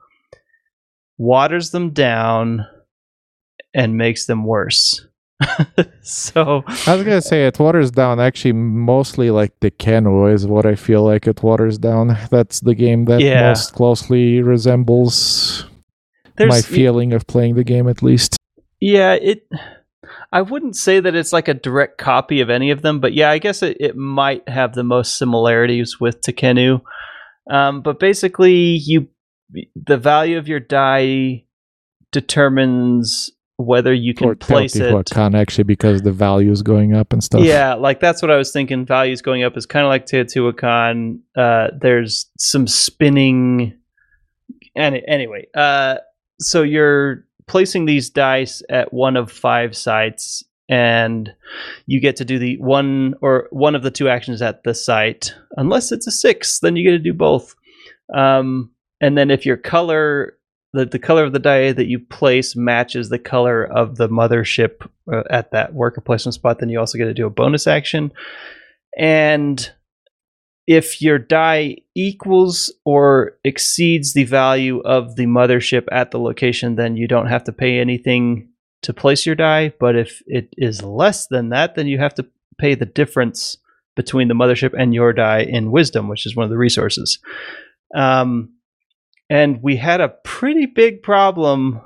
waters 1.16 1.70
them 1.70 1.90
down, 1.90 2.66
and 3.74 3.96
makes 3.96 4.26
them 4.26 4.44
worse. 4.44 5.04
so 6.02 6.64
I 6.66 6.96
was 6.96 7.04
gonna 7.04 7.22
say 7.22 7.46
it 7.46 7.58
waters 7.60 7.92
down. 7.92 8.18
Actually, 8.18 8.52
mostly 8.54 9.30
like 9.30 9.58
Tekhenu 9.60 10.32
is 10.32 10.46
what 10.46 10.66
I 10.66 10.74
feel 10.74 11.04
like 11.04 11.28
it 11.28 11.42
waters 11.44 11.78
down. 11.78 12.16
That's 12.30 12.58
the 12.60 12.74
game 12.74 13.04
that 13.04 13.20
Yeah. 13.20 13.48
most 13.48 13.72
closely 13.72 14.42
resembles 14.42 15.64
my 16.40 16.46
there's 16.48 16.66
feeling 16.66 17.12
of 17.12 17.26
playing 17.28 17.54
the 17.54 17.64
game, 17.64 17.88
at 17.88 18.02
least. 18.02 18.36
Yeah, 18.80 19.14
it. 19.14 19.46
I 20.30 20.42
wouldn't 20.42 20.76
say 20.76 21.00
that 21.00 21.14
it's 21.14 21.32
like 21.32 21.48
a 21.48 21.54
direct 21.54 21.98
copy 21.98 22.40
of 22.40 22.50
any 22.50 22.70
of 22.70 22.82
them, 22.82 23.00
but 23.00 23.14
yeah, 23.14 23.30
I 23.30 23.38
guess 23.38 23.62
it, 23.62 23.78
it 23.80 23.96
might 23.96 24.46
have 24.48 24.74
the 24.74 24.84
most 24.84 25.16
similarities 25.16 25.98
with 25.98 26.20
Tekhenu. 26.20 26.82
Um, 27.50 27.80
but 27.80 27.98
basically, 27.98 28.52
you 28.52 29.08
the 29.74 29.96
value 29.96 30.36
of 30.36 30.48
your 30.48 30.60
die 30.60 31.44
determines 32.12 33.30
whether 33.56 33.92
you 33.92 34.14
can 34.14 34.28
or 34.28 34.34
place 34.36 34.76
it. 34.76 34.92
Teotihuacan, 34.92 35.34
actually, 35.34 35.64
because 35.64 36.02
the 36.02 36.12
value 36.12 36.52
is 36.52 36.62
going 36.62 36.94
up 36.94 37.12
and 37.12 37.24
stuff. 37.24 37.42
Yeah, 37.42 37.74
like 37.74 37.98
that's 37.98 38.22
what 38.22 38.30
I 38.30 38.36
was 38.36 38.52
thinking. 38.52 38.86
Values 38.86 39.22
going 39.22 39.42
up 39.42 39.56
is 39.56 39.66
kind 39.66 39.84
of 39.84 39.88
like 39.88 40.06
Teotihuacan. 40.06 41.20
Uh, 41.36 41.68
there's 41.78 42.30
some 42.38 42.66
spinning. 42.66 43.78
Any, 44.76 45.02
anyway, 45.08 45.46
uh, 45.56 45.96
so 46.38 46.62
you're 46.62 47.24
placing 47.48 47.86
these 47.86 48.10
dice 48.10 48.62
at 48.70 48.92
one 48.92 49.16
of 49.16 49.32
five 49.32 49.76
sites, 49.76 50.44
and 50.68 51.32
you 51.86 52.00
get 52.00 52.16
to 52.16 52.24
do 52.24 52.38
the 52.38 52.56
one 52.58 53.14
or 53.22 53.48
one 53.50 53.74
of 53.74 53.82
the 53.82 53.90
two 53.90 54.08
actions 54.08 54.42
at 54.42 54.62
the 54.64 54.74
site. 54.74 55.34
Unless 55.56 55.92
it's 55.92 56.06
a 56.06 56.12
six, 56.12 56.60
then 56.60 56.76
you 56.76 56.84
get 56.84 56.96
to 56.96 56.98
do 56.98 57.14
both. 57.14 57.54
Um, 58.14 58.70
and 59.00 59.16
then 59.16 59.30
if 59.30 59.44
your 59.46 59.56
color 59.56 60.38
the, 60.72 60.84
the 60.84 60.98
color 60.98 61.24
of 61.24 61.32
the 61.32 61.38
die 61.38 61.72
that 61.72 61.86
you 61.86 61.98
place 61.98 62.54
matches 62.54 63.08
the 63.08 63.18
color 63.18 63.64
of 63.64 63.96
the 63.96 64.08
mothership 64.08 64.86
uh, 65.12 65.22
at 65.30 65.50
that 65.52 65.74
worker 65.74 66.00
placement 66.00 66.34
spot, 66.34 66.58
then 66.58 66.68
you 66.68 66.78
also 66.78 66.98
get 66.98 67.06
to 67.06 67.14
do 67.14 67.26
a 67.26 67.30
bonus 67.30 67.66
action. 67.66 68.12
And 68.96 69.70
if 70.68 71.00
your 71.00 71.18
die 71.18 71.78
equals 71.94 72.70
or 72.84 73.38
exceeds 73.42 74.12
the 74.12 74.24
value 74.24 74.80
of 74.80 75.16
the 75.16 75.24
mothership 75.24 75.86
at 75.90 76.10
the 76.10 76.18
location, 76.18 76.76
then 76.76 76.94
you 76.94 77.08
don't 77.08 77.28
have 77.28 77.42
to 77.44 77.52
pay 77.52 77.78
anything 77.78 78.50
to 78.82 78.92
place 78.92 79.24
your 79.24 79.34
die. 79.34 79.72
But 79.80 79.96
if 79.96 80.22
it 80.26 80.52
is 80.58 80.82
less 80.82 81.26
than 81.26 81.48
that, 81.48 81.74
then 81.74 81.86
you 81.86 81.96
have 81.96 82.12
to 82.16 82.26
pay 82.58 82.74
the 82.74 82.84
difference 82.84 83.56
between 83.96 84.28
the 84.28 84.34
mothership 84.34 84.74
and 84.78 84.92
your 84.92 85.14
die 85.14 85.40
in 85.40 85.70
wisdom, 85.70 86.06
which 86.06 86.26
is 86.26 86.36
one 86.36 86.44
of 86.44 86.50
the 86.50 86.58
resources. 86.58 87.18
Um, 87.94 88.50
and 89.30 89.62
we 89.62 89.76
had 89.76 90.02
a 90.02 90.10
pretty 90.22 90.66
big 90.66 91.02
problem 91.02 91.80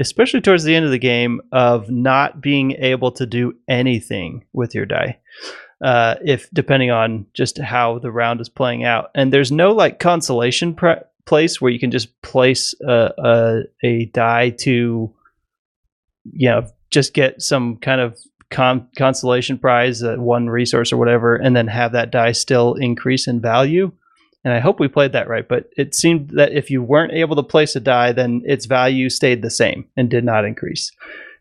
especially 0.00 0.40
towards 0.40 0.62
the 0.62 0.76
end 0.76 0.84
of 0.84 0.92
the 0.92 0.98
game 0.98 1.40
of 1.50 1.90
not 1.90 2.40
being 2.40 2.70
able 2.72 3.10
to 3.10 3.26
do 3.26 3.52
anything 3.68 4.44
with 4.52 4.72
your 4.72 4.86
die 4.86 5.18
uh, 5.82 6.16
if 6.24 6.48
depending 6.52 6.90
on 6.90 7.26
just 7.34 7.58
how 7.58 7.98
the 7.98 8.10
round 8.10 8.40
is 8.40 8.48
playing 8.48 8.84
out 8.84 9.10
and 9.14 9.32
there's 9.32 9.52
no 9.52 9.72
like 9.72 9.98
consolation 9.98 10.74
pre- 10.74 10.96
place 11.26 11.60
where 11.60 11.70
you 11.70 11.78
can 11.78 11.90
just 11.90 12.20
place 12.22 12.74
a, 12.86 13.12
a, 13.18 13.62
a 13.84 14.04
die 14.06 14.50
to 14.50 15.12
you 16.32 16.48
know 16.48 16.66
just 16.90 17.14
get 17.14 17.40
some 17.40 17.76
kind 17.76 18.00
of 18.00 18.18
con- 18.50 18.88
consolation 18.96 19.58
prize 19.58 20.02
uh, 20.02 20.16
one 20.16 20.48
resource 20.48 20.92
or 20.92 20.96
whatever 20.96 21.36
and 21.36 21.54
then 21.54 21.68
have 21.68 21.92
that 21.92 22.10
die 22.10 22.32
still 22.32 22.74
increase 22.74 23.28
in 23.28 23.40
value 23.40 23.92
and 24.44 24.54
I 24.54 24.60
hope 24.60 24.80
we 24.80 24.88
played 24.88 25.12
that 25.12 25.28
right. 25.28 25.46
But 25.46 25.68
it 25.76 25.94
seemed 25.94 26.30
that 26.30 26.52
if 26.52 26.70
you 26.70 26.82
weren't 26.82 27.12
able 27.12 27.36
to 27.36 27.42
place 27.42 27.76
a 27.76 27.80
die, 27.80 28.12
then 28.12 28.42
its 28.46 28.66
value 28.66 29.10
stayed 29.10 29.42
the 29.42 29.50
same 29.50 29.86
and 29.96 30.08
did 30.08 30.24
not 30.24 30.44
increase, 30.44 30.90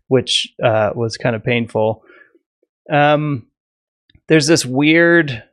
which 0.08 0.54
uh, 0.64 0.92
was 0.96 1.16
kind 1.16 1.36
of 1.36 1.44
painful. 1.44 2.04
Um, 2.92 3.47
there's 4.28 4.48
this 4.48 4.66
weird 4.66 5.44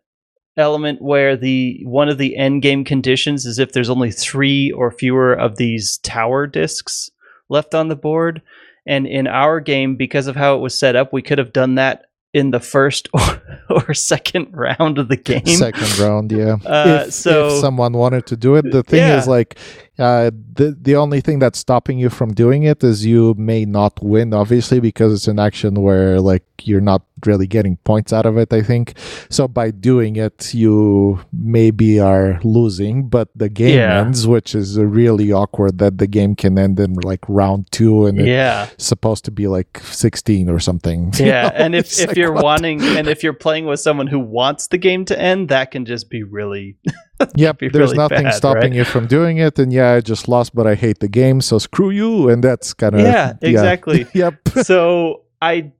element 0.56 1.02
where 1.02 1.36
the 1.36 1.80
one 1.84 2.08
of 2.08 2.18
the 2.18 2.36
end 2.36 2.62
game 2.62 2.84
conditions 2.84 3.44
is 3.44 3.58
if 3.58 3.72
there's 3.72 3.90
only 3.90 4.10
three 4.10 4.70
or 4.72 4.90
fewer 4.90 5.32
of 5.32 5.56
these 5.56 5.98
tower 5.98 6.46
discs 6.46 7.10
left 7.48 7.74
on 7.74 7.88
the 7.88 7.96
board. 7.96 8.40
And 8.86 9.06
in 9.06 9.26
our 9.26 9.60
game, 9.60 9.96
because 9.96 10.26
of 10.26 10.36
how 10.36 10.56
it 10.56 10.60
was 10.60 10.76
set 10.78 10.94
up, 10.94 11.12
we 11.12 11.22
could 11.22 11.38
have 11.38 11.52
done 11.52 11.76
that 11.76 12.06
in 12.34 12.50
the 12.50 12.60
first 12.60 13.08
or, 13.14 13.42
or 13.70 13.94
second 13.94 14.48
round 14.52 14.98
of 14.98 15.08
the 15.08 15.16
game. 15.32 15.46
Second 15.46 15.98
round, 15.98 16.30
yeah. 16.32 16.56
Uh, 16.66 17.04
if, 17.06 17.14
so 17.14 17.48
if 17.48 17.60
someone 17.60 17.92
wanted 17.94 18.26
to 18.26 18.36
do 18.36 18.56
it, 18.56 18.70
the 18.70 18.82
thing 18.82 18.98
Yeah. 19.00 19.18
is 19.18 19.26
like 19.26 19.56
uh, 19.98 20.30
the 20.54 20.76
the 20.80 20.96
only 20.96 21.20
thing 21.20 21.38
that's 21.38 21.58
stopping 21.58 21.98
you 21.98 22.10
from 22.10 22.34
doing 22.34 22.64
it 22.64 22.82
is 22.82 23.06
you 23.06 23.34
may 23.38 23.64
not 23.64 24.02
win, 24.02 24.34
obviously, 24.34 24.80
because 24.80 25.12
it's 25.12 25.28
an 25.28 25.38
action 25.38 25.82
where 25.82 26.20
like 26.20 26.42
you're 26.62 26.80
not 26.80 27.02
really 27.26 27.46
getting 27.46 27.76
points 27.78 28.12
out 28.12 28.26
of 28.26 28.36
it. 28.36 28.52
I 28.52 28.60
think 28.62 28.94
so. 29.30 29.46
By 29.48 29.70
doing 29.70 30.16
it, 30.16 30.52
you 30.52 31.20
maybe 31.32 32.00
are 32.00 32.40
losing, 32.42 33.08
but 33.08 33.28
the 33.36 33.48
game 33.48 33.78
Yeah. 33.78 34.00
ends, 34.00 34.26
which 34.26 34.54
is 34.54 34.78
really 34.78 35.32
awkward. 35.32 35.78
That 35.78 35.98
the 35.98 36.06
game 36.08 36.34
can 36.34 36.58
end 36.58 36.78
in 36.80 36.94
like 36.94 37.20
round 37.28 37.70
two, 37.70 38.06
and 38.06 38.18
yeah, 38.18 38.68
it's 38.72 38.86
supposed 38.86 39.24
to 39.26 39.30
be 39.30 39.46
like 39.46 39.78
sixteen 39.84 40.48
or 40.50 40.58
something. 40.58 41.12
you 41.18 41.26
yeah. 41.26 41.42
know? 41.44 41.48
And 41.54 41.74
if 41.74 41.84
It's 41.86 42.00
if 42.00 42.08
like, 42.08 42.16
you're 42.16 42.32
what? 42.32 42.44
wanting 42.44 42.82
and 42.82 43.06
if 43.06 43.22
you're 43.22 43.32
playing 43.32 43.66
with 43.66 43.78
someone 43.80 44.08
who 44.08 44.18
wants 44.18 44.66
the 44.68 44.78
game 44.78 45.04
to 45.06 45.18
end, 45.18 45.50
that 45.50 45.70
can 45.70 45.84
just 45.84 46.10
be 46.10 46.22
really 46.24 46.76
Yep, 47.36 47.58
there's 47.60 47.74
really 47.74 47.96
nothing 47.96 48.24
bad, 48.24 48.34
stopping 48.34 48.60
right? 48.62 48.74
you 48.74 48.84
from 48.84 49.06
doing 49.06 49.38
it. 49.38 49.58
And 49.58 49.72
yeah, 49.72 49.92
I 49.92 50.00
just 50.00 50.28
lost, 50.28 50.54
but 50.54 50.66
I 50.66 50.74
hate 50.74 50.98
the 50.98 51.08
game, 51.08 51.40
so 51.40 51.58
screw 51.58 51.90
you. 51.90 52.28
And 52.28 52.42
that's 52.42 52.74
kind 52.74 52.94
of 52.94 53.00
Yeah, 53.00 53.34
exactly. 53.40 54.06
yep. 54.14 54.36
so 54.62 55.22
I 55.40 55.72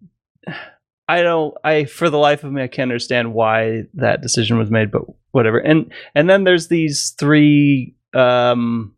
I 1.09 1.23
don't 1.23 1.55
I 1.65 1.85
for 1.85 2.09
the 2.09 2.19
life 2.19 2.45
of 2.45 2.53
me 2.53 2.63
I 2.63 2.69
can't 2.69 2.91
understand 2.91 3.35
why 3.35 3.83
that 3.95 4.23
decision 4.23 4.59
was 4.59 4.71
made, 4.71 4.91
but 4.91 5.03
whatever. 5.33 5.59
And 5.59 5.93
and 6.15 6.31
then 6.31 6.45
there's 6.45 6.69
these 6.69 7.15
three 7.19 7.95
um 8.15 8.95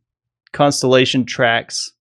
constellation 0.53 1.25
tracks 1.25 1.93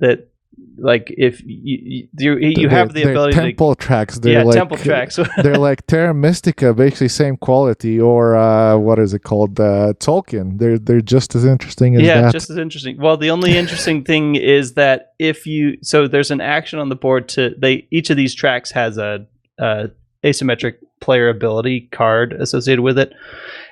that 0.00 0.28
like 0.78 1.12
if 1.16 1.42
you 1.44 2.08
you, 2.18 2.36
you 2.36 2.68
have 2.68 2.92
the 2.92 3.02
ability 3.02 3.34
temple 3.34 3.74
tracks. 3.74 4.14
to 4.14 4.20
They're 4.20 4.32
yeah 4.34 4.42
like, 4.42 4.54
temple 4.54 4.76
tracks 4.76 5.18
they're 5.42 5.58
like 5.58 5.86
Terra 5.86 6.14
Mystica, 6.14 6.74
basically 6.74 7.08
same 7.08 7.36
quality, 7.36 8.00
or 8.00 8.36
uh, 8.36 8.76
what 8.76 8.98
is 8.98 9.14
it 9.14 9.20
called? 9.20 9.58
Uh, 9.58 9.94
Tzolk'in. 9.98 10.58
They're 10.58 10.78
they're 10.78 11.00
just 11.00 11.34
as 11.34 11.44
interesting 11.44 11.96
as 11.96 12.02
yeah 12.02 12.22
that. 12.22 12.32
just 12.32 12.50
as 12.50 12.58
interesting 12.58 12.98
well 12.98 13.16
the 13.16 13.30
only 13.30 13.56
interesting 13.56 14.04
thing 14.10 14.36
is 14.36 14.74
that 14.74 15.14
if 15.18 15.46
you 15.46 15.78
so 15.82 16.06
there's 16.06 16.30
an 16.30 16.40
action 16.40 16.78
on 16.78 16.88
the 16.88 16.96
board 16.96 17.28
to 17.30 17.54
they 17.58 17.86
each 17.90 18.10
of 18.10 18.16
these 18.16 18.34
tracks 18.34 18.70
has 18.70 18.98
a, 18.98 19.26
a 19.58 19.90
asymmetric 20.24 20.74
player 21.00 21.28
ability 21.28 21.88
card 21.92 22.32
associated 22.32 22.82
with 22.82 22.98
it 22.98 23.12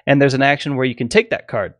and 0.07 0.21
there's 0.21 0.35
an 0.35 0.43
action 0.43 0.77
where 0.77 0.85
you 0.85 0.95
can 0.95 1.09
take 1.09 1.31
that 1.31 1.49
card 1.49 1.75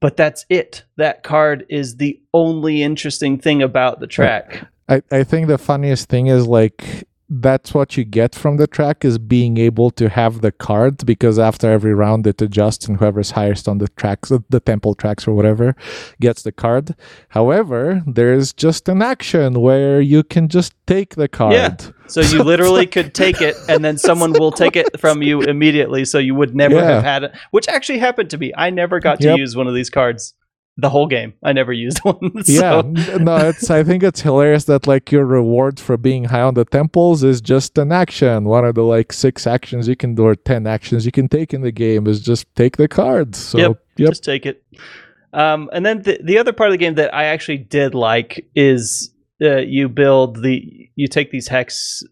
but 0.00 0.16
that's 0.16 0.46
it. 0.48 0.84
That 0.96 1.22
card 1.22 1.66
is 1.68 1.96
the 1.96 2.20
only 2.34 2.82
interesting 2.82 3.38
thing 3.38 3.62
about 3.62 4.00
the 4.00 4.06
track. 4.06 4.66
I, 4.88 5.02
I 5.12 5.22
think 5.22 5.46
the 5.46 5.58
funniest 5.58 6.08
thing 6.08 6.26
is 6.26 6.46
like 6.46 7.06
that's 7.32 7.72
what 7.72 7.96
you 7.96 8.04
get 8.04 8.34
from 8.34 8.56
the 8.56 8.66
track 8.66 9.04
is 9.04 9.16
being 9.16 9.56
able 9.56 9.90
to 9.92 10.08
have 10.08 10.40
the 10.40 10.50
cards 10.50 11.04
because 11.04 11.38
after 11.38 11.70
every 11.70 11.94
round 11.94 12.26
it 12.26 12.42
adjusts 12.42 12.88
and 12.88 12.98
whoever's 12.98 13.30
highest 13.30 13.68
on 13.68 13.78
the 13.78 13.86
tracks 13.90 14.32
the 14.48 14.58
temple 14.60 14.94
tracks 14.96 15.28
or 15.28 15.32
whatever 15.34 15.76
gets 16.20 16.42
the 16.42 16.50
card 16.50 16.94
however 17.28 18.02
there's 18.06 18.52
just 18.52 18.88
an 18.88 19.00
action 19.00 19.60
where 19.60 20.00
you 20.00 20.24
can 20.24 20.48
just 20.48 20.74
take 20.88 21.14
the 21.14 21.28
card 21.28 21.52
Yeah. 21.54 21.76
so 22.08 22.20
you 22.20 22.42
literally 22.52 22.86
could 22.86 23.14
take 23.14 23.40
it 23.40 23.54
and 23.68 23.84
then 23.84 23.96
someone 23.96 24.32
will 24.32 24.50
take 24.52 24.74
it 24.74 24.98
from 24.98 25.22
you 25.22 25.40
immediately 25.42 26.04
so 26.04 26.18
you 26.18 26.34
would 26.34 26.56
never 26.56 26.74
Yeah. 26.74 26.90
have 26.94 27.04
had 27.04 27.22
it 27.24 27.32
which 27.52 27.68
actually 27.68 27.98
happened 27.98 28.30
to 28.30 28.38
me 28.38 28.52
i 28.56 28.70
never 28.70 28.98
got 28.98 29.20
to 29.20 29.28
Yep. 29.28 29.38
use 29.38 29.54
one 29.56 29.68
of 29.68 29.74
these 29.74 29.88
cards 29.90 30.34
the 30.76 30.88
whole 30.88 31.06
game. 31.06 31.34
I 31.42 31.52
never 31.52 31.72
used 31.72 31.98
one 32.04 32.30
yeah 32.46 32.80
so, 32.80 32.80
n- 32.80 33.24
no 33.24 33.36
it's 33.48 33.68
i 33.70 33.82
think 33.84 34.02
it's 34.02 34.20
hilarious 34.22 34.64
that 34.64 34.86
like 34.86 35.12
your 35.12 35.26
reward 35.26 35.78
for 35.78 35.96
being 35.96 36.24
high 36.24 36.40
on 36.40 36.54
the 36.54 36.64
temples 36.64 37.22
is 37.22 37.40
just 37.40 37.76
an 37.76 37.92
action. 37.92 38.44
One 38.44 38.64
of 38.64 38.74
the 38.76 38.82
like 38.82 39.12
six 39.12 39.46
actions 39.46 39.88
you 39.88 39.96
can 39.96 40.14
do 40.14 40.24
or 40.24 40.34
10 40.34 40.66
actions 40.66 41.04
you 41.04 41.12
can 41.12 41.28
take 41.28 41.52
in 41.52 41.60
the 41.62 41.72
game 41.72 42.06
is 42.06 42.20
just 42.20 42.46
take 42.54 42.76
the 42.76 42.88
cards 42.88 43.38
so 43.38 43.58
Yep. 43.58 43.84
yep. 43.98 44.08
just 44.10 44.24
take 44.24 44.46
it. 44.46 44.64
Um, 45.32 45.68
and 45.72 45.84
then 45.86 46.02
the, 46.02 46.18
the 46.24 46.38
other 46.38 46.52
part 46.52 46.70
of 46.70 46.72
the 46.72 46.78
game 46.78 46.94
that 46.94 47.14
i 47.14 47.24
actually 47.24 47.58
did 47.58 47.94
like 47.94 48.46
is 48.54 49.12
uh, 49.42 49.58
you 49.58 49.88
build 49.88 50.42
the 50.42 50.88
you 50.96 51.06
take 51.08 51.30
these 51.30 51.48
hex 51.48 52.02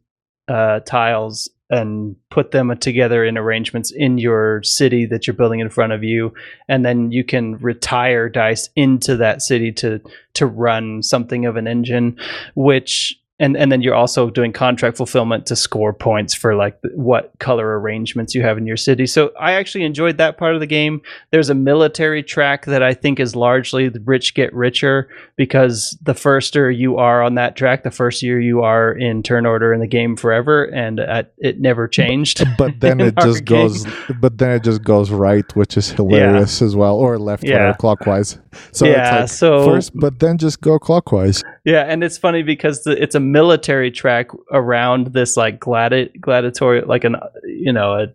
uh, 0.48 0.80
tiles 0.80 1.48
and 1.70 2.16
put 2.31 2.51
them 2.51 2.77
together 2.78 3.24
in 3.24 3.36
arrangements 3.36 3.93
in 3.95 4.19
your 4.19 4.62
city 4.62 5.07
that 5.07 5.27
you're 5.27 5.35
building 5.35 5.61
in 5.61 5.69
front 5.69 5.93
of 5.93 6.03
you. 6.03 6.32
And 6.69 6.85
then 6.85 7.12
you 7.12 7.24
can 7.24 7.57
retire 7.57 8.28
dice 8.28 8.69
into 8.74 9.16
that 9.16 9.43
city 9.43 9.73
to 9.73 10.01
to 10.35 10.47
run 10.47 11.03
something 11.03 11.47
of 11.47 11.57
an 11.57 11.66
engine 11.66 12.16
which 12.55 13.20
and 13.40 13.56
and 13.56 13.70
then 13.70 13.82
you're 13.82 13.94
also 13.94 14.31
doing 14.31 14.52
contract 14.52 14.97
fulfillment 14.97 15.47
to 15.47 15.55
score 15.56 15.93
points 15.93 16.35
for 16.35 16.55
like 16.56 16.77
what 16.94 17.32
color 17.39 17.78
arrangements 17.78 18.35
you 18.35 18.43
have 18.43 18.59
in 18.59 18.66
your 18.66 18.77
city. 18.77 19.06
So 19.06 19.32
i 19.39 19.52
actually 19.52 19.85
enjoyed 19.85 20.19
that 20.19 20.39
part 20.39 20.55
of 20.55 20.60
the 20.60 20.66
game. 20.66 21.01
There's 21.31 21.51
a 21.51 21.55
military 21.55 22.23
track 22.23 22.66
that 22.66 22.82
i 22.82 22.94
think 22.94 23.20
is 23.20 23.36
largely 23.36 23.89
the 23.89 24.01
rich 24.01 24.35
get 24.35 24.52
richer 24.55 25.09
because 25.36 25.97
the 26.02 26.15
firster 26.15 26.77
you 26.77 26.97
are 26.98 27.23
on 27.23 27.35
that 27.36 27.55
track 27.56 27.82
the 27.85 27.90
first 27.90 28.23
year 28.23 28.40
you 28.40 28.62
are 28.62 28.93
in 28.93 29.23
turn 29.23 29.47
order 29.47 29.73
in 29.73 29.81
the 29.81 29.86
game 29.86 30.16
forever 30.16 30.65
and 30.65 31.01
uh, 31.01 31.23
it 31.39 31.60
never 31.60 31.86
changed 31.86 32.44
but 32.59 32.73
then 32.81 33.01
it 33.01 33.15
just 33.23 33.44
game. 33.44 33.69
goes 33.69 33.86
but 34.20 34.39
then 34.39 34.51
it 34.51 34.65
just 34.65 34.82
goes 34.82 35.10
right 35.10 35.55
which 35.56 35.77
is 35.77 35.90
hilarious 35.93 36.60
as 36.60 36.74
well 36.74 36.97
or 36.97 37.19
left 37.19 37.44
Yeah. 37.44 37.70
or 37.70 37.74
clockwise. 37.74 38.39
So 38.73 38.86
Yeah, 38.86 39.23
it's 39.23 39.32
like 39.32 39.39
so- 39.39 39.65
first 39.65 39.93
but 39.94 40.19
then 40.19 40.39
just 40.39 40.60
go 40.60 40.78
clockwise 40.78 41.44
Yeah, 41.69 41.82
and 41.82 42.03
it's 42.03 42.16
funny 42.16 42.43
because 42.43 42.85
the, 42.85 42.93
it's 42.93 43.15
a 43.15 43.20
military 43.20 43.90
track 43.90 44.28
around 44.51 45.09
this 45.09 45.36
like 45.36 45.61
gladi- 45.61 46.19
gladiatorial, 46.19 46.89
like 46.89 47.05
an 47.05 47.16
you 47.45 47.74
know, 47.74 47.93
a, 47.93 48.07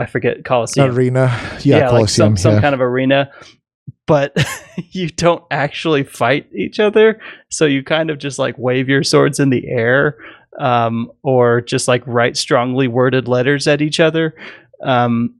I 0.00 0.06
forget 0.06 0.44
Coliseum 0.44 0.94
arena. 0.94 1.36
Yeah, 1.64 1.90
like 1.90 2.08
some 2.08 2.36
some 2.36 2.54
yeah. 2.54 2.60
kind 2.60 2.76
of 2.76 2.80
arena, 2.80 3.32
but 4.06 4.36
you 4.76 5.08
don't 5.08 5.42
actually 5.50 6.04
fight 6.04 6.48
each 6.54 6.78
other. 6.78 7.20
So 7.50 7.66
you 7.66 7.82
kind 7.82 8.08
of 8.08 8.18
just 8.18 8.38
like 8.38 8.56
wave 8.56 8.88
your 8.88 9.02
swords 9.02 9.40
in 9.40 9.50
the 9.50 9.66
air, 9.66 10.16
um, 10.60 11.10
or 11.24 11.60
just 11.60 11.88
like 11.88 12.04
write 12.06 12.36
strongly 12.36 12.86
worded 12.86 13.26
letters 13.26 13.66
at 13.66 13.82
each 13.82 13.98
other, 13.98 14.36
um, 14.84 15.34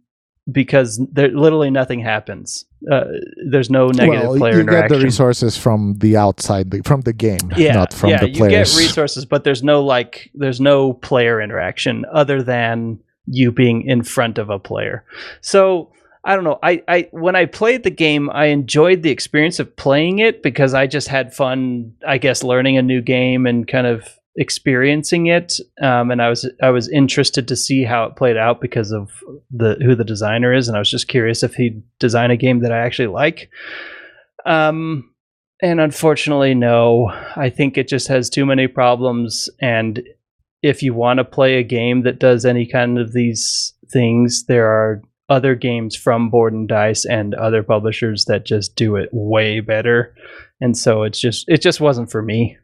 because 0.50 1.00
there 1.12 1.28
literally 1.28 1.70
nothing 1.70 2.00
happens. 2.00 2.64
Uh, 2.90 3.04
there's 3.48 3.70
no 3.70 3.88
negative 3.88 4.30
well, 4.30 4.36
player 4.38 4.54
you 4.54 4.60
interaction. 4.60 4.82
You 4.82 4.88
get 4.88 4.98
the 4.98 5.04
resources 5.04 5.56
from 5.56 5.94
the 5.98 6.16
outside, 6.16 6.70
the- 6.70 6.82
from 6.82 7.02
the 7.02 7.12
game, 7.12 7.38
yeah, 7.56 7.74
not 7.74 7.94
from 7.94 8.10
yeah, 8.10 8.20
the 8.20 8.28
you 8.28 8.48
get 8.48 8.74
resources, 8.76 9.24
but 9.24 9.44
there's 9.44 9.62
no 9.62 9.84
like 9.84 10.30
there's 10.34 10.60
no 10.60 10.94
player 10.94 11.40
interaction 11.40 12.04
other 12.12 12.42
than 12.42 12.98
you 13.26 13.52
being 13.52 13.82
in 13.86 14.02
front 14.02 14.38
of 14.38 14.50
a 14.50 14.58
player. 14.58 15.04
So 15.40 15.92
I 16.24 16.34
don't 16.34 16.44
know. 16.44 16.58
I, 16.62 16.82
I 16.88 17.08
when 17.10 17.36
I 17.36 17.46
played 17.46 17.82
the 17.82 17.90
game, 17.90 18.30
I 18.30 18.46
enjoyed 18.46 19.02
the 19.02 19.10
experience 19.10 19.58
of 19.58 19.74
playing 19.76 20.20
it 20.20 20.42
because 20.42 20.74
I 20.74 20.86
just 20.86 21.08
had 21.08 21.34
fun. 21.34 21.94
I 22.06 22.18
guess 22.18 22.42
learning 22.42 22.78
a 22.78 22.82
new 22.82 23.00
game 23.00 23.46
and 23.46 23.66
kind 23.66 23.86
of 23.86 24.08
experiencing 24.36 25.26
it. 25.26 25.58
Um, 25.80 26.10
and 26.10 26.22
I 26.22 26.28
was 26.28 26.48
I 26.62 26.70
was 26.70 26.88
interested 26.88 27.48
to 27.48 27.56
see 27.56 27.84
how 27.84 28.04
it 28.04 28.16
played 28.16 28.36
out 28.36 28.60
because 28.60 28.92
of 28.92 29.10
the 29.50 29.76
who 29.82 29.94
the 29.94 30.04
designer 30.04 30.52
is, 30.52 30.68
and 30.68 30.76
I 30.76 30.80
was 30.80 30.90
just 30.90 31.08
curious 31.08 31.42
if 31.42 31.54
he'd 31.54 31.82
design 31.98 32.30
a 32.30 32.36
game 32.36 32.60
that 32.60 32.72
I 32.72 32.78
actually 32.78 33.08
like. 33.08 33.50
Um, 34.44 35.12
and 35.62 35.80
unfortunately, 35.80 36.54
no. 36.54 37.12
I 37.36 37.48
think 37.48 37.78
it 37.78 37.88
just 37.88 38.08
has 38.08 38.28
too 38.28 38.44
many 38.44 38.66
problems. 38.66 39.48
And 39.60 40.02
if 40.62 40.82
you 40.82 40.92
want 40.92 41.18
to 41.18 41.24
play 41.24 41.58
a 41.58 41.62
game 41.62 42.02
that 42.02 42.18
does 42.18 42.44
any 42.44 42.66
kind 42.66 42.98
of 42.98 43.12
these 43.12 43.72
things, 43.92 44.44
there 44.46 44.66
are 44.66 45.02
other 45.28 45.54
games 45.54 45.94
from 45.94 46.30
Board 46.30 46.52
and 46.52 46.68
Dice 46.68 47.04
and 47.04 47.34
other 47.34 47.62
publishers 47.62 48.24
that 48.24 48.44
just 48.44 48.74
do 48.74 48.96
it 48.96 49.08
way 49.12 49.60
better. 49.60 50.14
And 50.60 50.76
so 50.76 51.04
it's 51.04 51.20
just 51.20 51.48
it 51.48 51.62
just 51.62 51.80
wasn't 51.80 52.10
for 52.10 52.22
me. 52.22 52.58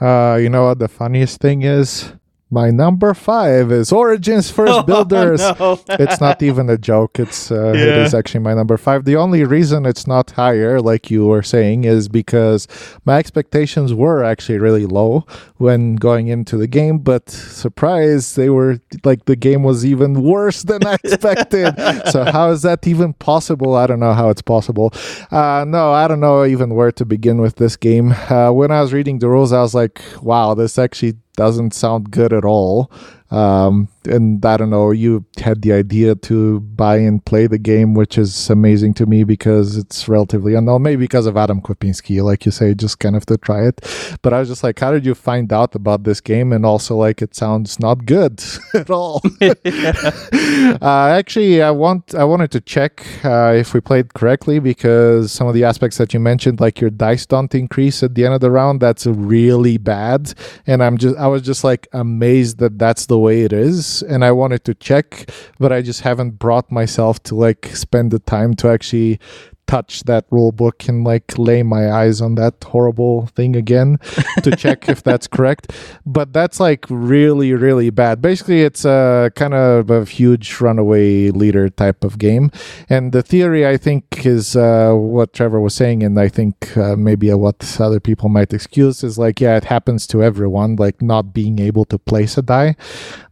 Uh, 0.00 0.38
you 0.40 0.50
know 0.50 0.64
what 0.64 0.78
the 0.78 0.88
funniest 0.88 1.40
thing 1.40 1.62
is? 1.62 2.12
My 2.48 2.70
number 2.70 3.12
five 3.12 3.72
is 3.72 3.90
Origins 3.90 4.52
First 4.52 4.86
Builders. 4.86 5.40
Oh, 5.42 5.80
no. 5.88 5.96
it's 5.98 6.20
not 6.20 6.44
even 6.44 6.70
a 6.70 6.78
joke. 6.78 7.18
It's 7.18 7.50
uh, 7.50 7.72
Yeah. 7.72 8.04
is 8.04 8.14
actually 8.14 8.38
my 8.44 8.54
number 8.54 8.76
five. 8.76 9.04
The 9.04 9.16
only 9.16 9.42
reason 9.42 9.84
it's 9.84 10.06
not 10.06 10.30
higher, 10.30 10.80
like 10.80 11.10
you 11.10 11.26
were 11.26 11.42
saying, 11.42 11.82
is 11.82 12.08
because 12.08 12.68
my 13.04 13.18
expectations 13.18 13.92
were 13.92 14.22
actually 14.22 14.58
really 14.58 14.86
low 14.86 15.26
when 15.56 15.96
going 15.96 16.28
into 16.28 16.56
the 16.56 16.68
game. 16.68 16.98
But 16.98 17.28
surprise, 17.30 18.36
they 18.36 18.48
were 18.48 18.78
like 19.02 19.24
the 19.24 19.34
game 19.34 19.64
was 19.64 19.84
even 19.84 20.22
worse 20.22 20.62
than 20.62 20.86
I 20.86 20.94
expected. 21.02 21.74
so 22.12 22.24
how 22.30 22.50
is 22.50 22.62
that 22.62 22.86
even 22.86 23.12
possible? 23.14 23.74
I 23.74 23.88
don't 23.88 23.98
know 24.00 24.14
how 24.14 24.30
it's 24.30 24.42
possible. 24.42 24.92
Uh, 25.32 25.64
no, 25.66 25.90
I 25.92 26.06
don't 26.06 26.20
know 26.20 26.44
even 26.44 26.76
where 26.76 26.92
to 26.92 27.04
begin 27.04 27.40
with 27.40 27.56
this 27.56 27.74
game. 27.74 28.12
Uh, 28.30 28.52
when 28.52 28.70
I 28.70 28.82
was 28.82 28.92
reading 28.92 29.18
the 29.18 29.28
rules, 29.28 29.52
I 29.52 29.62
was 29.62 29.74
like, 29.74 30.00
wow, 30.22 30.54
this 30.54 30.78
actually 30.78 31.14
doesn't 31.36 31.74
sound 31.74 32.10
good 32.10 32.32
at 32.32 32.44
all. 32.44 32.90
Um, 33.30 33.88
and 34.04 34.44
I 34.44 34.56
don't 34.56 34.70
know, 34.70 34.92
you 34.92 35.24
had 35.38 35.62
the 35.62 35.72
idea 35.72 36.14
to 36.14 36.60
buy 36.60 36.98
and 36.98 37.24
play 37.24 37.46
the 37.46 37.58
game, 37.58 37.94
which 37.94 38.18
is 38.18 38.50
amazing 38.50 38.94
to 38.94 39.06
me 39.06 39.24
because 39.24 39.76
it's 39.76 40.08
relatively 40.08 40.54
unknown. 40.54 40.82
Maybe 40.82 41.00
because 41.00 41.26
of 41.26 41.36
Adam 41.36 41.60
Kwapiński, 41.60 42.22
like 42.22 42.46
you 42.46 42.52
say, 42.52 42.74
just 42.74 43.00
kind 43.00 43.16
of 43.16 43.26
to 43.26 43.36
try 43.36 43.66
it. 43.66 43.80
But 44.22 44.32
I 44.32 44.40
was 44.40 44.48
just 44.48 44.62
like, 44.62 44.78
how 44.78 44.92
did 44.92 45.04
you 45.04 45.14
find 45.14 45.52
out 45.52 45.74
about 45.74 46.04
this 46.04 46.20
game? 46.20 46.52
And 46.52 46.64
also, 46.64 46.96
like, 46.96 47.20
it 47.20 47.34
sounds 47.34 47.80
not 47.80 48.06
good 48.06 48.42
at 48.74 48.90
all. 48.90 49.22
uh, 49.42 50.78
actually, 50.82 51.62
I 51.62 51.70
want 51.70 52.14
I 52.14 52.24
wanted 52.24 52.50
to 52.52 52.60
check 52.60 53.04
uh, 53.24 53.54
if 53.56 53.74
we 53.74 53.80
played 53.80 54.14
correctly 54.14 54.58
because 54.58 55.32
some 55.32 55.46
of 55.46 55.54
the 55.54 55.64
aspects 55.64 55.98
that 55.98 56.14
you 56.14 56.20
mentioned, 56.20 56.60
like 56.60 56.80
your 56.80 56.90
dice 56.90 57.26
don't 57.26 57.54
increase 57.54 58.02
at 58.02 58.14
the 58.14 58.24
end 58.24 58.34
of 58.34 58.40
the 58.40 58.50
round, 58.50 58.80
that's 58.80 59.06
really 59.06 59.78
bad. 59.78 60.32
And 60.66 60.82
I'm 60.82 60.98
just 60.98 61.16
I 61.16 61.26
was 61.26 61.42
just 61.42 61.64
like 61.64 61.88
amazed 61.92 62.58
that 62.58 62.78
that's 62.78 63.06
the 63.06 63.15
way 63.18 63.42
it 63.42 63.52
is, 63.52 64.02
and 64.02 64.24
I 64.24 64.32
wanted 64.32 64.64
to 64.64 64.74
check, 64.74 65.30
but 65.58 65.72
I 65.72 65.82
just 65.82 66.02
haven't 66.02 66.38
brought 66.38 66.70
myself 66.70 67.22
to 67.24 67.34
like 67.34 67.66
spend 67.66 68.10
the 68.10 68.18
time 68.18 68.54
to 68.54 68.68
actually 68.68 69.20
touch 69.66 70.04
that 70.04 70.24
rule 70.30 70.52
book 70.52 70.88
and 70.88 71.04
like 71.04 71.38
lay 71.38 71.62
my 71.62 71.90
eyes 71.90 72.20
on 72.20 72.34
that 72.36 72.54
horrible 72.64 73.26
thing 73.34 73.56
again 73.56 73.98
to 74.42 74.54
check 74.56 74.88
if 74.88 75.02
that's 75.02 75.26
correct. 75.26 75.72
But 76.04 76.32
that's 76.32 76.60
like 76.60 76.84
really 76.88 77.52
really 77.52 77.90
bad. 77.90 78.20
Basically 78.20 78.62
it's 78.62 78.84
a 78.84 79.30
kind 79.34 79.54
of 79.54 79.90
a 79.90 80.04
huge 80.04 80.60
runaway 80.60 81.30
leader 81.30 81.68
type 81.68 82.04
of 82.04 82.18
game. 82.18 82.50
And 82.88 83.12
the 83.12 83.22
theory 83.22 83.66
i 83.66 83.76
think 83.76 84.26
is 84.26 84.56
uh, 84.56 84.92
what 84.92 85.32
trevor 85.32 85.60
was 85.60 85.74
saying 85.74 86.02
and 86.02 86.18
i 86.18 86.28
think 86.28 86.76
uh, 86.76 86.96
maybe 86.96 87.32
what 87.32 87.58
other 87.80 88.00
people 88.00 88.28
might 88.28 88.52
excuse 88.52 89.02
is 89.02 89.18
like 89.18 89.40
yeah 89.40 89.56
it 89.56 89.64
happens 89.64 90.06
to 90.06 90.22
everyone 90.22 90.76
like 90.76 91.02
not 91.02 91.32
being 91.32 91.58
able 91.58 91.84
to 91.84 91.98
place 91.98 92.38
a 92.38 92.42
die. 92.42 92.76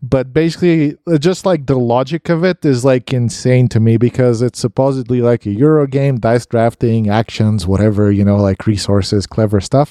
But 0.02 0.32
basically 0.32 0.96
just 1.18 1.46
like 1.46 1.66
the 1.66 1.78
logic 1.78 2.28
of 2.28 2.44
it 2.44 2.64
is 2.64 2.84
like 2.84 3.12
insane 3.12 3.68
to 3.68 3.80
me 3.80 3.96
because 3.96 4.42
it's 4.42 4.58
supposedly 4.58 5.22
like 5.22 5.46
a 5.46 5.50
euro 5.50 5.86
game 5.86 6.16
dice 6.26 6.46
drafting 6.46 7.02
actions 7.08 7.66
whatever 7.66 8.10
you 8.18 8.24
know 8.24 8.36
like 8.48 8.66
resources 8.66 9.26
clever 9.26 9.60
stuff. 9.60 9.88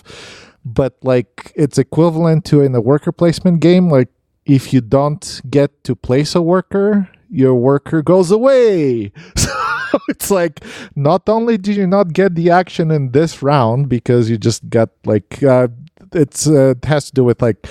But 0.65 0.93
like 1.03 1.51
it's 1.55 1.77
equivalent 1.77 2.45
to 2.49 2.61
in 2.61 2.73
a 2.76 2.81
worker 2.81 3.11
placement 3.11 3.60
game 3.60 3.89
like 3.97 4.10
if 4.45 4.73
you 4.73 4.81
don't 4.81 5.26
get 5.49 5.69
to 5.85 5.95
place 5.95 6.35
a 6.35 6.41
worker 6.41 7.07
your 7.30 7.55
worker 7.55 8.01
goes 8.01 8.31
away. 8.31 9.11
So 9.93 9.99
it's 10.10 10.31
like 10.31 10.65
not 10.95 11.30
only 11.30 11.55
did 11.55 11.76
you 11.76 11.85
not 11.85 12.14
get 12.14 12.34
the 12.34 12.49
action 12.49 12.89
in 12.89 13.11
this 13.11 13.43
round 13.43 13.89
because 13.89 14.27
you 14.27 14.39
just 14.39 14.68
got 14.68 14.89
like 15.05 15.43
uh, 15.43 15.68
it's 16.14 16.47
uh, 16.47 16.73
it 16.73 16.85
has 16.85 17.05
to 17.05 17.14
do 17.14 17.23
with 17.23 17.43
like 17.43 17.68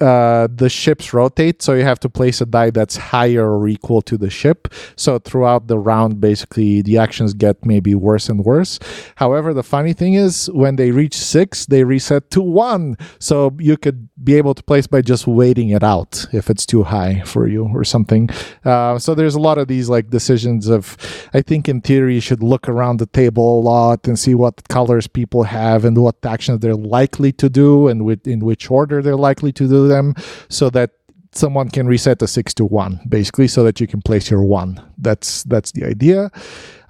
uh, 0.00 0.48
the 0.54 0.68
ships 0.68 1.12
rotate, 1.12 1.62
so 1.62 1.74
you 1.74 1.84
have 1.84 2.00
to 2.00 2.08
place 2.08 2.40
a 2.40 2.46
die 2.46 2.70
that's 2.70 2.96
higher 2.96 3.50
or 3.52 3.68
equal 3.68 4.02
to 4.02 4.16
the 4.16 4.30
ship. 4.30 4.68
So 4.96 5.18
throughout 5.18 5.68
the 5.68 5.78
round, 5.78 6.20
basically, 6.20 6.82
the 6.82 6.98
actions 6.98 7.34
get 7.34 7.64
maybe 7.64 7.94
worse 7.94 8.28
and 8.28 8.44
worse. 8.44 8.78
However, 9.16 9.52
the 9.52 9.62
funny 9.62 9.92
thing 9.92 10.14
is, 10.14 10.48
when 10.52 10.76
they 10.76 10.90
reach 10.90 11.16
six, 11.16 11.66
they 11.66 11.84
reset 11.84 12.30
to 12.30 12.42
one. 12.42 12.96
So 13.18 13.54
you 13.58 13.76
could 13.76 14.08
be 14.22 14.34
able 14.34 14.54
to 14.54 14.62
place 14.62 14.86
by 14.86 15.02
just 15.02 15.26
waiting 15.26 15.70
it 15.70 15.82
out 15.82 16.26
if 16.32 16.50
it's 16.50 16.66
too 16.66 16.82
high 16.82 17.22
for 17.24 17.46
you 17.46 17.68
or 17.74 17.84
something. 17.84 18.28
Uh, 18.64 18.98
so 18.98 19.14
there's 19.14 19.34
a 19.34 19.40
lot 19.40 19.58
of 19.58 19.68
these 19.68 19.88
like 19.88 20.10
decisions 20.10 20.68
of, 20.68 20.96
I 21.34 21.42
think 21.42 21.68
in 21.68 21.80
theory, 21.80 22.14
you 22.14 22.20
should 22.20 22.42
look 22.42 22.68
around 22.68 22.98
the 22.98 23.06
table 23.06 23.60
a 23.60 23.62
lot 23.62 24.06
and 24.06 24.18
see 24.18 24.34
what 24.34 24.68
colors 24.68 25.06
people 25.06 25.44
have 25.44 25.84
and 25.84 25.96
what 25.98 26.24
actions 26.24 26.60
they're 26.60 26.74
likely 26.74 27.32
to 27.32 27.48
do 27.48 27.88
and 27.88 28.04
with, 28.04 28.26
in 28.26 28.40
which 28.40 28.70
order 28.70 29.02
they're 29.02 29.16
likely 29.16 29.52
to 29.52 29.68
do 29.68 29.88
them 29.90 30.14
so 30.48 30.70
that 30.70 30.90
someone 31.32 31.68
can 31.70 31.86
reset 31.86 32.20
a 32.22 32.26
six 32.26 32.52
to 32.52 32.64
one 32.64 33.00
basically 33.08 33.46
so 33.46 33.62
that 33.62 33.80
you 33.80 33.86
can 33.86 34.02
place 34.02 34.30
your 34.30 34.42
one 34.42 34.82
that's 34.98 35.44
that's 35.44 35.70
the 35.72 35.84
idea 35.84 36.30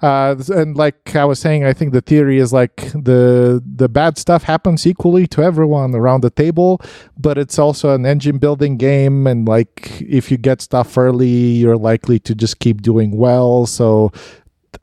uh, 0.01 0.35
and 0.49 0.75
like 0.75 1.15
i 1.15 1.23
was 1.23 1.39
saying 1.39 1.63
i 1.63 1.71
think 1.71 1.93
the 1.93 2.01
theory 2.01 2.39
is 2.39 2.51
like 2.51 2.75
the 2.93 3.61
the 3.75 3.87
bad 3.87 4.17
stuff 4.17 4.41
happens 4.43 4.87
equally 4.87 5.27
to 5.27 5.43
everyone 5.43 5.93
around 5.93 6.21
the 6.21 6.31
table 6.31 6.81
but 7.17 7.37
it's 7.37 7.59
also 7.59 7.93
an 7.93 8.05
engine 8.05 8.39
building 8.39 8.77
game 8.77 9.27
and 9.27 9.47
like 9.47 10.01
if 10.01 10.31
you 10.31 10.37
get 10.37 10.59
stuff 10.59 10.97
early 10.97 11.27
you're 11.27 11.77
likely 11.77 12.17
to 12.17 12.33
just 12.33 12.57
keep 12.57 12.81
doing 12.81 13.15
well 13.15 13.67
so 13.67 14.11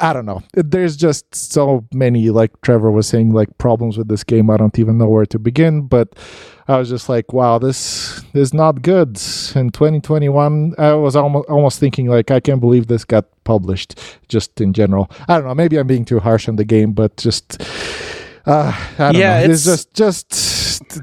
I 0.01 0.13
don't 0.13 0.27
know. 0.27 0.43
There's 0.53 0.97
just 0.97 1.35
so 1.35 1.85
many, 1.93 2.31
like 2.31 2.61
Trevor 2.61 2.91
was 2.91 3.09
saying, 3.09 3.33
like 3.33 3.57
problems 3.59 3.97
with 3.97 4.09
this 4.09 4.23
game. 4.23 4.51
I 4.51 4.57
don't 4.57 4.79
even 4.79 4.99
know 4.99 5.09
where 5.09 5.27
to 5.27 5.39
begin. 5.39 5.87
But 5.87 6.15
I 6.69 6.77
was 6.79 6.91
just 6.91 7.09
like, 7.09 7.33
wow, 7.33 7.59
this 7.59 8.23
is 8.35 8.53
not 8.53 8.83
good. 8.83 9.17
In 9.57 9.71
2021, 9.71 10.75
I 10.79 10.93
was 10.95 11.17
almost 11.17 11.49
almost 11.49 11.81
thinking 11.81 12.09
like, 12.09 12.31
I 12.31 12.41
can't 12.41 12.61
believe 12.61 12.87
this 12.89 13.05
got 13.07 13.25
published. 13.45 13.99
Just 14.29 14.61
in 14.61 14.73
general, 14.75 15.11
I 15.29 15.39
don't 15.39 15.47
know. 15.49 15.55
Maybe 15.55 15.79
I'm 15.79 15.87
being 15.87 16.05
too 16.05 16.19
harsh 16.21 16.49
on 16.49 16.57
the 16.57 16.65
game, 16.65 16.93
but 16.93 17.17
just. 17.17 17.63
Uh, 18.47 18.73
I 18.99 19.13
don't 19.13 19.17
Yeah, 19.21 19.41
know. 19.47 19.53
It's, 19.53 19.67
it's- 19.67 19.85
just, 19.87 19.95
just, 19.95 20.33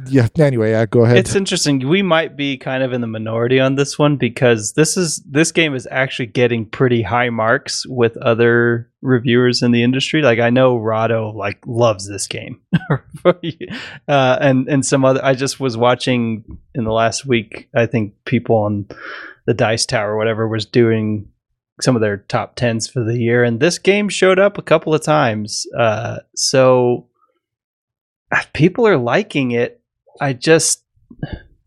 yeah. 0.07 0.28
Anyway, 0.38 0.74
uh, 0.74 0.86
go 0.86 1.03
ahead. 1.03 1.18
It's 1.18 1.36
interesting. 1.36 1.88
We 1.88 2.02
might 2.02 2.36
be 2.38 2.57
kind 2.57 2.84
of 2.84 2.94
in 2.94 3.02
the 3.02 3.07
minority 3.07 3.60
on 3.60 3.76
this 3.76 3.99
one 3.99 4.18
because 4.18 4.74
this 4.74 4.98
is 4.98 5.18
this 5.30 5.52
game 5.52 5.76
is 5.76 5.88
actually 5.91 6.28
getting 6.28 6.66
pretty 6.66 7.02
high 7.02 7.30
marks 7.30 7.86
with 7.86 8.18
other 8.18 8.90
reviewers 9.02 9.62
in 9.62 9.72
the 9.72 9.84
industry. 9.84 10.22
Like 10.22 10.40
I 10.40 10.49
know 10.49 10.78
Rahdo 10.78 11.32
like 11.32 11.60
loves 11.66 12.07
this 12.07 12.28
game, 12.28 12.62
uh, 13.26 14.38
and 14.41 14.68
and 14.68 14.86
some 14.86 15.06
other. 15.06 15.24
I 15.24 15.34
just 15.34 15.60
was 15.60 15.78
watching 15.78 16.44
in 16.74 16.84
the 16.84 16.94
last 16.94 17.26
week. 17.26 17.70
I 17.76 17.86
think 17.86 18.14
people 18.26 18.57
on 18.57 18.88
the 19.45 19.53
Dice 19.53 19.86
Tower, 19.86 20.18
whatever, 20.18 20.48
was 20.48 20.66
doing 20.66 21.28
some 21.82 21.95
of 21.95 22.02
their 22.02 22.18
top 22.18 22.56
tens 22.56 22.88
for 22.88 23.03
the 23.03 23.18
year, 23.18 23.44
and 23.44 23.60
this 23.60 23.78
game 23.78 24.10
showed 24.10 24.40
up 24.40 24.57
a 24.57 24.64
couple 24.64 24.94
of 24.94 25.03
times. 25.03 25.68
Uh, 25.78 26.20
so 26.36 27.07
people 28.54 28.88
are 28.88 28.98
liking 28.98 29.52
it. 29.52 29.82
I 30.20 30.34
just 30.34 30.84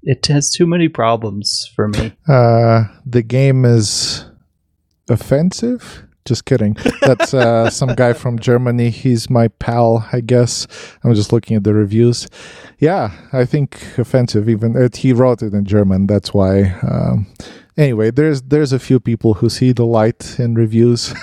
it 0.02 0.26
has 0.26 0.50
too 0.50 0.66
many 0.66 0.88
problems 0.88 1.70
for 1.74 1.88
me. 1.88 2.12
Uh, 2.26 2.84
the 3.04 3.22
game 3.22 3.64
is 3.64 4.24
offensive. 5.10 6.04
Just 6.24 6.44
kidding. 6.44 6.76
That's 7.00 7.32
uh, 7.32 7.70
some 7.70 7.94
guy 7.94 8.12
from 8.12 8.38
Germany. 8.38 8.90
He's 8.90 9.30
my 9.30 9.48
pal, 9.48 10.06
I 10.12 10.20
guess. 10.20 10.66
I'm 11.02 11.14
just 11.14 11.32
looking 11.32 11.56
at 11.56 11.64
the 11.64 11.72
reviews. 11.72 12.28
Yeah, 12.78 13.12
I 13.32 13.46
think 13.46 13.80
offensive. 13.96 14.48
Even 14.48 14.76
uh, 14.76 14.88
he 14.94 15.12
wrote 15.12 15.42
it 15.42 15.54
in 15.54 15.64
German. 15.64 16.06
That's 16.06 16.34
why. 16.34 16.74
Um, 16.82 17.26
anyway, 17.78 18.10
there's 18.10 18.42
there's 18.42 18.72
a 18.74 18.78
few 18.78 19.00
people 19.00 19.34
who 19.34 19.48
see 19.48 19.72
the 19.72 19.86
light 19.86 20.38
in 20.38 20.54
reviews 20.54 21.14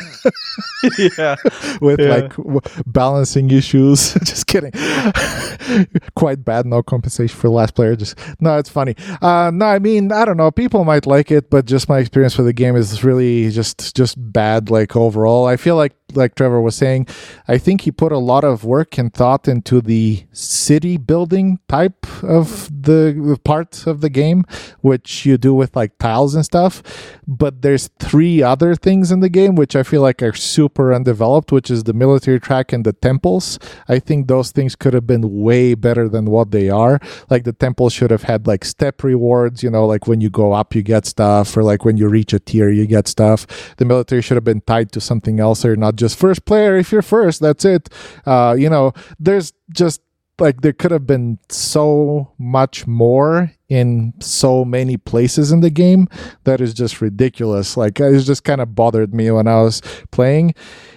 yeah. 1.17 1.35
with 1.81 1.99
Yeah. 1.99 2.07
like 2.15 2.35
w- 2.37 2.61
balancing 2.87 3.51
issues. 3.51 4.13
Just 4.23 4.47
kidding. 4.47 4.71
Quite 6.15 6.43
bad. 6.45 6.65
No 6.65 6.81
compensation 6.81 7.35
for 7.37 7.47
the 7.47 7.53
last 7.53 7.75
player. 7.75 7.95
Just 7.95 8.17
no, 8.39 8.57
it's 8.57 8.69
funny. 8.69 8.95
Uh, 9.21 9.51
no, 9.53 9.65
I 9.65 9.79
mean 9.79 10.11
I 10.11 10.25
don't 10.25 10.37
know. 10.37 10.49
People 10.51 10.83
might 10.85 11.05
like 11.05 11.31
it, 11.31 11.49
but 11.49 11.65
just 11.65 11.89
my 11.89 11.99
experience 11.99 12.37
with 12.37 12.47
the 12.47 12.53
game 12.53 12.75
is 12.75 13.03
really 13.03 13.51
just 13.51 13.95
just 13.95 14.15
bad. 14.31 14.69
Like 14.69 14.95
overall, 14.95 15.45
I 15.45 15.57
feel 15.57 15.75
like 15.75 15.93
like 16.15 16.35
Trevor 16.35 16.61
was 16.61 16.75
saying, 16.75 17.07
I 17.47 17.57
think 17.57 17.81
he 17.81 17.91
put 17.91 18.11
a 18.11 18.17
lot 18.17 18.43
of 18.43 18.63
work 18.63 18.97
and 18.97 19.13
thought 19.13 19.47
into 19.47 19.81
the 19.81 20.25
city 20.31 20.97
building 20.97 21.59
type 21.67 22.05
of 22.23 22.69
the 22.69 23.39
part 23.43 23.87
of 23.87 24.01
the 24.01 24.09
game, 24.09 24.45
which 24.81 25.25
you 25.25 25.37
do 25.37 25.53
with 25.53 25.75
like 25.75 25.97
tiles 25.97 26.35
and 26.35 26.45
stuff. 26.45 26.83
But 27.27 27.61
there's 27.61 27.89
three 27.99 28.41
other 28.41 28.75
things 28.75 29.11
in 29.11 29.19
the 29.19 29.29
game 29.29 29.55
which 29.55 29.75
I 29.75 29.83
feel 29.83 30.01
like 30.01 30.21
are 30.21 30.33
super 30.33 30.93
undeveloped, 30.93 31.51
which 31.51 31.71
is 31.71 31.83
the 31.83 31.93
military 31.93 32.39
track 32.39 32.71
and 32.71 32.85
the 32.85 32.93
temples. 32.93 33.59
I 33.87 33.99
think 33.99 34.27
those 34.27 34.51
things 34.51 34.75
could 34.75 34.93
have 34.93 35.07
been 35.07 35.41
way 35.41 35.73
better 35.73 36.07
than 36.07 36.25
what 36.25 36.51
they 36.51 36.69
are. 36.69 36.99
Like 37.29 37.43
the 37.43 37.53
temples 37.53 37.93
should 37.93 38.11
have 38.11 38.23
had 38.23 38.47
like 38.47 38.63
step 38.63 39.03
rewards, 39.03 39.63
you 39.63 39.69
know, 39.69 39.85
like 39.85 40.07
when 40.07 40.21
you 40.21 40.29
go 40.29 40.53
up, 40.53 40.75
you 40.75 40.83
get 40.83 41.05
stuff, 41.05 41.57
or 41.57 41.63
like 41.63 41.83
when 41.83 41.97
you 41.97 42.07
reach 42.07 42.33
a 42.33 42.39
tier, 42.39 42.69
you 42.69 42.85
get 42.85 43.07
stuff. 43.07 43.75
The 43.77 43.85
military 43.85 44.21
should 44.21 44.37
have 44.37 44.43
been 44.43 44.61
tied 44.61 44.91
to 44.91 45.01
something 45.01 45.39
else, 45.39 45.65
or 45.65 45.75
not 45.75 45.95
just 45.95 46.04
first 46.13 46.45
player. 46.45 46.77
If 46.77 46.91
you're 46.91 47.01
first, 47.01 47.41
that's 47.41 47.65
it. 47.65 47.89
Uh, 48.25 48.55
you 48.57 48.69
know, 48.69 48.91
there's 49.19 49.53
just 49.73 50.01
like 50.37 50.61
there 50.61 50.73
could 50.73 50.91
have 50.91 51.07
been 51.07 51.39
so 51.49 52.33
much 52.37 52.85
more 52.85 53.51
in 53.69 54.13
so 54.19 54.65
many 54.65 54.97
places 54.97 55.51
in 55.51 55.61
the 55.61 55.69
game 55.69 56.07
that 56.43 56.59
is 56.59 56.73
just 56.73 56.99
ridiculous 56.99 57.77
like 57.77 57.99
it 58.01 58.19
just 58.19 58.43
kind 58.43 58.59
of 58.59 58.75
bothered 58.75 59.13
me 59.13 59.31
when 59.31 59.47
i 59.47 59.61
was 59.61 59.81
playing 60.11 60.53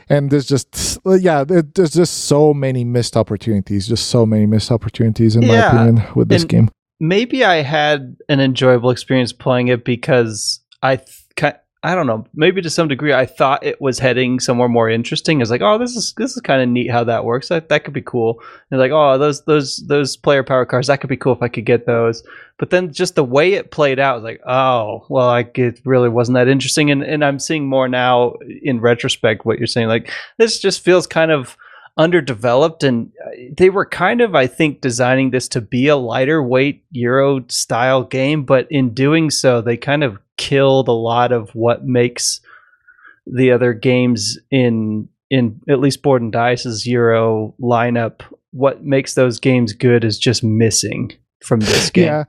and 0.08 0.30
there's 0.30 0.44
just 0.44 0.98
yeah 1.06 1.44
there- 1.44 1.62
there's 1.62 1.92
just 1.92 2.24
so 2.24 2.52
many 2.52 2.84
missed 2.84 3.16
opportunities 3.16 3.86
just 3.86 4.08
so 4.08 4.26
many 4.26 4.44
missed 4.44 4.72
opportunities 4.72 5.36
in 5.36 5.46
my 5.46 5.54
opinion 5.68 6.04
with 6.16 6.28
this 6.28 6.42
and- 6.42 6.50
game 6.50 6.68
maybe 7.00 7.44
I 7.44 7.62
had 7.62 8.16
an 8.28 8.40
enjoyable 8.40 8.90
experience 8.90 9.32
playing 9.32 9.68
it 9.68 9.84
because 9.84 10.60
I 10.82 10.96
th- 10.96 11.54
I 11.82 11.94
don't 11.94 12.08
know 12.08 12.26
maybe 12.34 12.60
to 12.60 12.70
some 12.70 12.88
degree 12.88 13.12
I 13.12 13.24
thought 13.24 13.64
it 13.64 13.80
was 13.80 14.00
heading 14.00 14.40
somewhere 14.40 14.68
more 14.68 14.90
interesting. 14.90 15.40
It's 15.40 15.50
like 15.50 15.62
oh 15.62 15.78
this 15.78 15.94
is 15.94 16.12
this 16.16 16.36
is 16.36 16.42
kind 16.42 16.60
of 16.60 16.68
neat 16.68 16.90
how 16.90 17.04
that 17.04 17.24
works. 17.24 17.48
That 17.48 17.68
that 17.68 17.84
could 17.84 17.94
be 17.94 18.02
cool. 18.02 18.42
And 18.70 18.80
like 18.80 18.90
oh 18.90 19.16
those 19.16 19.44
those 19.44 19.76
those 19.86 20.16
player 20.16 20.42
power 20.42 20.66
cards 20.66 20.88
that 20.88 21.00
could 21.00 21.10
be 21.10 21.16
cool 21.16 21.34
if 21.34 21.42
I 21.42 21.48
could 21.48 21.66
get 21.66 21.86
those. 21.86 22.24
But 22.58 22.70
then 22.70 22.92
just 22.92 23.14
the 23.14 23.22
way 23.22 23.54
it 23.54 23.70
played 23.70 24.00
out 24.00 24.16
was 24.16 24.24
like 24.24 24.40
oh 24.46 25.06
well 25.08 25.26
like 25.26 25.56
it 25.58 25.80
really 25.84 26.08
wasn't 26.08 26.34
that 26.34 26.48
interesting. 26.48 26.90
And 26.90 27.02
and 27.04 27.24
I'm 27.24 27.38
seeing 27.38 27.68
more 27.68 27.88
now 27.88 28.34
in 28.62 28.80
retrospect 28.80 29.44
what 29.44 29.58
you're 29.58 29.68
saying 29.68 29.88
like 29.88 30.10
this 30.36 30.58
just 30.58 30.80
feels 30.80 31.06
kind 31.06 31.30
of 31.30 31.56
underdeveloped 31.96 32.84
and 32.84 33.12
uh, 33.26 33.30
they 33.56 33.70
were 33.70 33.84
kind 33.84 34.20
of 34.20 34.36
i 34.36 34.46
think 34.46 34.80
designing 34.80 35.30
this 35.30 35.48
to 35.48 35.60
be 35.60 35.88
a 35.88 35.96
lighter 35.96 36.40
weight 36.40 36.84
euro 36.92 37.44
style 37.48 38.04
game 38.04 38.44
but 38.44 38.68
in 38.70 38.94
doing 38.94 39.30
so 39.30 39.60
they 39.60 39.76
kind 39.76 40.04
of 40.04 40.16
killed 40.38 40.88
a 40.88 40.92
lot 40.92 41.32
of 41.32 41.50
what 41.50 41.84
makes 41.84 42.40
the 43.26 43.50
other 43.50 43.74
games 43.74 44.38
in 44.50 45.08
in 45.30 45.60
at 45.68 45.80
least 45.80 46.02
board 46.02 46.22
and 46.22 46.32
dice's 46.32 46.86
euro 46.86 47.54
lineup 47.60 48.22
what 48.52 48.82
makes 48.82 49.14
those 49.14 49.38
games 49.38 49.74
good 49.74 50.04
is 50.04 50.18
just 50.18 50.42
missing 50.42 51.12
from 51.44 51.60
this 51.60 51.90
game 51.98 52.06
Yeah. 52.06 52.24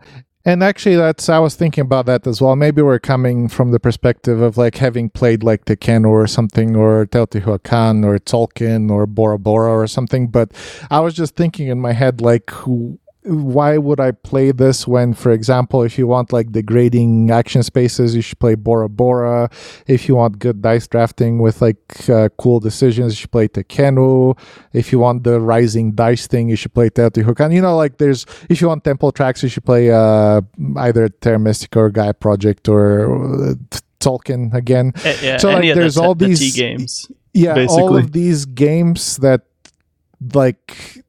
And 0.45 0.63
actually, 0.63 0.95
that's 0.95 1.27
I 1.27 1.37
was 1.39 1.55
thinking 1.55 1.81
about 1.81 2.05
that 2.05 2.25
as 2.25 2.41
well. 2.41 2.55
Maybe 2.55 2.81
we're 2.81 2.97
coming 2.97 3.49
from 3.49 3.71
the 3.71 3.79
perspective 3.79 4.41
of 4.41 4.57
like 4.57 4.77
having 4.77 5.09
played 5.09 5.43
like 5.43 5.65
the 5.65 5.75
Tekhenu 5.75 6.07
or 6.07 6.27
something, 6.27 6.77
or 6.77 7.05
Teotihuacan 7.05 8.05
or 8.05 8.17
Tzolk'in 8.19 8.89
or 8.89 9.05
Bora 9.05 9.37
Bora 9.37 9.71
or 9.71 9.85
something. 9.85 10.27
But 10.27 10.53
I 10.89 11.01
was 11.01 11.13
just 11.13 11.35
thinking 11.35 11.67
in 11.67 11.79
my 11.79 11.91
head, 11.91 12.21
like, 12.21 12.49
who, 12.51 12.99
why 13.29 13.77
would 13.77 13.99
I 13.99 14.11
play 14.11 14.51
this 14.51 14.87
when, 14.87 15.13
for 15.13 15.31
example, 15.31 15.83
if 15.83 15.97
you 15.97 16.07
want 16.07 16.33
like 16.33 16.51
degrading 16.51 17.31
action 17.31 17.61
spaces, 17.63 18.15
you 18.15 18.21
should 18.21 18.39
play 18.39 18.55
Bora 18.55 18.89
Bora. 18.89 19.49
If 19.87 20.07
you 20.07 20.15
want 20.15 20.39
good 20.39 20.61
dice 20.61 20.87
drafting 20.87 21.39
with 21.39 21.61
like 21.61 22.09
uh, 22.09 22.29
cool 22.37 22.59
decisions, 22.59 23.13
you 23.13 23.17
should 23.21 23.31
play 23.31 23.47
Tekhenu. 23.47 24.37
If 24.73 24.91
you 24.91 24.99
want 24.99 25.23
the 25.23 25.39
rising 25.39 25.91
dice 25.93 26.27
thing, 26.27 26.49
you 26.49 26.55
should 26.55 26.73
play 26.73 26.89
Teotihuacan. 26.89 27.53
You 27.53 27.61
know, 27.61 27.75
like 27.77 27.97
there's 27.97 28.25
if 28.49 28.61
you 28.61 28.67
want 28.67 28.83
temple 28.83 29.11
tracks, 29.11 29.43
you 29.43 29.49
should 29.49 29.65
play 29.65 29.91
uh, 29.91 30.41
either 30.77 31.09
Terra 31.09 31.39
Mystica 31.39 31.79
or 31.79 31.89
Gaia 31.91 32.13
Project 32.13 32.67
or 32.67 33.51
uh, 33.51 33.53
Tzolk'in 33.99 34.53
again. 34.53 34.93
Yeah, 35.21 35.37
So, 35.37 35.49
like, 35.51 35.61
the 35.63 35.73
there's 35.73 35.97
all 35.97 36.15
the 36.15 36.27
these- 36.27 36.55
games 36.55 37.11
Yeah, 37.33 37.65
all 37.69 37.95
of 37.95 38.11
these 38.11 38.45
games 38.45 39.17
that 39.17 39.41
like 40.33 41.03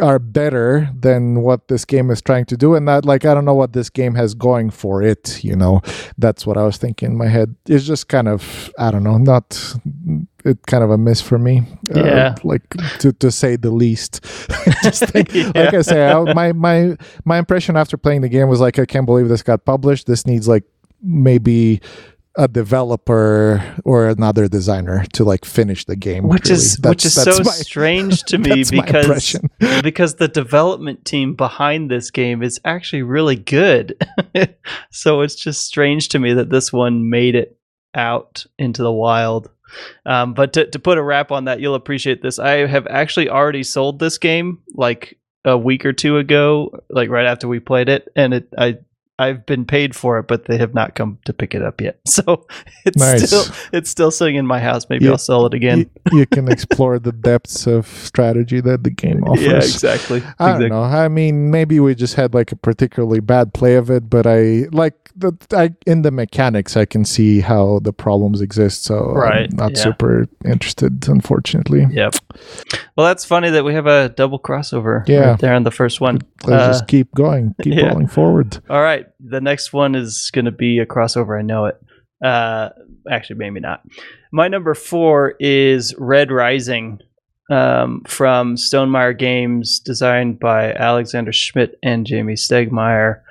are 0.00 0.20
better 0.20 0.88
than 0.94 1.42
what 1.42 1.66
this 1.68 1.84
game 1.84 2.10
is 2.10 2.22
trying 2.22 2.44
to 2.44 2.56
do 2.56 2.74
and 2.76 2.86
that 2.86 3.04
like 3.04 3.24
i 3.24 3.34
don't 3.34 3.44
know 3.44 3.54
what 3.54 3.72
this 3.72 3.90
game 3.90 4.14
has 4.14 4.34
going 4.34 4.70
for 4.70 5.02
it 5.02 5.42
you 5.42 5.56
know? 5.56 5.80
That's 6.16 6.46
what 6.46 6.56
i 6.56 6.62
was 6.62 6.76
thinking 6.76 7.10
in 7.10 7.16
my 7.18 7.26
head. 7.26 7.56
It's 7.66 7.84
just 7.84 8.08
kind 8.08 8.28
of 8.28 8.70
i 8.78 8.90
don't 8.92 9.02
know 9.02 9.18
not 9.18 9.74
it 10.44 10.64
kind 10.66 10.84
of 10.84 10.90
a 10.90 10.96
miss 10.98 11.20
for 11.20 11.38
me 11.38 11.62
uh, 11.94 12.04
Yeah. 12.04 12.34
like 12.44 12.62
to, 13.00 13.12
to 13.14 13.30
say 13.32 13.56
the 13.56 13.70
least. 13.70 14.22
Just 14.82 15.04
think, 15.06 15.34
like 15.54 15.74
i 15.74 15.82
say 15.82 16.08
I, 16.08 16.32
my 16.34 16.52
my 16.52 16.96
my 17.24 17.38
impression 17.38 17.76
after 17.76 17.96
playing 17.96 18.20
the 18.20 18.28
game 18.28 18.48
was 18.48 18.60
like 18.60 18.78
i 18.78 18.86
can't 18.86 19.06
believe 19.06 19.28
this 19.28 19.42
got 19.42 19.64
published. 19.64 20.06
This 20.06 20.24
needs 20.26 20.46
like 20.46 20.64
maybe 21.02 21.80
a 22.36 22.46
developer 22.46 23.62
or 23.84 24.08
another 24.08 24.46
designer 24.48 25.04
to 25.12 25.24
like 25.24 25.44
finish 25.44 25.84
the 25.84 25.96
game 25.96 26.28
which 26.28 26.44
really. 26.44 26.54
is 26.54 26.76
That's- 26.76 26.90
which 26.90 27.04
is 27.04 27.14
so 27.14 27.42
my- 27.42 27.50
strange 27.50 28.22
to 28.24 28.38
me 28.46 28.64
because 28.70 29.36
because 29.82 30.14
the 30.14 30.28
development 30.28 31.04
team 31.04 31.34
behind 31.34 31.90
this 31.90 32.10
game 32.10 32.42
is 32.42 32.60
actually 32.64 33.02
really 33.02 33.36
good. 33.36 34.00
so 34.90 35.22
it's 35.22 35.34
just 35.34 35.62
strange 35.66 36.08
to 36.10 36.18
me 36.18 36.32
that 36.34 36.50
this 36.50 36.72
one 36.72 37.10
made 37.10 37.34
it 37.34 37.58
out 37.94 38.46
into 38.58 38.82
the 38.82 38.92
wild. 38.92 39.50
Um, 40.06 40.34
but 40.34 40.52
to, 40.54 40.66
to 40.66 40.78
put 40.78 40.98
a 40.98 41.02
wrap 41.02 41.30
on 41.32 41.44
that, 41.44 41.60
you'll 41.60 41.74
appreciate 41.76 42.22
this. 42.22 42.38
I 42.38 42.66
have 42.66 42.86
actually 42.88 43.28
already 43.28 43.62
sold 43.62 43.98
this 43.98 44.18
game 44.18 44.58
like 44.74 45.18
a 45.44 45.56
week 45.56 45.84
or 45.84 45.92
two 45.92 46.16
ago, 46.18 46.70
like 46.90 47.08
right 47.08 47.26
after 47.26 47.46
we 47.48 47.60
played 47.60 47.88
it, 47.88 48.08
and 48.16 48.34
it 48.34 48.48
I 48.58 48.78
I've 49.20 49.44
been 49.46 49.64
paid 49.66 49.94
for 49.94 50.18
it, 50.18 50.26
but 50.28 50.46
they 50.46 50.56
have 50.58 50.72
not 50.74 50.94
come 50.94 51.18
to 51.26 51.32
pick 51.32 51.54
it 51.54 51.62
up 51.62 51.80
yet. 51.80 51.98
So 52.08 52.46
it's 52.86 52.96
Nice. 52.98 53.26
still 53.26 53.44
it's 53.72 53.90
still 53.90 54.10
sitting 54.10 54.36
in 54.36 54.46
my 54.46 54.58
house. 54.58 54.86
Maybe 54.90 55.04
Yeah. 55.04 55.12
I'll 55.12 55.18
sell 55.18 55.46
it 55.46 55.54
again. 55.54 55.78
you, 56.12 56.18
you 56.20 56.26
can 56.26 56.50
explore 56.50 56.98
the 56.98 57.12
depths 57.12 57.66
of 57.66 57.86
strategy 57.86 58.60
that 58.62 58.82
the 58.84 58.90
game 58.90 59.22
offers. 59.28 59.42
Yeah, 59.44 59.56
exactly. 59.56 60.22
I 60.38 60.58
don't 60.58 60.68
know. 60.70 60.82
I 60.82 61.08
mean, 61.08 61.50
maybe 61.50 61.78
we 61.80 61.94
just 61.94 62.14
had 62.14 62.34
like 62.34 62.50
a 62.52 62.56
particularly 62.56 63.20
bad 63.20 63.52
play 63.54 63.76
of 63.76 63.90
it, 63.90 64.08
but 64.10 64.26
I 64.26 64.66
like 64.72 64.94
the 65.16 65.32
I 65.52 65.70
in 65.86 66.02
the 66.02 66.10
mechanics. 66.10 66.76
I 66.76 66.84
can 66.86 67.04
see 67.04 67.40
how 67.40 67.80
the 67.82 67.92
problems 67.92 68.40
exist. 68.40 68.84
So 68.84 69.12
Right, 69.12 69.48
I'm 69.50 69.56
not 69.56 69.72
yeah. 69.76 69.82
super 69.82 70.26
interested, 70.44 71.06
unfortunately. 71.08 71.86
Yep. 71.90 72.14
Well, 72.96 73.06
that's 73.06 73.24
funny 73.24 73.50
that 73.50 73.64
we 73.64 73.74
have 73.74 73.86
a 73.86 74.08
double 74.08 74.38
crossover 74.38 75.06
Yeah. 75.08 75.30
right 75.30 75.38
there 75.38 75.54
on 75.54 75.64
the 75.64 75.70
first 75.70 76.00
one. 76.00 76.18
Let's 76.46 76.62
Uh, 76.64 76.68
just 76.72 76.86
keep 76.88 77.12
going, 77.14 77.54
keep 77.62 77.74
yeah. 77.78 77.88
rolling 77.88 78.08
forward. 78.08 78.58
All 78.70 78.82
right. 78.82 79.06
The 79.22 79.40
next 79.40 79.72
one 79.72 79.94
is 79.94 80.30
going 80.32 80.46
to 80.46 80.50
be 80.50 80.78
a 80.78 80.86
crossover. 80.86 81.38
I 81.38 81.42
know 81.42 81.66
it. 81.66 81.80
Uh, 82.24 82.70
actually, 83.10 83.36
maybe 83.36 83.60
not. 83.60 83.82
My 84.32 84.48
number 84.48 84.74
four 84.74 85.34
is 85.40 85.94
Red 85.98 86.30
Rising 86.30 87.00
um, 87.50 88.02
from 88.06 88.56
Stonemaier 88.56 89.18
Games, 89.18 89.80
designed 89.80 90.38
by 90.38 90.72
Alexander 90.72 91.32
Schmidt 91.32 91.78
and 91.82 92.06
Jamey 92.06 92.34
Stegmaier. 92.34 93.22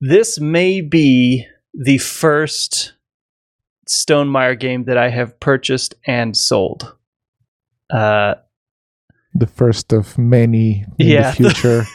This 0.00 0.40
may 0.40 0.80
be 0.80 1.46
the 1.74 1.98
first 1.98 2.94
Stonemaier 3.88 4.58
game 4.58 4.84
that 4.84 4.96
I 4.96 5.10
have 5.10 5.38
purchased 5.40 5.94
and 6.06 6.36
sold. 6.36 6.94
Uh, 7.92 8.34
The 9.34 9.46
first 9.46 9.92
of 9.92 10.18
many 10.18 10.84
in 10.98 11.06
Yeah. 11.08 11.30
the 11.34 11.36
future. 11.36 11.86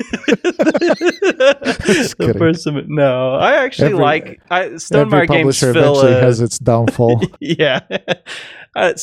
the 2.18 2.36
first 2.38 2.66
of. 2.68 2.88
No, 2.88 3.34
I 3.36 3.56
actually 3.64 3.92
Every- 3.94 4.00
like 4.04 4.42
I, 4.50 4.64
Every 4.66 4.78
Stonemaier 4.78 5.28
Games 5.28 5.60
publisher 5.60 5.74
fill 5.74 6.00
a, 6.02 6.20
has 6.22 6.40
its 6.42 6.58
downfall. 6.60 7.22
yeah. 7.40 7.82
Uh, 8.76 8.94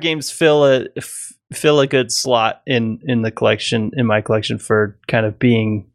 Games 0.00 0.30
fill 0.30 0.64
a 0.66 0.86
f- 0.96 1.32
fill 1.52 1.80
a 1.80 1.86
good 1.86 2.12
slot 2.12 2.62
in 2.66 3.00
in 3.04 3.22
the 3.22 3.30
collection 3.30 3.90
in 3.96 4.04
my 4.06 4.20
collection 4.20 4.58
for 4.58 4.98
kind 5.08 5.24
of 5.24 5.38
being 5.38 5.86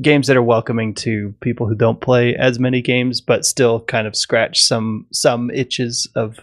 games 0.00 0.28
that 0.28 0.36
are 0.36 0.42
welcoming 0.42 0.94
to 0.94 1.34
people 1.40 1.66
who 1.66 1.74
don't 1.74 2.00
play 2.00 2.34
as 2.36 2.58
many 2.58 2.80
games 2.80 3.20
but 3.20 3.44
still 3.44 3.80
kind 3.80 4.06
of 4.06 4.14
scratch 4.16 4.62
some 4.62 5.06
some 5.12 5.50
itches 5.50 6.08
of 6.14 6.38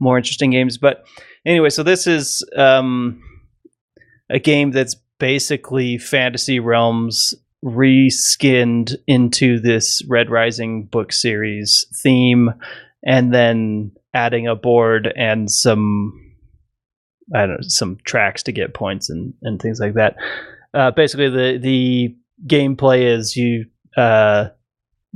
more 0.00 0.18
interesting 0.18 0.50
games 0.50 0.76
but 0.76 1.04
anyway 1.46 1.70
so 1.70 1.82
this 1.82 2.06
is 2.06 2.44
um 2.56 3.22
a 4.30 4.38
game 4.38 4.70
that's 4.70 4.96
basically 5.18 5.98
fantasy 5.98 6.60
realms 6.60 7.34
reskinned 7.64 8.94
into 9.06 9.58
this 9.58 10.02
red 10.08 10.30
rising 10.30 10.84
book 10.84 11.12
series 11.12 11.86
theme 12.02 12.50
and 13.04 13.32
then 13.32 13.90
adding 14.14 14.46
a 14.46 14.54
board 14.54 15.12
and 15.16 15.50
some 15.50 16.12
I 17.34 17.40
don't 17.40 17.50
know 17.50 17.56
some 17.62 17.98
tracks 18.04 18.42
to 18.44 18.52
get 18.52 18.74
points 18.74 19.10
and, 19.10 19.34
and 19.42 19.60
things 19.60 19.80
like 19.80 19.94
that. 19.94 20.16
Uh, 20.72 20.90
basically, 20.92 21.28
the 21.28 21.58
the 21.58 22.16
gameplay 22.46 23.02
is 23.02 23.34
you 23.36 23.66
uh, 23.96 24.50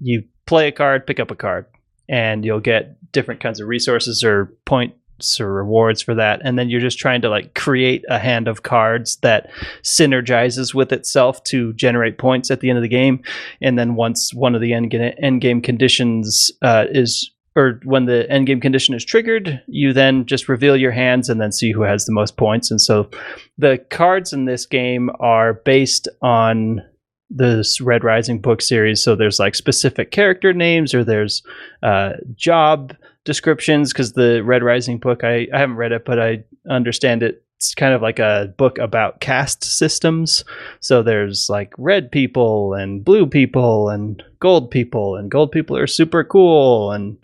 you 0.00 0.24
play 0.46 0.68
a 0.68 0.72
card, 0.72 1.06
pick 1.06 1.20
up 1.20 1.30
a 1.30 1.36
card, 1.36 1.66
and 2.08 2.44
you'll 2.44 2.60
get 2.60 2.96
different 3.12 3.40
kinds 3.40 3.60
of 3.60 3.68
resources 3.68 4.24
or 4.24 4.52
points 4.64 4.96
or 5.40 5.52
rewards 5.52 6.00
for 6.02 6.14
that. 6.14 6.40
And 6.44 6.58
then 6.58 6.70
you're 6.70 6.80
just 6.80 6.98
trying 6.98 7.20
to 7.22 7.28
like 7.28 7.54
create 7.54 8.04
a 8.08 8.18
hand 8.18 8.48
of 8.48 8.62
cards 8.62 9.16
that 9.16 9.50
synergizes 9.82 10.74
with 10.74 10.92
itself 10.92 11.42
to 11.44 11.72
generate 11.74 12.18
points 12.18 12.50
at 12.50 12.60
the 12.60 12.70
end 12.70 12.78
of 12.78 12.82
the 12.82 12.88
game. 12.88 13.22
And 13.60 13.78
then 13.78 13.94
once 13.94 14.32
one 14.32 14.54
of 14.54 14.60
the 14.60 14.72
end, 14.72 14.94
end 14.94 15.40
game 15.40 15.60
conditions 15.60 16.50
uh, 16.62 16.86
is 16.90 17.30
or 17.56 17.80
when 17.84 18.04
the 18.04 18.30
end 18.30 18.46
game 18.46 18.60
condition 18.60 18.94
is 18.94 19.04
triggered, 19.04 19.60
you 19.66 19.92
then 19.92 20.24
just 20.24 20.48
reveal 20.48 20.76
your 20.76 20.92
hands 20.92 21.28
and 21.28 21.40
then 21.40 21.50
see 21.50 21.72
who 21.72 21.82
has 21.82 22.04
the 22.04 22.12
most 22.12 22.36
points. 22.36 22.70
And 22.70 22.80
so 22.80 23.10
the 23.58 23.84
cards 23.90 24.32
in 24.32 24.44
this 24.44 24.66
game 24.66 25.10
are 25.18 25.54
based 25.54 26.08
on 26.22 26.80
this 27.28 27.80
Red 27.80 28.04
Rising 28.04 28.40
book 28.40 28.60
series. 28.60 29.02
So 29.02 29.14
there's 29.14 29.38
like 29.38 29.54
specific 29.54 30.10
character 30.10 30.52
names 30.52 30.94
or 30.94 31.04
there's 31.04 31.42
uh, 31.82 32.14
job 32.34 32.94
descriptions 33.24 33.92
because 33.92 34.12
the 34.12 34.42
Red 34.42 34.62
Rising 34.62 34.98
book, 34.98 35.24
I, 35.24 35.46
I 35.52 35.58
haven't 35.58 35.76
read 35.76 35.92
it, 35.92 36.04
but 36.04 36.18
I 36.20 36.44
understand 36.68 37.22
it 37.22 37.44
it's 37.60 37.74
kind 37.74 37.92
of 37.92 38.00
like 38.00 38.18
a 38.18 38.54
book 38.56 38.78
about 38.78 39.20
caste 39.20 39.64
systems. 39.64 40.46
So 40.80 41.02
there's 41.02 41.50
like 41.50 41.74
red 41.76 42.10
people 42.10 42.72
and 42.72 43.04
blue 43.04 43.26
people 43.26 43.90
and 43.90 44.22
gold 44.40 44.70
people, 44.70 45.16
and 45.16 45.30
gold 45.30 45.52
people 45.52 45.76
are 45.76 45.86
super 45.86 46.24
cool, 46.24 46.90
and 46.90 47.22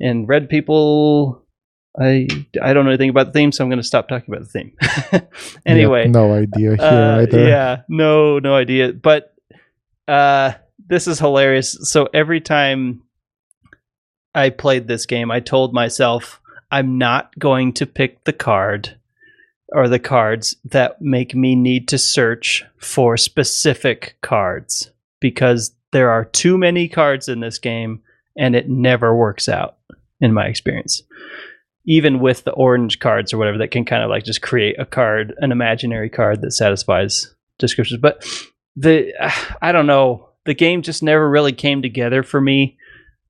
and 0.00 0.26
red 0.26 0.48
people. 0.48 1.42
I 2.00 2.28
I 2.62 2.72
don't 2.72 2.86
know 2.86 2.92
anything 2.92 3.10
about 3.10 3.26
the 3.26 3.32
theme, 3.32 3.52
so 3.52 3.62
I'm 3.62 3.68
going 3.68 3.76
to 3.76 3.86
stop 3.86 4.08
talking 4.08 4.34
about 4.34 4.50
the 4.50 4.58
theme. 5.12 5.28
anyway, 5.66 6.04
Yeah, 6.06 6.12
no 6.12 6.32
idea 6.32 6.76
here 6.76 6.80
uh, 6.80 7.20
either. 7.20 7.46
yeah, 7.46 7.82
no, 7.90 8.38
no 8.38 8.54
idea. 8.54 8.94
But 8.94 9.34
uh, 10.08 10.52
this 10.88 11.06
is 11.06 11.18
hilarious. 11.18 11.76
So 11.90 12.08
every 12.14 12.40
time 12.40 13.02
I 14.34 14.50
played 14.50 14.88
this 14.88 15.06
game, 15.06 15.30
I 15.30 15.40
told 15.40 15.72
myself 15.72 16.40
I'm 16.70 16.98
not 16.98 17.38
going 17.38 17.72
to 17.74 17.86
pick 17.86 18.24
the 18.24 18.32
card 18.32 18.96
or 19.68 19.88
the 19.88 19.98
cards 19.98 20.56
that 20.64 21.00
make 21.00 21.34
me 21.34 21.54
need 21.54 21.88
to 21.88 21.98
search 21.98 22.64
for 22.78 23.16
specific 23.16 24.16
cards 24.22 24.90
because 25.20 25.74
there 25.92 26.10
are 26.10 26.24
too 26.24 26.58
many 26.58 26.88
cards 26.88 27.28
in 27.28 27.40
this 27.40 27.58
game 27.58 28.02
and 28.36 28.56
it 28.56 28.68
never 28.68 29.14
works 29.14 29.48
out 29.48 29.76
in 30.20 30.32
my 30.32 30.46
experience. 30.46 31.02
Even 31.86 32.18
with 32.18 32.44
the 32.44 32.52
orange 32.52 32.98
cards 32.98 33.32
or 33.32 33.38
whatever 33.38 33.58
that 33.58 33.70
can 33.70 33.84
kind 33.84 34.02
of 34.02 34.10
like 34.10 34.24
just 34.24 34.42
create 34.42 34.78
a 34.78 34.86
card 34.86 35.34
an 35.38 35.52
imaginary 35.52 36.08
card 36.08 36.40
that 36.40 36.52
satisfies 36.52 37.34
descriptions 37.58 38.00
but 38.00 38.26
the 38.74 39.12
i 39.62 39.70
don't 39.70 39.86
know 39.86 40.28
the 40.44 40.54
game 40.54 40.82
just 40.82 41.02
never 41.02 41.28
really 41.28 41.52
came 41.52 41.82
together 41.82 42.22
for 42.22 42.40
me 42.40 42.76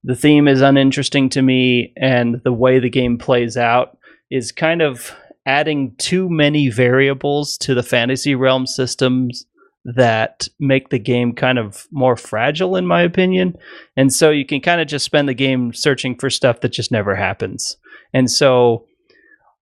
the 0.04 0.14
theme 0.14 0.46
is 0.46 0.60
uninteresting 0.60 1.28
to 1.30 1.42
me 1.42 1.92
and 1.96 2.40
the 2.44 2.52
way 2.52 2.78
the 2.78 2.90
game 2.90 3.18
plays 3.18 3.56
out 3.56 3.98
is 4.30 4.52
kind 4.52 4.82
of 4.82 5.14
adding 5.46 5.94
too 5.96 6.28
many 6.30 6.70
variables 6.70 7.58
to 7.58 7.74
the 7.74 7.82
fantasy 7.82 8.34
realm 8.34 8.66
systems 8.66 9.44
that 9.84 10.48
make 10.58 10.88
the 10.88 10.98
game 10.98 11.34
kind 11.34 11.58
of 11.58 11.86
more 11.90 12.16
fragile 12.16 12.76
in 12.76 12.86
my 12.86 13.02
opinion. 13.02 13.54
And 13.96 14.12
so 14.12 14.30
you 14.30 14.46
can 14.46 14.60
kind 14.60 14.80
of 14.80 14.86
just 14.86 15.04
spend 15.04 15.28
the 15.28 15.34
game 15.34 15.74
searching 15.74 16.16
for 16.16 16.30
stuff 16.30 16.60
that 16.60 16.70
just 16.70 16.90
never 16.90 17.14
happens. 17.14 17.76
And 18.14 18.30
so 18.30 18.86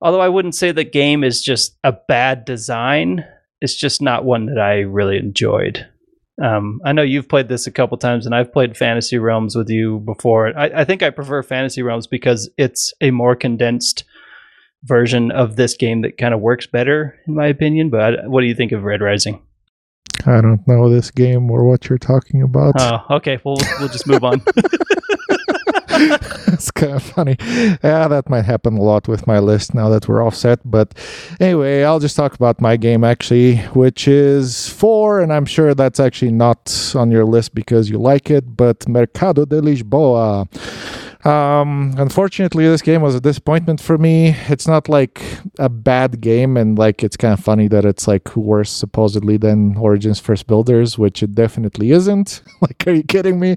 although 0.03 0.21
i 0.21 0.29
wouldn't 0.29 0.55
say 0.55 0.73
the 0.73 0.85
game 0.85 1.25
is 1.25 1.41
just 1.41 1.79
a 1.85 1.93
bad 1.93 2.45
design 2.45 3.25
it's 3.61 3.75
just 3.75 4.03
not 4.03 4.25
one 4.25 4.47
that 4.47 4.59
i 4.59 4.81
really 4.81 5.17
enjoyed 5.17 5.89
um, 6.41 6.81
I 6.85 6.93
know 6.93 7.03
you've 7.03 7.29
played 7.29 7.49
this 7.49 7.67
a 7.67 7.73
couple 7.73 7.99
times, 7.99 8.25
and 8.25 8.35
I've 8.35 8.53
played 8.53 8.77
Fantasy 8.77 9.19
Realms 9.19 9.55
with 9.55 9.69
you 9.69 10.01
before. 10.01 10.57
I, 10.59 10.71
I 10.81 10.85
think 10.85 11.03
I 11.03 11.11
prefer 11.11 11.43
Fantasy 11.43 11.83
Realms 11.83 12.07
because 12.07 12.49
it's 12.57 12.95
a 13.01 13.11
more 13.11 13.37
condensed 13.37 14.05
version 14.85 15.31
of 15.31 15.57
this 15.57 15.77
game 15.77 16.03
that 16.03 16.19
kind 16.19 16.35
of 16.35 16.41
works 16.41 16.67
better, 16.67 17.19
in 17.27 17.35
my 17.35 17.47
opinion. 17.47 17.91
But 17.91 18.29
what 18.29 18.41
do 18.41 18.47
you 18.47 18.55
think 18.55 18.73
of 18.73 18.83
Red 18.83 19.03
Rising? 19.03 19.43
I 20.27 20.41
don't 20.41 20.67
know 20.67 20.89
this 20.89 21.11
game 21.11 21.51
or 21.51 21.65
what 21.65 21.89
you're 21.89 21.99
talking 21.99 22.43
about. 22.43 22.75
Oh, 22.79 23.17
okay. 23.17 23.39
Well, 23.45 23.57
we'll 23.79 23.89
just 23.89 24.07
move 24.07 24.25
on. 24.25 24.43
it's 26.49 26.71
kind 26.71 26.93
of 26.93 27.03
funny. 27.03 27.37
Yeah, 27.41 28.09
that 28.09 28.29
might 28.29 28.45
happen 28.45 28.77
a 28.77 28.83
lot 28.83 29.09
with 29.09 29.27
my 29.27 29.39
list 29.39 29.75
now 29.75 29.89
that 29.91 30.09
we're 30.09 30.25
offset. 30.25 30.61
But 30.65 30.95
anyway, 31.41 31.83
I'll 31.85 32.01
just 32.01 32.17
talk 32.17 32.35
about 32.35 32.61
my 32.61 32.77
game 32.77 33.05
actually, 33.05 33.57
which 33.75 34.09
is 34.09 34.69
four, 34.69 35.21
and 35.21 35.33
I'm 35.33 35.47
sure 35.47 35.75
that's 35.75 36.01
actually 36.01 36.33
not 36.33 36.93
on 36.95 37.11
your 37.11 37.25
list 37.25 37.55
because 37.55 37.91
you 37.91 37.99
like 37.99 38.31
it, 38.31 38.57
but 38.57 38.89
Mercado 38.89 39.45
de 39.45 39.61
Lisboa. 39.61 40.49
Um, 41.25 41.95
unfortunately, 41.99 42.67
this 42.67 42.83
game 42.83 43.01
was 43.01 43.15
a 43.15 43.21
disappointment 43.21 43.81
for 43.81 43.97
me. 43.97 44.37
It's 44.49 44.67
not 44.67 44.89
like 44.89 45.23
a 45.59 45.69
bad 45.69 46.21
game, 46.21 46.57
and 46.57 46.77
like 46.77 47.05
it's 47.05 47.17
kind 47.17 47.33
of 47.33 47.41
funny 47.41 47.69
that 47.69 47.85
it's 47.85 48.09
like 48.09 48.35
worse 48.37 48.71
supposedly 48.71 49.37
than 49.37 49.77
Origins 49.77 50.19
First 50.19 50.47
Builders, 50.47 50.99
which 50.99 51.23
it 51.23 51.35
definitely 51.35 51.93
isn't. 51.93 52.43
like, 52.61 52.85
are 52.87 52.93
you 52.93 53.05
kidding 53.05 53.39
me? 53.39 53.55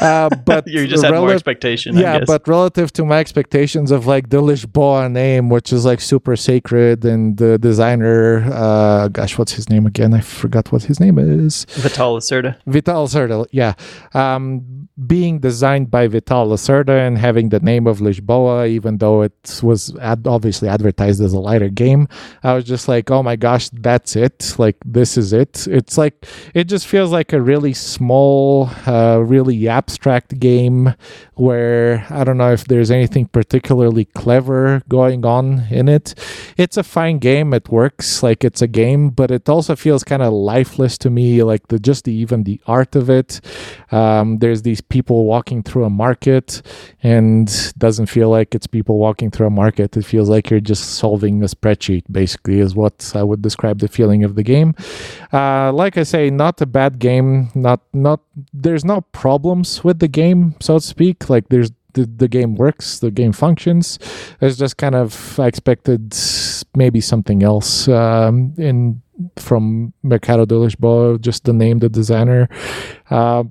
Uh, 0.00 0.30
but 0.46 0.66
you 0.66 0.86
just 0.86 1.04
had 1.04 1.14
more 1.14 1.32
expectation. 1.32 1.98
I 1.98 2.00
yeah, 2.00 2.18
guess. 2.20 2.26
but 2.26 2.48
relative 2.48 2.92
to 2.94 3.04
my 3.04 3.18
expectations 3.18 3.90
of 3.90 4.06
like 4.06 4.30
the 4.30 4.40
Lisboa 4.40 5.10
name, 5.10 5.50
which 5.50 5.72
is 5.72 5.84
like 5.84 6.00
super 6.00 6.34
sacred, 6.36 7.04
and 7.04 7.36
the 7.36 7.58
designer, 7.58 8.44
uh, 8.52 9.08
gosh, 9.08 9.36
what's 9.36 9.52
his 9.52 9.68
name 9.68 9.86
again? 9.86 10.14
I 10.14 10.20
forgot 10.20 10.72
what 10.72 10.84
his 10.84 10.98
name 10.98 11.18
is. 11.18 11.66
Vital 11.70 12.16
Lacerda. 12.16 12.56
Vital 12.66 13.06
Lacerda, 13.06 13.46
yeah. 13.50 13.74
Um, 14.14 14.81
being 15.06 15.38
designed 15.38 15.90
by 15.90 16.06
Vital 16.06 16.46
Lacerda 16.48 17.06
and 17.06 17.18
having 17.18 17.48
the 17.48 17.60
name 17.60 17.86
of 17.86 17.98
Lisboa, 17.98 18.68
even 18.68 18.98
though 18.98 19.22
it 19.22 19.60
was 19.62 19.96
ad- 19.98 20.26
obviously 20.26 20.68
advertised 20.68 21.20
as 21.20 21.32
a 21.32 21.40
lighter 21.40 21.68
game, 21.68 22.08
I 22.42 22.54
was 22.54 22.64
just 22.64 22.88
like, 22.88 23.10
oh 23.10 23.22
my 23.22 23.36
gosh, 23.36 23.68
that's 23.70 24.16
it. 24.16 24.54
Like, 24.58 24.76
this 24.84 25.16
is 25.16 25.32
it. 25.32 25.66
It's 25.66 25.96
like, 25.98 26.26
it 26.54 26.64
just 26.64 26.86
feels 26.86 27.10
like 27.10 27.32
a 27.32 27.40
really 27.40 27.72
small, 27.72 28.70
uh, 28.86 29.18
really 29.18 29.68
abstract 29.68 30.38
game 30.38 30.94
where 31.34 32.06
I 32.10 32.24
don't 32.24 32.38
know 32.38 32.52
if 32.52 32.64
there's 32.66 32.90
anything 32.90 33.26
particularly 33.26 34.04
clever 34.04 34.82
going 34.88 35.24
on 35.24 35.66
in 35.70 35.88
it. 35.88 36.14
It's 36.56 36.76
a 36.76 36.82
fine 36.82 37.18
game. 37.18 37.54
It 37.54 37.68
works 37.68 38.22
like 38.22 38.44
it's 38.44 38.62
a 38.62 38.68
game, 38.68 39.10
but 39.10 39.30
it 39.30 39.48
also 39.48 39.74
feels 39.74 40.04
kind 40.04 40.22
of 40.22 40.32
lifeless 40.32 40.98
to 40.98 41.10
me. 41.10 41.42
Like 41.42 41.68
the 41.68 41.78
just 41.78 42.04
the, 42.04 42.12
even 42.12 42.44
the 42.44 42.60
art 42.66 42.94
of 42.94 43.08
it. 43.10 43.40
Um, 43.90 44.38
there's 44.38 44.62
these 44.62 44.80
people 44.92 45.24
walking 45.24 45.62
through 45.62 45.84
a 45.84 45.90
market, 45.90 46.60
and 47.02 47.72
doesn't 47.78 48.06
feel 48.06 48.28
like 48.28 48.54
it's 48.54 48.66
people 48.66 48.98
walking 48.98 49.30
through 49.30 49.46
a 49.46 49.56
market. 49.64 49.96
It 49.96 50.04
feels 50.04 50.28
like 50.28 50.50
you're 50.50 50.60
just 50.60 50.84
solving 51.00 51.42
a 51.42 51.46
spreadsheet. 51.46 52.04
Basically, 52.12 52.60
is 52.60 52.74
what 52.74 53.10
I 53.14 53.22
would 53.22 53.40
describe 53.40 53.78
the 53.78 53.88
feeling 53.88 54.22
of 54.22 54.34
the 54.34 54.42
game. 54.42 54.74
Uh, 55.32 55.72
like 55.72 55.96
I 55.96 56.02
say, 56.02 56.28
not 56.28 56.60
a 56.60 56.66
bad 56.66 56.98
game. 56.98 57.50
Not 57.54 57.80
not 57.94 58.20
there's 58.52 58.84
no 58.84 59.00
problems 59.12 59.82
with 59.82 59.98
the 59.98 60.08
game, 60.08 60.56
so 60.60 60.78
to 60.78 60.84
speak. 60.84 61.30
Like 61.30 61.48
there's 61.48 61.70
the, 61.94 62.04
the 62.04 62.28
game 62.28 62.54
works, 62.54 62.98
the 62.98 63.10
game 63.10 63.32
functions. 63.32 63.98
It's 64.42 64.58
just 64.58 64.76
kind 64.76 64.94
of 64.94 65.40
I 65.40 65.46
expected 65.46 66.14
maybe 66.74 67.00
something 67.00 67.42
else 67.42 67.88
um, 67.88 68.54
in 68.58 69.00
from 69.36 69.92
Mercado 70.02 70.44
de 70.44 70.54
Lisboa, 70.54 71.18
just 71.18 71.44
the 71.44 71.52
name, 71.52 71.78
the 71.78 71.88
designer. 71.88 72.48
Uh, 73.08 73.44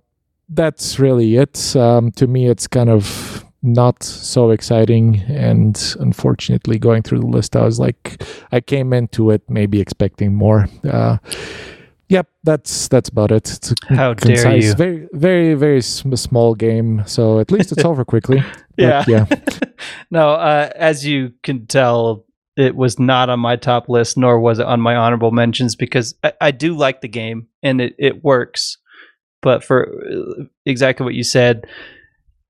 that's 0.52 1.00
really 1.00 1.38
it. 1.38 1.76
Um, 1.76 2.12
to 2.14 2.28
me, 2.28 2.48
it's 2.50 2.68
kind 2.68 2.90
of 2.90 3.44
not 3.64 4.02
so 4.04 4.50
exciting 4.52 5.22
and 5.28 5.96
unfortunately 6.00 6.80
going 6.80 7.04
through 7.04 7.20
the 7.20 7.28
list 7.28 7.56
i 7.56 7.64
was 7.64 7.80
like 7.80 8.24
i 8.52 8.60
came 8.60 8.92
into 8.92 9.30
it 9.30 9.44
maybe 9.48 9.80
expecting 9.80 10.34
more 10.34 10.66
uh 10.90 11.18
yep 12.10 12.28
that's 12.44 12.88
that's 12.88 13.08
about 13.10 13.32
it 13.32 13.48
it's 13.52 13.72
How 13.88 14.16
dare 14.16 14.56
you. 14.58 14.74
very 14.74 15.08
very 15.14 15.54
very 15.54 15.80
sm- 15.84 16.16
small 16.16 16.56
game 16.56 17.04
so 17.06 17.40
at 17.40 17.52
least 17.52 17.72
it's 17.72 17.86
over 17.86 18.04
quickly 18.04 18.44
But 18.78 18.84
Yeah. 18.84 19.06
yeah 19.08 19.26
no, 20.10 20.32
uh, 20.32 20.70
as 20.76 21.06
you 21.06 21.32
can 21.44 21.68
tell, 21.68 22.26
it 22.58 22.76
was 22.76 22.98
not 23.00 23.30
on 23.30 23.40
my 23.40 23.58
top 23.58 23.90
list, 23.90 24.18
nor 24.18 24.40
was 24.40 24.58
it 24.60 24.66
on 24.66 24.82
my 24.82 24.96
honorable 24.96 25.30
mentions 25.32 25.76
because 25.76 26.16
I, 26.24 26.34
I 26.42 26.52
do 26.52 26.76
like 26.76 27.02
the 27.02 27.08
game 27.08 27.48
and 27.62 27.80
it, 27.80 27.96
it 28.00 28.24
works. 28.24 28.78
But 29.42 29.64
for 29.64 29.92
uh, 30.10 30.44
exactly 30.66 31.04
what 31.04 31.16
you 31.16 31.24
said, 31.24 31.66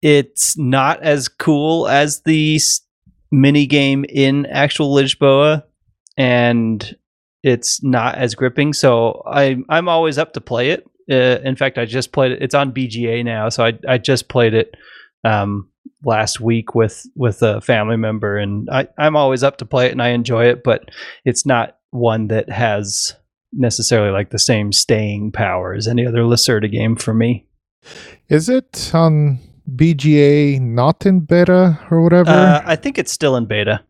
it's 0.02 0.58
not 0.58 1.02
as 1.04 1.28
cool 1.28 1.88
as 1.88 2.22
the 2.22 2.60
mini 3.32 3.66
game 3.66 4.06
in 4.10 4.46
actual 4.48 4.94
Lisboa, 4.94 5.64
and 6.18 6.96
it's 7.44 7.84
not 7.84 8.16
as 8.16 8.36
gripping. 8.36 8.74
So 8.74 9.24
I 9.26 9.58
I'm 9.70 9.88
always 9.88 10.18
up 10.18 10.34
to 10.34 10.42
play 10.42 10.72
it. 10.72 10.86
Uh, 11.10 11.40
in 11.44 11.56
fact, 11.56 11.78
I 11.78 11.86
just 11.86 12.12
played 12.12 12.32
it. 12.32 12.42
It's 12.42 12.56
on 12.56 12.74
BGA 12.74 13.24
now, 13.24 13.50
so 13.50 13.66
I 13.66 13.74
I 13.88 13.98
just 13.98 14.28
played 14.28 14.54
it 14.54 14.76
um, 15.24 15.70
last 16.04 16.40
week 16.40 16.76
with 16.76 17.06
with 17.16 17.42
a 17.42 17.62
family 17.62 17.98
member, 17.98 18.38
and 18.38 18.70
I 18.70 18.88
I'm 18.98 19.16
always 19.16 19.44
up 19.44 19.58
to 19.58 19.66
play 19.66 19.88
it 19.88 19.92
and 19.92 20.02
I 20.02 20.10
enjoy 20.10 20.46
it, 20.46 20.64
but 20.64 20.90
it's 21.26 21.46
not 21.46 21.78
one 21.92 22.28
that 22.28 22.50
has 22.50 23.16
necessarily 23.54 24.12
like 24.12 24.30
the 24.30 24.40
same 24.40 24.72
staying 24.72 25.32
power 25.32 25.74
as 25.74 25.88
any 25.88 26.06
other 26.06 26.24
Lacerda 26.24 26.72
game 26.72 26.96
for 26.96 27.14
me. 27.14 27.46
Is 28.30 28.50
it 28.50 28.92
on 28.94 29.40
BGA 29.70 30.60
not 30.62 31.06
in 31.06 31.22
beta 31.22 31.80
or 31.90 32.02
whatever? 32.02 32.30
Uh, 32.30 32.62
I 32.66 32.76
think 32.76 32.98
it's 32.98 33.12
still 33.12 33.36
in 33.36 33.46
beta. 33.46 33.84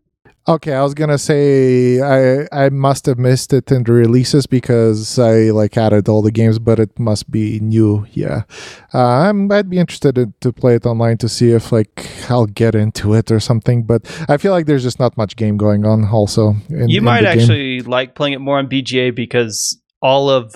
Okay, 0.47 0.73
I 0.73 0.81
was 0.81 0.95
gonna 0.95 1.19
say 1.19 2.01
I 2.01 2.47
I 2.51 2.69
must 2.69 3.05
have 3.05 3.19
missed 3.19 3.53
it 3.53 3.72
in 3.72 3.84
the 3.84 3.91
releases 3.91 4.47
because 4.47 5.19
I 5.19 5.51
like 5.51 5.77
added 5.77 6.09
all 6.09 6.23
the 6.23 6.31
games, 6.31 6.57
but 6.57 6.80
it 6.80 6.97
must 6.97 7.30
be 7.30 7.59
new. 7.59 8.07
Yeah, 8.11 8.43
uh, 8.91 8.97
I'm 8.99 9.51
I'd 9.51 9.69
be 9.69 9.77
interested 9.77 10.18
in, 10.18 10.34
to 10.41 10.51
play 10.51 10.76
it 10.76 10.85
online 10.88 11.19
to 11.19 11.30
see 11.30 11.51
if 11.51 11.72
like 11.72 12.09
I'll 12.27 12.47
get 12.47 12.73
into 12.73 13.13
it 13.13 13.30
or 13.30 13.39
something. 13.39 13.84
But 13.84 14.09
I 14.27 14.38
feel 14.38 14.51
like 14.51 14.65
there's 14.65 14.81
just 14.81 14.99
not 14.99 15.15
much 15.15 15.35
game 15.35 15.57
going 15.57 15.85
on. 15.85 16.05
Also, 16.05 16.55
in, 16.69 16.89
you 16.89 17.03
might 17.03 17.23
actually 17.23 17.81
like 17.81 18.15
playing 18.15 18.34
it 18.34 18.39
more 18.39 18.57
on 18.57 18.68
BGA 18.68 19.13
because 19.13 19.80
all 20.01 20.27
of 20.27 20.55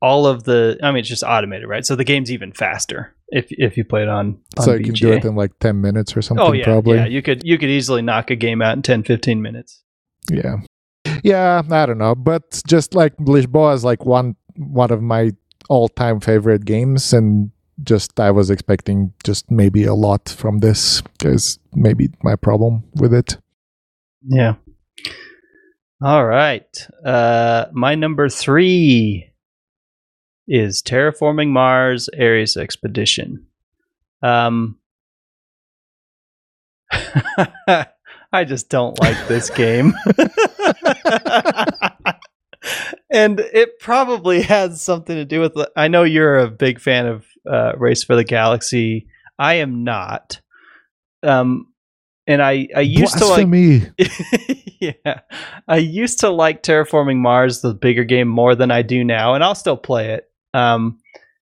all 0.00 0.28
of 0.28 0.44
the 0.44 0.78
I 0.84 0.92
mean 0.92 1.00
it's 1.00 1.08
just 1.08 1.24
automated, 1.24 1.68
right? 1.68 1.84
So 1.84 1.96
the 1.96 2.04
game's 2.04 2.30
even 2.30 2.52
faster 2.52 3.15
if 3.28 3.46
if 3.50 3.76
you 3.76 3.84
play 3.84 4.02
it 4.02 4.08
on, 4.08 4.38
on 4.56 4.64
so 4.64 4.74
you 4.74 4.84
can 4.84 4.94
do 4.94 5.12
it 5.12 5.24
in 5.24 5.34
like 5.34 5.58
10 5.58 5.80
minutes 5.80 6.16
or 6.16 6.22
something 6.22 6.46
oh, 6.46 6.52
yeah, 6.52 6.64
probably. 6.64 6.96
yeah 6.96 7.06
you 7.06 7.22
could 7.22 7.42
you 7.44 7.58
could 7.58 7.68
easily 7.68 8.02
knock 8.02 8.30
a 8.30 8.36
game 8.36 8.62
out 8.62 8.76
in 8.76 8.82
10 8.82 9.02
15 9.02 9.42
minutes. 9.42 9.82
Yeah. 10.30 10.56
Yeah 11.22 11.62
i 11.70 11.86
don't 11.86 11.98
know 11.98 12.14
but 12.14 12.62
just 12.66 12.94
like 12.94 13.16
lisboa 13.16 13.74
is 13.74 13.84
like 13.84 14.04
one 14.04 14.36
one 14.56 14.90
of 14.90 15.02
my 15.02 15.32
all-time 15.68 16.20
favorite 16.20 16.64
games 16.64 17.12
and 17.12 17.50
just 17.82 18.18
i 18.20 18.30
was 18.30 18.50
expecting 18.50 19.12
just 19.24 19.50
maybe 19.50 19.84
a 19.84 19.94
lot 19.94 20.28
from 20.28 20.58
this 20.58 21.02
is 21.22 21.58
maybe 21.74 22.08
my 22.22 22.34
problem 22.36 22.84
with 22.94 23.12
it. 23.12 23.36
Yeah. 24.28 24.54
All 26.02 26.24
right. 26.26 26.88
Uh 27.04 27.66
my 27.72 27.94
number 27.94 28.28
three 28.28 29.25
is 30.48 30.82
Terraforming 30.82 31.48
Mars 31.48 32.08
Ares 32.18 32.56
Expedition. 32.56 33.46
Um, 34.22 34.78
I 38.32 38.44
just 38.44 38.68
don't 38.68 39.00
like 39.00 39.28
this 39.28 39.50
game. 39.50 39.94
and 43.10 43.40
it 43.40 43.78
probably 43.78 44.42
has 44.42 44.82
something 44.82 45.16
to 45.16 45.24
do 45.24 45.40
with 45.40 45.56
I 45.76 45.88
know 45.88 46.02
you're 46.02 46.38
a 46.38 46.50
big 46.50 46.80
fan 46.80 47.06
of 47.06 47.24
uh, 47.48 47.72
Race 47.76 48.04
for 48.04 48.16
the 48.16 48.24
Galaxy. 48.24 49.06
I 49.38 49.54
am 49.54 49.84
not. 49.84 50.40
Um 51.22 51.68
and 52.26 52.42
I 52.42 52.68
I 52.74 52.80
used 52.80 53.18
Blasphemy. 53.18 53.80
to 53.80 53.92
like 53.98 54.74
Yeah. 54.80 55.20
I 55.68 55.76
used 55.78 56.20
to 56.20 56.28
like 56.28 56.62
Terraforming 56.62 57.16
Mars 57.16 57.60
the 57.60 57.74
bigger 57.74 58.04
game 58.04 58.28
more 58.28 58.54
than 58.54 58.70
I 58.70 58.82
do 58.82 59.04
now 59.04 59.34
and 59.34 59.42
I'll 59.42 59.54
still 59.54 59.76
play 59.76 60.10
it. 60.12 60.28
Um, 60.54 60.98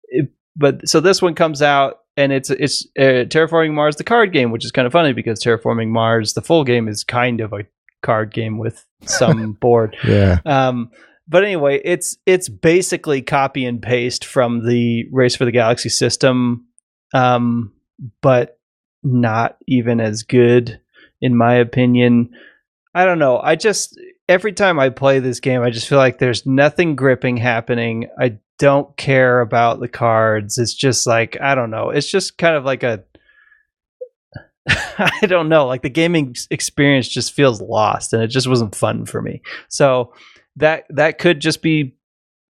it, 0.05 0.29
but 0.55 0.87
so 0.87 0.99
this 0.99 1.21
one 1.21 1.35
comes 1.35 1.61
out 1.61 1.99
and 2.15 2.31
it's 2.31 2.49
it's 2.49 2.85
uh, 2.97 3.25
terraforming 3.29 3.73
Mars 3.73 3.95
the 3.95 4.03
card 4.03 4.33
game, 4.33 4.51
which 4.51 4.65
is 4.65 4.71
kind 4.71 4.85
of 4.85 4.91
funny 4.91 5.13
because 5.13 5.41
terraforming 5.41 5.89
Mars 5.89 6.33
the 6.33 6.41
full 6.41 6.63
game 6.63 6.87
is 6.87 7.03
kind 7.03 7.41
of 7.41 7.53
a 7.53 7.65
card 8.01 8.33
game 8.33 8.57
with 8.57 8.85
some 9.03 9.53
board. 9.61 9.95
Yeah. 10.03 10.39
Um, 10.45 10.91
but 11.27 11.43
anyway, 11.43 11.81
it's 11.83 12.17
it's 12.25 12.49
basically 12.49 13.21
copy 13.21 13.65
and 13.65 13.81
paste 13.81 14.25
from 14.25 14.65
the 14.65 15.05
Race 15.11 15.35
for 15.35 15.45
the 15.45 15.51
Galaxy 15.51 15.89
system, 15.89 16.67
um, 17.13 17.73
but 18.21 18.59
not 19.03 19.57
even 19.67 19.99
as 19.99 20.23
good 20.23 20.79
in 21.21 21.35
my 21.35 21.55
opinion. 21.55 22.31
I 22.93 23.05
don't 23.05 23.19
know. 23.19 23.39
I 23.39 23.55
just 23.55 23.99
every 24.29 24.53
time 24.53 24.79
I 24.79 24.89
play 24.89 25.19
this 25.19 25.39
game, 25.39 25.61
I 25.61 25.69
just 25.69 25.87
feel 25.87 25.97
like 25.97 26.19
there's 26.19 26.45
nothing 26.45 26.95
gripping 26.95 27.37
happening. 27.37 28.07
I 28.19 28.37
don't 28.59 28.95
care 28.97 29.41
about 29.41 29.79
the 29.79 29.87
cards. 29.87 30.57
It's 30.57 30.73
just 30.73 31.07
like 31.07 31.39
I 31.41 31.55
don't 31.55 31.71
know. 31.71 31.89
It's 31.89 32.09
just 32.09 32.37
kind 32.37 32.55
of 32.55 32.65
like 32.65 32.83
a 32.83 33.03
I 34.97 35.25
don't 35.27 35.49
know. 35.49 35.65
Like 35.65 35.81
the 35.81 35.89
gaming 35.89 36.35
experience 36.51 37.07
just 37.07 37.33
feels 37.33 37.61
lost, 37.61 38.13
and 38.13 38.21
it 38.21 38.27
just 38.27 38.47
wasn't 38.47 38.75
fun 38.75 39.05
for 39.05 39.21
me. 39.21 39.41
So 39.69 40.13
that 40.57 40.85
that 40.89 41.19
could 41.19 41.39
just 41.39 41.61
be 41.61 41.95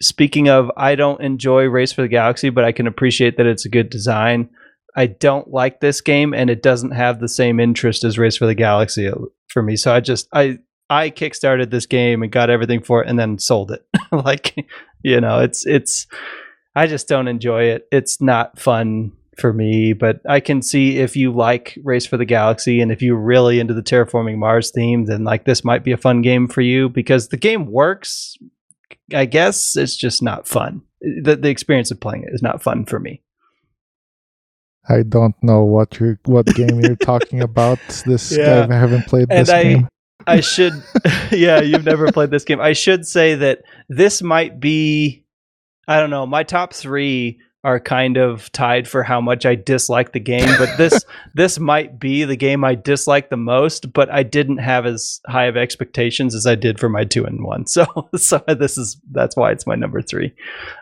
speaking 0.02 0.48
of. 0.50 0.72
I 0.78 0.96
don't 0.96 1.22
enjoy 1.22 1.66
Race 1.66 1.92
for 1.92 2.02
the 2.04 2.08
Galaxy, 2.08 2.50
but 2.50 2.64
I 2.64 2.72
can 2.72 2.88
appreciate 2.88 3.38
that 3.38 3.48
it's 3.48 3.66
a 3.66 3.70
good 3.70 3.90
design. 3.90 4.50
I 4.96 5.08
don't 5.08 5.50
like 5.50 5.82
this 5.82 6.00
game, 6.00 6.34
and 6.34 6.50
it 6.50 6.64
doesn't 6.64 6.92
have 6.92 7.20
the 7.20 7.28
same 7.28 7.60
interest 7.60 8.06
as 8.06 8.18
Race 8.18 8.38
for 8.38 8.46
the 8.46 8.56
Galaxy 8.56 9.10
uh, 9.10 9.16
for 9.50 9.62
me. 9.62 9.76
So 9.76 9.94
I 9.94 10.00
just 10.00 10.28
I 10.34 10.60
I 10.90 11.10
kickstarted 11.10 11.72
this 11.72 11.86
game 11.86 12.22
and 12.22 12.32
got 12.32 12.50
everything 12.50 12.82
for 12.84 13.04
it 13.04 13.10
and 13.10 13.18
then 13.18 13.40
sold 13.40 13.72
it. 13.72 13.86
like, 14.12 14.56
you 15.04 15.20
know, 15.20 15.40
it's 15.40 15.66
it's 15.66 16.08
I 16.76 16.88
just 16.88 17.08
don't 17.08 17.28
enjoy 17.28 17.64
it. 17.64 17.88
It's 17.92 18.22
not 18.22 18.60
fun 18.60 19.14
for 19.38 19.52
me, 19.52 19.94
but 19.94 20.22
I 20.28 20.40
can 20.40 20.62
see 20.62 20.98
if 20.98 21.16
you 21.16 21.32
like 21.32 21.78
Race 21.84 22.06
for 22.06 22.18
the 22.18 22.26
Galaxy 22.26 22.82
and 22.82 22.92
if 22.92 23.02
you're 23.02 23.20
really 23.20 23.60
into 23.60 23.74
the 23.74 23.82
terraforming 23.82 24.38
Mars 24.38 24.72
theme, 24.72 25.06
then 25.06 25.24
like 25.24 25.46
this 25.46 25.64
might 25.64 25.84
be 25.84 25.92
a 25.92 25.98
fun 25.98 26.22
game 26.22 26.48
for 26.48 26.62
you 26.62 26.90
because 26.90 27.30
the 27.30 27.38
game 27.38 27.72
works. 27.72 28.38
I 29.14 29.26
guess 29.26 29.76
it's 29.76 29.96
just 29.96 30.22
not 30.22 30.48
fun. 30.48 30.82
The 31.02 31.36
the 31.36 31.50
experience 31.50 31.92
of 31.92 32.00
playing 32.00 32.24
it 32.24 32.34
is 32.34 32.42
not 32.42 32.62
fun 32.62 32.86
for 32.86 33.00
me. 33.00 33.22
I 34.88 35.02
don't 35.02 35.36
know 35.42 35.64
what 35.64 36.00
you 36.00 36.18
what 36.26 36.46
game 36.48 36.80
you're 36.80 36.96
talking 36.96 37.42
about. 37.42 37.80
This 38.06 38.32
yeah. 38.38 38.68
I 38.70 38.76
haven't 38.76 39.08
played 39.08 39.30
this 39.30 39.50
I, 39.50 39.64
game. 39.64 39.90
I 40.28 40.42
should, 40.42 40.74
yeah, 41.32 41.62
you've 41.62 41.86
never 41.86 42.12
played 42.12 42.32
this 42.32 42.44
game. 42.44 42.60
I 42.60 42.74
should 42.74 43.08
say 43.08 43.36
that 43.36 43.64
this 43.90 44.22
might 44.22 44.60
be, 44.60 45.24
I 45.88 46.00
don't 46.00 46.10
know, 46.10 46.26
my 46.26 46.44
top 46.44 46.74
three 46.74 47.40
are 47.66 47.80
kind 47.80 48.16
of 48.16 48.52
tied 48.52 48.88
for 48.88 49.02
how 49.02 49.20
much 49.20 49.44
I 49.44 49.56
dislike 49.56 50.12
the 50.14 50.20
game, 50.20 50.48
but 50.60 50.78
this 50.78 51.04
this 51.34 51.58
might 51.58 52.00
be 52.00 52.24
the 52.24 52.36
game 52.36 52.64
I 52.64 52.76
dislike 52.76 53.32
the 53.32 53.38
most, 53.38 53.92
but 53.92 54.08
I 54.12 54.22
didn't 54.22 54.60
have 54.60 54.86
as 54.86 55.20
high 55.26 55.46
of 55.46 55.58
expectations 55.58 56.36
as 56.36 56.46
I 56.46 56.54
did 56.54 56.80
for 56.80 56.90
my 56.90 57.06
two 57.06 57.26
and 57.26 57.44
one. 57.44 57.66
So 57.76 57.88
so 58.16 58.44
this 58.48 58.78
is 58.78 59.02
that's 59.12 59.36
why 59.36 59.52
it's 59.52 59.66
my 59.66 59.74
number 59.74 60.04
three. 60.04 60.34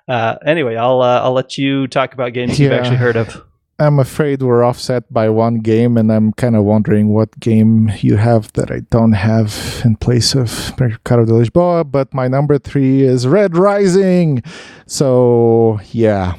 Uh, 0.10 0.36
anyway, 0.46 0.76
I'll 0.76 1.02
uh, 1.02 1.22
I'll 1.22 1.32
let 1.32 1.58
you 1.58 1.88
talk 1.88 2.14
about 2.14 2.34
games 2.34 2.60
yeah. 2.60 2.66
you've 2.66 2.74
actually 2.74 2.98
heard 2.98 3.16
of. 3.16 3.42
I'm 3.80 3.98
afraid 3.98 4.44
we're 4.44 4.64
offset 4.64 5.12
by 5.12 5.30
one 5.30 5.56
game, 5.60 5.98
and 5.98 6.12
I'm 6.12 6.32
kind 6.34 6.56
of 6.56 6.64
wondering 6.64 7.10
what 7.10 7.40
game 7.40 7.92
you 8.00 8.18
have 8.18 8.54
that 8.54 8.70
I 8.72 8.82
don't 8.92 9.14
have 9.14 9.82
in 9.84 9.96
place 9.96 10.36
of 10.36 10.80
Mercado 10.80 11.26
de 11.26 11.32
Lisboa. 11.32 11.90
But 11.90 12.14
my 12.14 12.28
number 12.28 12.60
three 12.60 13.02
is 13.02 13.26
Red 13.26 13.58
Rising. 13.58 14.44
So, 14.86 15.80
yeah. 15.92 16.36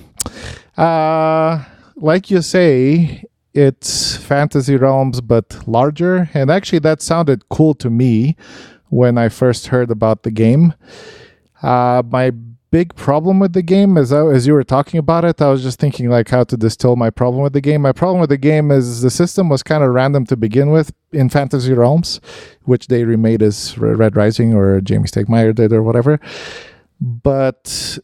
Uh, 0.77 1.65
like 1.97 2.31
you 2.31 2.41
say, 2.41 3.25
it's 3.53 4.17
Fantasy 4.17 4.77
Realms, 4.77 5.21
but 5.21 5.67
larger. 5.67 6.31
And 6.35 6.51
actually, 6.51 6.81
that 6.81 7.03
sounded 7.03 7.49
cool 7.49 7.75
to 7.75 7.91
me 7.91 8.37
when 8.91 9.19
I 9.19 9.29
first 9.29 9.69
heard 9.69 9.91
about 9.91 10.23
the 10.23 10.31
game. 10.31 10.73
Uh, 11.63 12.03
my 12.09 12.33
big 12.75 12.93
problem 12.97 13.39
with 13.39 13.53
the 13.53 13.63
game 13.63 13.97
as 13.97 14.13
I, 14.13 14.27
as 14.27 14.49
you 14.49 14.53
were 14.53 14.65
talking 14.65 14.99
about 14.99 15.25
it. 15.25 15.41
I 15.41 15.49
was 15.49 15.63
just 15.63 15.79
thinking 15.79 16.11
like 16.11 16.29
how 16.29 16.43
to 16.43 16.57
distill 16.57 16.97
my 16.97 17.09
problem 17.09 17.45
with 17.45 17.53
the 17.53 17.61
game. 17.61 17.83
My 17.83 17.93
problem 17.93 18.21
with 18.21 18.31
the 18.31 18.37
game 18.37 18.73
is 18.73 19.01
the 19.01 19.13
system 19.13 19.49
was 19.49 19.63
kind 19.63 19.85
of 19.85 19.91
random 19.91 20.27
to 20.27 20.37
begin 20.37 20.73
with 20.73 20.93
in 21.13 21.29
Fantasy 21.29 21.73
Realms, 21.73 22.21
which 22.63 22.89
they 22.89 23.05
remade 23.05 23.43
as 23.43 23.79
Red 23.79 24.17
Rising 24.17 24.55
or 24.55 24.81
Jamey 24.81 25.07
Stegmaier 25.07 25.55
did 25.55 25.73
or 25.73 25.85
whatever. 25.85 26.19
But 27.01 27.97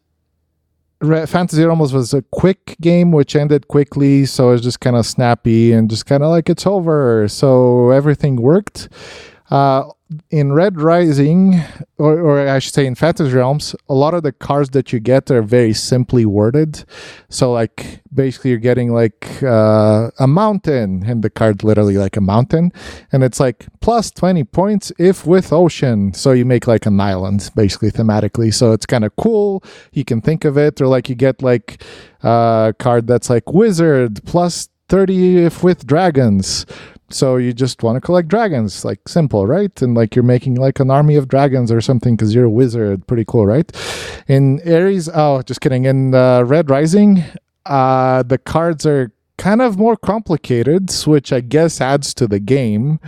Fantasy 1.02 1.64
Realms 1.64 1.92
was 1.92 2.14
a 2.14 2.22
quick 2.30 2.76
game 2.80 3.10
which 3.10 3.34
ended 3.34 3.66
quickly, 3.66 4.24
so 4.24 4.50
it 4.50 4.52
was 4.52 4.62
just 4.62 4.78
kind 4.78 4.94
of 4.94 5.04
snappy 5.04 5.72
and 5.72 5.90
just 5.90 6.06
kind 6.06 6.22
of 6.22 6.30
like 6.30 6.48
it's 6.48 6.64
over. 6.64 7.26
So 7.26 7.90
everything 7.90 8.36
worked. 8.36 8.88
Uh, 9.50 9.90
in 10.30 10.52
Red 10.52 10.80
Rising, 10.80 11.60
or, 11.98 12.18
or 12.18 12.48
I 12.48 12.58
should 12.58 12.74
say 12.74 12.86
in 12.86 12.94
Fantasy 12.94 13.32
Realms, 13.32 13.76
a 13.88 13.94
lot 13.94 14.14
of 14.14 14.22
the 14.22 14.32
cards 14.32 14.70
that 14.70 14.92
you 14.92 14.98
get 15.00 15.30
are 15.30 15.42
very 15.42 15.72
simply 15.72 16.26
worded. 16.26 16.84
So, 17.28 17.52
like, 17.52 18.00
basically, 18.12 18.50
you're 18.50 18.58
getting 18.58 18.92
like 18.92 19.42
uh, 19.42 20.10
a 20.18 20.26
mountain, 20.26 21.04
and 21.06 21.22
the 21.22 21.30
card's 21.30 21.62
literally 21.62 21.96
like 21.96 22.16
a 22.16 22.20
mountain. 22.20 22.72
And 23.12 23.22
it's 23.22 23.38
like 23.38 23.66
plus 23.80 24.10
20 24.10 24.44
points 24.44 24.92
if 24.98 25.26
with 25.26 25.52
ocean. 25.52 26.12
So, 26.14 26.32
you 26.32 26.44
make 26.44 26.66
like 26.66 26.86
an 26.86 26.98
island, 27.00 27.50
basically, 27.54 27.90
thematically. 27.90 28.52
So, 28.52 28.72
it's 28.72 28.86
kind 28.86 29.04
of 29.04 29.14
cool. 29.16 29.62
You 29.92 30.04
can 30.04 30.20
think 30.20 30.44
of 30.44 30.58
it. 30.58 30.80
Or, 30.80 30.86
like, 30.88 31.08
you 31.08 31.14
get 31.14 31.42
like 31.42 31.82
a 32.22 32.74
card 32.78 33.06
that's 33.06 33.30
like 33.30 33.52
wizard 33.52 34.24
plus 34.24 34.68
30 34.88 35.44
if 35.44 35.62
with 35.62 35.86
dragons 35.86 36.66
so 37.12 37.36
you 37.36 37.52
just 37.52 37.82
want 37.82 37.96
to 37.96 38.00
collect 38.00 38.28
dragons 38.28 38.84
like 38.84 39.08
simple 39.08 39.46
right? 39.46 39.80
And 39.82 39.94
like 39.94 40.14
you're 40.14 40.22
making 40.22 40.56
like 40.56 40.80
an 40.80 40.90
army 40.90 41.16
of 41.16 41.28
dragons 41.28 41.70
or 41.72 41.80
something 41.80 42.16
because 42.16 42.34
you're 42.34 42.44
a 42.44 42.50
wizard 42.50 43.06
pretty 43.06 43.24
cool 43.26 43.46
right? 43.46 43.70
In 44.28 44.60
ares 44.66 45.08
oh 45.12 45.42
just 45.42 45.60
kidding. 45.60 45.84
In 45.84 46.14
uh, 46.14 46.42
red 46.42 46.70
rising 46.70 47.24
uh 47.66 48.22
the 48.22 48.38
cards 48.38 48.86
are 48.86 49.12
kind 49.40 49.62
of 49.62 49.78
more 49.78 49.96
complicated, 49.96 50.92
which 51.06 51.32
I 51.32 51.40
guess 51.40 51.80
adds 51.80 52.12
to 52.14 52.28
the 52.28 52.38
game, 52.38 53.00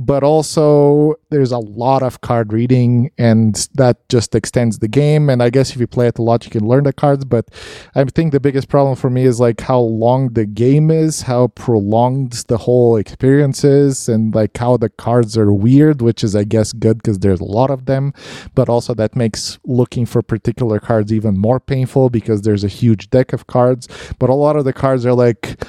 but 0.00 0.22
also 0.22 1.14
there's 1.28 1.52
a 1.52 1.58
lot 1.58 2.02
of 2.02 2.22
card 2.22 2.54
reading 2.54 3.10
and 3.18 3.68
that 3.74 4.08
just 4.08 4.34
extends 4.34 4.78
the 4.78 4.88
game. 4.88 5.28
And 5.28 5.42
I 5.42 5.50
guess 5.50 5.72
if 5.72 5.76
you 5.76 5.86
play 5.86 6.06
it 6.06 6.18
a 6.18 6.22
lot, 6.22 6.46
you 6.46 6.50
can 6.50 6.66
learn 6.66 6.84
the 6.84 6.92
cards. 6.94 7.26
But 7.26 7.50
I 7.94 8.02
think 8.04 8.32
the 8.32 8.40
biggest 8.40 8.70
problem 8.70 8.96
for 8.96 9.10
me 9.10 9.24
is 9.26 9.40
like 9.40 9.60
how 9.60 9.80
long 9.80 10.32
the 10.32 10.46
game 10.46 10.90
is, 10.90 11.20
how 11.20 11.48
prolonged 11.48 12.32
the 12.48 12.56
whole 12.56 12.96
experience 12.96 13.62
is, 13.62 14.08
and 14.08 14.34
like 14.34 14.56
how 14.56 14.78
the 14.78 14.88
cards 14.88 15.36
are 15.36 15.52
weird, 15.52 16.00
which 16.00 16.24
is, 16.24 16.34
I 16.34 16.44
guess, 16.44 16.72
good 16.72 16.96
because 16.96 17.18
there's 17.18 17.40
a 17.40 17.44
lot 17.44 17.70
of 17.70 17.84
them. 17.84 18.14
But 18.54 18.70
also 18.70 18.94
that 18.94 19.14
makes 19.14 19.58
looking 19.64 20.06
for 20.06 20.22
particular 20.22 20.80
cards 20.80 21.12
even 21.12 21.36
more 21.36 21.60
painful 21.60 22.08
because 22.08 22.40
there's 22.40 22.64
a 22.64 22.68
huge 22.68 23.10
deck 23.10 23.34
of 23.34 23.46
cards. 23.46 23.86
But 24.18 24.30
a 24.30 24.34
lot 24.34 24.56
of 24.56 24.64
the 24.64 24.72
cards 24.72 25.04
are 25.04 25.12
like, 25.12 25.62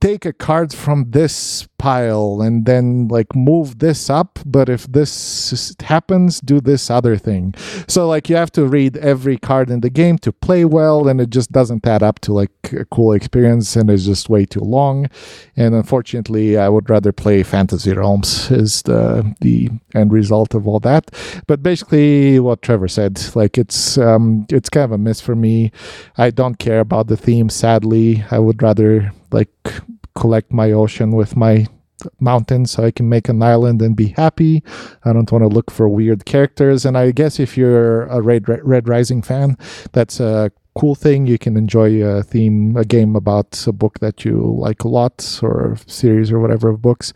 take 0.00 0.24
a 0.24 0.32
card 0.32 0.72
from 0.72 1.10
this 1.10 1.66
pile 1.78 2.40
and 2.40 2.64
then 2.64 3.06
like 3.08 3.34
move 3.34 3.78
this 3.78 4.08
up 4.08 4.38
but 4.46 4.68
if 4.68 4.86
this 4.86 5.74
happens 5.82 6.40
do 6.40 6.60
this 6.60 6.90
other 6.90 7.16
thing. 7.16 7.54
So 7.86 8.08
like 8.08 8.28
you 8.28 8.36
have 8.36 8.52
to 8.52 8.66
read 8.66 8.96
every 8.96 9.36
card 9.36 9.70
in 9.70 9.80
the 9.80 9.90
game 9.90 10.18
to 10.18 10.32
play 10.32 10.64
well 10.64 11.08
and 11.08 11.20
it 11.20 11.30
just 11.30 11.52
doesn't 11.52 11.86
add 11.86 12.02
up 12.02 12.20
to 12.20 12.32
like 12.32 12.50
a 12.72 12.84
cool 12.86 13.12
experience 13.12 13.76
and 13.76 13.90
it's 13.90 14.04
just 14.04 14.28
way 14.28 14.44
too 14.44 14.60
long. 14.60 15.08
And 15.56 15.74
unfortunately 15.74 16.56
i 16.56 16.68
would 16.68 16.88
rather 16.88 17.12
play 17.12 17.42
fantasy 17.42 17.92
realms 17.92 18.50
is 18.50 18.82
the 18.82 19.34
the 19.40 19.70
end 19.94 20.12
result 20.12 20.54
of 20.54 20.66
all 20.66 20.80
that. 20.80 21.10
But 21.46 21.62
basically 21.62 22.40
what 22.40 22.62
trevor 22.62 22.88
said 22.88 23.20
like 23.34 23.58
it's 23.58 23.98
um 23.98 24.46
it's 24.50 24.70
kind 24.70 24.84
of 24.84 24.92
a 24.92 24.98
miss 24.98 25.20
for 25.20 25.34
me. 25.34 25.72
I 26.16 26.30
don't 26.30 26.58
care 26.58 26.80
about 26.80 27.08
the 27.08 27.16
theme 27.16 27.48
sadly. 27.48 28.24
I 28.30 28.38
would 28.38 28.62
rather 28.62 29.12
like 29.30 29.50
collect 30.14 30.52
my 30.52 30.72
ocean 30.72 31.12
with 31.12 31.36
my 31.36 31.66
mountains 32.20 32.72
so 32.72 32.84
I 32.84 32.90
can 32.90 33.08
make 33.08 33.28
an 33.28 33.42
island 33.42 33.82
and 33.82 33.96
be 33.96 34.08
happy. 34.08 34.62
I 35.04 35.12
don't 35.12 35.30
want 35.30 35.42
to 35.42 35.48
look 35.48 35.70
for 35.70 35.88
weird 35.88 36.24
characters. 36.24 36.84
And 36.84 36.96
I 36.96 37.10
guess 37.10 37.40
if 37.40 37.56
you're 37.56 38.02
a 38.04 38.20
Red, 38.20 38.48
Red 38.48 38.88
Rising 38.88 39.22
fan, 39.22 39.56
that's 39.92 40.20
a 40.20 40.50
cool 40.78 40.94
thing. 40.94 41.26
You 41.26 41.38
can 41.38 41.56
enjoy 41.56 42.02
a 42.02 42.22
theme, 42.22 42.76
a 42.76 42.84
game 42.84 43.16
about 43.16 43.66
a 43.66 43.72
book 43.72 43.98
that 44.00 44.24
you 44.24 44.56
like 44.58 44.84
a 44.84 44.88
lot 44.88 45.40
or 45.42 45.72
a 45.72 45.90
series 45.90 46.30
or 46.30 46.38
whatever 46.38 46.68
of 46.68 46.82
books. 46.82 47.12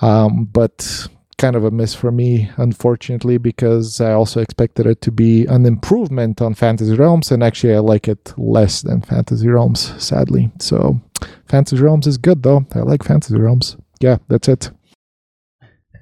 Um, 0.00 0.46
but 0.46 1.08
kind 1.38 1.56
of 1.56 1.64
a 1.64 1.70
miss 1.70 1.94
for 1.94 2.10
me, 2.10 2.50
unfortunately, 2.56 3.38
because 3.38 4.00
I 4.00 4.12
also 4.12 4.40
expected 4.40 4.86
it 4.86 5.00
to 5.02 5.10
be 5.10 5.44
an 5.46 5.66
improvement 5.66 6.40
on 6.40 6.54
Fantasy 6.54 6.94
Realms, 6.94 7.30
and 7.30 7.42
actually 7.42 7.74
I 7.74 7.80
like 7.80 8.08
it 8.08 8.32
less 8.36 8.82
than 8.82 9.02
Fantasy 9.02 9.48
Realms, 9.48 9.92
sadly. 10.02 10.50
So 10.60 11.00
Fantasy 11.48 11.76
Realms 11.82 12.06
is 12.06 12.18
good 12.18 12.42
though. 12.42 12.66
I 12.74 12.80
like 12.80 13.02
Fantasy 13.02 13.38
Realms. 13.38 13.76
Yeah, 14.00 14.18
that's 14.28 14.48
it. 14.48 14.70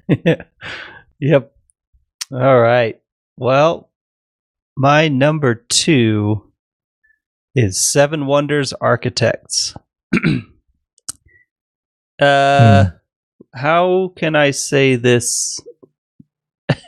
yep. 1.19 1.51
All 2.31 2.59
right. 2.59 2.99
Well, 3.37 3.91
my 4.77 5.07
number 5.07 5.55
two 5.55 6.51
is 7.55 7.81
Seven 7.81 8.25
Wonders 8.25 8.73
Architects. 8.73 9.75
uh, 12.21 12.83
hmm. 12.83 12.89
How 13.55 14.13
can 14.15 14.35
I 14.35 14.51
say 14.51 14.95
this 14.95 15.59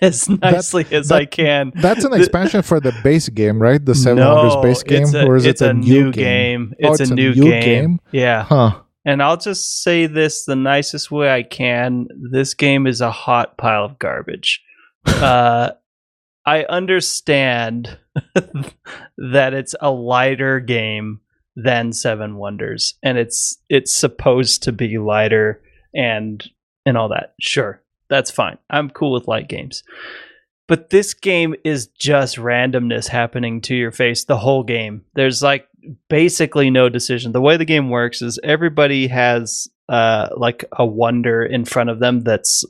as 0.02 0.28
nicely 0.30 0.84
that, 0.84 0.94
as 0.94 1.08
that, 1.10 1.16
I 1.16 1.26
can. 1.26 1.72
That's 1.76 2.04
an 2.04 2.14
expansion 2.14 2.62
for 2.62 2.80
the 2.80 2.94
base 3.04 3.30
game, 3.30 3.62
right? 3.62 3.84
The 3.84 3.96
Seven 3.96 4.24
no, 4.24 4.36
Wonders 4.36 4.56
base 4.62 4.84
game, 4.84 5.16
a, 5.16 5.26
or 5.26 5.36
is 5.36 5.46
it 5.46 5.62
a, 5.62 5.70
a 5.70 5.74
new 5.74 6.12
game? 6.12 6.72
game? 6.72 6.76
It's, 6.78 6.90
oh, 6.90 7.04
it's, 7.04 7.12
a, 7.12 7.16
new, 7.16 7.34
new 7.34 7.44
game. 7.44 7.62
game. 7.62 8.00
Yeah. 8.12 8.44
Huh. 8.44 8.82
And 9.06 9.24
I'll 9.24 9.38
just 9.38 9.84
say 9.84 10.06
this 10.06 10.46
the 10.46 10.56
nicest 10.56 11.12
way 11.12 11.32
I 11.32 11.44
can. 11.44 12.08
This 12.32 12.54
game 12.54 12.86
is 12.88 13.00
a 13.00 13.12
hot 13.12 13.58
pile 13.58 13.86
of 13.86 14.00
garbage. 14.00 14.62
uh, 15.06 15.72
I 16.46 16.64
understand 16.64 17.98
that 19.18 19.54
it's 19.54 19.76
a 19.80 19.92
lighter 19.92 20.60
game 20.60 21.22
than 21.56 21.94
Seven 21.94 22.36
Wonders, 22.36 22.96
and 23.02 23.18
it's 23.18 23.58
it's 23.70 23.94
supposed 23.94 24.64
to 24.64 24.72
be 24.72 24.98
lighter 24.98 25.62
and 25.94 26.48
and 26.88 26.98
all 26.98 27.10
that. 27.10 27.34
Sure, 27.40 27.82
that's 28.10 28.32
fine. 28.32 28.58
I'm 28.70 28.90
cool 28.90 29.12
with 29.12 29.28
light 29.28 29.50
games. 29.50 29.84
But 30.68 30.90
this 30.90 31.14
game 31.14 31.56
is 31.64 31.88
just 31.88 32.38
randomness 32.38 33.08
happening 33.08 33.62
to 33.62 33.76
your 33.76 33.92
face 33.92 34.26
the 34.26 34.38
whole 34.38 34.64
game. 34.64 35.06
There's 35.14 35.42
like 35.42 35.68
basically 36.10 36.70
no 36.70 36.90
decision. 36.90 37.32
The 37.32 37.42
way 37.42 37.58
the 37.58 37.66
game 37.66 37.90
works 37.90 38.22
is 38.22 38.40
everybody 38.44 39.08
has 39.08 39.68
uh, 39.90 40.30
like 40.36 40.66
a 40.74 40.86
wonder 40.86 41.44
in 41.44 41.66
front 41.66 41.90
of 41.90 42.00
them 42.00 42.22
that's 42.22 42.66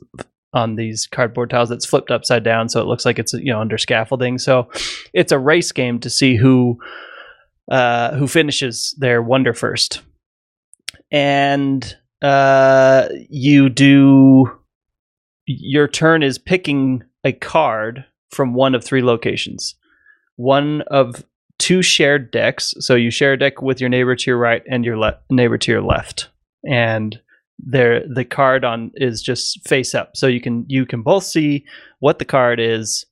on 0.52 0.76
these 0.76 1.06
cardboard 1.06 1.50
tiles 1.50 1.68
that's 1.68 1.84
flipped 1.84 2.10
upside 2.10 2.42
down 2.42 2.70
so 2.70 2.80
it 2.80 2.86
looks 2.86 3.04
like 3.04 3.18
it's 3.18 3.34
you 3.34 3.52
know 3.52 3.60
under 3.60 3.76
scaffolding 3.76 4.38
so 4.38 4.66
it's 5.12 5.30
a 5.30 5.38
race 5.38 5.72
game 5.72 5.98
to 6.00 6.08
see 6.08 6.36
who 6.36 6.78
uh, 7.70 8.16
who 8.16 8.26
finishes 8.26 8.94
their 8.98 9.20
wonder 9.20 9.52
first 9.52 10.00
and 11.10 11.98
uh, 12.22 13.08
you 13.28 13.68
do 13.68 14.50
your 15.46 15.88
turn 15.88 16.22
is 16.22 16.38
picking 16.38 17.02
a 17.24 17.32
card 17.32 18.04
from 18.30 18.54
one 18.54 18.74
of 18.74 18.84
three 18.84 19.02
locations. 19.02 19.74
One 20.36 20.82
of 20.88 21.24
two 21.58 21.82
shared 21.82 22.30
decks. 22.30 22.74
So 22.80 22.94
you 22.94 23.10
share 23.10 23.32
a 23.32 23.38
deck 23.38 23.62
with 23.62 23.80
your 23.80 23.88
neighbor 23.88 24.14
to 24.14 24.30
your 24.30 24.38
right 24.38 24.62
and 24.70 24.84
your 24.84 24.98
le- 24.98 25.18
neighbor 25.30 25.58
to 25.58 25.72
your 25.72 25.82
left. 25.82 26.28
And 26.68 27.18
there 27.58 28.06
the 28.06 28.24
card 28.24 28.64
on 28.64 28.92
is 28.94 29.22
just 29.22 29.66
face 29.66 29.94
up. 29.94 30.16
So 30.16 30.26
you 30.26 30.40
can 30.40 30.64
you 30.68 30.86
can 30.86 31.02
both 31.02 31.24
see 31.24 31.64
what 32.00 32.18
the 32.18 32.24
card 32.24 32.60
is 32.60 33.04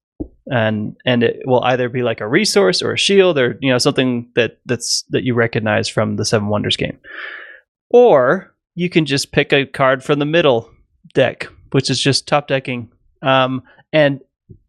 and 0.48 0.96
and 1.04 1.22
it 1.22 1.40
will 1.44 1.62
either 1.64 1.88
be 1.88 2.02
like 2.02 2.20
a 2.20 2.28
resource 2.28 2.80
or 2.80 2.92
a 2.92 2.98
shield 2.98 3.38
or 3.38 3.58
you 3.60 3.70
know 3.70 3.78
something 3.78 4.30
that 4.36 4.58
that's 4.66 5.02
that 5.10 5.24
you 5.24 5.34
recognize 5.34 5.88
from 5.88 6.16
the 6.16 6.24
Seven 6.24 6.48
Wonders 6.48 6.76
game. 6.76 6.98
Or 7.90 8.54
you 8.76 8.88
can 8.88 9.04
just 9.04 9.32
pick 9.32 9.52
a 9.52 9.66
card 9.66 10.04
from 10.04 10.20
the 10.20 10.24
middle 10.24 10.70
deck 11.14 11.48
which 11.76 11.90
is 11.90 12.00
just 12.00 12.26
top 12.26 12.48
decking. 12.48 12.90
Um, 13.22 13.62
and 13.92 14.20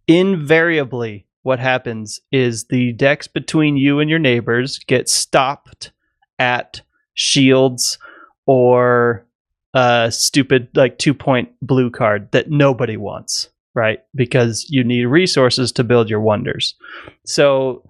invariably, 0.08 1.26
what 1.44 1.60
happens 1.60 2.20
is 2.32 2.66
the 2.66 2.92
decks 2.94 3.28
between 3.28 3.78
you 3.78 4.00
and 4.00 4.10
your 4.10 4.20
neighbors 4.20 4.80
get 4.80 5.08
stopped 5.08 5.92
at 6.40 6.82
shields 7.14 7.98
or 8.46 9.26
a 9.74 10.12
stupid 10.12 10.68
like 10.76 10.98
two 10.98 11.14
point 11.14 11.50
blue 11.62 11.90
card 11.90 12.32
that 12.32 12.50
nobody 12.50 12.98
wants, 12.98 13.50
right? 13.74 14.00
Because 14.16 14.66
you 14.70 14.84
need 14.84 15.06
resources 15.06 15.72
to 15.72 15.84
build 15.84 16.10
your 16.10 16.22
wonders. 16.22 16.76
So 17.26 17.88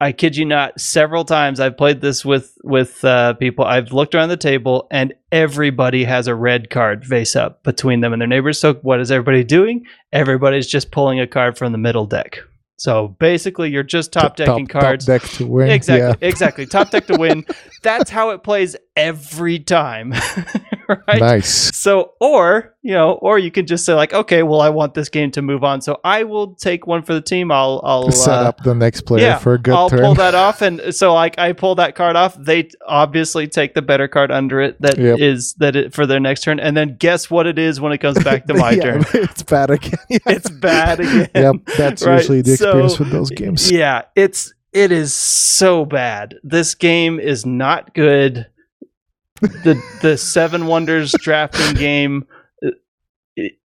I 0.00 0.12
kid 0.12 0.36
you 0.36 0.44
not, 0.44 0.78
several 0.78 1.24
times 1.24 1.58
I've 1.58 1.76
played 1.76 2.02
this 2.02 2.24
with 2.24 2.56
with 2.62 3.02
uh, 3.04 3.34
people. 3.34 3.64
I've 3.64 3.92
looked 3.92 4.14
around 4.14 4.28
the 4.28 4.36
table 4.36 4.86
and 4.90 5.14
everybody 5.32 6.04
has 6.04 6.28
a 6.28 6.34
red 6.34 6.68
card 6.68 7.06
face 7.06 7.34
up 7.34 7.62
between 7.62 8.00
them 8.00 8.12
and 8.12 8.20
their 8.20 8.28
neighbors. 8.28 8.60
So 8.60 8.74
what 8.74 9.00
is 9.00 9.10
everybody 9.10 9.42
doing? 9.42 9.84
Everybody's 10.12 10.66
just 10.66 10.90
pulling 10.90 11.18
a 11.18 11.26
card 11.26 11.56
from 11.56 11.72
the 11.72 11.78
middle 11.78 12.06
deck. 12.06 12.40
So 12.78 13.16
basically, 13.18 13.70
you're 13.70 13.82
just 13.82 14.12
top 14.12 14.36
decking 14.36 14.66
top, 14.66 14.82
cards. 14.82 15.06
Top 15.06 15.22
deck 15.22 15.30
to 15.32 15.46
win. 15.46 15.70
Exactly. 15.70 16.06
Yeah. 16.20 16.28
exactly. 16.28 16.66
Top 16.66 16.90
deck 16.90 17.06
to 17.06 17.16
win. 17.16 17.46
That's 17.82 18.10
how 18.10 18.30
it 18.30 18.42
plays 18.42 18.76
every 18.96 19.58
time. 19.58 20.12
right? 20.88 21.20
Nice. 21.20 21.76
So, 21.76 22.12
or 22.20 22.74
you 22.82 22.92
know, 22.92 23.12
or 23.14 23.38
you 23.38 23.50
can 23.50 23.66
just 23.66 23.84
say 23.84 23.94
like, 23.94 24.12
okay, 24.12 24.42
well, 24.42 24.60
I 24.60 24.68
want 24.70 24.94
this 24.94 25.08
game 25.08 25.30
to 25.32 25.42
move 25.42 25.64
on, 25.64 25.80
so 25.80 26.00
I 26.04 26.22
will 26.24 26.54
take 26.54 26.86
one 26.86 27.02
for 27.02 27.14
the 27.14 27.20
team. 27.20 27.50
I'll, 27.50 27.80
I'll 27.84 28.10
Set 28.12 28.32
uh, 28.34 28.48
up 28.48 28.62
the 28.62 28.74
next 28.74 29.02
player 29.02 29.22
yeah, 29.26 29.38
for 29.38 29.54
a 29.54 29.58
good 29.58 29.74
I'll 29.74 29.90
turn. 29.90 30.00
pull 30.00 30.14
that 30.14 30.34
off, 30.34 30.62
and 30.62 30.94
so 30.94 31.12
like 31.14 31.38
I 31.38 31.52
pull 31.52 31.74
that 31.76 31.94
card 31.94 32.16
off. 32.16 32.36
They 32.38 32.68
obviously 32.86 33.48
take 33.48 33.74
the 33.74 33.82
better 33.82 34.08
card 34.08 34.30
under 34.30 34.60
it 34.60 34.80
that 34.80 34.98
is 34.98 35.54
Yep. 35.58 35.60
that 35.74 35.76
it 35.76 35.94
for 35.94 36.06
their 36.06 36.20
next 36.20 36.42
turn, 36.42 36.58
and 36.60 36.76
then 36.76 36.96
guess 36.98 37.30
what 37.30 37.46
it 37.46 37.58
is 37.58 37.80
when 37.80 37.92
it 37.92 37.98
comes 37.98 38.22
back 38.22 38.46
to 38.46 38.54
my 38.58 38.70
Yeah, 38.72 38.82
turn. 38.82 39.04
It's 39.14 39.42
bad 39.42 39.70
again. 39.70 39.98
Yeah. 40.08 40.18
It's 40.26 40.48
bad 40.50 41.00
again. 41.00 41.28
yep, 41.34 41.54
that's 41.76 42.04
Right, 42.06 42.18
usually 42.18 42.42
the 42.42 42.52
experience 42.52 42.94
so- 42.96 43.04
with 43.04 43.10
those 43.12 43.30
games. 43.30 43.70
Yeah, 43.70 44.02
it's 44.14 44.52
it 44.72 44.92
is 44.92 45.14
so 45.14 45.84
bad. 45.84 46.34
This 46.44 46.74
game 46.74 47.18
is 47.18 47.44
not 47.46 47.94
good. 47.94 48.46
The 49.40 49.82
the 50.02 50.16
Seven 50.16 50.66
Wonders 50.66 51.12
drafting 51.20 51.74
game. 51.76 52.26
uh, 52.64 52.70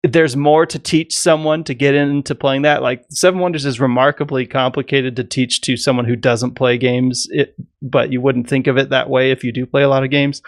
There's 0.04 0.36
more 0.36 0.66
to 0.66 0.80
teach 0.80 1.18
someone 1.18 1.64
to 1.66 1.74
get 1.74 1.96
into 1.96 2.36
playing 2.36 2.64
that. 2.64 2.82
Like 2.82 3.06
Seven 3.10 3.40
Wonders 3.40 3.66
is 3.66 3.80
remarkably 3.80 4.46
complicated 4.46 5.16
to 5.16 5.24
teach 5.24 5.62
to 5.62 5.78
someone 5.78 6.06
who 6.06 6.16
doesn't 6.16 6.56
play 6.56 6.78
games. 6.78 7.28
It, 7.32 7.56
but 7.82 8.12
you 8.12 8.22
wouldn't 8.22 8.50
think 8.50 8.68
of 8.68 8.78
it 8.78 8.90
that 8.90 9.10
way 9.10 9.32
if 9.32 9.44
you 9.44 9.52
do 9.52 9.66
play 9.66 9.84
a 9.84 9.90
lot 9.90 10.04
of 10.04 10.10
games. 10.10 10.42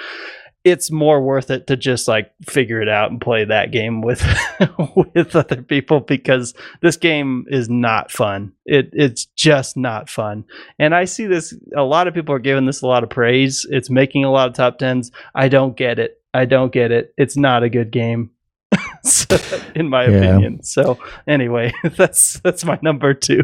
It's 0.63 0.89
more 0.91 1.21
worth 1.21 1.51
it 1.51 1.67
to 1.67 1.75
just 1.75 2.07
like 2.07 2.31
figure 2.47 2.81
it 2.81 2.87
out 2.87 3.11
and 3.11 3.19
play 3.19 3.43
that 3.43 3.71
game 3.71 4.01
with 4.01 4.21
with 4.95 5.35
other 5.35 5.61
people 5.61 5.99
because 5.99 6.53
this 6.81 6.95
game 6.95 7.45
is 7.49 7.69
not 7.69 8.11
fun. 8.11 8.53
It 8.65 8.89
it's 8.93 9.25
just 9.25 9.75
not 9.75 10.09
fun. 10.09 10.45
And 10.79 10.95
I 10.95 11.05
see 11.05 11.25
this 11.27 11.53
a 11.75 11.83
lot 11.83 12.07
of 12.07 12.13
people 12.13 12.33
are 12.33 12.39
giving 12.39 12.65
this 12.65 12.81
a 12.81 12.87
lot 12.87 13.03
of 13.03 13.09
praise. 13.09 13.65
It's 13.69 13.89
making 13.89 14.23
a 14.23 14.31
lot 14.31 14.47
of 14.47 14.53
top 14.55 14.79
10s. 14.79 15.11
I 15.35 15.49
don't 15.49 15.75
get 15.75 15.99
it. 15.99 16.21
I 16.33 16.45
don't 16.45 16.71
get 16.71 16.91
it. 16.91 17.13
It's 17.17 17.35
not 17.35 17.63
a 17.63 17.69
good 17.69 17.91
game. 17.91 18.31
in 19.75 19.89
my 19.89 20.05
Yeah. 20.07 20.17
opinion. 20.17 20.63
So 20.63 20.97
anyway, 21.27 21.73
that's 21.97 22.39
that's 22.39 22.63
my 22.63 22.79
number 22.81 23.13
2. 23.13 23.43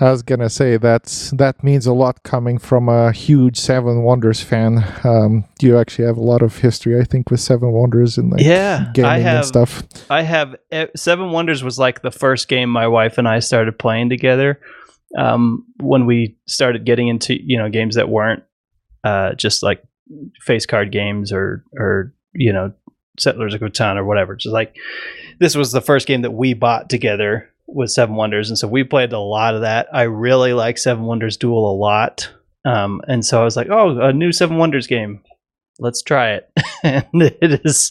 I 0.00 0.10
was 0.10 0.22
gonna 0.22 0.50
say 0.50 0.76
that's 0.76 1.30
that 1.32 1.62
means 1.62 1.86
a 1.86 1.92
lot 1.92 2.22
coming 2.22 2.58
from 2.58 2.88
a 2.88 3.12
huge 3.12 3.58
Seven 3.58 4.02
Wonders 4.02 4.40
fan. 4.40 4.84
Um, 5.04 5.44
you 5.60 5.78
actually 5.78 6.06
have 6.06 6.16
a 6.16 6.22
lot 6.22 6.42
of 6.42 6.56
history, 6.58 6.98
I 7.00 7.04
think, 7.04 7.30
with 7.30 7.40
Seven 7.40 7.72
Wonders 7.72 8.18
and 8.18 8.30
like 8.30 8.40
Yeah, 8.40 8.90
gaming 8.94 9.10
I 9.10 9.18
have 9.18 9.36
and 9.36 9.46
stuff. 9.46 9.82
I 10.10 10.22
have 10.22 10.56
eh, 10.70 10.86
Seven 10.96 11.30
Wonders 11.30 11.62
was 11.62 11.78
like 11.78 12.02
the 12.02 12.10
first 12.10 12.48
game 12.48 12.70
my 12.70 12.86
wife 12.86 13.18
and 13.18 13.28
I 13.28 13.38
started 13.38 13.78
playing 13.78 14.08
together. 14.08 14.60
Um, 15.16 15.64
when 15.80 16.06
we 16.06 16.36
started 16.46 16.84
getting 16.84 17.08
into 17.08 17.36
you 17.40 17.58
know 17.58 17.68
games 17.68 17.94
that 17.94 18.08
weren't 18.08 18.42
uh, 19.04 19.34
just 19.34 19.62
like 19.62 19.82
face 20.40 20.66
card 20.66 20.90
games 20.92 21.32
or 21.32 21.64
or 21.78 22.12
you 22.34 22.52
know 22.52 22.72
Settlers 23.18 23.54
of 23.54 23.60
Catan 23.60 23.96
or 23.96 24.04
whatever. 24.04 24.34
Just 24.34 24.52
like 24.52 24.76
this 25.38 25.54
was 25.54 25.72
the 25.72 25.80
first 25.80 26.06
game 26.06 26.22
that 26.22 26.32
we 26.32 26.54
bought 26.54 26.90
together 26.90 27.50
with 27.66 27.90
Seven 27.90 28.14
Wonders, 28.16 28.50
and 28.50 28.58
so 28.58 28.68
we 28.68 28.84
played 28.84 29.12
a 29.12 29.18
lot 29.18 29.54
of 29.54 29.62
that. 29.62 29.88
I 29.92 30.02
really 30.02 30.52
like 30.52 30.78
Seven 30.78 31.04
Wonders 31.04 31.36
Duel 31.36 31.70
a 31.70 31.76
lot, 31.76 32.30
um, 32.64 33.00
and 33.08 33.24
so 33.24 33.40
I 33.40 33.44
was 33.44 33.56
like, 33.56 33.68
oh, 33.70 33.98
a 34.00 34.12
new 34.12 34.32
Seven 34.32 34.56
Wonders 34.58 34.86
game. 34.86 35.20
Let's 35.78 36.02
try 36.02 36.34
it, 36.34 36.50
and 36.82 37.04
it 37.14 37.60
is. 37.64 37.90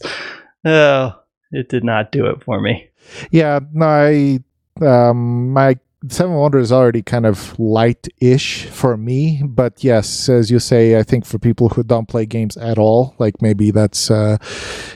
Oh, 0.65 1.19
it 1.51 1.69
did 1.69 1.83
not 1.83 2.11
do 2.11 2.27
it 2.27 2.43
for 2.43 2.59
me. 2.59 2.89
Yeah, 3.31 3.59
I 3.81 4.41
um 4.81 5.51
my 5.51 5.77
Seven 6.09 6.35
Wonders 6.35 6.65
is 6.65 6.71
already 6.71 7.01
kind 7.01 7.25
of 7.25 7.57
light-ish 7.57 8.65
for 8.65 8.97
me, 8.97 9.41
but 9.45 9.83
yes, 9.83 10.27
as 10.27 10.51
you 10.51 10.59
say, 10.59 10.97
I 10.99 11.03
think 11.03 11.25
for 11.25 11.39
people 11.39 11.69
who 11.69 11.83
don't 11.83 12.07
play 12.07 12.25
games 12.25 12.57
at 12.57 12.77
all, 12.77 13.15
like 13.19 13.41
maybe 13.41 13.71
that's 13.71 14.11
uh, 14.11 14.37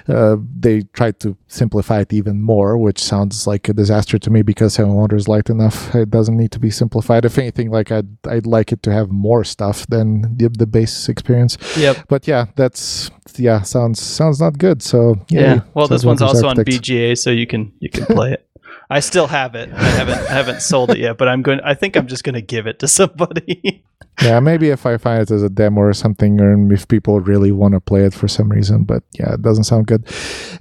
uh 0.09 0.35
they 0.59 0.81
try 0.93 1.11
to 1.11 1.37
simplify 1.47 2.01
it 2.01 2.11
even 2.11 2.41
more, 2.41 2.77
which 2.77 3.01
sounds 3.01 3.47
like 3.47 3.69
a 3.69 3.73
disaster 3.73 4.19
to 4.19 4.29
me 4.29 4.41
because 4.41 4.73
Seven 4.73 4.93
Wonders 4.95 5.23
is 5.23 5.27
light 5.27 5.49
enough. 5.49 5.95
It 5.95 6.09
doesn't 6.09 6.35
need 6.35 6.51
to 6.51 6.59
be 6.59 6.69
simplified. 6.69 7.23
If 7.23 7.37
anything, 7.37 7.71
like 7.71 7.91
I'd 7.91 8.09
I'd 8.27 8.45
like 8.45 8.73
it 8.73 8.83
to 8.83 8.91
have 8.91 9.09
more 9.09 9.43
stuff 9.45 9.87
than 9.87 10.37
the, 10.37 10.49
the 10.49 10.67
base 10.67 11.07
experience. 11.07 11.57
Yep. 11.77 12.07
But 12.09 12.27
yeah, 12.27 12.47
that's 12.55 13.11
yeah 13.37 13.61
sounds 13.61 14.01
sounds 14.01 14.41
not 14.41 14.57
good. 14.57 14.81
So 14.81 15.15
Yeah. 15.29 15.55
yay, 15.55 15.61
Well, 15.73 15.87
this 15.87 16.03
one's 16.03 16.21
also 16.21 16.47
on 16.47 16.57
BGA, 16.57 17.17
so 17.17 17.29
you 17.29 17.47
can 17.47 17.71
you 17.79 17.89
can 17.89 18.05
play 18.05 18.33
it. 18.33 18.43
I 18.89 19.01
still 19.01 19.27
have 19.27 19.55
it. 19.55 19.71
I 19.73 19.83
haven't 19.83 20.19
I 20.19 20.33
haven't 20.33 20.61
sold 20.61 20.91
it 20.91 20.97
yet, 20.97 21.17
but 21.17 21.27
I'm 21.27 21.41
going. 21.41 21.59
I 21.63 21.73
think 21.73 21.97
I'm 21.97 22.07
just 22.07 22.23
going 22.23 22.35
to 22.35 22.41
give 22.41 22.67
it 22.67 22.79
to 22.79 22.87
somebody. 22.87 23.83
yeah, 24.21 24.39
maybe 24.39 24.69
if 24.69 24.85
I 24.85 24.97
find 24.97 25.21
it 25.21 25.29
as 25.29 25.43
a 25.43 25.49
demo 25.49 25.81
or 25.81 25.93
something, 25.93 26.39
or 26.39 26.73
if 26.73 26.87
people 26.87 27.19
really 27.19 27.51
want 27.51 27.73
to 27.73 27.81
play 27.81 28.05
it 28.05 28.13
for 28.13 28.27
some 28.27 28.49
reason. 28.49 28.83
But 28.85 29.03
yeah, 29.13 29.33
it 29.33 29.41
doesn't 29.41 29.65
sound 29.65 29.87
good. 29.87 30.07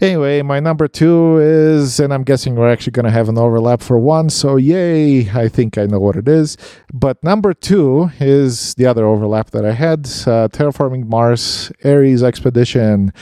Anyway, 0.00 0.42
my 0.42 0.58
number 0.58 0.88
two 0.88 1.38
is, 1.38 2.00
and 2.00 2.12
I'm 2.12 2.24
guessing 2.24 2.56
we're 2.56 2.70
actually 2.70 2.92
going 2.92 3.06
to 3.06 3.12
have 3.12 3.28
an 3.28 3.38
overlap 3.38 3.80
for 3.80 3.98
one. 3.98 4.28
So 4.28 4.56
yay! 4.56 5.30
I 5.30 5.48
think 5.48 5.78
I 5.78 5.86
know 5.86 6.00
what 6.00 6.16
it 6.16 6.28
is. 6.28 6.56
But 6.92 7.22
number 7.22 7.54
two 7.54 8.10
is 8.18 8.74
the 8.74 8.86
other 8.86 9.06
overlap 9.06 9.50
that 9.50 9.64
I 9.64 9.72
had: 9.72 10.00
uh, 10.00 10.48
Terraforming 10.48 11.06
Mars, 11.06 11.70
Ares 11.84 12.24
Expedition. 12.24 13.12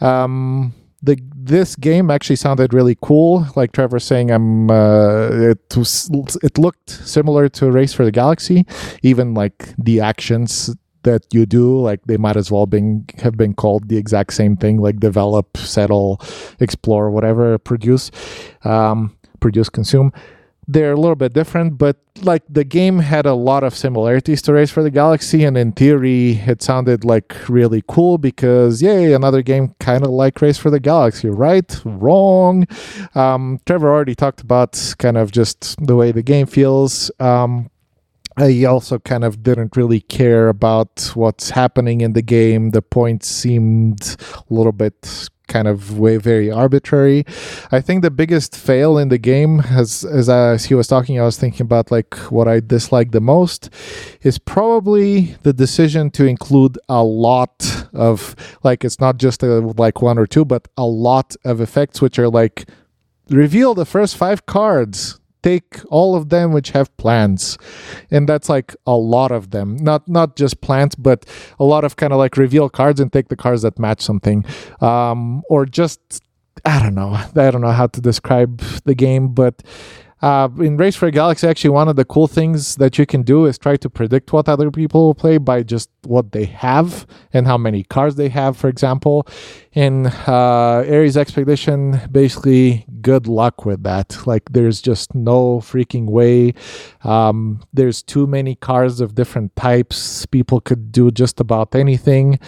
Um, 0.00 0.74
the 1.02 1.20
this 1.44 1.76
game 1.76 2.10
actually 2.10 2.36
sounded 2.36 2.72
really 2.72 2.96
cool. 3.02 3.46
Like 3.54 3.72
Trevor 3.72 3.98
saying, 3.98 4.30
I'm 4.30 4.70
uh, 4.70 5.28
it 5.30 5.76
was 5.76 6.10
it 6.42 6.58
looked 6.58 6.90
similar 6.90 7.48
to 7.50 7.70
Race 7.70 7.92
for 7.92 8.04
the 8.04 8.12
Galaxy. 8.12 8.66
Even 9.02 9.34
like 9.34 9.74
the 9.76 10.00
actions 10.00 10.74
that 11.02 11.22
you 11.32 11.44
do, 11.44 11.78
like 11.80 12.00
they 12.06 12.16
might 12.16 12.36
as 12.36 12.50
well 12.50 12.66
been 12.66 13.04
have 13.18 13.36
been 13.36 13.52
called 13.54 13.88
the 13.88 13.98
exact 13.98 14.32
same 14.32 14.56
thing, 14.56 14.80
like 14.80 15.00
develop, 15.00 15.56
settle, 15.56 16.20
explore, 16.60 17.10
whatever, 17.10 17.58
produce, 17.58 18.10
um, 18.64 19.16
produce, 19.40 19.68
consume 19.68 20.12
they're 20.66 20.92
a 20.92 20.96
little 20.96 21.16
bit 21.16 21.32
different, 21.32 21.78
but 21.78 21.96
like 22.22 22.42
the 22.48 22.64
game 22.64 22.98
had 23.00 23.26
a 23.26 23.34
lot 23.34 23.64
of 23.64 23.74
similarities 23.74 24.40
to 24.42 24.52
Race 24.52 24.70
for 24.70 24.82
the 24.82 24.90
Galaxy, 24.90 25.44
and 25.44 25.56
in 25.56 25.72
theory, 25.72 26.32
it 26.46 26.62
sounded 26.62 27.04
like 27.04 27.48
really 27.48 27.82
cool 27.88 28.18
because 28.18 28.80
yay, 28.80 29.12
another 29.12 29.42
game 29.42 29.74
kind 29.80 30.04
of 30.04 30.10
like 30.10 30.40
Race 30.40 30.58
for 30.58 30.70
the 30.70 30.80
Galaxy, 30.80 31.28
right? 31.28 31.80
Wrong. 31.84 32.66
Um, 33.14 33.60
Trevor 33.66 33.92
already 33.92 34.14
talked 34.14 34.40
about 34.40 34.94
kind 34.98 35.16
of 35.16 35.32
just 35.32 35.76
the 35.84 35.96
way 35.96 36.12
the 36.12 36.22
game 36.22 36.46
feels. 36.46 37.10
Um, 37.20 37.70
I 38.36 38.64
also 38.64 38.98
kind 38.98 39.24
of 39.24 39.42
didn't 39.42 39.76
really 39.76 40.00
care 40.00 40.48
about 40.48 41.12
what's 41.14 41.50
happening 41.50 42.00
in 42.00 42.14
the 42.14 42.22
game. 42.22 42.70
The 42.70 42.82
points 42.82 43.28
seemed 43.28 44.16
a 44.34 44.52
little 44.52 44.72
bit 44.72 45.28
kind 45.46 45.68
of 45.68 45.98
way 45.98 46.16
very 46.16 46.50
arbitrary. 46.50 47.24
I 47.70 47.80
think 47.80 48.02
the 48.02 48.10
biggest 48.10 48.56
fail 48.56 48.98
in 48.98 49.08
the 49.08 49.18
game, 49.18 49.60
as 49.60 50.04
as, 50.04 50.28
as 50.28 50.66
he 50.66 50.74
was 50.74 50.86
talking, 50.86 51.20
I 51.20 51.24
was 51.24 51.38
thinking 51.38 51.62
about 51.62 51.90
like 51.90 52.14
what 52.30 52.48
I 52.48 52.60
dislike 52.60 53.12
the 53.12 53.20
most 53.20 53.70
is 54.22 54.38
probably 54.38 55.36
the 55.42 55.52
decision 55.52 56.10
to 56.12 56.24
include 56.24 56.78
a 56.88 57.02
lot 57.02 57.86
of 57.92 58.34
like 58.62 58.84
it's 58.84 59.00
not 59.00 59.18
just 59.18 59.42
a, 59.42 59.60
like 59.60 60.02
one 60.02 60.18
or 60.18 60.26
two, 60.26 60.44
but 60.44 60.68
a 60.76 60.86
lot 60.86 61.36
of 61.44 61.60
effects 61.60 62.00
which 62.00 62.18
are 62.18 62.28
like 62.28 62.68
reveal 63.30 63.74
the 63.74 63.86
first 63.86 64.16
five 64.16 64.46
cards 64.46 65.18
take 65.44 65.80
all 65.90 66.16
of 66.16 66.30
them 66.30 66.52
which 66.52 66.70
have 66.70 66.88
plants 66.96 67.58
and 68.10 68.26
that's 68.28 68.48
like 68.48 68.74
a 68.86 68.96
lot 68.96 69.30
of 69.30 69.50
them. 69.50 69.76
Not 69.76 70.08
not 70.08 70.36
just 70.36 70.60
plants 70.62 70.94
but 70.94 71.26
a 71.60 71.64
lot 71.64 71.84
of 71.84 71.96
kind 71.96 72.12
of 72.14 72.18
like 72.18 72.36
reveal 72.36 72.68
cards 72.70 72.98
and 73.00 73.12
take 73.12 73.28
the 73.28 73.36
cards 73.36 73.62
that 73.62 73.78
match 73.78 74.00
something. 74.00 74.44
Um 74.80 75.42
or 75.50 75.66
just 75.66 76.00
i 76.64 76.80
don't 76.82 76.94
know. 76.94 77.12
I 77.46 77.50
don't 77.50 77.60
know 77.60 77.76
how 77.80 77.88
to 77.88 78.00
describe 78.00 78.52
the 78.88 78.94
game 78.94 79.24
but 79.34 79.62
uh, 80.24 80.48
in 80.58 80.78
Race 80.78 80.96
for 80.96 81.06
a 81.06 81.10
Galaxy, 81.10 81.46
actually, 81.46 81.68
one 81.68 81.86
of 81.86 81.96
the 81.96 82.04
cool 82.06 82.26
things 82.26 82.76
that 82.76 82.96
you 82.96 83.04
can 83.04 83.24
do 83.24 83.44
is 83.44 83.58
try 83.58 83.76
to 83.76 83.90
predict 83.90 84.32
what 84.32 84.48
other 84.48 84.70
people 84.70 85.04
will 85.04 85.14
play 85.14 85.36
by 85.36 85.62
just 85.62 85.90
what 86.04 86.32
they 86.32 86.46
have 86.46 87.06
and 87.34 87.46
how 87.46 87.58
many 87.58 87.84
cards 87.84 88.16
they 88.16 88.30
have, 88.30 88.56
for 88.56 88.68
example. 88.68 89.26
In 89.74 90.06
uh, 90.06 90.82
Ares 90.88 91.18
Expedition, 91.18 92.00
basically, 92.10 92.86
good 93.02 93.26
luck 93.26 93.66
with 93.66 93.82
that. 93.82 94.26
Like, 94.26 94.44
there's 94.50 94.80
just 94.80 95.14
no 95.14 95.60
freaking 95.60 96.06
way. 96.06 96.54
Um, 97.02 97.62
there's 97.74 98.02
too 98.02 98.26
many 98.26 98.54
cards 98.54 99.02
of 99.02 99.14
different 99.14 99.54
types. 99.56 100.24
People 100.24 100.62
could 100.62 100.90
do 100.90 101.10
just 101.10 101.38
about 101.38 101.74
anything. 101.74 102.38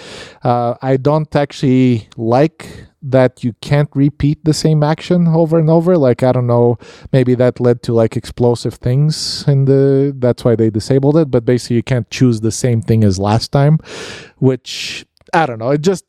Uh, 0.43 0.77
I 0.81 0.97
don't 0.97 1.37
actually 1.37 2.09
like 2.17 2.87
that 3.11 3.45
you 3.45 3.55
can't 3.61 3.91
repeat 3.95 4.45
the 4.45 4.55
same 4.55 4.83
action 4.83 5.27
over 5.29 5.59
and 5.59 5.71
over? 5.71 5.97
Like 5.97 6.23
i 6.23 6.33
don't 6.33 6.47
know 6.47 6.79
maybe 7.13 7.35
that 7.35 7.61
led 7.61 7.83
to 7.85 7.93
like 7.93 8.17
explosive 8.17 8.75
things 8.75 9.45
in 9.47 9.65
the 9.65 10.15
that's 10.19 10.45
why 10.45 10.55
they 10.57 10.71
disabled 10.71 11.17
it 11.17 11.31
but 11.31 11.45
basically 11.45 11.77
you 11.77 11.83
can't 11.83 12.11
choose 12.11 12.41
the 12.41 12.53
same 12.53 12.83
thing 12.83 13.05
as 13.05 13.19
last 13.19 13.53
time 13.53 13.79
which 14.39 15.07
i 15.33 15.47
don't 15.47 15.59
know 15.59 15.71
it 15.71 15.81
just 15.81 16.05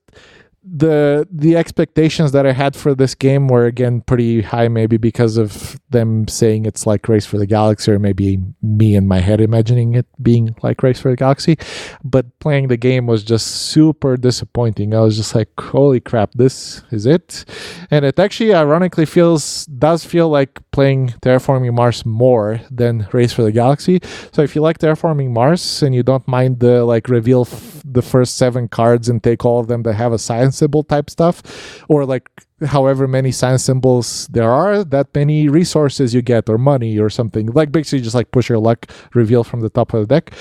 the 0.70 1.28
the 1.32 1.56
expectations 1.56 2.32
that 2.34 2.46
I 2.46 2.52
had 2.52 2.76
for 2.76 2.94
this 2.94 3.16
game 3.16 3.48
were 3.48 3.66
again 3.66 4.02
pretty 4.02 4.42
high, 4.42 4.68
maybe 4.68 4.98
because 4.98 5.38
of 5.38 5.80
them 5.90 6.28
saying 6.28 6.66
it's 6.66 6.86
like 6.86 7.08
Race 7.08 7.26
for 7.26 7.38
the 7.38 7.46
Galaxy, 7.46 7.92
or 7.92 8.00
maybe 8.00 8.40
me 8.62 8.96
in 8.96 9.08
my 9.08 9.20
head 9.20 9.40
imagining 9.40 9.96
it 9.96 10.06
being 10.22 10.56
like 10.64 10.84
Race 10.84 11.00
for 11.00 11.10
the 11.10 11.16
Galaxy. 11.16 11.58
But 12.04 12.38
playing 12.40 12.68
the 12.68 12.78
game 12.78 13.08
was 13.08 13.24
just 13.24 13.48
super 13.48 14.18
disappointing. 14.18 14.94
I 14.94 15.00
was 15.00 15.16
just 15.16 15.34
like, 15.34 15.50
holy 15.60 16.00
crap, 16.00 16.34
this 16.34 16.84
is 16.92 17.06
it. 17.06 17.46
And 17.90 18.04
it 18.04 18.20
actually 18.20 18.54
ironically 18.54 19.06
feels 19.06 19.66
does 19.68 20.04
feel 20.04 20.30
like 20.30 20.60
playing 20.72 21.10
Terraforming 21.22 21.74
Mars 21.74 22.06
more 22.06 22.60
than 22.70 23.08
Race 23.14 23.32
for 23.32 23.44
the 23.44 23.52
Galaxy. 23.52 24.00
So 24.34 24.42
if 24.42 24.56
you 24.56 24.62
like 24.62 24.80
Terraforming 24.80 25.32
Mars 25.32 25.82
and 25.82 25.96
you 25.96 26.04
don't 26.04 26.28
mind 26.28 26.60
the 26.60 26.84
like 26.84 27.08
reveal 27.08 27.46
the 27.92 28.02
first 28.02 28.38
seven 28.38 28.68
cards 28.68 29.10
and 29.10 29.24
take 29.24 29.46
all 29.46 29.60
of 29.60 29.68
them 29.68 29.84
that 29.84 29.94
have 29.94 30.14
a 30.14 30.20
science 30.20 30.58
symbol 30.58 30.84
type 30.84 31.10
stuff, 31.10 31.84
or 31.88 32.06
like 32.06 32.30
however 32.66 33.08
many 33.08 33.32
science 33.32 33.64
symbols 33.64 34.28
there 34.28 34.50
are, 34.50 34.84
that 34.84 35.14
many 35.14 35.48
resources 35.48 36.14
you 36.14 36.22
get 36.22 36.50
or 36.50 36.58
money 36.58 36.98
or 36.98 37.10
something. 37.10 37.48
Like 37.48 37.72
basically 37.72 38.02
just 38.02 38.16
like 38.16 38.32
push 38.32 38.50
your 38.50 38.60
luck 38.60 38.92
reveal 39.14 39.44
from 39.44 39.62
the 39.62 39.70
top 39.70 39.94
of 39.94 40.02
the 40.02 40.08
deck. 40.08 40.34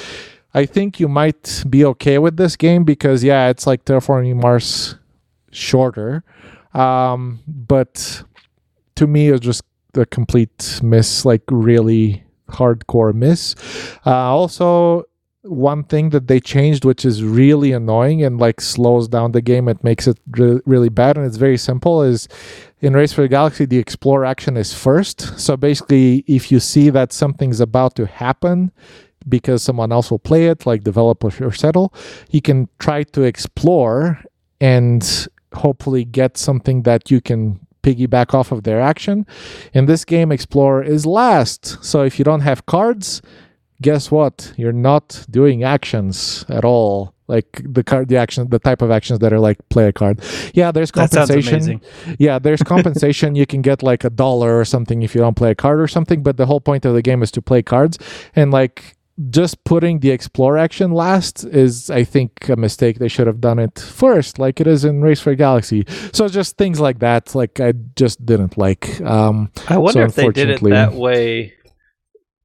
I 0.55 0.65
think 0.65 0.99
you 0.99 1.09
might 1.09 1.65
be 1.69 1.85
okay 1.85 2.19
with 2.19 2.37
this 2.39 2.57
game 2.57 2.85
because 2.85 3.23
yeah, 3.23 3.49
it's 3.49 3.67
like 3.67 3.85
Terraforming 3.85 4.41
Mars 4.41 4.97
shorter. 5.53 6.25
Um, 6.73 7.41
but 7.47 8.23
to 8.97 9.07
me, 9.07 9.29
it's 9.29 9.45
just 9.45 9.63
a 9.95 10.07
complete 10.07 10.81
miss, 10.83 11.25
like 11.25 11.43
really 11.51 12.25
hardcore 12.49 13.15
miss. 13.15 13.55
Uh, 14.05 14.15
also, 14.15 15.05
one 15.47 15.85
thing 15.85 16.11
that 16.11 16.29
they 16.29 16.41
changed, 16.41 16.85
which 16.85 17.05
is 17.05 17.23
really 17.23 17.73
annoying 17.73 18.23
and 18.23 18.39
like 18.39 18.61
slows 18.61 19.09
down 19.09 19.33
the 19.33 19.43
game, 19.43 19.69
it 19.69 19.83
makes 19.83 20.07
it 20.07 20.19
re- 20.31 20.61
really 20.67 20.89
bad, 20.89 21.17
and 21.17 21.27
it's 21.27 21.37
very 21.37 21.57
simple. 21.57 22.03
Is 22.03 22.29
in 22.81 22.95
Race 22.95 23.13
for 23.13 23.23
the 23.23 23.29
Galaxy, 23.29 23.65
the 23.65 23.79
explore 23.79 24.25
action 24.25 24.57
is 24.57 24.75
first. 24.75 25.39
So 25.39 25.57
basically, 25.57 26.25
if 26.27 26.53
you 26.53 26.61
see 26.61 26.91
that 26.91 27.13
something's 27.13 27.61
about 27.61 27.97
to 27.97 28.07
happen, 28.07 28.73
because 29.29 29.63
someone 29.63 29.93
else 29.93 30.11
will 30.11 30.19
play 30.19 30.47
it, 30.47 30.67
like 30.67 30.85
develop 30.85 31.25
or 31.25 31.53
settle, 31.53 31.93
you 32.31 32.41
can 32.41 32.69
try 32.79 33.03
to 33.03 33.23
explore 33.23 34.23
and 34.61 35.29
hopefully 35.53 36.05
get 36.05 36.37
something 36.37 36.83
that 36.83 37.11
you 37.11 37.21
can 37.21 37.61
piggyback 37.83 38.35
off 38.35 38.53
of 38.53 38.65
their 38.65 38.81
action. 38.81 39.27
In 39.73 39.87
this 39.87 40.05
game, 40.05 40.33
Explorer 40.33 40.83
is 40.83 41.07
last. 41.07 41.83
So 41.85 42.03
if 42.03 42.19
you 42.19 42.25
don't 42.25 42.41
have 42.41 42.67
cards, 42.67 43.23
guess 43.83 44.11
what? 44.11 44.53
You're 44.57 44.73
not 44.73 45.25
doing 45.31 45.65
actions 45.65 46.45
at 46.49 46.65
all. 46.65 47.15
Like 47.29 47.61
the 47.65 47.83
card, 47.83 48.09
the 48.09 48.17
action, 48.17 48.49
the 48.51 48.61
type 48.61 48.83
of 48.83 48.91
actions 48.93 49.19
that 49.19 49.33
are 49.33 49.41
like 49.41 49.59
play 49.69 49.89
a 49.89 49.93
card. 49.93 50.21
Yeah, 50.55 50.71
there's 50.71 50.93
compensation. 50.93 51.81
Yeah, 52.21 52.39
there's 52.39 52.63
compensation. 52.75 53.35
you 53.35 53.47
can 53.47 53.63
get 53.63 53.83
like 53.83 54.05
a 54.05 54.11
dollar 54.11 54.59
or 54.59 54.65
something 54.65 55.03
if 55.03 55.13
you 55.15 55.21
don't 55.21 55.37
play 55.37 55.51
a 55.51 55.55
card 55.57 55.81
or 55.81 55.89
something. 55.89 56.23
But 56.23 56.37
the 56.37 56.47
whole 56.47 56.61
point 56.61 56.85
of 56.85 56.95
the 56.95 57.03
game 57.03 57.25
is 57.25 57.33
to 57.33 57.43
play 57.43 57.63
cards. 57.65 57.99
And 58.37 58.53
like 58.53 58.97
just 59.31 59.65
putting 59.65 60.01
the 60.01 60.11
explore 60.11 60.57
action 60.57 60.93
last 60.93 61.43
is, 61.45 61.91
I 61.91 62.05
think, 62.05 62.49
a 62.49 62.55
mistake. 62.55 62.99
They 63.01 63.09
should 63.09 63.27
have 63.27 63.41
done 63.41 63.59
it 63.59 63.79
first, 63.79 64.39
like 64.39 64.61
it 64.61 64.67
is 64.67 64.85
in 64.85 65.01
Race 65.03 65.21
for 65.21 65.35
Galaxy. 65.35 65.85
So 66.13 66.29
just 66.29 66.57
things 66.59 66.79
like 66.81 67.01
that, 67.01 67.35
like 67.35 67.59
I 67.59 67.73
just 67.97 68.25
didn't 68.25 68.57
like. 68.57 69.01
Um, 69.01 69.51
I 69.69 69.79
wonder 69.79 70.03
So 70.03 70.05
if 70.07 70.15
they 70.15 70.29
did 70.29 70.51
it 70.51 70.63
that 70.63 70.93
way 70.93 71.55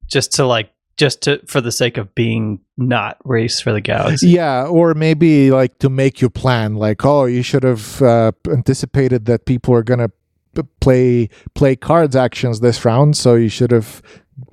just 0.08 0.34
to 0.34 0.46
like 0.46 0.72
just 1.02 1.22
to 1.22 1.42
for 1.48 1.62
the 1.62 1.72
sake 1.72 1.98
of 1.98 2.14
being 2.14 2.60
not 2.78 3.18
race 3.24 3.60
for 3.60 3.74
the 3.74 3.82
galaxy. 3.82 4.30
Yeah, 4.30 4.68
or 4.68 4.94
maybe 4.94 5.50
like 5.50 5.80
to 5.80 5.90
make 5.90 6.22
you 6.22 6.30
plan, 6.30 6.76
like, 6.76 7.04
oh, 7.04 7.26
you 7.26 7.42
should 7.42 7.64
have 7.64 8.04
uh, 8.04 8.34
anticipated 8.48 9.26
that 9.26 9.48
people 9.48 9.74
are 9.74 9.82
gonna 9.82 10.10
p- 10.54 10.62
play 10.80 11.30
play 11.56 11.76
cards 11.76 12.16
actions 12.16 12.60
this 12.60 12.86
round, 12.86 13.18
so 13.18 13.34
you 13.34 13.50
should 13.50 13.72
have 13.72 14.04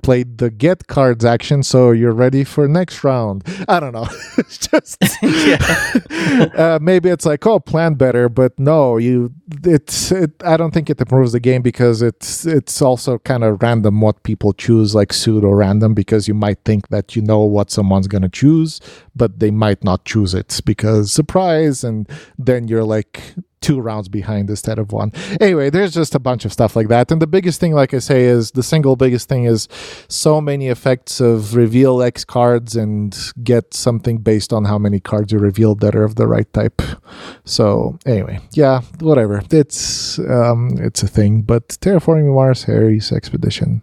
played 0.01 0.37
the 0.37 0.49
get 0.49 0.87
cards 0.87 1.25
action, 1.25 1.63
so 1.63 1.91
you're 1.91 2.13
ready 2.13 2.43
for 2.43 2.67
next 2.67 3.03
round. 3.03 3.43
I 3.67 3.79
don't 3.79 3.93
know. 3.93 4.07
it's 4.37 4.57
just 4.57 4.97
uh, 6.57 6.79
maybe 6.81 7.09
it's 7.09 7.25
like 7.25 7.45
oh, 7.45 7.59
plan 7.59 7.95
better, 7.95 8.29
but 8.29 8.57
no, 8.59 8.97
you. 8.97 9.33
It's. 9.63 10.11
It, 10.11 10.31
I 10.43 10.57
don't 10.57 10.71
think 10.71 10.89
it 10.89 10.99
improves 10.99 11.31
the 11.31 11.39
game 11.39 11.61
because 11.61 12.01
it's 12.01 12.45
it's 12.45 12.81
also 12.81 13.19
kind 13.19 13.43
of 13.43 13.61
random 13.61 14.01
what 14.01 14.23
people 14.23 14.53
choose, 14.53 14.93
like 14.95 15.13
pseudo 15.13 15.49
random, 15.49 15.93
because 15.93 16.27
you 16.27 16.33
might 16.33 16.59
think 16.65 16.89
that 16.89 17.15
you 17.15 17.21
know 17.21 17.39
what 17.39 17.71
someone's 17.71 18.07
gonna 18.07 18.29
choose, 18.29 18.79
but 19.15 19.39
they 19.39 19.51
might 19.51 19.83
not 19.83 20.05
choose 20.05 20.33
it 20.33 20.59
because 20.65 21.11
surprise, 21.11 21.83
and 21.83 22.09
then 22.37 22.67
you're 22.67 22.83
like 22.83 23.35
two 23.61 23.79
rounds 23.79 24.07
behind 24.09 24.49
instead 24.49 24.79
of 24.79 24.91
one. 24.91 25.11
Anyway, 25.41 25.69
there's 25.69 25.93
just 25.93 26.15
a 26.15 26.19
bunch 26.19 26.45
of 26.45 26.53
stuff 26.53 26.75
like 26.75 26.87
that. 26.87 27.11
And 27.11 27.21
the 27.21 27.27
biggest 27.27 27.59
thing, 27.59 27.73
like 27.73 27.93
I 27.93 27.99
say, 27.99 28.23
is 28.23 28.51
the 28.51 28.63
single 28.63 28.95
biggest 28.95 29.27
thing 29.29 29.43
is 29.45 29.67
so 30.07 30.39
many 30.41 30.67
effects 30.67 31.19
of 31.19 31.55
reveal 31.55 32.01
X 32.01 32.23
cards 32.25 32.75
and 32.75 33.17
get 33.43 33.73
something 33.73 34.19
based 34.19 34.53
on 34.53 34.65
how 34.65 34.77
many 34.77 34.99
cards 34.99 35.31
you 35.31 35.39
revealed 35.39 35.79
that 35.81 35.95
are 35.95 36.03
of 36.03 36.15
the 36.15 36.27
right 36.27 36.51
type. 36.53 36.81
So 37.45 37.97
anyway, 38.05 38.39
yeah, 38.53 38.81
whatever. 38.99 39.41
It's 39.51 40.19
um 40.19 40.71
it's 40.79 41.03
a 41.03 41.07
thing. 41.07 41.41
But 41.41 41.67
Terraforming 41.69 42.33
Mars 42.33 42.65
Ares 42.67 43.11
expedition. 43.11 43.81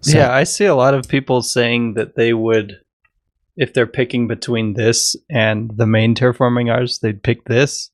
So- 0.00 0.18
Yeah, 0.18 0.32
I 0.32 0.44
see 0.44 0.64
a 0.64 0.74
lot 0.74 0.94
of 0.94 1.08
people 1.08 1.42
saying 1.42 1.94
that 1.94 2.16
they 2.16 2.32
would 2.32 2.80
if 3.56 3.72
they're 3.72 3.86
picking 3.86 4.28
between 4.28 4.74
this 4.74 5.16
and 5.30 5.70
the 5.76 5.86
main 5.86 6.14
terraforming 6.14 6.66
Mars, 6.66 6.98
they'd 6.98 7.22
pick 7.22 7.44
this. 7.46 7.90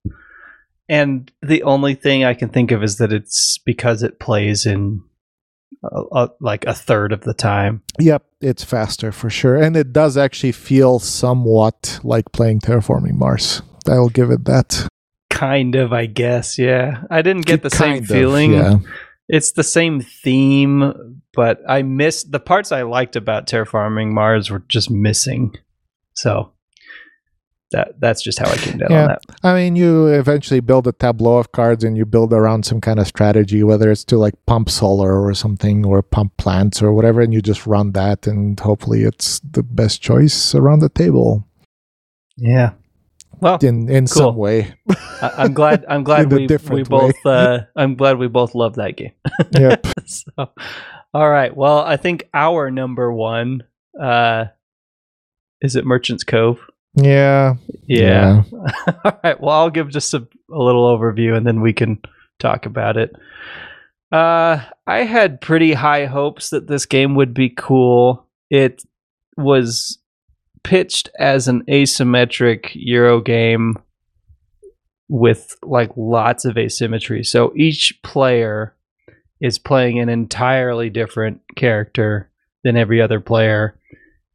And 0.89 1.31
the 1.43 1.63
only 1.63 1.95
thing 1.95 2.25
I 2.25 2.35
can 2.35 2.49
think 2.49 2.71
of 2.71 2.83
is 2.83 2.99
that 2.99 3.13
it's 3.13 3.59
because 3.65 4.03
it 4.03 4.21
plays 4.21 4.67
in 4.67 5.03
uh, 5.85 6.03
uh, 6.13 6.29
like 6.41 6.67
a 6.67 6.75
third 6.75 7.13
of 7.13 7.23
the 7.23 7.35
time. 7.35 7.83
Yep, 7.99 8.25
it's 8.41 8.65
faster 8.65 9.11
for 9.11 9.31
sure. 9.31 9.57
And 9.57 9.77
it 9.77 9.93
does 9.93 10.17
actually 10.17 10.53
feel 10.53 10.99
somewhat 10.99 11.99
like 12.03 12.33
playing 12.33 12.61
Terraforming 12.61 13.15
Mars. 13.15 13.63
I'll 13.89 14.09
give 14.09 14.31
it 14.31 14.45
that. 14.45 14.87
Kind 15.31 15.75
of, 15.75 15.93
I 15.93 16.07
guess. 16.07 16.59
Yeah, 16.59 17.03
I 17.11 17.23
didn't 17.23 17.47
get 17.47 17.63
the 17.63 17.71
same 17.71 18.03
of, 18.03 18.09
feeling. 18.09 18.53
yeah. 18.53 18.79
It's 19.29 19.53
the 19.53 19.65
same 19.65 20.01
theme, 20.01 21.23
but 21.33 21.61
I 21.67 21.83
missed 21.83 22.33
the 22.33 22.41
parts 22.41 22.71
I 22.71 22.83
liked 22.83 23.17
about 23.17 23.47
terraforming 23.47 24.13
Mars 24.13 24.51
were 24.51 24.63
just 24.69 24.91
missing. 24.91 25.57
So 26.15 26.53
that 27.73 28.01
that's 28.01 28.23
just 28.23 28.39
how 28.39 28.49
I 28.51 28.57
came 28.57 28.79
down 28.79 28.91
Yeah. 28.91 29.03
on 29.03 29.09
that. 29.09 29.21
I 29.43 29.55
mean, 29.55 29.77
you 29.77 30.07
eventually 30.07 30.61
build 30.61 30.87
a 30.87 30.93
tableau 30.93 31.39
of 31.39 31.53
cards 31.53 31.85
and 31.85 31.97
you 31.97 32.05
build 32.07 32.33
around 32.33 32.65
some 32.65 32.81
kind 32.81 32.99
of 33.01 33.07
strategy, 33.07 33.63
whether 33.65 33.91
it's 33.91 34.05
to 34.05 34.17
like 34.19 34.35
pump 34.47 34.71
solar 34.71 35.21
or 35.23 35.35
something 35.35 35.85
or 35.85 36.03
pump 36.03 36.37
plants 36.37 36.81
or 36.83 36.93
whatever, 36.93 37.21
and 37.21 37.33
you 37.35 37.43
just 37.43 37.67
run 37.67 37.93
that 37.93 38.27
and 38.27 38.59
hopefully 38.61 39.03
it's 39.03 39.41
the 39.41 39.63
best 39.63 40.01
choice 40.01 40.55
around 40.55 40.79
the 40.81 40.89
table 40.89 41.45
Yeah. 42.37 42.73
Well, 43.41 43.59
in 43.61 43.89
in 43.91 44.07
Cool. 44.07 44.21
some 44.31 44.37
way. 44.37 44.73
I, 45.21 45.33
I'm 45.39 45.53
glad. 45.53 45.85
I'm 45.89 46.05
glad 46.05 46.31
we 46.33 46.47
we 46.71 46.83
both. 46.85 47.15
Uh, 47.27 47.61
I'm 47.75 47.97
glad 47.97 48.19
we 48.19 48.29
both 48.29 48.55
love 48.55 48.77
that 48.77 48.97
game. 48.97 49.13
yep. 49.53 49.85
so, 50.07 50.31
all 51.13 51.29
right. 51.29 51.57
Well, 51.57 51.79
I 51.81 51.97
think 51.97 52.29
our 52.33 52.71
number 52.71 53.13
one 53.13 53.65
uh, 54.01 54.45
is 55.61 55.75
it 55.75 55.85
Merchant's 55.85 56.23
Cove. 56.23 56.61
Yeah. 56.95 57.55
Yeah. 57.87 58.43
All 59.05 59.21
right. 59.25 59.41
Well, 59.41 59.57
I'll 59.57 59.71
give 59.71 59.89
just 59.89 60.15
a, 60.15 60.27
a 60.51 60.59
little 60.59 60.85
overview 60.87 61.37
and 61.37 61.47
then 61.47 61.61
we 61.61 61.73
can 61.73 62.01
talk 62.39 62.67
about 62.67 62.97
it. 62.97 63.15
Uh, 64.11 64.63
I 64.87 65.05
had 65.05 65.41
pretty 65.41 65.73
high 65.73 66.05
hopes 66.05 66.51
that 66.51 66.67
this 66.67 66.85
game 66.85 67.15
would 67.15 67.33
be 67.33 67.49
cool. 67.49 68.27
It 68.51 68.83
was 69.37 69.99
pitched 70.65 71.09
as 71.19 71.49
an 71.49 71.65
asymmetric 71.69 72.71
Euro 72.75 73.21
game 73.21 73.77
with 75.09 75.57
like 75.63 75.91
lots 75.97 76.45
of 76.45 76.59
asymmetry. 76.59 77.25
So 77.25 77.53
each 77.57 77.99
player 78.03 78.75
is 79.41 79.59
playing 79.59 79.99
an 79.99 80.09
entirely 80.09 80.91
different 80.91 81.41
character 81.57 82.31
than 82.65 82.77
every 82.77 83.01
other 83.01 83.19
player 83.19 83.79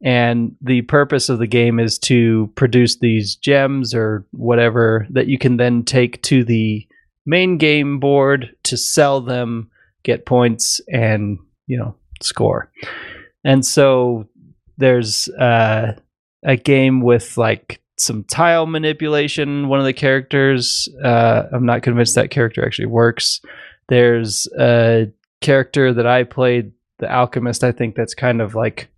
and 0.03 0.55
the 0.61 0.81
purpose 0.83 1.29
of 1.29 1.39
the 1.39 1.47
game 1.47 1.79
is 1.79 1.97
to 1.97 2.51
produce 2.55 2.97
these 2.97 3.35
gems 3.35 3.93
or 3.93 4.25
whatever 4.31 5.07
that 5.09 5.27
you 5.27 5.37
can 5.37 5.57
then 5.57 5.83
take 5.83 6.21
to 6.23 6.43
the 6.43 6.87
main 7.25 7.57
game 7.57 7.99
board 7.99 8.55
to 8.63 8.77
sell 8.77 9.21
them 9.21 9.69
get 10.03 10.25
points 10.25 10.79
and 10.87 11.39
you 11.65 11.77
know 11.77 11.95
score. 12.21 12.71
And 13.43 13.65
so 13.65 14.27
there's 14.77 15.27
uh, 15.29 15.93
a 16.43 16.55
game 16.55 17.01
with 17.01 17.37
like 17.37 17.81
some 17.99 18.23
tile 18.25 18.67
manipulation 18.67 19.69
one 19.69 19.79
of 19.79 19.85
the 19.85 19.91
characters 19.93 20.87
uh, 21.03 21.43
i'm 21.51 21.65
not 21.65 21.81
convinced 21.81 22.13
that 22.13 22.29
character 22.29 22.65
actually 22.65 22.85
works. 22.85 23.41
There's 23.89 24.47
a 24.59 25.11
character 25.41 25.93
that 25.93 26.05
i 26.05 26.23
played 26.23 26.71
the 26.99 27.11
alchemist 27.11 27.63
i 27.63 27.71
think 27.71 27.95
that's 27.95 28.13
kind 28.13 28.41
of 28.41 28.53
like 28.53 28.89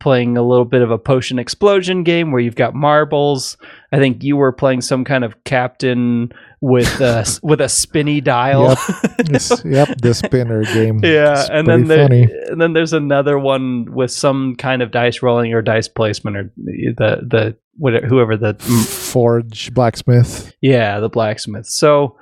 playing 0.00 0.36
a 0.36 0.42
little 0.42 0.64
bit 0.64 0.82
of 0.82 0.90
a 0.90 0.98
potion 0.98 1.38
explosion 1.38 2.02
game 2.02 2.32
where 2.32 2.40
you've 2.40 2.56
got 2.56 2.74
marbles. 2.74 3.56
I 3.92 3.98
think 3.98 4.22
you 4.24 4.36
were 4.36 4.50
playing 4.50 4.80
some 4.80 5.04
kind 5.04 5.22
of 5.24 5.44
captain 5.44 6.32
with 6.60 7.00
a 7.00 7.24
with 7.42 7.60
a 7.60 7.68
spinny 7.68 8.20
dial. 8.20 8.76
This- 9.20 9.62
yep, 9.66 9.88
the 10.00 10.14
spinner 10.14 10.64
game. 10.64 11.00
yeah, 11.04 11.40
It's 11.42 11.50
and 11.50 11.68
then 11.68 11.84
there, 11.88 12.06
and 12.50 12.60
then 12.60 12.72
there's 12.72 12.94
another 12.94 13.38
one 13.38 13.92
with 13.92 14.10
some 14.10 14.56
kind 14.56 14.80
of 14.82 14.90
dice 14.90 15.22
rolling 15.22 15.52
or 15.52 15.60
dice 15.62 15.88
placement 15.88 16.36
or 16.36 16.50
the 16.56 17.18
the 17.26 17.56
whatever, 17.76 18.06
whoever 18.06 18.36
the 18.38 18.54
Forge 18.54 19.72
blacksmith. 19.74 20.54
yeah 20.62 20.98
the 21.00 21.08
blacksmith. 21.10 21.66
So 21.66 22.16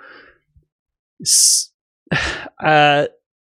uh 2.64 3.06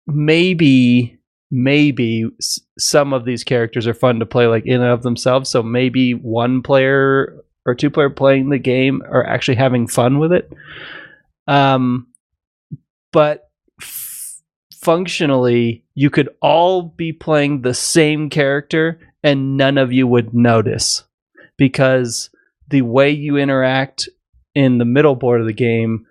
maybe 0.06 1.17
maybe 1.50 2.26
some 2.78 3.14
of 3.14 3.26
these 3.26 3.44
characters 3.44 3.88
are 3.88 3.94
fun 3.94 4.20
to 4.20 4.26
play 4.26 4.48
like 4.48 4.66
in 4.66 4.82
and 4.82 4.92
of 4.92 5.04
themselves. 5.04 5.50
So 5.50 5.64
maybe 5.64 6.14
one 6.14 6.62
player 6.62 7.44
or 7.66 7.76
two 7.76 7.90
player 7.90 8.10
playing 8.10 8.50
the 8.50 8.60
game 8.60 9.02
are 9.10 9.26
actually 9.26 9.56
having 9.56 9.88
fun 9.88 10.20
with 10.20 10.34
it. 10.34 10.52
Um 11.48 12.08
but 13.14 13.50
f- 13.82 14.42
functionally 14.74 15.86
you 15.96 16.10
could 16.10 16.30
all 16.42 16.82
be 16.84 17.14
playing 17.14 17.62
the 17.62 17.74
same 17.74 18.30
character 18.30 19.00
and 19.24 19.58
none 19.58 19.78
of 19.78 19.94
you 19.94 20.06
would 20.08 20.34
notice 20.34 21.04
because 21.58 22.30
the 22.70 22.82
way 22.82 23.10
you 23.10 23.38
interact 23.38 24.10
in 24.54 24.78
the 24.78 24.86
middle 24.86 25.16
board 25.16 25.40
of 25.40 25.48
the 25.48 25.54
game 25.54 26.06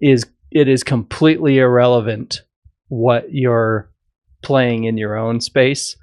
is 0.00 0.26
it 0.50 0.68
is 0.68 0.82
completely 0.82 1.58
irrelevant 1.58 2.42
what 2.88 3.32
you're 3.32 3.87
playing 4.42 4.84
in 4.84 4.96
your 4.96 5.16
own 5.16 5.40
space. 5.40 5.96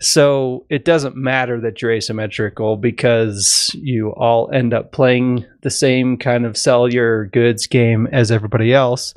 So 0.00 0.66
it 0.70 0.84
doesn't 0.84 1.16
matter 1.16 1.60
that 1.60 1.80
you're 1.80 1.92
asymmetrical 1.92 2.76
because 2.76 3.70
you 3.74 4.10
all 4.10 4.50
end 4.52 4.74
up 4.74 4.92
playing 4.92 5.44
the 5.62 5.70
same 5.70 6.16
kind 6.16 6.46
of 6.46 6.56
sell 6.56 6.92
your 6.92 7.26
goods 7.26 7.66
game 7.66 8.08
as 8.12 8.30
everybody 8.30 8.72
else. 8.72 9.14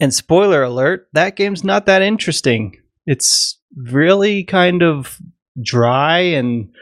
And 0.00 0.14
spoiler 0.14 0.62
alert, 0.62 1.08
that 1.12 1.36
game's 1.36 1.64
not 1.64 1.86
that 1.86 2.02
interesting. 2.02 2.76
It's 3.06 3.58
really 3.76 4.44
kind 4.44 4.82
of 4.82 5.20
dry 5.62 6.18
and 6.18 6.72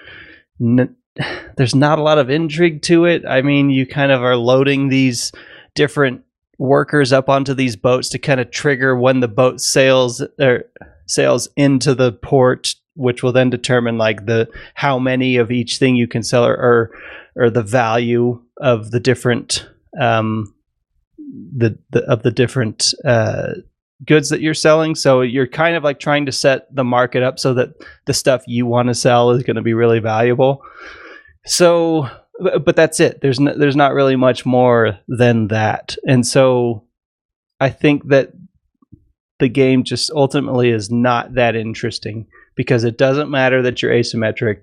n- 0.61 0.97
there's 1.57 1.75
not 1.75 1.99
a 1.99 2.03
lot 2.03 2.19
of 2.19 2.31
intrigue 2.31 2.83
to 2.83 3.05
it. 3.05 3.25
I 3.29 3.43
mean, 3.43 3.71
you 3.71 3.87
kind 3.87 4.13
of 4.13 4.23
are 4.23 4.37
loading 4.37 4.89
these 4.89 5.33
different 5.75 6.23
workers 6.59 7.13
up 7.13 7.29
onto 7.29 7.55
these 7.55 7.77
boats 7.77 8.09
to 8.11 8.19
kind 8.19 8.41
of 8.41 8.51
trigger 8.51 8.97
when 8.97 9.21
the 9.21 9.29
boat 9.29 9.61
sails 9.61 10.23
or 10.41 10.65
sails 11.07 11.49
into 11.57 11.95
the 11.95 12.13
port 12.13 12.75
which 12.95 13.23
will 13.23 13.33
then 13.33 13.49
determine 13.49 13.97
like 13.97 14.27
the 14.27 14.49
how 14.75 14.99
many 14.99 15.37
of 15.37 15.53
each 15.53 15.79
thing 15.79 15.95
you 15.95 16.09
can 16.09 16.23
sell 16.23 16.45
or 16.45 16.55
or, 16.55 16.91
or 17.37 17.51
the 17.51 17.63
value 17.63 18.43
of 18.61 18.91
the 18.91 18.99
different 18.99 19.69
um 20.01 20.53
the, 21.57 21.79
the 21.91 22.03
of 22.11 22.25
the 22.25 22.33
different 22.33 22.93
uh 23.05 23.53
goods 24.05 24.29
that 24.29 24.41
you're 24.41 24.55
selling. 24.55 24.95
So 24.95 25.23
you're 25.23 25.47
kind 25.47 25.77
of 25.77 25.83
like 25.83 25.99
trying 25.99 26.27
to 26.27 26.33
set 26.33 26.75
the 26.75 26.85
market 26.85 27.23
up 27.23 27.39
so 27.39 27.55
that 27.55 27.71
the 28.07 28.15
stuff 28.15 28.43
you 28.47 28.67
want 28.67 28.89
to 28.89 28.95
sell 28.95 29.31
is 29.33 29.43
going 29.43 29.57
to 29.57 29.63
be 29.63 29.75
really 29.75 29.99
valuable. 29.99 30.63
So 31.47 32.09
but 32.39 32.77
that's 32.77 33.01
it. 33.01 33.21
There's 33.21 33.41
no, 33.41 33.57
there's 33.57 33.77
not 33.77 33.95
really 33.95 34.17
much 34.17 34.47
more 34.47 34.99
than 35.09 35.49
that, 35.49 35.97
and 36.07 36.27
so 36.27 36.85
I 37.61 37.71
think 37.71 38.09
that 38.09 38.33
the 39.39 39.49
game 39.49 39.85
just 39.85 40.11
ultimately 40.11 40.71
is 40.71 40.91
not 40.91 41.35
that 41.35 41.57
interesting 41.57 42.27
because 42.55 42.85
it 42.85 42.99
doesn't 42.99 43.31
matter 43.31 43.63
that 43.63 43.83
you're 43.83 43.93
asymmetric, 43.93 44.63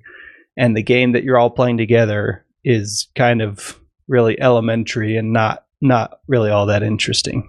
and 0.57 0.75
the 0.75 0.83
game 0.83 1.13
that 1.13 1.23
you're 1.23 1.37
all 1.37 1.49
playing 1.49 1.77
together 1.77 2.45
is 2.63 3.07
kind 3.15 3.41
of 3.41 3.79
really 4.07 4.39
elementary 4.39 5.17
and 5.17 5.33
not 5.33 5.65
not 5.81 6.19
really 6.27 6.49
all 6.49 6.65
that 6.67 6.83
interesting. 6.83 7.47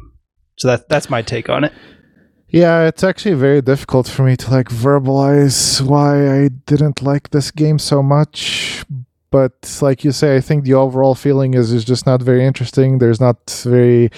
So 0.58 0.68
that 0.68 0.88
that's 0.88 1.10
my 1.10 1.22
take 1.22 1.48
on 1.48 1.64
it. 1.64 1.72
Yeah, 2.48 2.86
it's 2.86 3.02
actually 3.02 3.34
very 3.34 3.60
difficult 3.60 4.08
for 4.08 4.22
me 4.22 4.36
to 4.36 4.50
like 4.50 4.68
verbalize 4.68 5.80
why 5.80 6.44
I 6.44 6.48
didn't 6.48 7.02
like 7.02 7.30
this 7.30 7.50
game 7.50 7.78
so 7.78 8.02
much. 8.02 8.84
But 9.36 9.78
like 9.82 10.02
you 10.02 10.12
say, 10.12 10.34
I 10.36 10.40
think 10.40 10.64
the 10.64 10.72
overall 10.72 11.14
feeling 11.14 11.52
is 11.52 11.70
is 11.70 11.84
just 11.84 12.06
not 12.06 12.22
very 12.22 12.42
interesting. 12.42 13.00
There's 13.00 13.20
not 13.20 13.38
very 13.64 14.08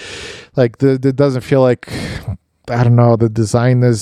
like 0.55 0.77
the 0.77 0.91
it 0.91 1.17
doesn't 1.17 1.41
feel 1.41 1.59
like 1.59 1.91
I 2.69 2.83
don't 2.85 2.95
know, 2.95 3.17
the 3.17 3.27
design 3.27 3.83
is 3.83 4.01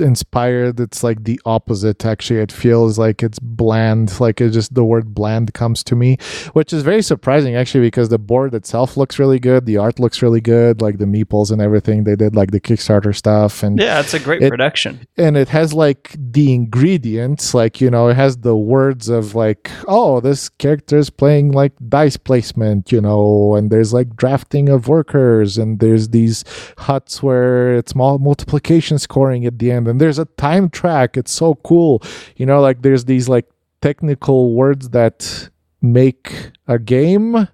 inspired. 0.00 0.78
It's 0.80 1.02
like 1.02 1.24
the 1.24 1.40
opposite 1.44 2.04
actually. 2.04 2.40
It 2.40 2.52
feels 2.52 2.98
like 2.98 3.22
it's 3.22 3.38
bland. 3.38 4.18
Like 4.20 4.40
it 4.40 4.50
just 4.50 4.74
the 4.74 4.84
word 4.84 5.14
bland 5.14 5.54
comes 5.54 5.82
to 5.84 5.96
me, 5.96 6.16
which 6.52 6.72
is 6.72 6.82
very 6.82 7.02
surprising 7.02 7.54
actually 7.56 7.86
because 7.86 8.08
the 8.08 8.18
board 8.18 8.54
itself 8.54 8.96
looks 8.96 9.18
really 9.18 9.38
good. 9.38 9.66
The 9.66 9.76
art 9.78 9.98
looks 9.98 10.22
really 10.22 10.40
good, 10.40 10.80
like 10.80 10.98
the 10.98 11.04
meeples 11.06 11.50
and 11.50 11.60
everything. 11.62 12.04
They 12.04 12.16
did 12.16 12.36
like 12.36 12.50
the 12.50 12.60
Kickstarter 12.60 13.14
stuff 13.14 13.62
and 13.62 13.78
Yeah, 13.78 14.00
it's 14.00 14.14
a 14.14 14.20
great 14.20 14.42
It- 14.42 14.50
production. 14.50 15.06
and 15.16 15.36
it 15.36 15.48
has 15.48 15.72
like 15.74 16.14
the 16.18 16.52
ingredients 16.54 17.54
like 17.54 17.80
you 17.80 17.90
know 17.90 18.08
it 18.08 18.14
has 18.16 18.38
the 18.38 18.56
words 18.56 19.08
of 19.08 19.34
like 19.34 19.70
oh 19.88 20.20
this 20.20 20.48
character 20.48 20.96
is 20.98 21.10
playing 21.10 21.50
like 21.52 21.72
dice 21.88 22.16
placement 22.16 22.92
you 22.92 23.00
know 23.00 23.54
and 23.56 23.70
there's 23.70 23.92
like 23.92 24.14
drafting 24.16 24.68
of 24.68 24.86
workers 24.86 25.58
and 25.58 25.80
there's 25.80 26.10
these 26.10 26.44
huts 26.78 27.22
where 27.22 27.74
it's 27.74 27.94
multiplication 27.94 28.98
scoring 28.98 29.44
at 29.46 29.58
the 29.58 29.70
end 29.70 29.87
and 29.88 30.00
there's 30.00 30.18
a 30.18 30.24
time 30.24 30.68
track. 30.70 31.16
It's 31.16 31.32
so 31.32 31.56
cool. 31.56 32.02
You 32.36 32.46
know 32.46 32.60
like 32.60 32.82
there's 32.82 33.04
these 33.04 33.28
like 33.28 33.48
technical 33.80 34.54
words 34.54 34.90
that 34.90 35.50
make 35.80 36.50
a 36.66 36.76
game 36.76 37.46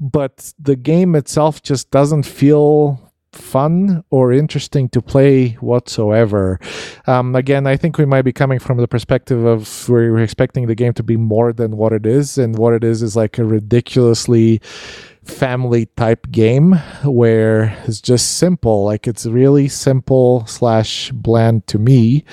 but 0.00 0.54
the 0.58 0.76
game 0.76 1.14
itself 1.14 1.62
just 1.62 1.90
doesn't 1.90 2.22
feel 2.22 3.06
fun 3.36 4.02
or 4.10 4.32
interesting 4.32 4.88
to 4.88 5.02
play 5.02 5.50
whatsoever. 5.60 6.58
Um, 7.06 7.36
again, 7.36 7.66
I 7.66 7.76
think 7.76 7.98
we 7.98 8.06
might 8.06 8.22
be 8.22 8.32
coming 8.32 8.58
from 8.58 8.78
the 8.78 8.88
perspective 8.88 9.44
of 9.44 9.88
we're 9.88 10.18
expecting 10.18 10.66
the 10.66 10.74
game 10.74 10.92
to 10.94 11.02
be 11.02 11.16
more 11.16 11.52
than 11.52 11.76
what 11.76 11.92
it 11.92 12.06
is, 12.06 12.38
and 12.38 12.56
what 12.58 12.72
it 12.72 12.82
is 12.82 13.02
is 13.02 13.16
like 13.16 13.38
a 13.38 13.44
ridiculously 13.44 14.60
family 15.26 15.86
type 15.96 16.30
game 16.30 16.72
where 17.04 17.76
it's 17.84 18.00
just 18.00 18.38
simple 18.38 18.84
like 18.84 19.06
it's 19.06 19.26
really 19.26 19.68
simple 19.68 20.46
slash 20.46 21.10
bland 21.12 21.66
to 21.66 21.78
me. 21.78 22.24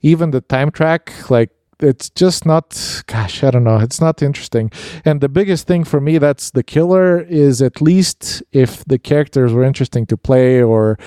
Even 0.00 0.30
the 0.30 0.40
time 0.40 0.70
track 0.70 1.30
like 1.30 1.50
it's 1.80 2.10
just 2.10 2.44
not 2.44 3.04
gosh 3.06 3.44
i 3.44 3.52
don't 3.52 3.62
know 3.62 3.78
it's 3.78 4.00
not 4.00 4.22
interesting. 4.22 4.70
And 5.04 5.20
the 5.20 5.28
biggest 5.28 5.66
thing 5.66 5.84
for 5.84 6.00
me 6.00 6.18
that's 6.18 6.50
the 6.50 6.62
killer 6.62 7.20
is 7.20 7.62
at 7.62 7.80
least 7.80 8.42
if 8.52 8.84
the 8.84 8.98
characters 8.98 9.52
were 9.52 9.64
interesting 9.64 10.06
to 10.06 10.16
play 10.16 10.62
or 10.62 10.98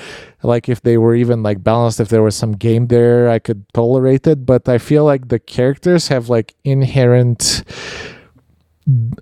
like 0.43 0.69
if 0.69 0.81
they 0.81 0.97
were 0.97 1.15
even 1.15 1.43
like 1.43 1.63
balanced 1.63 1.99
if 1.99 2.09
there 2.09 2.23
was 2.23 2.35
some 2.35 2.53
game 2.53 2.87
there 2.87 3.29
i 3.29 3.39
could 3.39 3.65
tolerate 3.73 4.27
it. 4.27 4.45
But 4.45 4.67
i 4.69 4.77
feel 4.77 5.05
like 5.05 5.27
the 5.27 5.39
characters 5.39 6.07
have 6.07 6.29
like 6.29 6.55
inherent 6.63 7.63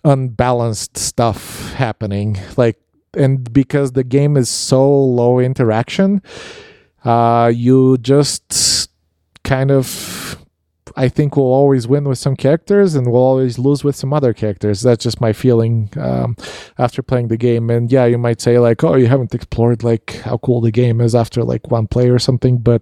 unbalanced 0.04 0.98
stuff 0.98 1.74
happening 1.74 2.38
like 2.58 2.80
and 3.16 3.52
because 3.52 3.92
the 3.94 4.04
game 4.04 4.38
is 4.38 4.50
so 4.50 4.90
low 4.90 5.40
interaction 5.40 6.22
uh 7.04 7.52
you 7.54 7.98
just 7.98 8.90
kind 9.44 9.72
of 9.72 10.40
I 10.96 11.08
think 11.08 11.38
we'll 11.38 11.46
always 11.46 11.88
win 11.88 12.04
with 12.10 12.18
some 12.18 12.36
characters 12.36 12.94
and 12.94 13.08
we'll 13.08 13.22
always 13.22 13.58
lose 13.58 13.86
with 13.86 13.96
some 13.96 14.12
other 14.12 14.34
characters. 14.34 14.82
That's 14.82 15.02
just 15.02 15.22
my 15.22 15.32
feeling 15.32 15.90
um, 15.96 16.36
after 16.78 17.02
playing 17.02 17.30
the 17.30 17.38
game. 17.38 17.70
And 17.70 17.90
yeah, 17.90 18.04
you 18.06 18.18
might 18.18 18.42
say 18.42 18.60
like, 18.60 18.84
oh, 18.84 18.96
you 18.96 19.08
haven't 19.08 19.34
explored 19.34 19.82
like 19.82 20.18
how 20.26 20.40
cool 20.40 20.60
the 20.60 20.72
game 20.72 21.00
is 21.00 21.16
after 21.16 21.44
like 21.44 21.72
one 21.72 21.88
play 21.88 22.10
or 22.10 22.20
something. 22.20 22.58
But 22.58 22.82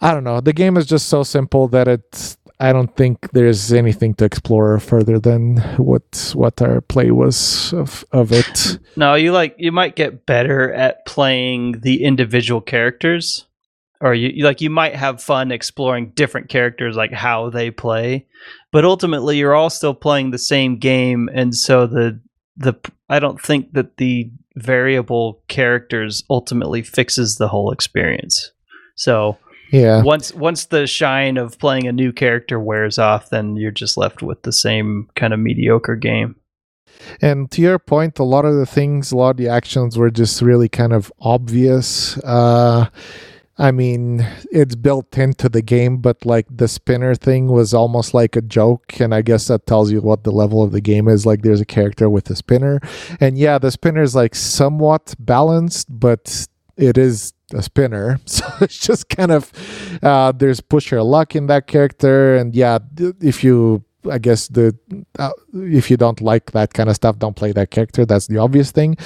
I 0.00 0.12
don't 0.12 0.24
know. 0.24 0.40
The 0.40 0.52
game 0.52 0.76
is 0.76 0.86
just 0.86 1.08
so 1.08 1.22
simple 1.22 1.68
that 1.68 1.86
it's. 1.86 2.36
I 2.58 2.72
don't 2.72 2.94
think 2.96 3.30
there's 3.32 3.72
anything 3.72 4.14
to 4.14 4.24
explore 4.24 4.78
further 4.80 5.18
than 5.18 5.58
what 5.76 6.32
what 6.34 6.60
our 6.62 6.80
play 6.80 7.10
was 7.10 7.72
of 7.74 8.04
of 8.12 8.32
it. 8.32 8.78
No, 8.98 9.14
you 9.14 9.30
like 9.32 9.54
you 9.58 9.72
might 9.72 9.94
get 9.94 10.24
better 10.24 10.72
at 10.72 11.04
playing 11.04 11.80
the 11.82 12.02
individual 12.02 12.62
characters, 12.62 13.46
or 14.00 14.14
you 14.14 14.28
you- 14.34 14.44
like 14.44 14.62
you 14.62 14.70
might 14.70 14.94
have 14.96 15.22
fun 15.22 15.52
exploring 15.52 16.12
different 16.14 16.48
characters, 16.48 16.96
like 16.96 17.12
how 17.12 17.50
they 17.50 17.70
play. 17.70 18.24
But 18.72 18.86
ultimately, 18.86 19.36
you're 19.36 19.54
all 19.54 19.68
still 19.68 19.92
playing 19.94 20.30
the 20.30 20.38
same 20.38 20.78
game, 20.78 21.28
and 21.34 21.54
so 21.54 21.86
the 21.86 22.20
the 22.56 22.72
I 23.10 23.18
don't 23.18 23.38
think 23.40 23.74
that 23.74 23.98
the 23.98 24.30
variable 24.56 25.42
characters 25.48 26.24
ultimately 26.30 26.80
fixes 26.82 27.36
the 27.36 27.48
whole 27.48 27.70
experience. 27.72 28.52
So 28.94 29.36
Yeah. 29.70 30.02
once 30.02 30.32
once 30.32 30.66
the 30.66 30.86
shine 30.86 31.36
of 31.36 31.58
playing 31.58 31.86
a 31.86 31.92
new 31.92 32.12
character 32.12 32.60
wears 32.60 32.98
off, 32.98 33.30
then 33.30 33.56
you're 33.56 33.70
just 33.70 33.96
left 33.96 34.22
with 34.22 34.42
the 34.42 34.52
same 34.52 35.08
kind 35.16 35.32
of 35.32 35.40
mediocre 35.40 35.96
game. 35.96 36.36
And 37.20 37.50
to 37.50 37.60
your 37.60 37.78
point, 37.78 38.18
a 38.18 38.24
lot 38.24 38.44
of 38.44 38.54
the 38.54 38.66
things, 38.66 39.12
a 39.12 39.16
lot 39.16 39.30
of 39.30 39.36
the 39.36 39.48
actions 39.48 39.98
were 39.98 40.10
just 40.10 40.40
really 40.40 40.68
kind 40.68 40.92
of 40.92 41.12
obvious. 41.20 42.16
Uh, 42.18 42.88
I 43.58 43.70
mean, 43.70 44.26
it's 44.50 44.74
built 44.74 45.16
into 45.16 45.48
the 45.48 45.62
game, 45.62 45.98
but 45.98 46.26
like 46.26 46.46
the 46.50 46.68
spinner 46.68 47.14
thing 47.14 47.48
was 47.48 47.72
almost 47.72 48.12
like 48.12 48.36
a 48.36 48.42
joke. 48.42 49.00
And 49.00 49.14
I 49.14 49.22
guess 49.22 49.48
that 49.48 49.66
tells 49.66 49.90
you 49.90 50.00
what 50.00 50.24
the 50.24 50.32
level 50.32 50.62
of 50.62 50.72
the 50.72 50.80
game 50.80 51.08
is. 51.08 51.24
Like, 51.24 51.42
there's 51.42 51.60
a 51.60 51.66
character 51.66 52.10
with 52.10 52.28
a 52.30 52.36
spinner. 52.36 52.80
And 53.18 53.38
yeah, 53.38 53.58
the 53.58 53.70
spinner 53.70 54.02
is 54.02 54.14
like 54.14 54.34
somewhat 54.34 55.14
balanced, 55.18 55.86
but 55.88 56.46
it 56.76 56.98
is 56.98 57.32
a 57.54 57.62
spinner. 57.62 58.18
So 58.26 58.44
it's 58.60 58.78
just 58.78 59.08
kind 59.08 59.30
of, 59.30 59.52
uh, 60.02 60.32
there's 60.32 60.60
push 60.60 60.90
your 60.90 61.02
luck 61.02 61.34
in 61.36 61.46
that 61.46 61.66
character. 61.66 62.36
And 62.36 62.54
yeah, 62.54 62.78
if 63.20 63.44
you, 63.44 63.84
I 64.10 64.18
guess 64.18 64.48
the 64.48 64.76
uh, 65.18 65.30
if 65.52 65.90
you 65.90 65.96
don't 65.96 66.20
like 66.20 66.52
that 66.52 66.74
kind 66.74 66.88
of 66.88 66.94
stuff, 66.94 67.18
don't 67.18 67.34
play 67.34 67.52
that 67.52 67.70
character. 67.70 68.06
That's 68.06 68.28
the 68.28 68.38
obvious 68.38 68.70
thing. 68.70 68.96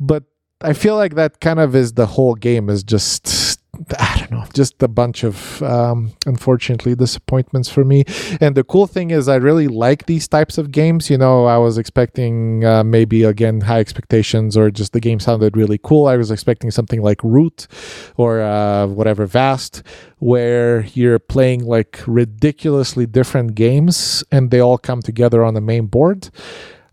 But 0.00 0.24
I 0.62 0.72
feel 0.72 0.96
like 0.96 1.14
that 1.16 1.40
kind 1.40 1.60
of 1.60 1.76
is 1.76 1.92
the 1.92 2.06
whole 2.06 2.34
game 2.34 2.70
is 2.70 2.82
just 2.82 3.55
I 3.98 4.16
don't 4.18 4.30
know, 4.32 4.44
just 4.52 4.82
a 4.82 4.88
bunch 4.88 5.22
of 5.22 5.62
um, 5.62 6.12
unfortunately 6.26 6.96
disappointments 6.96 7.68
for 7.68 7.84
me. 7.84 8.04
And 8.40 8.56
the 8.56 8.64
cool 8.64 8.86
thing 8.86 9.10
is, 9.12 9.28
I 9.28 9.36
really 9.36 9.68
like 9.68 10.06
these 10.06 10.26
types 10.26 10.58
of 10.58 10.72
games. 10.72 11.08
You 11.08 11.18
know, 11.18 11.44
I 11.44 11.58
was 11.58 11.78
expecting 11.78 12.64
uh, 12.64 12.82
maybe 12.82 13.22
again 13.22 13.60
high 13.60 13.78
expectations, 13.78 14.56
or 14.56 14.70
just 14.70 14.92
the 14.92 15.00
game 15.00 15.20
sounded 15.20 15.56
really 15.56 15.78
cool. 15.78 16.06
I 16.06 16.16
was 16.16 16.30
expecting 16.30 16.70
something 16.70 17.00
like 17.00 17.22
Root 17.22 17.68
or 18.16 18.40
uh, 18.40 18.88
whatever 18.88 19.24
Vast, 19.26 19.82
where 20.18 20.86
you're 20.94 21.20
playing 21.20 21.64
like 21.64 22.00
ridiculously 22.06 23.06
different 23.06 23.54
games 23.54 24.24
and 24.32 24.50
they 24.50 24.60
all 24.60 24.78
come 24.78 25.02
together 25.02 25.44
on 25.44 25.54
the 25.54 25.60
main 25.60 25.86
board. 25.86 26.30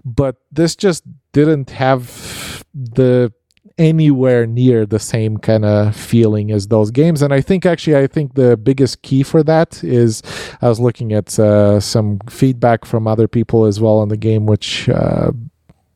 But 0.06 0.36
this 0.52 0.76
just 0.76 1.04
didn't 1.32 1.72
have 1.72 2.64
the 2.74 3.32
anywhere 3.78 4.46
near 4.46 4.86
the 4.86 5.00
same 5.00 5.38
kind 5.38 5.66
of 5.66 5.96
feeling 5.96 6.52
as 6.52 6.68
those 6.68 6.92
games. 6.92 7.22
And 7.22 7.34
I 7.34 7.42
think 7.42 7.66
actually, 7.66 7.98
I 7.98 8.08
think 8.08 8.36
the 8.36 8.56
biggest 8.58 9.02
key 9.02 9.24
for 9.24 9.44
that 9.44 9.84
is 9.84 10.22
I 10.62 10.70
was 10.70 10.80
looking 10.80 11.14
at 11.14 11.38
uh, 11.40 11.80
some 11.80 12.20
feedback 12.30 12.86
from 12.86 13.08
other 13.08 13.28
people 13.28 13.66
as 13.66 13.80
well 13.80 14.00
on 14.00 14.10
the 14.10 14.18
game, 14.18 14.46
which. 14.46 14.90
Uh, 14.90 15.32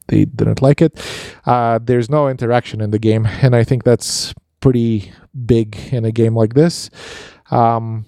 they 0.08 0.24
didn't 0.24 0.62
like 0.62 0.82
it. 0.82 0.98
Uh, 1.46 1.80
there's 1.84 2.10
no 2.10 2.30
interaction 2.30 2.80
in 2.80 2.92
the 2.92 2.98
game, 3.00 3.26
and 3.26 3.54
I 3.54 3.66
think 3.66 3.84
that's 3.84 4.34
pretty 4.62 5.12
big 5.46 5.78
in 5.92 6.06
a 6.06 6.12
game 6.12 6.36
like 6.36 6.54
this. 6.54 6.90
Um, 7.52 8.06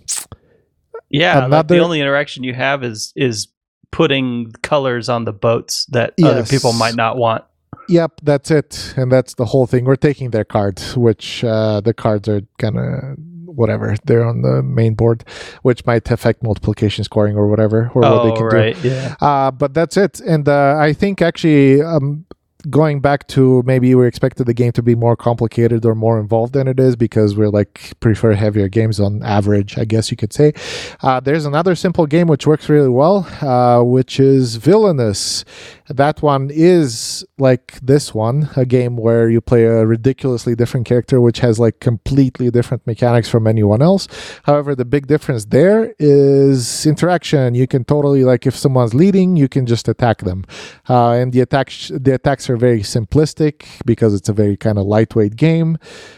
yeah, 1.10 1.46
another, 1.46 1.76
the 1.76 1.82
only 1.82 2.00
interaction 2.00 2.44
you 2.44 2.54
have 2.54 2.84
is 2.84 3.14
is 3.16 3.48
putting 3.92 4.52
colors 4.62 5.10
on 5.10 5.26
the 5.26 5.34
boats 5.34 5.86
that 5.88 6.14
yes. 6.18 6.30
other 6.30 6.46
people 6.46 6.74
might 6.74 6.96
not 6.96 7.18
want. 7.18 7.44
Yep, 7.88 8.22
that's 8.24 8.52
it, 8.52 8.94
and 8.98 9.12
that's 9.12 9.34
the 9.34 9.46
whole 9.46 9.66
thing. 9.66 9.86
We're 9.86 9.96
taking 9.96 10.30
their 10.30 10.46
cards, 10.46 10.96
which 10.96 11.44
uh, 11.44 11.82
the 11.82 11.94
cards 11.94 12.30
are 12.30 12.42
kind 12.60 12.78
of 12.78 13.18
whatever 13.46 13.96
they're 14.06 14.24
on 14.24 14.42
the 14.42 14.62
main 14.62 14.94
board, 14.94 15.24
which 15.64 15.86
might 15.86 16.10
affect 16.12 16.44
multiplication 16.44 17.04
scoring 17.04 17.36
or 17.36 17.48
whatever, 17.48 17.92
or 17.96 18.06
oh, 18.06 18.16
what 18.16 18.24
they 18.24 18.36
can 18.38 18.46
right, 18.46 18.82
do. 18.82 18.90
Yeah. 18.90 19.16
Uh, 19.20 19.52
but 19.52 19.74
that's 19.74 19.98
it, 19.98 20.20
and 20.20 20.48
uh, 20.48 20.78
I 20.80 20.94
think 20.94 21.22
actually 21.22 21.82
um, 21.82 22.26
going 22.70 23.00
back 23.00 23.26
to 23.28 23.64
maybe 23.66 23.96
we 23.96 24.06
expected 24.06 24.46
the 24.46 24.54
game 24.54 24.72
to 24.74 24.84
be 24.84 24.94
more 24.94 25.16
complicated 25.16 25.86
or 25.86 25.96
more 25.96 26.20
involved 26.20 26.54
than 26.54 26.68
it 26.68 26.80
is 26.80 26.96
because 26.96 27.36
we're 27.36 27.50
like 27.50 27.94
prefer 28.02 28.34
heavier 28.34 28.68
games 28.68 29.00
on 29.00 29.24
average, 29.24 29.78
I 29.78 29.86
guess 29.86 30.12
you 30.12 30.18
could 30.18 30.34
say. 30.34 30.54
Uh, 31.02 31.22
there's 31.22 31.46
another 31.46 31.76
simple 31.76 32.06
game 32.06 32.28
which 32.28 32.46
works 32.46 32.68
really 32.68 32.90
well, 32.90 33.26
uh, 33.42 33.82
which 33.84 34.20
is 34.20 34.58
Villainous. 34.58 35.46
That 35.90 36.22
one 36.22 36.52
is 36.54 37.26
like 37.40 37.80
this 37.82 38.14
one, 38.14 38.50
a 38.56 38.64
game 38.64 38.96
where 38.96 39.28
you 39.28 39.42
play 39.42 39.66
a 39.66 39.86
ridiculously 39.88 40.54
different 40.56 40.86
character 40.86 41.20
which 41.20 41.40
has 41.40 41.58
like 41.60 41.80
completely 41.80 42.52
different 42.52 42.86
mechanics 42.86 43.28
from 43.28 43.48
anyone 43.48 43.82
else. 43.82 44.08
However, 44.44 44.76
the 44.76 44.86
big 44.86 45.08
difference 45.08 45.46
there 45.46 45.96
is 45.98 46.86
interaction. 46.86 47.56
You 47.56 47.66
can 47.66 47.86
totally 47.86 48.24
like 48.24 48.46
if 48.46 48.56
someone's 48.56 48.94
leading, 48.94 49.36
you 49.36 49.50
can 49.50 49.66
just 49.66 49.88
attack 49.88 50.20
them, 50.20 50.46
uh, 50.88 51.12
and 51.12 51.34
the 51.34 51.42
attack 51.42 51.72
the 51.90 52.14
attacks 52.14 52.50
are 52.50 52.58
very 52.58 52.82
simplistic 52.82 53.66
because 53.86 54.14
it's 54.14 54.30
a 54.30 54.34
very 54.34 54.58
kind 54.58 54.78
of 54.78 54.86
lightweight 54.86 55.36
game 55.36 55.78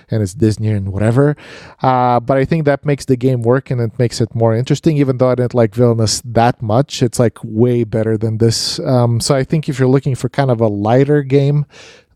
and 0.09 0.21
it's 0.21 0.33
Disney 0.33 0.67
and 0.69 0.91
whatever. 0.91 1.37
Uh, 1.81 2.19
but 2.19 2.37
I 2.37 2.43
think 2.43 2.65
that 2.65 2.85
makes 2.85 3.05
the 3.05 3.15
game 3.15 3.41
work 3.41 3.71
and 3.71 3.79
it 3.79 3.97
makes 3.97 4.19
it 4.19 4.35
more 4.35 4.53
interesting, 4.53 4.97
even 4.97 5.17
though 5.17 5.29
I 5.29 5.35
didn't 5.35 5.53
like 5.53 5.73
Villainous 5.73 6.21
that 6.25 6.61
much. 6.61 7.01
It's 7.01 7.19
like 7.19 7.37
way 7.43 7.85
better 7.85 8.17
than 8.17 8.37
this. 8.39 8.79
Um, 8.79 9.21
so 9.21 9.33
I 9.33 9.43
think 9.45 9.60
if 9.69 9.79
you're 9.79 9.87
looking 9.87 10.15
for 10.15 10.29
kind 10.29 10.51
of 10.51 10.61
a 10.61 10.67
lighter 10.67 11.23
game, 11.23 11.65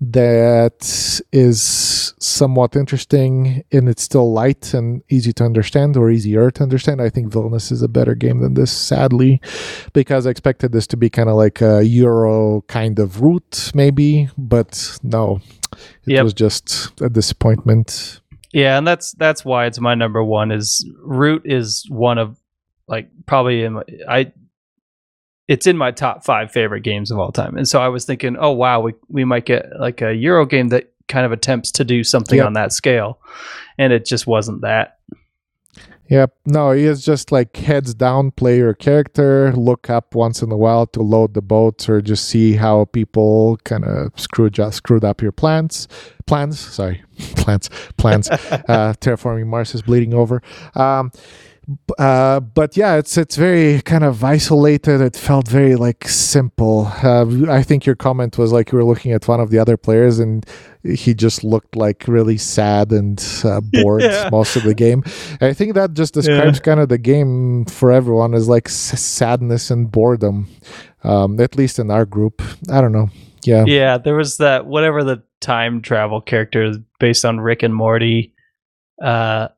that 0.02 1.22
is 1.32 2.14
somewhat 2.20 2.76
interesting 2.76 3.64
and 3.72 3.88
it's 3.88 4.04
still 4.04 4.32
light 4.34 4.74
and 4.74 5.02
easy 5.10 5.32
to 5.34 5.44
understand 5.44 5.96
or 5.96 6.12
easier 6.12 6.52
to 6.52 6.64
understand. 6.64 7.02
I 7.02 7.10
think 7.10 7.32
Villainous 7.32 7.72
is 7.72 7.82
a 7.82 7.88
better 7.88 8.14
game 8.14 8.42
than 8.42 8.56
this, 8.56 8.72
sadly, 8.72 9.42
because 9.94 10.28
I 10.28 10.32
expected 10.32 10.72
this 10.72 10.88
to 10.88 10.98
be 10.98 11.10
kind 11.10 11.30
of 11.30 11.36
like 11.36 11.62
a 11.62 11.84
Euro 11.84 12.62
kind 12.68 13.00
of 13.00 13.22
route, 13.22 13.72
maybe, 13.74 14.30
but 14.38 15.00
no, 15.02 15.40
it 16.06 16.14
yep. 16.16 16.24
was 16.24 16.34
just 16.34 16.92
a 17.02 17.10
disappointment. 17.10 18.22
Yeah, 18.52 18.78
and 18.78 18.88
that's 18.88 19.14
that's 19.14 19.44
why 19.44 19.66
it's 19.66 19.82
my 19.82 19.96
number 19.96 20.24
one. 20.24 20.52
Is 20.52 20.90
Root 21.04 21.42
is 21.46 21.86
one 21.90 22.18
of 22.18 22.38
like 22.88 23.10
probably 23.26 23.64
in 23.64 23.74
my, 23.74 23.84
I 24.08 24.32
it's 25.48 25.68
in 25.68 25.78
my 25.78 25.92
top 25.92 26.24
five 26.24 26.52
favorite 26.52 26.82
games 26.82 27.12
of 27.12 27.20
all 27.20 27.32
time. 27.32 27.58
And 27.58 27.68
so 27.68 27.82
I 27.82 27.88
was 27.88 28.06
thinking, 28.06 28.36
oh 28.40 28.52
wow, 28.52 28.80
we 28.80 28.94
we 29.10 29.26
might 29.26 29.46
get 29.46 29.66
like 29.80 30.02
a 30.02 30.14
Euro 30.16 30.46
game 30.46 30.70
that 30.70 30.92
kind 31.08 31.26
of 31.26 31.32
attempts 31.32 31.72
to 31.72 31.84
do 31.84 32.04
something 32.04 32.38
yep. 32.38 32.48
on 32.48 32.54
that 32.54 32.74
scale, 32.74 33.20
and 33.78 33.94
it 33.94 34.06
just 34.06 34.28
wasn't 34.28 34.62
that. 34.62 35.00
Yep. 36.08 36.36
No, 36.46 36.72
he 36.72 36.84
is 36.84 37.04
just 37.04 37.32
like 37.32 37.58
heads 37.58 37.96
down, 37.96 38.30
play 38.32 38.58
your 38.58 38.76
character, 38.76 39.52
look 39.56 39.90
up 39.90 40.14
once 40.14 40.44
in 40.44 40.52
a 40.52 40.58
while 40.58 40.86
to 40.88 41.02
load 41.02 41.34
the 41.34 41.42
boats 41.42 41.90
or 41.90 42.00
just 42.00 42.26
see 42.26 42.54
how 42.54 42.86
people 42.86 43.58
kind 43.64 43.86
of 43.86 44.12
screwed 44.20 44.54
just 44.54 44.78
screwed 44.78 45.04
up 45.04 45.22
your 45.22 45.32
plants. 45.32 45.88
Plans, 46.28 46.60
sorry, 46.60 47.04
plants, 47.36 47.70
plants. 47.98 48.30
uh, 48.30 48.94
terraforming 49.00 49.48
Mars 49.48 49.74
is 49.74 49.82
bleeding 49.82 50.14
over. 50.14 50.42
Um, 50.76 51.12
uh, 51.98 52.40
but 52.40 52.78
yeah, 52.78 52.96
it's 52.96 53.18
it's 53.18 53.36
very 53.36 53.82
kind 53.82 54.04
of 54.04 54.24
isolated. 54.24 55.02
It 55.02 55.16
felt 55.16 55.48
very 55.48 55.76
like 55.76 56.08
simple. 56.08 56.92
Uh, 57.02 57.52
I 57.52 57.64
think 57.64 57.86
your 57.86 57.96
comment 57.96 58.38
was 58.38 58.52
like 58.52 58.72
you 58.72 58.78
were 58.78 58.84
looking 58.84 59.14
at 59.14 59.28
one 59.28 59.40
of 59.40 59.50
the 59.50 59.58
other 59.58 59.76
players 59.76 60.20
and 60.20 60.46
he 60.84 61.16
just 61.16 61.44
looked 61.44 61.76
like 61.76 62.08
really 62.08 62.38
sad 62.38 62.92
and 62.92 63.24
uh, 63.44 63.62
bored 63.82 64.04
yeah. 64.04 64.30
most 64.32 64.56
of 64.56 64.64
the 64.64 64.76
game. 64.76 65.04
I 65.42 65.54
think 65.54 65.74
that 65.74 65.94
just 65.94 66.14
describes 66.14 66.60
yeah. 66.60 66.64
kind 66.64 66.80
of 66.80 66.90
the 66.90 67.00
game 67.00 67.66
for 67.66 67.92
everyone 67.92 68.36
as 68.36 68.48
like 68.48 68.68
s- 68.68 69.00
sadness 69.00 69.72
and 69.72 69.92
boredom. 69.92 70.48
Um, 71.04 71.40
at 71.40 71.56
least 71.56 71.80
in 71.80 71.90
our 71.90 72.06
group, 72.06 72.42
I 72.72 72.82
don't 72.82 72.92
know. 72.92 73.10
Yeah, 73.44 73.64
yeah. 73.66 73.98
There 73.98 74.16
was 74.16 74.38
that 74.38 74.66
whatever 74.66 75.04
the 75.04 75.24
time 75.40 75.82
travel 75.82 76.22
character 76.22 76.74
based 77.00 77.26
on 77.26 77.40
Rick 77.40 77.64
and 77.64 77.74
Morty. 77.74 78.34
Uh, 79.02 79.50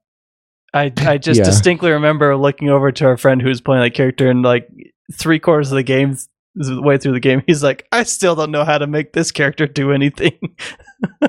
I 0.77 0.91
I 0.97 1.17
just 1.17 1.39
yeah. 1.39 1.45
distinctly 1.45 1.91
remember 1.91 2.35
looking 2.35 2.69
over 2.69 2.91
to 2.91 3.05
our 3.05 3.17
friend 3.17 3.41
who 3.41 3.49
was 3.49 3.61
playing 3.61 3.83
that 3.83 3.93
character 3.93 4.29
and 4.29 4.43
like 4.43 4.69
three 5.13 5.39
quarters 5.39 5.71
of 5.71 5.75
the 5.75 5.83
game 5.83 6.17
the 6.57 6.81
way 6.81 6.97
through 6.97 7.13
the 7.13 7.19
game, 7.19 7.43
he's 7.45 7.63
like, 7.63 7.87
I 7.91 8.03
still 8.03 8.35
don't 8.35 8.51
know 8.51 8.65
how 8.65 8.77
to 8.77 8.87
make 8.87 9.13
this 9.13 9.31
character 9.31 9.67
do 9.67 9.91
anything. 9.91 10.37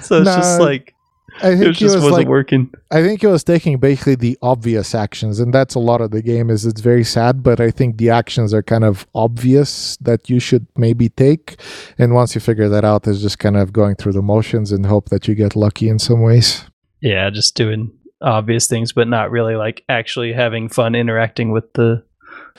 so 0.00 0.18
it's 0.18 0.26
nah, 0.26 0.36
just 0.36 0.60
like 0.60 0.94
I 1.40 1.56
think 1.56 1.62
it 1.62 1.72
just 1.72 1.94
was 1.94 2.04
wasn't 2.04 2.12
like, 2.12 2.28
working. 2.28 2.72
I 2.90 3.02
think 3.02 3.22
he 3.22 3.26
was 3.26 3.42
taking 3.42 3.78
basically 3.78 4.14
the 4.14 4.38
obvious 4.42 4.94
actions, 4.94 5.40
and 5.40 5.52
that's 5.52 5.74
a 5.74 5.80
lot 5.80 6.00
of 6.00 6.10
the 6.10 6.22
game. 6.22 6.50
Is 6.50 6.66
it's 6.66 6.80
very 6.80 7.04
sad, 7.04 7.42
but 7.42 7.60
I 7.60 7.70
think 7.70 7.96
the 7.96 8.10
actions 8.10 8.52
are 8.54 8.62
kind 8.62 8.84
of 8.84 9.06
obvious 9.14 9.96
that 9.98 10.28
you 10.28 10.38
should 10.38 10.66
maybe 10.76 11.08
take, 11.08 11.60
and 11.98 12.14
once 12.14 12.34
you 12.34 12.40
figure 12.40 12.68
that 12.68 12.84
out, 12.84 13.06
it's 13.06 13.20
just 13.20 13.38
kind 13.38 13.56
of 13.56 13.72
going 13.72 13.96
through 13.96 14.12
the 14.12 14.22
motions 14.22 14.72
and 14.72 14.86
hope 14.86 15.08
that 15.08 15.26
you 15.26 15.34
get 15.34 15.56
lucky 15.56 15.88
in 15.88 15.98
some 15.98 16.20
ways. 16.20 16.64
Yeah, 17.00 17.30
just 17.30 17.56
doing 17.56 17.90
obvious 18.22 18.68
things, 18.68 18.92
but 18.92 19.08
not 19.08 19.30
really 19.30 19.56
like 19.56 19.84
actually 19.88 20.32
having 20.32 20.68
fun 20.68 20.94
interacting 20.94 21.50
with 21.52 21.72
the 21.74 22.04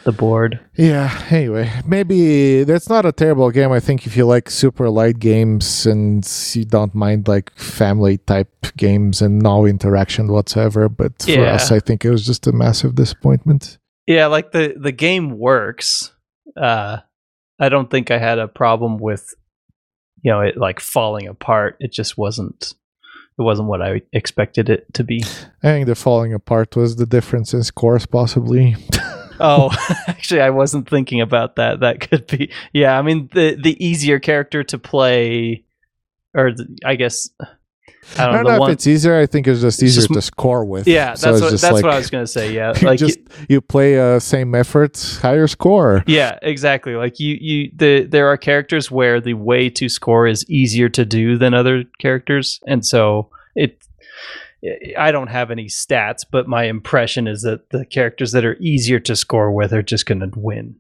the 0.04 0.12
board. 0.12 0.60
Yeah. 0.76 1.26
Anyway, 1.30 1.72
maybe 1.86 2.64
that's 2.64 2.90
not 2.90 3.06
a 3.06 3.12
terrible 3.12 3.52
game. 3.52 3.72
I 3.72 3.80
think 3.80 4.06
if 4.06 4.18
you 4.18 4.26
like 4.26 4.50
super 4.50 4.90
light 4.90 5.20
games 5.20 5.86
and 5.86 6.28
you 6.54 6.66
don't 6.66 6.94
mind 6.94 7.28
like 7.28 7.56
family 7.56 8.18
type 8.18 8.50
games 8.76 9.22
and 9.22 9.40
no 9.40 9.66
interaction 9.66 10.28
whatsoever, 10.32 10.90
but 10.90 11.22
for 11.22 11.32
yeah. 11.32 11.54
us, 11.54 11.72
I 11.72 11.80
think 11.80 12.04
it 12.04 12.10
was 12.10 12.26
just 12.26 12.48
a 12.48 12.52
massive 12.52 12.96
disappointment. 12.96 13.78
Yeah, 14.08 14.28
like 14.28 14.52
the 14.52 14.76
the 14.78 14.92
game 14.92 15.38
works. 15.38 16.12
Uh, 16.58 16.98
I 17.60 17.70
don't 17.70 17.90
think 17.90 18.12
I 18.12 18.18
had 18.18 18.40
a 18.40 18.48
problem 18.48 18.98
with 18.98 19.34
you 20.22 20.32
know 20.32 20.42
it 20.42 20.58
like 20.58 20.80
falling 20.80 21.28
apart. 21.28 21.78
It 21.80 21.92
just 21.92 22.18
wasn't 22.18 22.74
it 23.38 23.42
wasn't 23.42 23.68
what 23.68 23.82
I 23.82 24.02
expected 24.12 24.70
it 24.70 24.94
to 24.94 25.04
be. 25.04 25.24
I 25.64 25.68
think 25.68 25.88
the 25.88 25.96
falling 25.96 26.34
apart 26.34 26.76
was 26.76 26.96
the 26.96 27.06
difference 27.06 27.54
in 27.54 27.64
scores, 27.64 28.06
possibly. 28.06 28.76
oh, 29.40 29.72
actually, 30.08 30.42
I 30.42 30.52
wasn't 30.52 30.90
thinking 30.90 31.22
about 31.22 31.56
that. 31.56 31.80
That 31.80 32.00
could 32.00 32.28
be, 32.28 32.52
yeah. 32.74 32.98
I 32.98 33.02
mean, 33.02 33.30
the 33.34 33.56
the 33.56 33.84
easier 33.84 34.20
character 34.20 34.64
to 34.64 34.78
play, 34.78 35.64
or 36.36 36.52
the, 36.52 36.78
I 36.86 36.96
guess 36.96 37.30
I 38.18 38.24
I 38.24 38.26
don't, 38.26 38.34
don't 38.36 38.44
know. 38.44 38.50
know 38.54 38.60
one, 38.60 38.70
if 38.72 38.74
it's 38.76 38.88
easier. 38.88 39.18
I 39.18 39.26
think 39.26 39.48
it's 39.48 39.62
just 39.62 39.82
It's 39.82 39.92
easier 39.92 40.02
just 40.08 40.14
to 40.14 40.22
score 40.22 40.66
with. 40.66 40.88
yeah, 40.88 41.14
So 41.14 41.32
that's 41.32 41.42
what 41.42 41.52
that's 41.52 41.64
like- 41.64 41.84
what 41.84 41.94
I 41.94 41.98
was 41.98 42.10
gonna 42.10 42.28
say. 42.28 42.54
Yeah, 42.54 42.74
you 42.80 42.88
like 42.88 43.00
just 43.00 43.20
you 43.50 43.62
play 43.62 44.00
uh, 44.00 44.20
same 44.20 44.54
effort, 44.56 45.20
higher 45.22 45.48
score. 45.48 46.04
Yeah, 46.08 46.38
exactly. 46.42 46.96
Like 46.96 47.20
you, 47.20 47.38
you, 47.40 47.72
the 47.76 48.04
there 48.04 48.28
are 48.28 48.38
characters 48.38 48.90
where 48.92 49.20
the 49.22 49.34
way 49.36 49.70
to 49.72 49.90
score 49.90 50.28
is 50.28 50.48
easier 50.50 50.90
to 50.90 51.06
do 51.06 51.38
than 51.38 51.54
other 51.54 51.84
characters, 52.00 52.60
and 52.68 52.86
so 52.86 53.30
it. 53.56 53.80
I 54.98 55.12
don't 55.12 55.28
have 55.28 55.52
any 55.52 55.66
stats, 55.66 56.24
but 56.30 56.48
my 56.48 56.64
impression 56.66 57.28
is 57.28 57.42
that 57.42 57.70
the 57.72 57.86
characters 57.86 58.32
that 58.32 58.46
are 58.46 58.56
easier 58.62 58.98
to 59.02 59.14
score 59.14 59.52
with 59.52 59.74
are 59.74 59.82
just 59.84 60.06
going 60.06 60.22
to 60.22 60.32
win. 60.38 60.76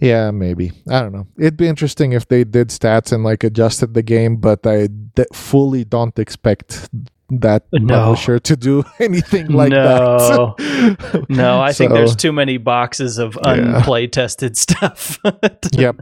Yeah, 0.00 0.30
maybe. 0.30 0.72
I 0.88 1.00
don't 1.00 1.12
know. 1.12 1.26
It'd 1.38 1.56
be 1.56 1.68
interesting 1.68 2.12
if 2.12 2.26
they 2.26 2.44
did 2.44 2.68
stats 2.68 3.12
and 3.12 3.22
like 3.24 3.44
adjusted 3.44 3.94
the 3.94 4.02
game, 4.02 4.36
but 4.36 4.66
I 4.66 4.88
d- 4.88 5.24
fully 5.32 5.84
don't 5.84 6.18
expect 6.18 6.88
that 7.30 7.64
No. 7.72 7.94
publisher 7.94 8.38
to 8.40 8.56
do 8.56 8.84
anything 9.00 9.48
like 9.48 9.70
No. 9.70 10.54
that. 10.58 11.26
No, 11.28 11.60
I 11.60 11.72
think 11.72 11.92
there's 11.92 12.16
too 12.16 12.32
many 12.32 12.56
boxes 12.58 13.18
of 13.18 13.38
Yeah. 13.44 13.82
unplay 13.82 14.10
tested 14.10 14.56
stuff. 14.56 15.18
Yep. 15.72 15.96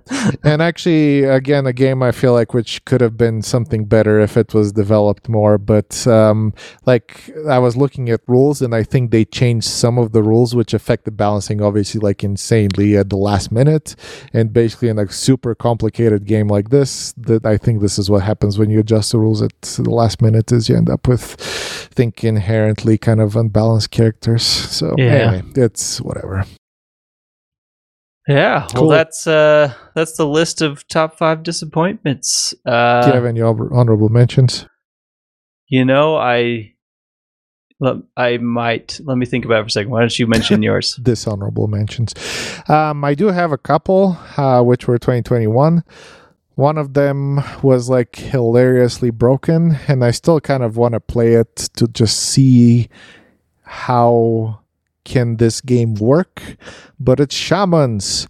and 0.45 0.63
actually 0.63 1.25
again 1.25 1.67
a 1.67 1.73
game 1.73 2.03
i 2.03 2.11
feel 2.11 2.33
like 2.33 2.55
which 2.55 2.85
could 2.85 3.01
have 3.01 3.17
been 3.17 3.43
something 3.43 3.85
better 3.85 4.19
if 4.21 4.37
it 4.37 4.55
was 4.55 4.73
developed 4.73 5.29
more 5.29 5.59
but 5.59 6.07
um 6.07 6.53
like 6.87 7.31
i 7.49 7.59
was 7.59 7.77
looking 7.77 8.09
at 8.09 8.21
rules 8.27 8.63
and 8.63 8.75
i 8.75 8.83
think 8.83 9.11
they 9.11 9.25
changed 9.25 9.67
some 9.69 9.99
of 9.99 10.13
the 10.13 10.23
rules 10.23 10.55
which 10.55 10.73
affect 10.75 11.05
the 11.05 11.11
balancing 11.11 11.61
obviously 11.61 12.01
like 12.01 12.25
insanely 12.25 12.97
at 12.97 13.11
the 13.11 13.17
last 13.17 13.53
minute 13.53 13.95
and 14.33 14.53
basically 14.53 14.89
in 14.89 14.99
a 14.99 15.09
super 15.11 15.55
complicated 15.55 16.25
game 16.25 16.49
like 16.49 16.71
this 16.71 17.13
that 17.17 17.45
i 17.45 17.57
think 17.57 17.81
this 17.81 17.99
is 17.99 18.09
what 18.11 18.23
happens 18.23 18.59
when 18.59 18.71
you 18.71 18.81
adjust 18.81 19.13
the 19.13 19.19
rules 19.19 19.43
at 19.43 19.53
the 19.63 19.91
last 19.91 20.23
minute 20.23 20.51
is 20.51 20.69
you 20.69 20.77
end 20.77 20.89
up 20.91 21.07
with 21.07 21.18
I 21.23 21.95
think 21.95 22.23
inherently 22.25 22.99
kind 22.99 23.21
of 23.21 23.35
unbalanced 23.37 23.91
characters 23.91 24.43
so 24.45 24.95
Yeah. 24.99 25.05
anyway 25.05 25.43
it's 25.57 26.01
whatever 26.01 26.45
Yeah, 28.29 28.67
Cool. 28.75 28.89
well, 28.89 28.97
that's 28.99 29.27
uh, 29.27 29.73
that's 29.95 30.17
the 30.17 30.27
list 30.27 30.61
of 30.61 30.87
top 30.89 31.17
five 31.17 31.43
disappointments. 31.43 32.53
Uh, 32.67 33.01
do 33.03 33.09
you 33.09 33.15
have 33.15 33.25
any 33.25 33.41
honorable 33.41 34.09
mentions 34.11 34.67
you 35.71 35.85
know, 35.85 36.17
I, 36.17 36.73
I 38.17 38.39
might 38.39 39.01
let 39.05 39.19
me 39.19 39.27
think 39.27 39.45
about 39.45 39.61
it 39.61 39.63
for 39.65 39.67
a 39.67 39.71
second. 39.71 39.91
Why 39.91 40.01
don't 40.01 40.19
you 40.19 40.27
mention 40.27 40.63
yours? 40.69 40.99
dishonorable 41.03 41.69
mentions. 41.69 42.15
Um, 42.69 43.05
I 43.05 43.15
do 43.15 43.27
have 43.27 43.53
a 43.53 43.59
couple, 43.59 44.17
uh, 44.39 44.63
which 44.63 44.89
were 44.89 44.99
2021. 44.99 45.85
One 46.59 46.77
of 46.77 46.95
them 46.95 47.41
was 47.63 47.89
like 47.89 48.17
hilariously 48.17 49.11
broken, 49.11 49.79
and 49.87 50.05
I 50.05 50.11
still 50.11 50.41
kind 50.41 50.65
of 50.65 50.77
want 50.77 50.95
to 50.95 50.99
play 50.99 51.35
it 51.35 51.55
to 51.77 51.87
just 51.87 52.19
see 52.19 52.89
how 53.63 54.59
can 55.05 55.37
this 55.37 55.61
game 55.61 55.95
work. 55.95 56.57
But 56.99 57.21
it's 57.21 57.37
Shamans. 57.37 58.27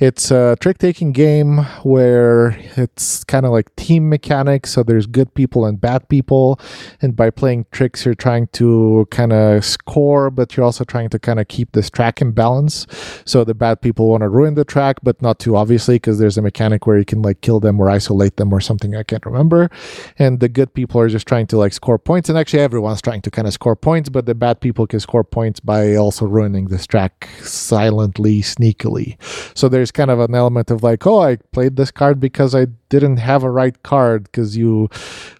It's 0.00 0.30
a 0.30 0.56
trick 0.60 0.78
taking 0.78 1.12
game 1.12 1.58
where 1.82 2.58
it's 2.74 3.22
kind 3.22 3.44
of 3.44 3.52
like 3.52 3.76
team 3.76 4.08
mechanics. 4.08 4.70
So 4.70 4.82
there's 4.82 5.06
good 5.06 5.34
people 5.34 5.66
and 5.66 5.78
bad 5.78 6.08
people. 6.08 6.58
And 7.02 7.14
by 7.14 7.28
playing 7.28 7.66
tricks, 7.70 8.06
you're 8.06 8.14
trying 8.14 8.46
to 8.54 9.06
kind 9.10 9.34
of 9.34 9.62
score, 9.62 10.30
but 10.30 10.56
you're 10.56 10.64
also 10.64 10.84
trying 10.84 11.10
to 11.10 11.18
kind 11.18 11.38
of 11.38 11.48
keep 11.48 11.72
this 11.72 11.90
track 11.90 12.22
in 12.22 12.32
balance. 12.32 12.86
So 13.26 13.44
the 13.44 13.52
bad 13.52 13.82
people 13.82 14.08
want 14.08 14.22
to 14.22 14.30
ruin 14.30 14.54
the 14.54 14.64
track, 14.64 14.96
but 15.02 15.20
not 15.20 15.38
too 15.38 15.54
obviously 15.54 15.96
because 15.96 16.18
there's 16.18 16.38
a 16.38 16.42
mechanic 16.42 16.86
where 16.86 16.96
you 16.96 17.04
can 17.04 17.20
like 17.20 17.42
kill 17.42 17.60
them 17.60 17.78
or 17.78 17.90
isolate 17.90 18.38
them 18.38 18.54
or 18.54 18.60
something 18.62 18.96
I 18.96 19.02
can't 19.02 19.26
remember. 19.26 19.70
And 20.18 20.40
the 20.40 20.48
good 20.48 20.72
people 20.72 20.98
are 21.02 21.10
just 21.10 21.28
trying 21.28 21.46
to 21.48 21.58
like 21.58 21.74
score 21.74 21.98
points. 21.98 22.30
And 22.30 22.38
actually, 22.38 22.60
everyone's 22.60 23.02
trying 23.02 23.20
to 23.20 23.30
kind 23.30 23.46
of 23.46 23.52
score 23.52 23.76
points, 23.76 24.08
but 24.08 24.24
the 24.24 24.34
bad 24.34 24.62
people 24.62 24.86
can 24.86 25.00
score 25.00 25.24
points 25.24 25.60
by 25.60 25.94
also 25.94 26.24
ruining 26.24 26.68
this 26.68 26.86
track 26.86 27.28
silently, 27.42 28.40
sneakily. 28.40 29.20
So 29.54 29.68
there's 29.68 29.89
kind 29.90 30.10
of 30.10 30.20
an 30.20 30.34
element 30.34 30.70
of 30.70 30.82
like, 30.82 31.06
oh, 31.06 31.20
I 31.20 31.36
played 31.52 31.76
this 31.76 31.90
card 31.90 32.20
because 32.20 32.54
I 32.54 32.66
didn't 32.88 33.18
have 33.18 33.42
a 33.42 33.50
right 33.50 33.80
card 33.82 34.24
because 34.24 34.56
you 34.56 34.88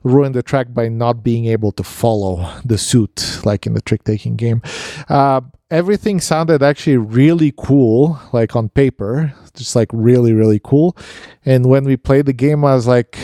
ruined 0.03 0.35
the 0.35 0.43
track 0.43 0.73
by 0.73 0.89
not 0.89 1.23
being 1.23 1.47
able 1.47 1.73
to 1.73 1.83
follow 1.83 2.51
the 2.65 2.79
suit, 2.79 3.41
like 3.45 3.67
in 3.67 3.75
the 3.75 3.81
trick 3.81 4.05
taking 4.05 4.37
game. 4.37 4.63
Uh, 5.09 5.41
everything 5.71 6.21
sounded 6.21 6.63
actually 6.63 6.97
really 6.97 7.53
cool, 7.57 8.21
like 8.33 8.57
on 8.57 8.69
paper, 8.69 9.33
just 9.55 9.77
like 9.77 9.89
really, 9.93 10.33
really 10.33 10.61
cool. 10.63 10.97
And 11.45 11.67
when 11.67 11.85
we 11.85 11.97
played 11.97 12.27
the 12.27 12.33
game, 12.33 12.65
I 12.65 12.75
was 12.75 12.87
like, 12.87 13.19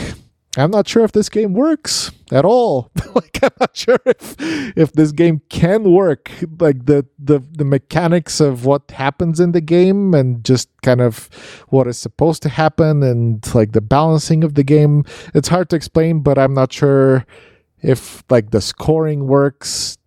I'm 0.57 0.71
not 0.71 0.87
sure 0.87 1.03
if 1.03 1.11
this 1.11 1.29
game 1.29 1.53
works 1.53 2.11
at 2.31 2.43
all. 2.43 2.89
like 3.15 3.39
I'm 3.43 3.51
not 3.59 3.77
sure 3.77 3.99
if 4.05 4.35
if 4.75 4.91
this 4.93 5.11
game 5.11 5.41
can 5.49 5.91
work. 5.91 6.31
Like 6.59 6.85
the 6.85 7.05
the 7.19 7.39
the 7.51 7.63
mechanics 7.63 8.39
of 8.39 8.65
what 8.65 8.89
happens 8.91 9.39
in 9.39 9.51
the 9.51 9.61
game 9.61 10.15
and 10.15 10.43
just 10.43 10.69
kind 10.81 10.99
of 10.99 11.29
what 11.69 11.87
is 11.87 11.97
supposed 11.97 12.41
to 12.43 12.49
happen 12.49 13.03
and 13.03 13.43
like 13.53 13.73
the 13.73 13.81
balancing 13.81 14.43
of 14.43 14.55
the 14.55 14.63
game. 14.63 15.05
It's 15.35 15.47
hard 15.47 15.69
to 15.69 15.75
explain, 15.75 16.21
but 16.21 16.39
I'm 16.39 16.55
not 16.55 16.73
sure 16.73 17.25
if 17.81 18.23
like 18.29 18.49
the 18.49 18.61
scoring 18.61 19.27
works. 19.27 19.97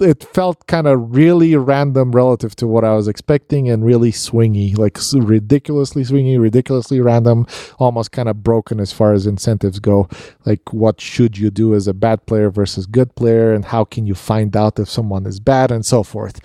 It, 0.00 0.24
felt 0.36 0.66
kind 0.66 0.86
of 0.86 1.14
really 1.14 1.56
random 1.56 2.12
relative 2.12 2.54
to 2.56 2.66
what 2.66 2.84
I 2.84 2.94
was 2.94 3.08
expecting 3.08 3.70
and 3.70 3.84
really 3.84 4.12
swingy, 4.12 4.76
like 4.76 4.98
ridiculously 5.14 6.02
swingy, 6.02 6.38
ridiculously 6.40 7.00
random, 7.00 7.46
almost 7.78 8.12
kind 8.12 8.28
of 8.28 8.42
broken 8.42 8.80
as 8.80 8.92
far 8.92 9.12
as 9.12 9.26
incentives 9.26 9.78
go. 9.78 10.08
Like, 10.44 10.72
what 10.72 11.00
should 11.00 11.38
you 11.38 11.50
do 11.50 11.74
as 11.74 11.86
a 11.86 11.94
bad 11.94 12.26
player 12.26 12.50
versus 12.50 12.86
good 12.86 13.14
player, 13.14 13.54
and 13.54 13.64
how 13.64 13.84
can 13.84 14.06
you 14.06 14.14
find 14.14 14.56
out 14.56 14.78
if 14.78 14.88
someone 14.88 15.26
is 15.26 15.40
bad, 15.40 15.70
and 15.70 15.84
so 15.86 16.02
forth. 16.02 16.40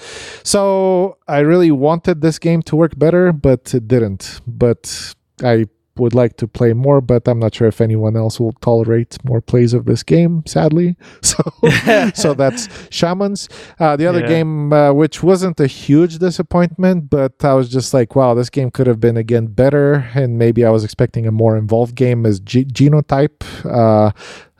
So, 0.46 1.18
I 1.28 1.40
really 1.40 1.72
wanted 1.72 2.22
this 2.22 2.40
game 2.40 2.62
to 2.64 2.76
work 2.76 2.98
better, 2.98 3.34
but 3.34 3.74
it 3.74 3.88
didn't. 3.88 4.42
But 4.48 5.16
I 5.44 5.68
would 5.98 6.16
like 6.16 6.38
to 6.38 6.48
play 6.48 6.74
more, 6.74 7.02
but 7.02 7.28
I'm 7.28 7.40
not 7.40 7.54
sure 7.54 7.68
if 7.68 7.82
anyone 7.82 8.16
else 8.16 8.40
will 8.40 8.54
tolerate 8.62 9.18
more 9.26 9.42
plays 9.42 9.74
of 9.74 9.86
this 9.86 10.04
game, 10.04 10.44
sadly. 10.46 10.96
So, 11.22 11.44
so 12.14 12.34
that's 12.34 12.68
Shamans. 12.90 13.50
Uh, 13.80 13.96
the 13.96 14.08
other 14.08 14.22
Yeah. 14.22 14.28
game, 14.28 14.74
uh, 14.74 14.94
which 14.94 15.22
wasn't 15.24 15.60
a 15.60 15.68
huge 15.68 16.18
disappointment, 16.20 17.10
but 17.10 17.34
I 17.44 17.54
was 17.54 17.70
just 17.70 17.94
like, 17.94 18.16
wow, 18.16 18.34
this 18.34 18.50
game 18.50 18.72
could 18.72 18.88
have 18.88 19.00
been 19.00 19.18
again 19.18 19.48
better, 19.48 20.10
and 20.16 20.38
maybe 20.38 20.64
I 20.66 20.70
was 20.70 20.84
expecting 20.84 21.28
a 21.28 21.32
more 21.32 21.58
involved 21.58 21.96
game. 21.96 22.26
Is 22.26 22.40
G- 22.40 22.66
Genotype, 22.66 23.44
uh, 23.66 24.12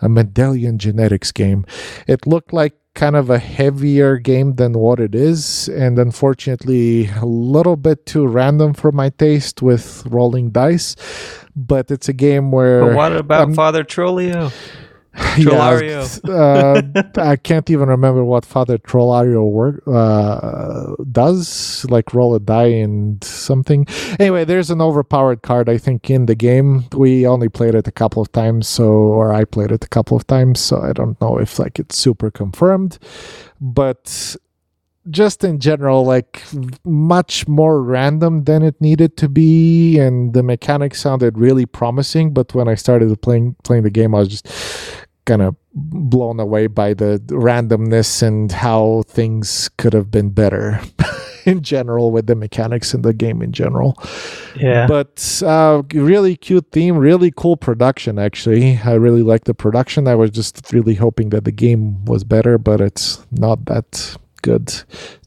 a 0.02 0.08
Mendelian 0.10 0.78
genetics 0.78 1.32
game? 1.32 1.66
It 2.08 2.28
looked 2.28 2.54
like 2.54 2.74
kind 3.02 3.16
of 3.16 3.32
a 3.32 3.40
heavier 3.40 4.18
game 4.20 4.54
than 4.58 4.74
what 4.74 5.00
it 5.00 5.16
is, 5.16 5.68
and 5.70 5.98
unfortunately, 5.98 7.10
a 7.20 7.26
little 7.26 7.76
bit 7.76 8.06
too 8.06 8.28
random 8.28 8.76
for 8.76 8.92
my 8.92 9.10
taste 9.10 9.60
with 9.60 10.06
rolling 10.06 10.52
dice. 10.52 10.96
But 11.56 11.90
it's 11.90 12.08
a 12.08 12.14
game 12.14 12.52
where 12.52 12.86
but 12.86 12.96
what 12.96 13.18
about 13.18 13.46
um, 13.46 13.56
Father 13.56 13.84
Yeah, 15.38 16.08
uh, 16.30 16.82
I 17.18 17.36
can't 17.36 17.70
even 17.70 17.88
remember 17.90 18.24
what 18.24 18.46
Father 18.46 18.78
Trollario 18.78 19.50
work 19.50 19.82
uh, 19.88 20.94
does, 21.12 21.86
like 21.90 22.14
roll 22.14 22.36
a 22.36 22.40
die 22.40 22.68
and 22.68 23.24
something. 23.24 23.86
Anyway, 24.20 24.46
there's 24.46 24.70
an 24.70 24.82
overpowered 24.82 25.42
card 25.42 25.70
I 25.70 25.78
think 25.78 26.10
in 26.10 26.26
the 26.26 26.36
game. 26.36 26.86
We 26.94 27.26
only 27.28 27.50
played 27.50 27.76
it 27.76 27.88
a 27.88 27.92
couple 27.92 28.22
of 28.22 28.32
times, 28.32 28.68
so 28.68 28.86
or 28.86 29.34
I 29.34 29.46
played 29.46 29.72
it 29.72 29.84
a 29.84 29.90
couple 29.90 30.18
of 30.18 30.28
times, 30.28 30.60
so 30.60 30.82
I 30.82 30.94
don't 30.94 31.20
know 31.22 31.38
if 31.38 31.60
like 31.60 31.80
it's 31.80 31.98
super 31.98 32.30
confirmed, 32.30 32.98
but 33.60 34.36
just 35.10 35.44
in 35.44 35.60
general 35.60 36.06
like 36.06 36.44
much 36.86 37.48
more 37.48 37.82
random 37.82 38.44
than 38.44 38.62
it 38.62 38.80
needed 38.80 39.18
to 39.18 39.28
be 39.28 39.98
and 39.98 40.34
the 40.34 40.44
mechanics 40.44 41.02
sounded 41.02 41.40
really 41.40 41.66
promising 41.66 42.32
but 42.32 42.54
when 42.54 42.68
i 42.68 42.76
started 42.76 43.20
playing 43.24 43.56
playing 43.64 43.82
the 43.82 43.90
game 43.90 44.14
i 44.14 44.20
was 44.20 44.28
just 44.28 44.48
kind 45.32 45.42
of 45.42 45.56
blown 45.74 46.40
away 46.40 46.68
by 46.68 46.94
the 46.94 47.20
randomness 47.30 48.22
and 48.22 48.52
how 48.52 49.04
things 49.08 49.70
could 49.78 49.94
have 49.94 50.10
been 50.12 50.30
better 50.30 50.82
in 51.46 51.62
general 51.62 52.12
with 52.12 52.28
the 52.28 52.36
mechanics 52.36 52.94
in 52.94 53.02
the 53.02 53.14
game 53.14 53.42
in 53.42 53.52
general 53.52 53.96
Yeah. 54.60 54.88
but 54.88 55.42
uh, 55.46 55.82
really 55.94 56.36
cute 56.36 56.68
theme, 56.72 56.98
really 56.98 57.32
cool 57.42 57.56
production. 57.56 58.20
Actually, 58.20 58.80
I 58.84 58.94
really 59.06 59.24
like 59.24 59.46
the 59.46 59.54
production. 59.54 60.08
I 60.08 60.16
was 60.16 60.32
just 60.32 60.74
really 60.74 60.96
hoping 60.96 61.30
that 61.30 61.46
the 61.46 61.52
game 61.66 62.04
was 62.06 62.24
better, 62.26 62.58
but 62.58 62.82
it's 62.82 63.26
not 63.32 63.66
that 63.72 64.18
good. 64.42 64.74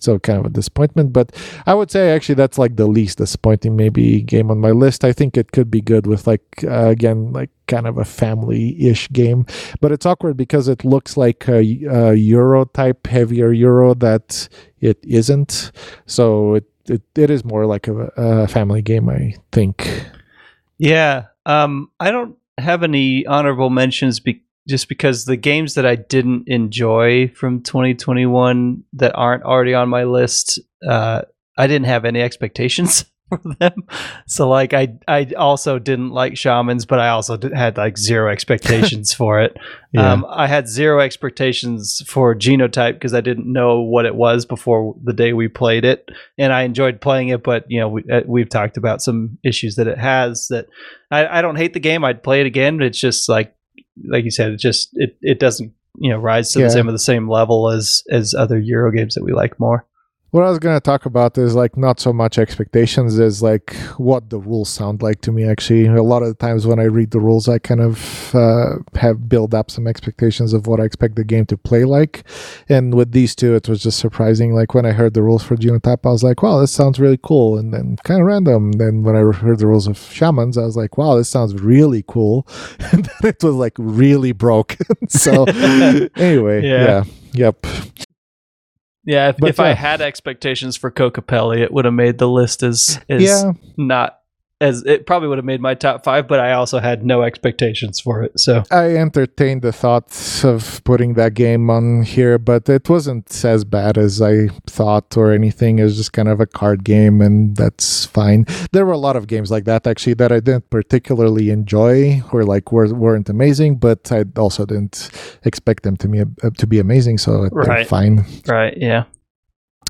So 0.01 0.19
kind 0.19 0.39
of 0.39 0.47
a 0.47 0.51
disappointment. 0.51 1.13
But 1.13 1.35
I 1.67 1.75
would 1.75 1.91
say 1.91 2.13
actually 2.13 2.37
that's 2.37 2.59
like 2.59 2.77
the 2.77 2.87
least 2.87 3.19
disappointing 3.19 3.77
maybe 3.77 4.23
game 4.23 4.51
on 4.51 4.59
my 4.59 4.71
list. 4.71 5.05
I 5.05 5.13
think 5.13 5.37
it 5.37 5.53
could 5.53 5.71
be 5.71 5.81
good 5.81 6.07
with 6.07 6.27
like 6.27 6.43
uh, 6.65 6.89
again 6.89 7.33
like 7.33 7.51
kind 7.67 7.87
of 7.87 7.97
a 7.97 8.05
family-ish 8.05 9.11
game, 9.11 9.47
but 9.81 9.91
it's 9.91 10.05
awkward 10.05 10.37
because 10.37 10.69
it 10.69 10.85
looks 10.85 11.17
like 11.17 11.49
a, 11.49 11.61
a 11.87 12.15
Euro 12.15 12.67
type 12.67 13.07
heavier 13.07 13.53
Euro 13.53 13.95
that 13.95 14.49
it 14.81 14.99
isn't. 15.03 15.73
So 16.07 16.55
it 16.55 16.65
it, 16.89 17.03
it 17.15 17.31
is 17.31 17.45
more 17.45 17.67
like 17.67 17.89
a, 17.89 18.13
a 18.17 18.49
family 18.49 18.83
game, 18.83 19.09
I 19.09 19.37
think. 19.53 20.07
Yeah. 20.79 21.27
Um, 21.47 21.91
I 22.01 22.11
don't 22.11 22.37
have 22.59 22.83
any 22.83 23.27
honorable 23.27 23.71
mentions 23.71 24.21
just 24.69 24.89
because 24.89 25.25
the 25.25 25.37
games 25.37 25.75
that 25.75 25.87
I 25.87 25.97
didn't 25.97 26.45
enjoy 26.49 27.29
from 27.29 27.63
2021 27.63 28.85
that 28.95 29.15
aren't 29.15 29.45
already 29.45 29.75
on 29.75 29.89
my 29.89 30.05
list, 30.05 30.59
uh, 30.87 31.23
I 31.57 31.67
didn't 31.67 31.87
have 31.87 32.05
any 32.05 32.21
expectations 32.23 33.05
for 33.29 33.41
them. 33.61 33.85
So 34.27 34.49
like 34.49 34.73
I 34.73 34.95
I 35.07 35.31
also 35.37 35.79
didn't 35.79 36.11
like 36.11 36.37
shamans, 36.37 36.87
but 36.87 36.99
I 36.99 37.09
also 37.09 37.37
did, 37.37 37.53
had 37.53 37.77
like 37.77 37.99
zero 37.99 38.31
expectations 38.31 39.13
for 39.15 39.41
it. 39.41 39.57
Yeah. 39.93 40.13
Um, 40.13 40.27
I 40.29 40.47
had 40.47 40.67
zero 40.67 41.01
expectations 41.01 42.03
for 42.07 42.35
Genotype 42.35 42.95
because 42.95 43.15
I 43.15 43.21
didn't 43.21 43.51
know 43.51 43.81
what 43.81 44.07
it 44.07 44.15
was 44.15 44.47
before 44.47 44.95
the 45.03 45.13
day 45.13 45.33
we 45.35 45.49
played 45.49 45.85
it, 45.85 46.09
and 46.39 46.53
I 46.53 46.63
enjoyed 46.63 47.01
playing 47.01 47.29
it. 47.29 47.43
But 47.43 47.65
you 47.69 47.81
know, 47.81 47.89
we, 47.89 48.05
uh, 48.11 48.23
we've 48.27 48.49
talked 48.49 48.77
about 48.77 49.03
some 49.03 49.39
issues 49.45 49.77
that 49.77 49.89
it 49.89 49.99
has. 49.99 50.49
That 50.49 50.69
I, 51.11 51.39
I 51.39 51.43
don't 51.43 51.57
hate 51.57 51.75
the 51.75 51.81
game. 51.81 52.05
I'd 52.05 52.23
play 52.23 52.41
it 52.41 52.47
again, 52.47 52.79
but 52.79 52.87
it's 52.87 53.01
just 53.01 53.29
like 53.29 53.55
like 54.09 54.25
you 54.25 54.31
said, 54.31 54.53
it 54.53 54.57
just 54.59 54.91
it 54.95 55.17
it 55.23 55.39
doesn't 55.39 55.73
you 55.99 56.11
know 56.11 56.19
rise 56.19 56.53
to 56.53 56.59
Yeah. 56.61 56.67
the 56.67 56.71
same 56.73 56.89
of 56.89 56.95
the 56.95 56.99
same 56.99 57.29
level 57.29 57.71
as 57.71 58.03
as 58.11 58.35
other 58.35 58.59
Euro 58.59 58.91
games 58.93 59.15
that 59.15 59.25
we 59.25 59.33
like 59.33 59.59
more. 59.61 59.87
What 60.35 60.43
I 60.43 60.51
was 60.51 60.59
going 60.59 60.75
to 60.75 60.81
talk 60.81 61.07
about 61.07 61.39
is 61.39 61.55
like 61.55 61.77
not 61.77 62.01
so 62.01 62.13
much 62.13 62.39
expectations 62.39 63.21
as 63.21 63.41
like 63.41 63.77
what 63.99 64.31
the 64.31 64.41
rules 64.41 64.69
sound 64.69 65.01
like 65.01 65.21
to 65.21 65.31
me. 65.31 65.45
Actually, 65.45 65.87
a 65.87 66.03
lot 66.03 66.25
of 66.25 66.29
the 66.29 66.35
times 66.35 66.67
when 66.67 66.81
I 66.81 66.87
read 66.87 67.13
the 67.13 67.21
rules, 67.21 67.49
I 67.49 67.61
kind 67.61 67.81
of 67.81 68.35
uh, 68.35 68.79
have 68.97 69.29
built 69.29 69.55
up 69.55 69.71
some 69.71 69.87
expectations 69.87 70.53
of 70.53 70.67
what 70.67 70.81
I 70.81 70.85
expect 70.87 71.15
the 71.15 71.23
game 71.23 71.47
to 71.47 71.57
play 71.57 71.85
like. 71.85 72.25
And 72.69 72.95
with 72.95 73.13
these 73.13 73.37
two, 73.37 73.55
it 73.55 73.69
was 73.69 73.81
just 73.81 74.01
surprising. 74.01 74.53
Like 74.57 74.75
when 74.75 74.85
I 74.85 74.91
heard 74.91 75.15
the 75.15 75.23
rules 75.23 75.45
for 75.45 75.55
Genotype, 75.57 76.05
I 76.05 76.11
was 76.11 76.25
like, 76.25 76.43
wow, 76.43 76.59
this 76.59 76.73
sounds 76.73 76.99
really 76.99 77.21
cool. 77.23 77.57
And 77.57 77.73
then 77.73 77.97
kind 78.03 78.21
of 78.21 78.27
random. 78.27 78.73
Then 78.73 79.05
when 79.05 79.15
I 79.15 79.21
heard 79.21 79.61
the 79.61 79.69
rules 79.69 79.87
of 79.87 79.97
Shamans, 79.97 80.59
I 80.59 80.65
was 80.65 80.77
like, 80.77 80.99
wow, 80.99 81.15
this 81.15 81.29
sounds 81.29 81.55
really 81.63 82.03
cool. 82.09 82.45
and 82.91 83.05
then 83.05 83.29
it 83.31 83.45
was 83.45 83.55
like 83.55 83.75
really 83.79 84.33
broken. 84.33 84.85
so 85.09 85.45
anyway, 86.17 86.67
Yeah. 86.67 87.05
yeah. 87.05 87.05
Yep. 87.35 87.67
Yeah, 89.07 89.29
if, 89.31 89.37
But 89.37 89.51
if 89.51 89.61
I 89.61 89.73
had 89.75 90.01
expectations 90.01 90.77
for 90.77 90.91
Kokopelli, 90.91 91.59
it 91.61 91.73
would 91.73 91.85
have 91.85 91.95
made 91.95 92.19
the 92.19 92.29
list 92.29 92.63
as 92.63 93.01
as 93.09 93.23
Yeah. 93.23 93.53
not 93.77 94.19
as 94.61 94.83
it 94.85 95.07
probably 95.07 95.29
would 95.29 95.39
have 95.39 95.45
made 95.45 95.61
my 95.61 95.75
top 95.75 96.05
five, 96.05 96.29
but 96.29 96.41
I 96.41 96.53
also 96.53 96.79
had 96.79 97.05
no 97.05 97.23
expectations 97.23 98.01
for 98.01 98.23
it. 98.23 98.39
So 98.39 98.63
I 98.71 98.97
entertained 98.97 99.63
the 99.63 99.73
thoughts 99.73 100.45
of 100.45 100.83
putting 100.85 101.15
that 101.15 101.35
game 101.35 101.69
on 101.71 102.03
here, 102.05 102.39
but 102.39 102.69
it 102.69 102.89
wasn't 102.89 103.45
as 103.45 103.65
bad 103.65 103.99
as 103.99 104.23
I 104.23 104.49
thought 104.67 105.17
or 105.17 105.33
anything. 105.33 105.79
It 105.81 105.85
was 105.85 105.97
just 105.97 106.13
kind 106.13 106.29
of 106.29 106.41
a 106.41 106.47
card 106.47 106.85
game, 106.85 107.21
and 107.21 107.57
that's 107.57 108.07
fine. 108.07 108.47
There 108.73 108.87
were 108.87 108.93
a 108.93 108.99
lot 108.99 109.17
of 109.17 109.27
games 109.27 109.51
like 109.51 109.65
that 109.65 109.87
actually 109.87 110.15
that 110.15 110.31
I 110.33 110.41
didn't 110.41 110.71
particularly 110.71 111.51
enjoy 111.51 112.23
or 112.33 112.45
like 112.45 112.71
were, 112.73 112.93
weren't 112.95 113.29
amazing, 113.29 113.77
but 113.79 114.11
I 114.13 114.25
also 114.37 114.65
didn't 114.67 115.11
expect 115.45 115.83
them 115.83 115.97
to 115.99 116.09
be 116.09 116.21
uh, 116.21 116.51
to 116.59 116.67
be 116.67 116.79
amazing, 116.79 117.19
so 117.19 117.43
they're 117.43 117.51
Right. 117.51 117.87
fine. 117.87 118.25
right, 118.47 118.75
yeah. 118.77 119.05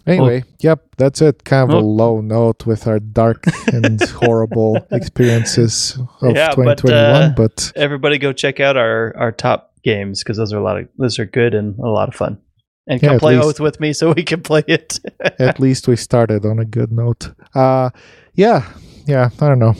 Anyway, 0.07 0.45
yep, 0.61 0.85
that's 0.99 1.23
it. 1.23 1.45
Kind 1.45 1.71
of 1.71 1.79
a 1.79 1.81
low 1.81 2.21
note 2.21 2.67
with 2.67 2.87
our 2.87 2.99
dark 2.99 3.45
and 3.73 4.01
horrible 4.11 4.87
experiences 4.91 5.99
of 6.21 6.37
Yeah, 6.37 6.55
but, 6.55 6.79
2021, 6.79 7.23
uh, 7.23 7.35
but 7.37 7.73
Everybody 7.75 8.19
go 8.19 8.33
check 8.33 8.61
out 8.61 8.77
our 8.77 9.17
our 9.17 9.33
top 9.33 9.73
games 9.83 10.23
because 10.23 10.37
those 10.37 10.53
are 10.53 10.59
a 10.59 10.63
lot 10.63 10.79
of 10.79 10.89
those 10.99 11.19
are 11.19 11.25
good 11.25 11.55
and 11.55 11.79
a 11.79 11.89
lot 11.89 12.09
of 12.09 12.15
fun. 12.15 12.39
And 12.87 13.01
come 13.01 13.19
play 13.19 13.37
least- 13.37 13.47
Oath 13.47 13.61
with 13.61 13.81
me 13.81 13.95
so 13.95 14.13
we 14.13 14.25
can 14.25 14.43
play 14.43 14.63
it. 14.67 15.01
at 15.39 15.59
least 15.59 15.89
we 15.89 15.97
started 15.97 16.45
on 16.45 16.59
a 16.59 16.67
good 16.67 16.93
note. 16.93 17.33
Uh 17.55 17.89
yeah, 18.35 18.71
yeah, 19.07 19.31
I 19.41 19.49
don't 19.49 19.59
know. 19.59 19.75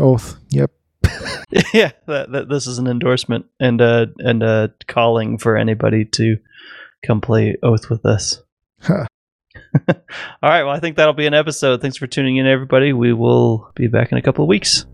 Oath. 0.00 0.36
Yep. 0.50 0.70
yeah, 1.74 1.92
that, 2.06 2.32
that, 2.32 2.48
this 2.48 2.66
is 2.66 2.78
an 2.78 2.86
endorsement 2.86 3.44
and 3.60 3.82
uh 3.82 4.06
and 4.18 4.42
uh 4.42 4.68
calling 4.86 5.36
for 5.36 5.56
anybody 5.56 6.06
to 6.06 6.38
come 7.04 7.20
play 7.20 7.56
Oath 7.62 7.90
with 7.90 8.06
us. 8.06 8.42
Huh. 8.80 9.06
All 10.42 10.50
right, 10.50 10.62
well, 10.64 10.74
I 10.74 10.80
think 10.80 10.96
that'll 10.96 11.14
be 11.14 11.26
an 11.26 11.34
episode. 11.34 11.80
Thanks 11.80 11.96
for 11.96 12.06
tuning 12.06 12.36
in, 12.36 12.46
everybody. 12.46 12.92
We 12.92 13.12
will 13.12 13.70
be 13.74 13.88
back 13.88 14.12
in 14.12 14.18
a 14.18 14.22
couple 14.22 14.44
of 14.44 14.48
weeks. 14.48 14.86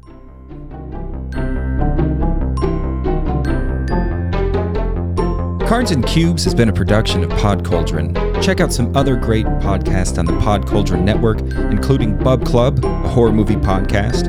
Cards 5.67 5.91
and 5.91 6.07
Cubes 6.07 6.45
has 6.45 6.55
been 6.55 6.69
a 6.69 6.73
production 6.73 7.25
of 7.25 7.31
Pod 7.31 7.65
Cauldron. 7.65 8.15
Check 8.43 8.61
out 8.61 8.73
some 8.73 8.95
other 8.95 9.17
great 9.17 9.47
podcasts 9.47 10.19
on 10.19 10.27
the 10.27 10.39
Pod 10.39 10.67
Cauldron 10.67 11.05
network, 11.05 11.41
including 11.41 12.19
Bub 12.19 12.45
Club, 12.45 12.85
a 12.85 13.09
horror 13.09 13.33
movie 13.33 13.57
podcast, 13.57 14.29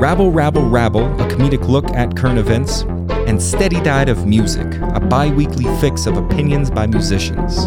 Rabble 0.00 0.32
Rabble 0.32 0.66
Rabble, 0.68 1.04
a 1.20 1.28
comedic 1.28 1.68
look 1.68 1.84
at 1.90 2.16
current 2.16 2.38
events, 2.38 2.82
and 3.26 3.42
Steady 3.42 3.80
Diet 3.82 4.08
of 4.08 4.26
Music, 4.26 4.66
a 4.94 5.00
bi 5.00 5.28
weekly 5.28 5.64
fix 5.78 6.06
of 6.06 6.16
opinions 6.16 6.70
by 6.70 6.86
musicians. 6.86 7.66